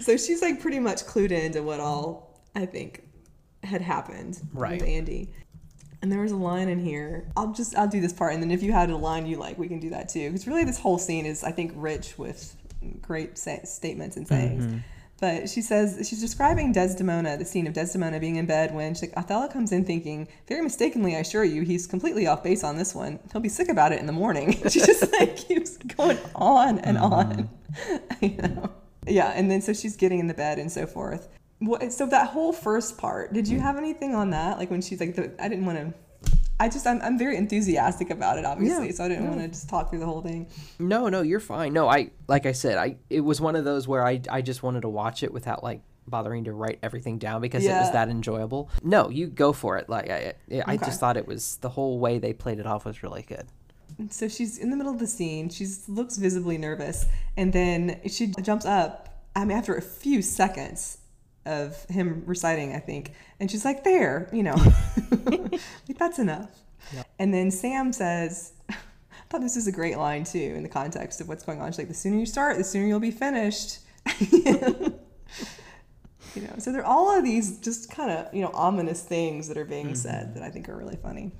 so 0.00 0.16
she's 0.16 0.42
like 0.42 0.60
pretty 0.60 0.78
much 0.78 1.04
clued 1.04 1.30
into 1.30 1.62
what 1.62 1.80
all 1.80 2.42
I 2.54 2.66
think 2.66 3.02
had 3.62 3.80
happened 3.80 4.40
Right. 4.52 4.80
with 4.80 4.88
Andy. 4.88 5.30
And 6.02 6.12
there 6.12 6.20
was 6.20 6.32
a 6.32 6.36
line 6.36 6.68
in 6.68 6.78
here. 6.78 7.30
I'll 7.36 7.52
just 7.52 7.74
I'll 7.76 7.88
do 7.88 8.00
this 8.00 8.12
part, 8.12 8.34
and 8.34 8.42
then 8.42 8.50
if 8.50 8.62
you 8.62 8.72
had 8.72 8.90
a 8.90 8.96
line 8.96 9.26
you 9.26 9.38
like, 9.38 9.58
we 9.58 9.68
can 9.68 9.80
do 9.80 9.88
that 9.90 10.10
too. 10.10 10.30
Because 10.30 10.46
really, 10.46 10.64
this 10.64 10.78
whole 10.78 10.98
scene 10.98 11.24
is 11.24 11.42
I 11.42 11.50
think 11.50 11.72
rich 11.74 12.18
with 12.18 12.54
great 13.00 13.38
sa- 13.38 13.64
statements 13.64 14.16
and 14.18 14.28
sayings. 14.28 14.66
Mm-hmm. 14.66 14.78
But 15.20 15.48
she 15.48 15.62
says 15.62 16.06
she's 16.06 16.20
describing 16.20 16.72
Desdemona, 16.72 17.38
the 17.38 17.44
scene 17.44 17.66
of 17.66 17.72
Desdemona 17.72 18.18
being 18.18 18.36
in 18.36 18.46
bed 18.46 18.74
when 18.74 18.94
she, 18.94 19.08
Othello 19.16 19.48
comes 19.48 19.72
in 19.72 19.84
thinking, 19.84 20.28
very 20.48 20.60
mistakenly, 20.60 21.16
I 21.16 21.20
assure 21.20 21.44
you, 21.44 21.62
he's 21.62 21.86
completely 21.86 22.26
off 22.26 22.42
base 22.42 22.64
on 22.64 22.76
this 22.76 22.94
one. 22.94 23.20
He'll 23.32 23.40
be 23.40 23.48
sick 23.48 23.68
about 23.68 23.92
it 23.92 24.00
in 24.00 24.06
the 24.06 24.12
morning. 24.12 24.52
she 24.68 24.80
just 24.80 25.10
like 25.12 25.36
keeps 25.36 25.76
going 25.78 26.18
on 26.34 26.80
and 26.80 26.98
mm-hmm. 26.98 27.12
on. 27.14 27.50
you 28.20 28.36
know? 28.36 28.70
Yeah, 29.06 29.28
and 29.30 29.50
then 29.50 29.60
so 29.60 29.72
she's 29.72 29.96
getting 29.96 30.18
in 30.18 30.26
the 30.26 30.34
bed 30.34 30.58
and 30.58 30.70
so 30.70 30.86
forth. 30.86 31.28
What, 31.60 31.92
so 31.92 32.06
that 32.06 32.28
whole 32.30 32.52
first 32.52 32.98
part, 32.98 33.32
did 33.32 33.48
you 33.48 33.60
have 33.60 33.76
anything 33.76 34.14
on 34.14 34.30
that? 34.30 34.58
Like 34.58 34.70
when 34.70 34.82
she's 34.82 35.00
like, 35.00 35.14
the, 35.14 35.32
I 35.42 35.48
didn't 35.48 35.66
want 35.66 35.78
to. 35.78 35.94
I 36.60 36.68
just 36.68 36.86
I'm, 36.86 37.00
I'm 37.02 37.18
very 37.18 37.36
enthusiastic 37.36 38.10
about 38.10 38.38
it, 38.38 38.44
obviously. 38.44 38.86
Yeah, 38.86 38.92
so 38.94 39.04
I 39.04 39.08
didn't 39.08 39.26
want 39.28 39.40
to 39.40 39.48
just 39.48 39.68
talk 39.68 39.90
through 39.90 39.98
the 39.98 40.06
whole 40.06 40.22
thing. 40.22 40.46
No, 40.78 41.08
no, 41.08 41.22
you're 41.22 41.40
fine. 41.40 41.72
No, 41.72 41.88
I 41.88 42.10
like 42.28 42.46
I 42.46 42.52
said, 42.52 42.78
I 42.78 42.96
it 43.10 43.20
was 43.20 43.40
one 43.40 43.56
of 43.56 43.64
those 43.64 43.88
where 43.88 44.06
I 44.06 44.20
I 44.30 44.40
just 44.40 44.62
wanted 44.62 44.82
to 44.82 44.88
watch 44.88 45.22
it 45.24 45.32
without 45.32 45.64
like 45.64 45.80
bothering 46.06 46.44
to 46.44 46.52
write 46.52 46.78
everything 46.82 47.18
down 47.18 47.40
because 47.40 47.64
it 47.66 47.76
was 47.78 47.90
that 47.92 48.08
enjoyable. 48.08 48.70
No, 48.84 49.08
you 49.08 49.26
go 49.26 49.52
for 49.52 49.78
it. 49.78 49.88
Like 49.88 50.08
I 50.10 50.34
I, 50.52 50.56
I 50.66 50.74
Okay. 50.74 50.86
just 50.86 51.00
thought 51.00 51.16
it 51.16 51.26
was 51.26 51.56
the 51.56 51.70
whole 51.70 51.98
way 51.98 52.18
they 52.18 52.32
played 52.32 52.58
it 52.60 52.66
off 52.66 52.84
was 52.84 53.02
really 53.02 53.22
good. 53.22 53.46
So 54.10 54.28
she's 54.28 54.58
in 54.58 54.70
the 54.70 54.76
middle 54.76 54.92
of 54.92 54.98
the 54.98 55.06
scene. 55.06 55.48
She 55.48 55.66
looks 55.88 56.16
visibly 56.16 56.58
nervous, 56.58 57.06
and 57.36 57.52
then 57.52 58.00
she 58.08 58.28
jumps 58.42 58.64
up. 58.64 59.22
I 59.36 59.44
mean, 59.44 59.56
after 59.56 59.74
a 59.74 59.82
few 59.82 60.22
seconds 60.22 60.98
of 61.46 61.84
him 61.86 62.22
reciting, 62.26 62.74
I 62.74 62.78
think, 62.78 63.12
and 63.38 63.50
she's 63.50 63.64
like, 63.64 63.84
"There, 63.84 64.28
you 64.32 64.42
know, 64.42 64.54
like 65.88 65.98
that's 65.98 66.18
enough." 66.18 66.50
And 67.18 67.32
then 67.32 67.50
Sam 67.50 67.92
says, 67.92 68.52
"I 68.68 68.74
thought 69.30 69.40
this 69.40 69.56
is 69.56 69.66
a 69.66 69.72
great 69.72 69.96
line 69.96 70.24
too 70.24 70.38
in 70.38 70.62
the 70.62 70.68
context 70.68 71.20
of 71.20 71.28
what's 71.28 71.44
going 71.44 71.60
on." 71.60 71.70
She's 71.70 71.78
like, 71.78 71.88
"The 71.88 71.94
sooner 71.94 72.18
you 72.18 72.26
start, 72.26 72.56
the 72.58 72.64
sooner 72.64 72.86
you'll 72.86 73.00
be 73.00 73.10
finished." 73.10 73.80
you 74.30 74.42
know, 76.42 76.54
so 76.58 76.72
there 76.72 76.82
are 76.82 76.86
all 76.86 77.16
of 77.16 77.24
these 77.24 77.58
just 77.58 77.90
kind 77.90 78.10
of 78.10 78.34
you 78.34 78.42
know 78.42 78.50
ominous 78.54 79.02
things 79.02 79.48
that 79.48 79.56
are 79.56 79.64
being 79.64 79.86
mm-hmm. 79.86 79.94
said 79.94 80.34
that 80.34 80.42
I 80.42 80.50
think 80.50 80.68
are 80.68 80.76
really 80.76 80.96
funny. 80.96 81.32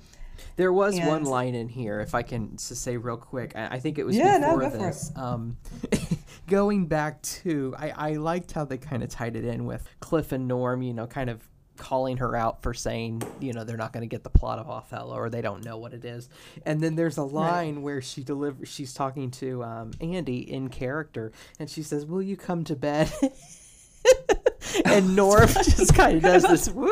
There 0.57 0.72
was 0.72 0.98
one 1.00 1.24
line 1.24 1.55
in 1.55 1.68
here, 1.68 2.00
if 2.00 2.14
I 2.14 2.22
can 2.22 2.57
say 2.59 2.96
real 2.96 3.16
quick. 3.16 3.57
I, 3.57 3.76
I 3.76 3.78
think 3.80 3.98
it 3.98 4.05
was 4.05 4.16
Yeah, 4.16 4.38
no, 4.38 4.57
before 4.57 4.61
go 4.61 4.70
for 4.70 4.76
it. 4.76 4.80
this. 4.80 5.12
Um, 5.16 5.57
going 6.46 6.86
back 6.86 7.20
to, 7.22 7.74
I, 7.78 7.90
I 7.90 8.12
liked 8.14 8.52
how 8.52 8.64
they 8.64 8.78
kind 8.78 9.02
of 9.02 9.09
tied 9.09 9.36
it 9.36 9.44
in 9.44 9.64
with 9.64 9.88
Cliff 10.00 10.32
and 10.32 10.46
Norm. 10.46 10.82
You 10.82 10.94
know, 10.94 11.07
kind 11.07 11.28
of 11.30 11.40
calling 11.76 12.18
her 12.18 12.36
out 12.36 12.62
for 12.62 12.72
saying, 12.72 13.20
you 13.40 13.52
know, 13.52 13.64
they're 13.64 13.76
not 13.76 13.92
going 13.92 14.02
to 14.02 14.07
get 14.07 14.22
the 14.22 14.30
plot 14.30 14.61
of 14.61 14.70
Othello 14.70 15.16
or 15.16 15.28
they 15.28 15.42
don't 15.42 15.64
know 15.64 15.76
what 15.76 15.92
it 15.92 16.05
is. 16.05 16.28
And 16.64 16.80
then 16.80 16.94
there's 16.94 17.16
a 17.18 17.24
line 17.24 17.82
where 17.82 18.00
she 18.00 18.22
delivers. 18.22 18.68
She's 18.68 18.94
talking 18.94 19.30
to 19.32 19.64
um, 19.64 19.90
Andy 20.00 20.38
in 20.50 20.68
character, 20.68 21.32
and 21.59 21.68
she 21.68 21.82
says, 21.82 22.07
"Will 22.07 22.22
you 22.22 22.36
come 22.36 22.64
to 22.64 22.76
bed?" 22.76 23.12
and 24.84 25.16
Norm 25.16 25.48
just 25.48 25.94
kind 25.94 26.18
of 26.18 26.22
does 26.22 26.42
this 26.44 26.68
woo. 26.68 26.90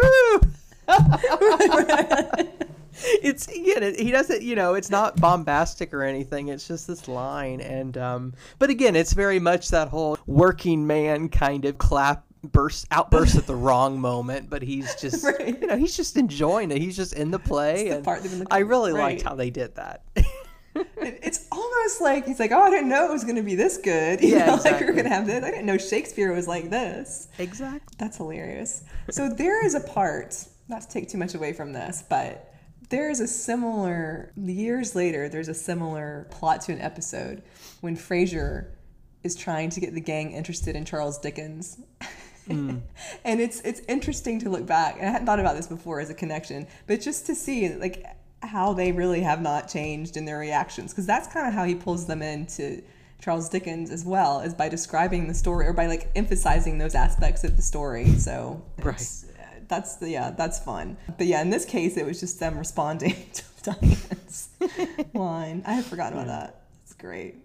it's 3.23 3.47
again 3.49 3.83
it, 3.83 3.99
he 4.01 4.11
doesn't 4.11 4.43
you 4.43 4.55
know 4.55 4.75
it's 4.75 4.91
not 4.91 5.21
bombastic 5.21 5.93
or 5.95 6.03
anything 6.03 6.49
it's 6.49 6.67
just 6.69 6.87
this 6.87 7.09
line 7.09 7.61
and 7.61 7.97
um 7.99 8.35
but 8.59 8.71
again 8.71 8.95
it's 8.97 9.13
very 9.13 9.39
much 9.39 9.69
that 9.71 9.89
whole 9.89 10.19
working 10.27 10.87
man 10.87 11.29
kind 11.29 11.65
of 11.65 11.79
clap 11.79 12.25
burst 12.45 12.87
outburst 12.91 13.37
at 13.37 13.47
the 13.47 13.55
wrong 13.67 14.01
moment 14.01 14.51
but 14.51 14.63
he's 14.63 14.95
just 14.97 15.25
Right. 15.39 15.61
you 15.61 15.67
know 15.67 15.77
he's 15.77 15.97
just 15.97 16.17
enjoying 16.17 16.71
it 16.71 16.79
he's 16.79 16.97
just 16.97 17.13
in 17.15 17.31
the 17.31 17.39
play 17.39 17.89
the 17.89 17.97
and 17.97 18.05
the- 18.43 18.47
i 18.51 18.59
really 18.59 18.93
right. 18.93 19.13
liked 19.13 19.23
how 19.23 19.35
they 19.35 19.51
did 19.51 19.75
that 19.77 20.03
It's 20.97 21.47
almost 21.53 22.01
like 22.01 22.25
he's 22.27 22.41
like, 22.41 22.51
oh, 22.53 22.63
I 22.63 22.71
didn't 22.71 22.89
know 22.89 23.05
it 23.07 23.13
was 23.13 23.25
going 23.25 23.37
to 23.37 23.43
be 23.43 23.55
this 23.55 23.77
good. 23.77 24.23
You 24.23 24.29
Yeah, 24.37 24.47
know, 24.47 24.53
like 24.53 24.61
exactly. 24.61 24.87
we're 24.87 24.93
going 24.93 25.05
to 25.05 25.11
have 25.11 25.27
this. 25.27 25.45
I 25.45 25.51
didn't 25.51 25.67
know 25.67 25.77
Shakespeare 25.77 26.33
was 26.33 26.49
like 26.49 26.71
this. 26.71 27.29
exactly 27.39 27.95
That's 27.99 28.17
hilarious. 28.17 28.83
So 29.11 29.29
there 29.29 29.65
is 29.67 29.75
a 29.75 29.81
part, 29.81 30.35
not 30.69 30.81
to 30.83 30.89
take 30.89 31.09
too 31.11 31.19
much 31.19 31.35
away 31.35 31.53
from 31.53 31.73
this, 31.75 32.05
but 32.09 32.52
there 32.93 33.09
is 33.09 33.21
a 33.21 33.27
similar, 33.27 34.33
years 34.37 34.95
later, 34.95 35.29
there's 35.29 35.49
a 35.49 35.55
similar 35.55 36.29
plot 36.31 36.61
to 36.61 36.73
an 36.73 36.81
episode 36.81 37.43
when 37.81 37.97
Frasier 37.97 38.67
is 39.25 39.35
trying 39.35 39.71
to 39.71 39.81
get 39.81 39.95
the 39.95 40.01
gang 40.01 40.33
interested 40.33 40.77
in 40.77 40.85
Charles 40.85 41.19
Dickens. 41.19 41.81
Hmm. 42.47 42.79
and 43.25 43.41
it's 43.41 43.61
it's 43.63 43.81
interesting 43.89 44.39
to 44.41 44.51
look 44.51 44.67
back. 44.67 44.97
And 44.99 45.09
I 45.09 45.11
hadn't 45.13 45.27
thought 45.27 45.41
about 45.41 45.57
this 45.57 45.67
before 45.67 46.01
as 46.01 46.11
a 46.11 46.15
connection, 46.15 46.67
but 46.87 47.01
just 47.01 47.25
to 47.27 47.35
see 47.35 47.71
like 47.71 48.05
how 48.43 48.75
they 48.75 48.93
really 48.93 49.23
have 49.23 49.41
not 49.41 49.69
changed 49.69 50.19
in 50.19 50.27
their 50.27 50.39
reactions 50.39 50.93
because 50.93 51.07
that's 51.07 51.33
kind 51.33 51.49
of 51.49 51.55
how 51.55 51.65
he 51.65 51.75
pulls 51.75 52.07
them 52.07 52.21
into 52.21 52.83
Charles 53.23 53.49
Dickens 53.49 53.91
as 53.91 54.05
well 54.05 54.41
is 54.41 54.53
by 54.53 54.69
describing 54.69 55.29
the 55.29 55.35
story 55.35 55.67
or 55.67 55.73
by 55.73 55.87
like 55.87 56.11
emphasizing 56.15 56.77
those 56.77 56.95
aspects 56.95 57.43
of 57.43 57.57
the 57.57 57.63
story. 57.63 58.07
So 58.19 58.63
it's- 58.79 59.25
that's 59.73 59.97
the 59.97 60.11
yeah 60.11 60.31
that's 60.31 60.59
fun. 60.59 60.99
But 61.17 61.27
yeah, 61.27 61.41
in 61.41 61.49
this 61.49 61.65
case, 61.65 61.97
it 61.97 62.05
was 62.05 62.21
just 62.21 62.39
them 62.39 62.59
responding 62.59 63.17
to 63.33 63.43
Diane's 63.63 64.51
line. 65.15 65.63
I 65.67 65.73
had 65.73 65.85
forgotten 65.85 66.19
about 66.19 66.27
that. 66.29 66.65
It's 66.83 66.93
great. 66.93 67.37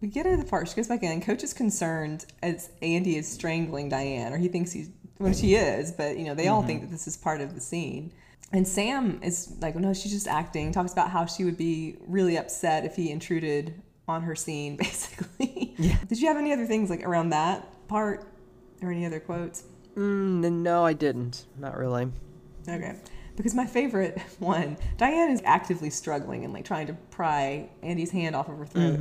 We 0.00 0.08
get 0.08 0.24
into 0.24 0.42
the 0.42 0.48
part. 0.48 0.68
She 0.68 0.74
goes 0.74 0.88
back 0.88 1.02
in. 1.02 1.20
Coach 1.20 1.44
is 1.44 1.52
concerned 1.52 2.24
as 2.42 2.70
Andy 2.80 3.16
is 3.16 3.30
strangling 3.30 3.90
Diane, 3.90 4.32
or 4.32 4.38
he 4.38 4.48
thinks 4.48 4.72
he's 4.72 4.88
well, 5.18 5.34
she 5.34 5.54
is, 5.54 5.92
but 5.92 6.16
you 6.16 6.24
know 6.24 6.34
they 6.34 6.48
all 6.48 6.60
mm-hmm. 6.60 6.68
think 6.68 6.80
that 6.82 6.90
this 6.90 7.06
is 7.06 7.16
part 7.18 7.42
of 7.42 7.54
the 7.54 7.60
scene. 7.60 8.12
And 8.54 8.66
Sam 8.66 9.20
is 9.22 9.54
like, 9.60 9.76
no, 9.76 9.94
she's 9.94 10.12
just 10.12 10.28
acting. 10.28 10.72
Talks 10.72 10.92
about 10.92 11.10
how 11.10 11.24
she 11.26 11.44
would 11.44 11.56
be 11.56 11.96
really 12.06 12.36
upset 12.36 12.84
if 12.84 12.96
he 12.96 13.10
intruded 13.10 13.80
on 14.08 14.22
her 14.22 14.34
scene, 14.34 14.76
basically. 14.86 15.74
Yeah. 15.78 15.96
Did 16.08 16.20
you 16.20 16.28
have 16.28 16.38
any 16.38 16.52
other 16.52 16.66
things 16.66 16.88
like 16.88 17.04
around 17.04 17.30
that 17.30 17.88
part, 17.88 18.26
or 18.80 18.90
any 18.90 19.04
other 19.04 19.20
quotes? 19.20 19.64
Mm, 19.96 20.50
no 20.52 20.84
i 20.84 20.92
didn't 20.92 21.46
not 21.58 21.76
really 21.76 22.08
Okay. 22.68 22.94
Because 23.36 23.56
my 23.56 23.66
favorite 23.66 24.20
one, 24.38 24.76
Diane 24.96 25.30
is 25.30 25.42
actively 25.44 25.90
struggling 25.90 26.44
and 26.44 26.52
like 26.52 26.64
trying 26.64 26.86
to 26.86 26.92
pry 27.10 27.68
Andy's 27.82 28.12
hand 28.12 28.36
off 28.36 28.48
of 28.48 28.56
her 28.58 28.66
throat. 28.66 29.00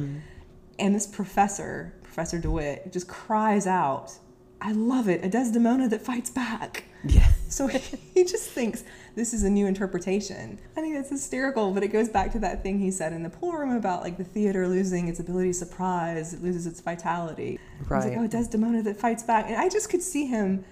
And 0.79 0.95
this 0.95 1.05
professor, 1.05 1.93
Professor 2.01 2.39
DeWitt, 2.39 2.91
just 2.91 3.07
cries 3.07 3.67
out, 3.67 4.13
I 4.59 4.71
love 4.71 5.07
it, 5.09 5.23
a 5.23 5.29
Desdemona 5.29 5.87
that 5.89 6.01
fights 6.01 6.31
back. 6.31 6.85
yeah 7.05 7.27
So 7.49 7.67
he 7.67 8.23
just 8.23 8.49
thinks 8.49 8.83
this 9.13 9.31
is 9.33 9.43
a 9.43 9.49
new 9.49 9.67
interpretation. 9.67 10.57
I 10.75 10.81
think 10.81 10.95
that's 10.95 11.09
hysterical, 11.11 11.71
but 11.71 11.83
it 11.83 11.89
goes 11.89 12.09
back 12.09 12.31
to 12.31 12.39
that 12.39 12.63
thing 12.63 12.79
he 12.79 12.89
said 12.89 13.13
in 13.13 13.21
the 13.21 13.29
pool 13.29 13.51
room 13.51 13.75
about 13.75 14.01
like 14.01 14.17
the 14.17 14.23
theater 14.23 14.67
losing 14.67 15.07
its 15.07 15.19
ability 15.19 15.49
to 15.49 15.53
surprise, 15.53 16.33
it 16.33 16.41
loses 16.41 16.65
its 16.65 16.79
vitality. 16.81 17.59
He's 17.77 17.91
like, 17.91 18.05
Right. 18.05 18.17
oh, 18.17 18.25
Desdemona 18.25 18.81
that 18.83 18.97
fights 18.97 19.21
back. 19.21 19.45
And 19.47 19.57
I 19.57 19.69
just 19.69 19.89
could 19.89 20.01
see 20.01 20.25
him 20.25 20.63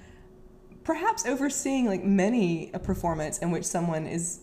perhaps 0.90 1.24
overseeing 1.28 1.86
like 1.86 2.04
many 2.04 2.72
a 2.74 2.80
performance 2.80 3.38
in 3.38 3.52
which 3.52 3.64
someone 3.64 4.08
is 4.08 4.40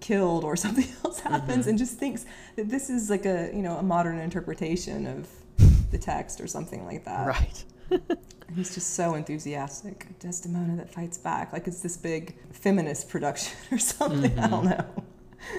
killed 0.00 0.44
or 0.44 0.56
something 0.64 0.88
else 1.04 1.20
happens 1.20 1.58
mm-hmm. 1.58 1.68
and 1.68 1.78
just 1.78 1.98
thinks 1.98 2.24
that 2.56 2.70
this 2.70 2.88
is 2.88 3.10
like 3.10 3.26
a 3.26 3.50
you 3.52 3.60
know 3.60 3.76
a 3.76 3.82
modern 3.82 4.18
interpretation 4.18 5.06
of 5.06 5.28
the 5.90 5.98
text 5.98 6.40
or 6.40 6.46
something 6.46 6.86
like 6.86 7.04
that. 7.04 7.26
Right. 7.26 7.64
He's 8.56 8.74
just 8.74 8.94
so 8.94 9.14
enthusiastic. 9.14 10.06
Desdemona 10.20 10.74
that 10.76 10.90
fights 10.90 11.18
back. 11.18 11.52
Like 11.52 11.68
it's 11.68 11.82
this 11.82 11.98
big 11.98 12.34
feminist 12.50 13.10
production 13.10 13.58
or 13.70 13.76
something. 13.78 14.38
I 14.38 14.48
don't 14.48 14.64
mm-hmm. 14.64 14.70
know. 14.70 15.04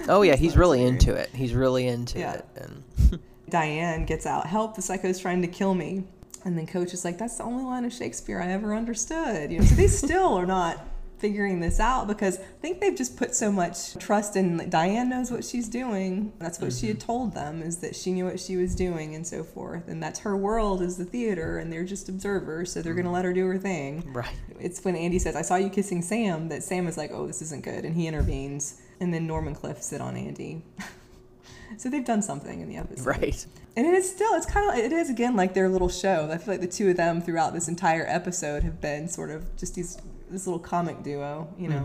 Oh 0.08 0.22
yeah 0.22 0.34
he's 0.34 0.56
really 0.56 0.80
weird. 0.80 0.94
into 0.94 1.14
it. 1.14 1.30
He's 1.32 1.54
really 1.54 1.86
into 1.86 2.18
Yeah. 2.18 2.32
it 2.34 2.46
and 2.56 3.20
diane 3.48 4.06
gets 4.06 4.24
out 4.24 4.46
help 4.46 4.74
the 4.74 4.80
psycho's 4.80 5.18
trying 5.18 5.42
to 5.42 5.48
kill 5.48 5.74
me 5.74 6.02
and 6.44 6.56
then 6.56 6.66
coach 6.66 6.92
is 6.92 7.04
like 7.04 7.18
that's 7.18 7.36
the 7.36 7.44
only 7.44 7.64
line 7.64 7.84
of 7.84 7.92
shakespeare 7.92 8.40
i 8.40 8.46
ever 8.46 8.74
understood 8.74 9.50
you 9.50 9.58
know 9.58 9.64
so 9.64 9.74
they 9.74 9.86
still 9.88 10.34
are 10.34 10.46
not 10.46 10.84
figuring 11.18 11.60
this 11.60 11.78
out 11.78 12.08
because 12.08 12.38
i 12.38 12.60
think 12.60 12.80
they've 12.80 12.96
just 12.96 13.16
put 13.16 13.32
so 13.32 13.52
much 13.52 13.94
trust 13.98 14.34
in 14.34 14.56
like, 14.56 14.70
diane 14.70 15.08
knows 15.08 15.30
what 15.30 15.44
she's 15.44 15.68
doing 15.68 16.32
that's 16.40 16.60
what 16.60 16.72
she 16.72 16.88
had 16.88 16.96
mm-hmm. 16.96 17.06
told 17.06 17.34
them 17.34 17.62
is 17.62 17.78
that 17.78 17.94
she 17.94 18.10
knew 18.10 18.24
what 18.24 18.40
she 18.40 18.56
was 18.56 18.74
doing 18.74 19.14
and 19.14 19.24
so 19.24 19.44
forth 19.44 19.86
and 19.86 20.02
that's 20.02 20.18
her 20.20 20.36
world 20.36 20.82
is 20.82 20.96
the 20.96 21.04
theater 21.04 21.58
and 21.58 21.72
they're 21.72 21.84
just 21.84 22.08
observers 22.08 22.72
so 22.72 22.82
they're 22.82 22.92
going 22.92 23.04
to 23.04 23.08
mm-hmm. 23.08 23.14
let 23.14 23.24
her 23.24 23.32
do 23.32 23.46
her 23.46 23.56
thing 23.56 24.02
right 24.12 24.34
it's 24.62 24.84
when 24.84 24.94
Andy 24.94 25.18
says, 25.18 25.34
I 25.34 25.42
saw 25.42 25.56
you 25.56 25.68
kissing 25.68 26.02
Sam, 26.02 26.48
that 26.48 26.62
Sam 26.62 26.86
is 26.86 26.96
like, 26.96 27.10
oh, 27.12 27.26
this 27.26 27.42
isn't 27.42 27.64
good. 27.64 27.84
And 27.84 27.96
he 27.96 28.06
intervenes. 28.06 28.80
And 29.00 29.12
then 29.12 29.26
Norman 29.26 29.54
Cliff 29.54 29.82
sit 29.82 30.00
on 30.00 30.16
Andy. 30.16 30.62
so 31.76 31.90
they've 31.90 32.04
done 32.04 32.22
something 32.22 32.60
in 32.60 32.68
the 32.68 32.76
episode. 32.76 33.06
right 33.06 33.46
And 33.74 33.86
it's 33.86 34.10
still, 34.10 34.34
it's 34.34 34.44
kind 34.46 34.70
of, 34.70 34.76
it 34.76 34.92
is 34.92 35.08
again 35.08 35.34
like 35.34 35.54
their 35.54 35.68
little 35.68 35.88
show. 35.88 36.28
I 36.30 36.36
feel 36.38 36.54
like 36.54 36.60
the 36.60 36.66
two 36.66 36.90
of 36.90 36.96
them 36.96 37.22
throughout 37.22 37.54
this 37.54 37.68
entire 37.68 38.04
episode 38.06 38.62
have 38.64 38.80
been 38.80 39.08
sort 39.08 39.30
of 39.30 39.56
just 39.56 39.74
these, 39.74 39.96
this 40.30 40.46
little 40.46 40.60
comic 40.60 41.02
duo, 41.02 41.52
you 41.58 41.68
know? 41.68 41.84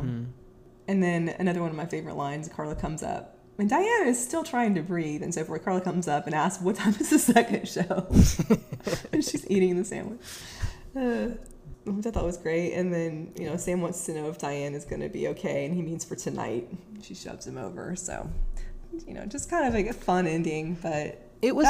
And 0.89 1.01
then 1.01 1.29
another 1.39 1.61
one 1.61 1.69
of 1.69 1.75
my 1.75 1.85
favorite 1.85 2.15
lines, 2.15 2.49
Carla 2.49 2.75
comes 2.75 3.03
up. 3.03 3.37
And 3.59 3.69
Diana 3.69 4.05
is 4.05 4.23
still 4.23 4.43
trying 4.43 4.75
to 4.75 4.83
breathe 4.83 5.23
and 5.23 5.33
so 5.33 5.43
forth. 5.43 5.63
Carla 5.63 5.81
comes 5.81 6.07
up 6.07 6.27
and 6.27 6.35
asks, 6.35 6.61
What 6.61 6.75
time 6.75 6.95
is 6.99 7.09
the 7.09 7.19
second 7.19 7.67
show? 7.67 8.07
and 9.11 9.23
she's 9.23 9.49
eating 9.49 9.77
the 9.77 9.83
sandwich. 9.83 10.19
Uh, 10.95 11.29
which 11.85 12.05
I 12.05 12.11
thought 12.11 12.25
was 12.25 12.37
great. 12.37 12.73
And 12.73 12.93
then, 12.93 13.31
you 13.35 13.49
know, 13.49 13.57
Sam 13.57 13.81
wants 13.81 14.05
to 14.05 14.13
know 14.13 14.29
if 14.29 14.37
Diane 14.37 14.73
is 14.75 14.85
going 14.85 15.01
to 15.01 15.09
be 15.09 15.29
okay, 15.29 15.65
and 15.65 15.73
he 15.73 15.81
means 15.81 16.05
for 16.05 16.15
tonight. 16.15 16.69
She 17.01 17.15
shoves 17.15 17.47
him 17.47 17.57
over. 17.57 17.95
So, 17.95 18.29
you 19.07 19.13
know, 19.13 19.25
just 19.25 19.49
kind 19.49 19.65
of 19.67 19.73
like 19.73 19.87
a 19.87 19.93
fun 19.93 20.27
ending, 20.27 20.77
but 20.81 21.26
It 21.41 21.55
was 21.55 21.67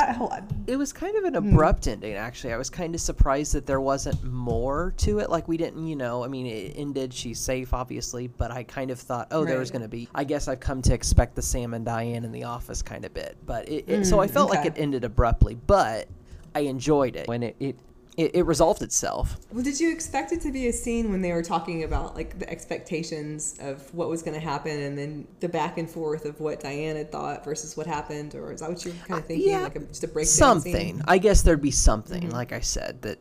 it 0.67 0.75
was 0.77 0.93
kind 0.93 1.15
of 1.17 1.23
an 1.25 1.35
Hmm. 1.35 1.53
abrupt 1.53 1.87
ending 1.87 2.13
actually. 2.13 2.53
I 2.53 2.57
was 2.57 2.69
kind 2.69 2.95
of 2.95 3.01
surprised 3.01 3.53
that 3.53 3.65
there 3.65 3.81
wasn't 3.81 4.23
more 4.23 4.93
to 4.97 5.19
it. 5.19 5.29
Like 5.29 5.47
we 5.47 5.57
didn't, 5.57 5.85
you 5.87 5.95
know, 5.95 6.23
I 6.23 6.27
mean 6.27 6.45
it 6.45 6.73
ended 6.77 7.13
she's 7.13 7.39
safe 7.39 7.73
obviously, 7.73 8.27
but 8.27 8.51
I 8.51 8.63
kind 8.63 8.91
of 8.91 8.99
thought, 8.99 9.27
oh, 9.31 9.45
there 9.45 9.57
was 9.59 9.71
going 9.71 9.81
to 9.81 9.87
be 9.87 10.07
I 10.15 10.23
guess 10.23 10.47
I've 10.47 10.59
come 10.59 10.81
to 10.83 10.93
expect 10.93 11.35
the 11.35 11.41
Sam 11.41 11.73
and 11.73 11.85
Diane 11.85 12.23
in 12.23 12.31
the 12.31 12.43
office 12.45 12.81
kind 12.81 13.03
of 13.05 13.13
bit. 13.13 13.37
But 13.45 13.67
it, 13.67 13.85
it 13.87 14.05
so 14.05 14.19
I 14.19 14.27
Mm, 14.27 14.33
felt 14.33 14.49
like 14.49 14.65
it 14.65 14.73
ended 14.77 15.03
abruptly, 15.03 15.55
but 15.55 16.07
I 16.55 16.61
enjoyed 16.61 17.15
it 17.15 17.27
when 17.27 17.43
it 17.43 17.55
it, 17.59 17.77
it, 18.17 18.35
it 18.35 18.43
resolved 18.43 18.81
itself. 18.81 19.37
Well, 19.51 19.63
did 19.63 19.79
you 19.79 19.91
expect 19.91 20.31
it 20.31 20.41
to 20.41 20.51
be 20.51 20.67
a 20.67 20.73
scene 20.73 21.11
when 21.11 21.21
they 21.21 21.31
were 21.31 21.43
talking 21.43 21.83
about 21.83 22.15
like 22.15 22.39
the 22.39 22.49
expectations 22.49 23.55
of 23.61 23.93
what 23.93 24.09
was 24.09 24.23
going 24.23 24.33
to 24.33 24.45
happen, 24.45 24.79
and 24.79 24.97
then 24.97 25.27
the 25.39 25.47
back 25.47 25.77
and 25.77 25.89
forth 25.89 26.25
of 26.25 26.39
what 26.39 26.59
Diane 26.59 26.95
had 26.95 27.11
thought 27.11 27.45
versus 27.45 27.77
what 27.77 27.85
happened, 27.85 28.33
or 28.33 28.51
is 28.51 28.61
that 28.61 28.69
what 28.69 28.83
you're 28.83 28.93
kind 29.07 29.19
of 29.19 29.27
thinking, 29.27 29.49
yeah, 29.49 29.61
like 29.61 29.75
a, 29.75 29.79
just 29.81 30.03
a 30.03 30.07
breakdown 30.07 30.25
something. 30.25 30.73
Scene? 30.97 31.01
I 31.07 31.19
guess 31.19 31.43
there'd 31.43 31.61
be 31.61 31.71
something, 31.71 32.23
Mm-hmm. 32.23 32.31
like 32.31 32.51
I 32.51 32.59
said, 32.61 33.01
that 33.03 33.19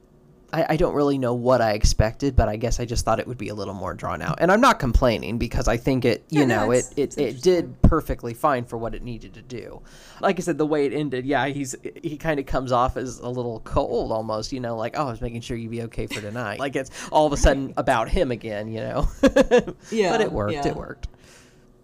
I, 0.56 0.66
I 0.70 0.76
don't 0.76 0.94
really 0.94 1.18
know 1.18 1.34
what 1.34 1.60
I 1.60 1.72
expected, 1.72 2.34
but 2.34 2.48
I 2.48 2.56
guess 2.56 2.80
I 2.80 2.84
just 2.86 3.04
thought 3.04 3.20
it 3.20 3.26
would 3.26 3.36
be 3.36 3.48
a 3.48 3.54
little 3.54 3.74
more 3.74 3.92
drawn 3.94 4.22
out. 4.22 4.38
And 4.40 4.50
I'm 4.50 4.60
not 4.60 4.78
complaining 4.78 5.36
because 5.36 5.68
I 5.68 5.76
think 5.76 6.04
it, 6.04 6.24
you 6.30 6.40
Yeah, 6.40 6.46
know, 6.46 6.72
it's- 6.72 6.92
it, 6.96 7.18
it, 7.18 7.36
it 7.36 7.42
did 7.42 7.82
perfectly 7.82 8.32
fine 8.32 8.64
for 8.64 8.78
what 8.78 8.94
it 8.94 9.02
needed 9.02 9.34
to 9.34 9.42
do. 9.42 9.82
Like 10.20 10.38
I 10.38 10.42
said, 10.42 10.56
the 10.56 10.66
way 10.66 10.86
it 10.86 10.94
ended, 10.94 11.26
yeah, 11.26 11.46
he's 11.48 11.74
he 12.02 12.16
kind 12.16 12.40
of 12.40 12.46
comes 12.46 12.72
off 12.72 12.96
as 12.96 13.18
a 13.18 13.28
little 13.28 13.60
cold 13.60 14.10
almost, 14.12 14.50
you 14.52 14.60
know, 14.60 14.76
like, 14.76 14.98
oh, 14.98 15.06
I 15.08 15.10
was 15.10 15.20
making 15.20 15.42
sure 15.42 15.56
you'd 15.58 15.70
be 15.70 15.82
okay 15.82 16.06
for 16.06 16.20
tonight. 16.22 16.58
like 16.58 16.74
it's 16.74 16.90
all 17.12 17.26
of 17.26 17.32
a 17.34 17.36
sudden 17.36 17.74
about 17.76 18.08
him 18.08 18.30
again, 18.30 18.68
you 18.68 18.80
know. 18.80 19.08
Yeah, 19.90 20.10
but 20.10 20.20
it 20.22 20.32
worked. 20.32 20.52
yeah. 20.54 20.68
It 20.68 20.74
worked. 20.76 21.08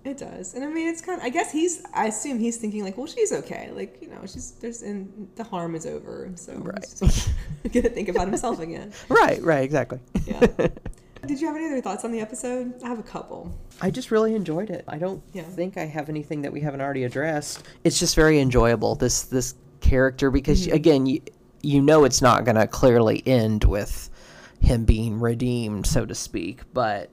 It 0.05 0.19
does, 0.19 0.55
and 0.55 0.65
I 0.65 0.69
mean, 0.69 0.89
it's 0.89 1.01
kind. 1.01 1.19
of, 1.21 1.25
I 1.25 1.29
guess 1.29 1.53
he's. 1.53 1.83
I 1.95 2.07
assume 2.07 2.39
he's 2.41 2.57
thinking 2.57 2.83
like, 2.83 2.97
well, 2.99 3.07
she's 3.07 3.33
okay. 3.33 3.71
Like, 3.73 3.99
you 4.03 4.09
know, 4.09 4.19
she's 4.27 4.51
there's 4.61 4.83
and 4.83 5.29
the 5.37 5.45
harm 5.45 5.75
is 5.77 5.87
over, 5.87 6.29
so 6.35 6.55
Right. 6.55 6.85
he's 7.01 7.29
gonna 7.73 7.89
think 7.89 8.09
about 8.09 8.27
himself 8.27 8.59
again. 8.59 8.93
Right, 9.09 9.41
right, 9.43 9.63
exactly. 9.63 10.01
Yeah. 10.27 10.45
Did 11.27 11.41
you 11.41 11.47
have 11.47 11.55
any 11.55 11.67
other 11.67 11.81
thoughts 11.81 12.05
on 12.05 12.11
the 12.11 12.19
episode? 12.19 12.75
I 12.83 12.89
have 12.89 12.99
a 12.99 13.03
couple. 13.05 13.57
I 13.81 13.93
just 13.93 14.11
really 14.11 14.35
enjoyed 14.35 14.71
it. 14.71 14.85
I 14.89 14.99
don't 14.99 15.23
Yeah. 15.33 15.45
think 15.45 15.77
I 15.79 15.85
have 15.85 16.09
anything 16.09 16.43
that 16.43 16.53
we 16.53 16.61
haven't 16.61 16.81
already 16.81 17.05
addressed. 17.05 17.63
It's 17.85 18.01
just 18.01 18.17
very 18.17 18.41
enjoyable 18.41 18.97
this 18.97 19.23
this 19.23 19.55
character 19.81 20.33
because 20.33 20.67
Mm-hmm. 20.67 20.75
again, 20.75 21.07
you 21.07 21.21
you 21.63 21.81
know 21.81 22.03
it's 22.03 22.21
not 22.21 22.45
going 22.45 22.57
to 22.57 22.67
clearly 22.67 23.23
end 23.25 23.63
with 23.63 24.11
him 24.59 24.85
being 24.85 25.21
redeemed, 25.21 25.87
so 25.87 26.05
to 26.05 26.15
speak, 26.17 26.63
but 26.75 27.09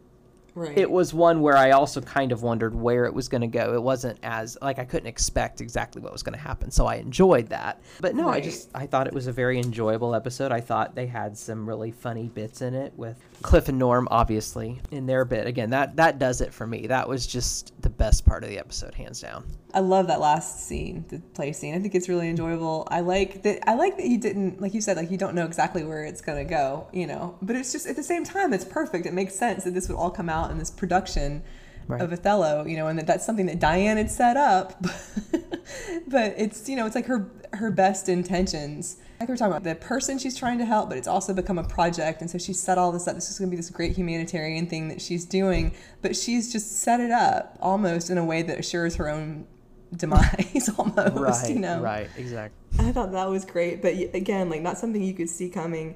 Right. 0.56 0.78
it 0.78 0.90
was 0.90 1.14
one 1.14 1.42
where 1.42 1.56
I 1.58 1.72
also 1.72 2.02
kind 2.02 2.32
of 2.32 2.44
wondered 2.44 2.76
where 2.76 3.06
it 3.06 3.14
was 3.14 3.28
going 3.28 3.42
to 3.42 3.48
go. 3.48 3.74
It 3.74 3.82
wasn't 3.82 4.20
as 4.24 4.58
like 4.62 4.80
I 4.80 4.86
couldn't 4.86 5.08
expect 5.08 5.62
exactly 5.62 6.02
what 6.02 6.12
was 6.12 6.24
going 6.24 6.38
to 6.38 6.44
happen, 6.44 6.72
so 6.72 6.86
I 6.86 6.96
enjoyed 6.96 7.50
that. 7.50 7.82
But 8.02 8.16
no, 8.16 8.30
I 8.30 8.40
just 8.40 8.70
I 8.76 8.86
thought 8.86 9.08
it 9.08 9.14
was 9.14 9.28
a 9.28 9.32
very 9.32 9.60
enjoyable 9.60 10.16
episode. 10.16 10.52
I 10.52 10.62
thought 10.62 10.96
they 10.96 11.08
had 11.08 11.38
some 11.38 11.68
really 11.68 11.92
funny 11.92 12.28
bits 12.28 12.62
in 12.62 12.74
it 12.74 12.94
with 12.96 13.18
Cliff 13.42 13.70
and 13.70 13.80
Norm, 13.80 14.08
obviously 14.12 14.80
in 14.92 15.06
their 15.06 15.26
bit. 15.26 15.48
Again, 15.48 15.70
that 15.72 15.96
that 15.98 16.20
does 16.20 16.42
it 16.42 16.54
for 16.54 16.68
me. 16.68 16.88
That 16.88 17.08
was 17.08 17.26
just 17.28 17.74
the 17.82 17.90
best 17.90 18.26
part 18.26 18.44
of 18.44 18.50
the 18.50 18.60
episode, 18.60 18.94
hands 18.94 19.22
down. 19.22 19.46
I 19.74 19.82
love 19.82 20.08
that 20.08 20.20
last 20.20 20.68
scene, 20.68 21.06
the 21.10 21.20
play 21.20 21.54
scene. 21.54 21.76
I 21.76 21.80
think 21.80 21.94
it's 21.94 22.10
really 22.10 22.28
enjoyable. 22.28 22.88
I 22.90 23.02
like 23.02 23.44
that. 23.44 23.70
I 23.70 23.76
like 23.76 23.98
that 23.98 24.08
you 24.08 24.18
didn't, 24.18 24.60
like 24.60 24.74
you 24.74 24.82
said, 24.82 24.98
like 24.98 25.12
you 25.12 25.18
don't 25.18 25.36
know 25.36 25.46
exactly 25.46 25.84
where 25.84 26.04
it's 26.06 26.22
gonna 26.22 26.44
go, 26.44 26.88
you 26.92 27.06
know. 27.06 27.38
But 27.42 27.56
it's 27.56 27.72
just 27.72 27.86
at 27.86 27.96
the 27.96 28.04
same 28.04 28.24
time, 28.24 28.52
it's 28.52 28.66
perfect. 28.66 29.06
It 29.06 29.14
makes 29.14 29.36
sense 29.36 29.64
that 29.66 29.74
this 29.74 29.88
would 29.88 29.96
all 29.96 30.10
come 30.10 30.28
out 30.30 30.39
in 30.48 30.58
this 30.58 30.72
production 30.72 31.44
Right. 31.88 32.02
of 32.02 32.14
Othello, 32.14 32.66
you 32.68 32.78
know, 32.78 32.86
and 32.86 33.00
that 33.00 33.08
that's 33.08 33.26
something 33.26 33.48
that 33.48 33.58
Diane 33.58 33.98
had 33.98 34.12
set 34.12 34.38
up. 34.38 34.80
but 36.08 36.36
it's 36.38 36.70
you 36.70 36.76
know, 36.76 36.86
it's 36.86 36.94
like 36.94 37.08
her 37.08 37.32
her 37.54 37.72
best 37.72 38.10
intentions. 38.10 38.98
Like 39.20 39.28
we're 39.28 39.36
talking 39.38 39.52
about 39.54 39.64
the 39.64 39.74
person 39.74 40.20
she's 40.20 40.38
trying 40.38 40.60
to 40.60 40.66
help, 40.66 40.90
but 40.90 41.00
it's 41.00 41.08
also 41.08 41.34
become 41.34 41.58
a 41.58 41.64
project, 41.64 42.22
and 42.22 42.30
so 42.30 42.38
she 42.38 42.54
set 42.54 42.78
all 42.78 42.92
this 42.92 43.08
up. 43.08 43.16
This 43.16 43.32
is 43.32 43.40
going 43.40 43.50
to 43.50 43.52
be 43.52 43.58
this 43.58 43.72
great 43.72 43.96
humanitarian 43.98 44.68
thing 44.68 44.88
that 44.90 45.02
she's 45.02 45.26
doing, 45.26 45.74
but 46.04 46.16
she's 46.16 46.52
just 46.52 46.80
set 46.80 47.00
it 47.00 47.10
up 47.10 47.58
almost 47.60 48.12
in 48.12 48.20
a 48.20 48.24
way 48.24 48.44
that 48.44 48.60
assures 48.60 48.96
her 48.98 49.10
own 49.10 49.48
demise, 49.96 50.70
almost. 50.78 51.16
right, 51.16 51.50
you 51.50 51.60
know, 51.60 51.82
right, 51.82 52.08
exactly. 52.18 52.56
I 52.86 52.92
thought 52.92 53.12
that 53.14 53.28
was 53.30 53.46
great, 53.46 53.82
but 53.82 53.94
again, 54.14 54.50
like 54.52 54.62
not 54.62 54.78
something 54.78 55.02
you 55.02 55.16
could 55.16 55.30
see 55.30 55.50
coming. 55.50 55.96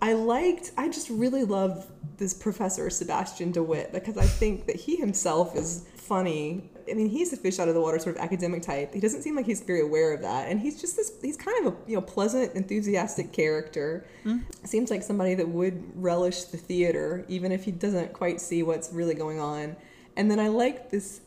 I 0.00 0.12
liked, 0.12 0.72
I 0.76 0.88
just 0.88 1.08
really 1.08 1.44
love 1.44 1.90
this 2.16 2.34
Professor 2.34 2.88
Sebastian 2.90 3.52
DeWitt 3.52 3.92
because 3.92 4.16
I 4.16 4.26
think 4.26 4.66
that 4.66 4.76
he 4.76 4.96
himself 4.96 5.56
is 5.56 5.86
funny. 5.96 6.70
I 6.90 6.94
mean, 6.94 7.08
he's 7.08 7.32
a 7.32 7.36
fish 7.36 7.58
out 7.58 7.68
of 7.68 7.74
the 7.74 7.80
water 7.80 7.98
sort 7.98 8.16
of 8.16 8.22
academic 8.22 8.62
type. 8.62 8.92
He 8.92 9.00
doesn't 9.00 9.22
seem 9.22 9.34
like 9.34 9.46
he's 9.46 9.62
very 9.62 9.80
aware 9.80 10.12
of 10.12 10.20
that, 10.20 10.48
and 10.48 10.60
he's 10.60 10.78
just 10.78 10.96
this. 10.96 11.12
He's 11.22 11.36
kind 11.36 11.66
of 11.66 11.72
a 11.72 11.76
you 11.88 11.96
know 11.96 12.02
pleasant, 12.02 12.54
enthusiastic 12.54 13.32
character. 13.32 14.06
Mm-hmm. 14.24 14.66
Seems 14.66 14.90
like 14.90 15.02
somebody 15.02 15.34
that 15.34 15.48
would 15.48 15.82
relish 15.94 16.44
the 16.44 16.58
theater, 16.58 17.24
even 17.28 17.52
if 17.52 17.64
he 17.64 17.70
doesn't 17.70 18.12
quite 18.12 18.40
see 18.40 18.62
what's 18.62 18.92
really 18.92 19.14
going 19.14 19.40
on. 19.40 19.76
And 20.16 20.30
then 20.30 20.38
I 20.38 20.48
like 20.48 20.90
this 20.90 21.22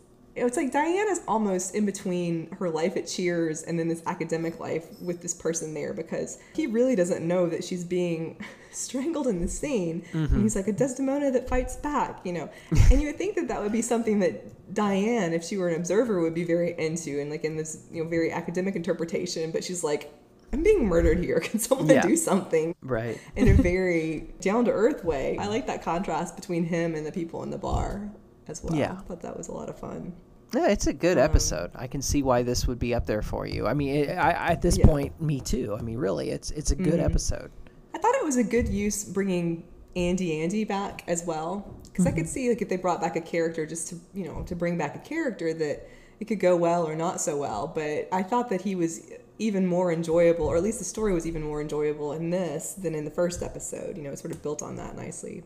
it's 0.45 0.57
like 0.57 0.71
Diane's 0.71 1.21
almost 1.27 1.73
in 1.75 1.85
between 1.85 2.49
her 2.59 2.69
life 2.69 2.95
at 2.95 3.07
Cheers 3.07 3.63
and 3.63 3.77
then 3.79 3.87
this 3.87 4.03
academic 4.05 4.59
life 4.59 4.85
with 5.01 5.21
this 5.21 5.33
person 5.33 5.73
there 5.73 5.93
because 5.93 6.37
he 6.53 6.67
really 6.67 6.95
doesn't 6.95 7.25
know 7.27 7.47
that 7.47 7.63
she's 7.63 7.83
being 7.83 8.39
strangled 8.71 9.27
in 9.27 9.41
the 9.41 9.47
scene. 9.47 10.03
And 10.13 10.41
he's 10.43 10.55
like 10.55 10.67
a 10.67 10.71
Desdemona 10.73 11.31
that 11.31 11.49
fights 11.49 11.75
back, 11.77 12.19
you 12.23 12.33
know. 12.33 12.49
and 12.91 13.01
you 13.01 13.07
would 13.07 13.17
think 13.17 13.35
that 13.35 13.47
that 13.47 13.61
would 13.61 13.71
be 13.71 13.81
something 13.81 14.19
that 14.19 14.73
Diane, 14.73 15.33
if 15.33 15.43
she 15.43 15.57
were 15.57 15.69
an 15.69 15.75
observer, 15.75 16.21
would 16.21 16.33
be 16.35 16.43
very 16.43 16.77
into 16.77 17.19
and 17.19 17.29
like 17.31 17.43
in 17.43 17.57
this 17.57 17.85
you 17.91 18.03
know 18.03 18.09
very 18.09 18.31
academic 18.31 18.75
interpretation. 18.75 19.51
But 19.51 19.63
she's 19.63 19.83
like, 19.83 20.13
I'm 20.53 20.61
being 20.63 20.85
murdered 20.85 21.19
here. 21.23 21.39
Can 21.43 21.59
someone 21.59 21.89
Yeah. 21.89 22.01
do 22.01 22.15
something? 22.15 22.75
Right. 22.81 23.19
in 23.35 23.47
a 23.47 23.53
very 23.53 24.29
down 24.41 24.65
to 24.65 24.71
earth 24.71 25.03
way. 25.03 25.37
I 25.39 25.47
like 25.47 25.67
that 25.67 25.83
contrast 25.83 26.35
between 26.35 26.63
him 26.65 26.95
and 26.95 27.05
the 27.05 27.11
people 27.11 27.43
in 27.43 27.49
the 27.49 27.57
bar 27.57 28.09
as 28.47 28.63
well. 28.63 28.75
Yeah. 28.75 28.93
I 28.93 29.01
thought 29.01 29.21
that 29.23 29.35
was 29.37 29.47
a 29.47 29.51
lot 29.53 29.67
of 29.69 29.77
fun. 29.79 30.13
Yeah, 30.53 30.67
it's 30.69 30.87
a 30.87 30.91
Um, 30.91 30.97
good 30.97 31.17
episode. 31.17 31.71
I 31.75 31.87
can 31.87 32.01
see 32.01 32.23
why 32.23 32.43
this 32.43 32.67
would 32.67 32.79
be 32.79 32.93
up 32.93 33.05
there 33.05 33.21
for 33.21 33.45
you. 33.45 33.67
I 33.67 33.73
mean, 33.73 33.95
it, 33.95 34.09
I, 34.11 34.31
at 34.53 34.61
this 34.61 34.77
Yeah. 34.77 34.85
point, 34.85 35.21
me 35.21 35.39
too. 35.41 35.75
I 35.77 35.81
mean, 35.81 35.97
really, 35.97 36.29
it's 36.29 36.51
it's 36.51 36.71
a 36.71 36.75
good 36.75 36.99
Mhm. 36.99 37.05
episode. 37.05 37.51
I 37.93 37.97
thought 37.97 38.15
it 38.15 38.23
was 38.23 38.37
a 38.37 38.43
good 38.43 38.69
use 38.69 39.03
bringing 39.03 39.63
Andy 39.95 40.41
Andy 40.41 40.63
back 40.63 41.03
as 41.07 41.25
well 41.25 41.65
because 41.85 42.05
I 42.05 42.11
could 42.11 42.27
see 42.29 42.49
like 42.49 42.61
if 42.61 42.69
they 42.69 42.77
brought 42.77 43.01
back 43.01 43.15
a 43.15 43.21
character 43.21 43.65
just 43.65 43.87
to 43.89 43.95
you 44.13 44.25
know 44.25 44.43
to 44.43 44.55
bring 44.55 44.77
back 44.77 44.95
a 44.95 44.99
character 44.99 45.53
that 45.53 45.87
it 46.19 46.25
could 46.25 46.39
go 46.39 46.55
well 46.55 46.83
or 46.87 46.95
not 46.95 47.19
so 47.19 47.37
well. 47.37 47.67
But 47.73 48.07
I 48.11 48.23
thought 48.23 48.49
that 48.49 48.61
he 48.61 48.75
was 48.75 49.01
even 49.39 49.65
more 49.67 49.91
enjoyable, 49.91 50.45
or 50.47 50.55
at 50.57 50.63
least 50.63 50.79
the 50.79 50.85
story 50.85 51.13
was 51.13 51.27
even 51.27 51.43
more 51.43 51.61
enjoyable 51.61 52.13
in 52.13 52.29
this 52.31 52.73
than 52.73 52.95
in 52.95 53.05
the 53.05 53.11
first 53.11 53.43
episode. 53.43 53.95
You 53.97 54.03
know, 54.03 54.11
it 54.11 54.17
sort 54.19 54.33
of 54.33 54.41
built 54.41 54.61
on 54.63 54.75
that 54.77 54.95
nicely. 54.95 55.43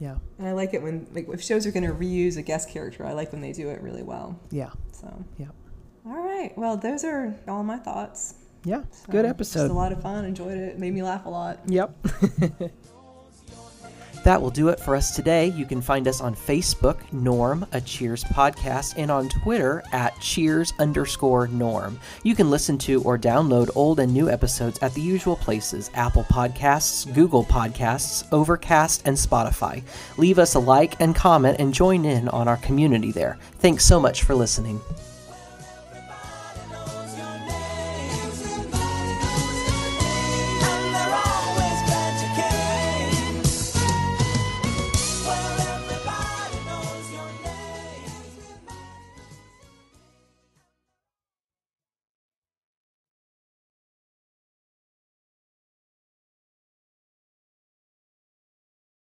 Yeah, 0.00 0.16
And 0.38 0.48
I 0.48 0.52
like 0.52 0.74
it 0.74 0.82
when 0.82 1.06
like 1.12 1.28
if 1.28 1.40
shows 1.42 1.66
are 1.66 1.70
going 1.72 1.86
to 1.86 1.92
reuse 1.94 2.36
a 2.36 2.42
guest 2.42 2.68
character, 2.68 3.06
I 3.06 3.12
like 3.12 3.30
when 3.32 3.40
they 3.40 3.52
do 3.52 3.68
it 3.70 3.80
really 3.80 4.02
well. 4.02 4.38
yeah, 4.50 4.70
So 4.92 5.24
yeah, 5.38 5.46
all 6.06 6.20
right, 6.22 6.52
well 6.58 6.76
those 6.76 7.04
are 7.04 7.34
all 7.48 7.62
my 7.62 7.78
thoughts. 7.78 8.34
yeah. 8.64 8.82
Good 9.10 9.24
Um, 9.24 9.30
episode. 9.30 9.60
Just 9.60 9.70
a 9.70 9.74
lot 9.74 9.92
of 9.92 10.02
fun. 10.02 10.24
Enjoyed 10.24 10.56
it. 10.58 10.78
Made 10.78 10.92
me 10.94 11.02
laugh 11.02 11.26
a 11.26 11.28
lot. 11.30 11.60
Yep. 11.66 11.94
that 14.24 14.40
will 14.40 14.50
do 14.50 14.68
it 14.68 14.80
for 14.80 14.96
us 14.96 15.14
today. 15.14 15.46
You 15.46 15.64
can 15.64 15.80
find 15.80 16.08
us 16.08 16.20
on 16.20 16.34
Facebook, 16.34 16.96
Norm, 17.12 17.66
a 17.72 17.80
Cheers 17.80 18.24
podcast, 18.24 18.94
and 18.96 19.10
on 19.10 19.28
Twitter 19.28 19.82
at 19.92 20.18
Cheers 20.20 20.72
underscore 20.78 21.46
Norm. 21.48 21.98
You 22.22 22.34
can 22.34 22.50
listen 22.50 22.76
to 22.78 23.02
or 23.02 23.18
download 23.18 23.70
old 23.76 24.00
and 24.00 24.12
new 24.12 24.28
episodes 24.28 24.78
at 24.80 24.92
the 24.94 25.00
usual 25.00 25.36
places 25.36 25.90
Apple 25.94 26.24
Podcasts, 26.24 27.12
Google 27.14 27.44
Podcasts, 27.44 28.26
Overcast, 28.32 29.02
and 29.06 29.16
Spotify. 29.16 29.82
Leave 30.16 30.38
us 30.38 30.54
a 30.54 30.58
like 30.58 31.00
and 31.00 31.14
comment 31.14 31.56
and 31.60 31.72
join 31.72 32.04
in 32.04 32.28
on 32.30 32.48
our 32.48 32.56
community 32.58 33.12
there. 33.12 33.38
Thanks 33.58 33.84
so 33.84 34.00
much 34.00 34.22
for 34.22 34.34
listening. 34.34 34.80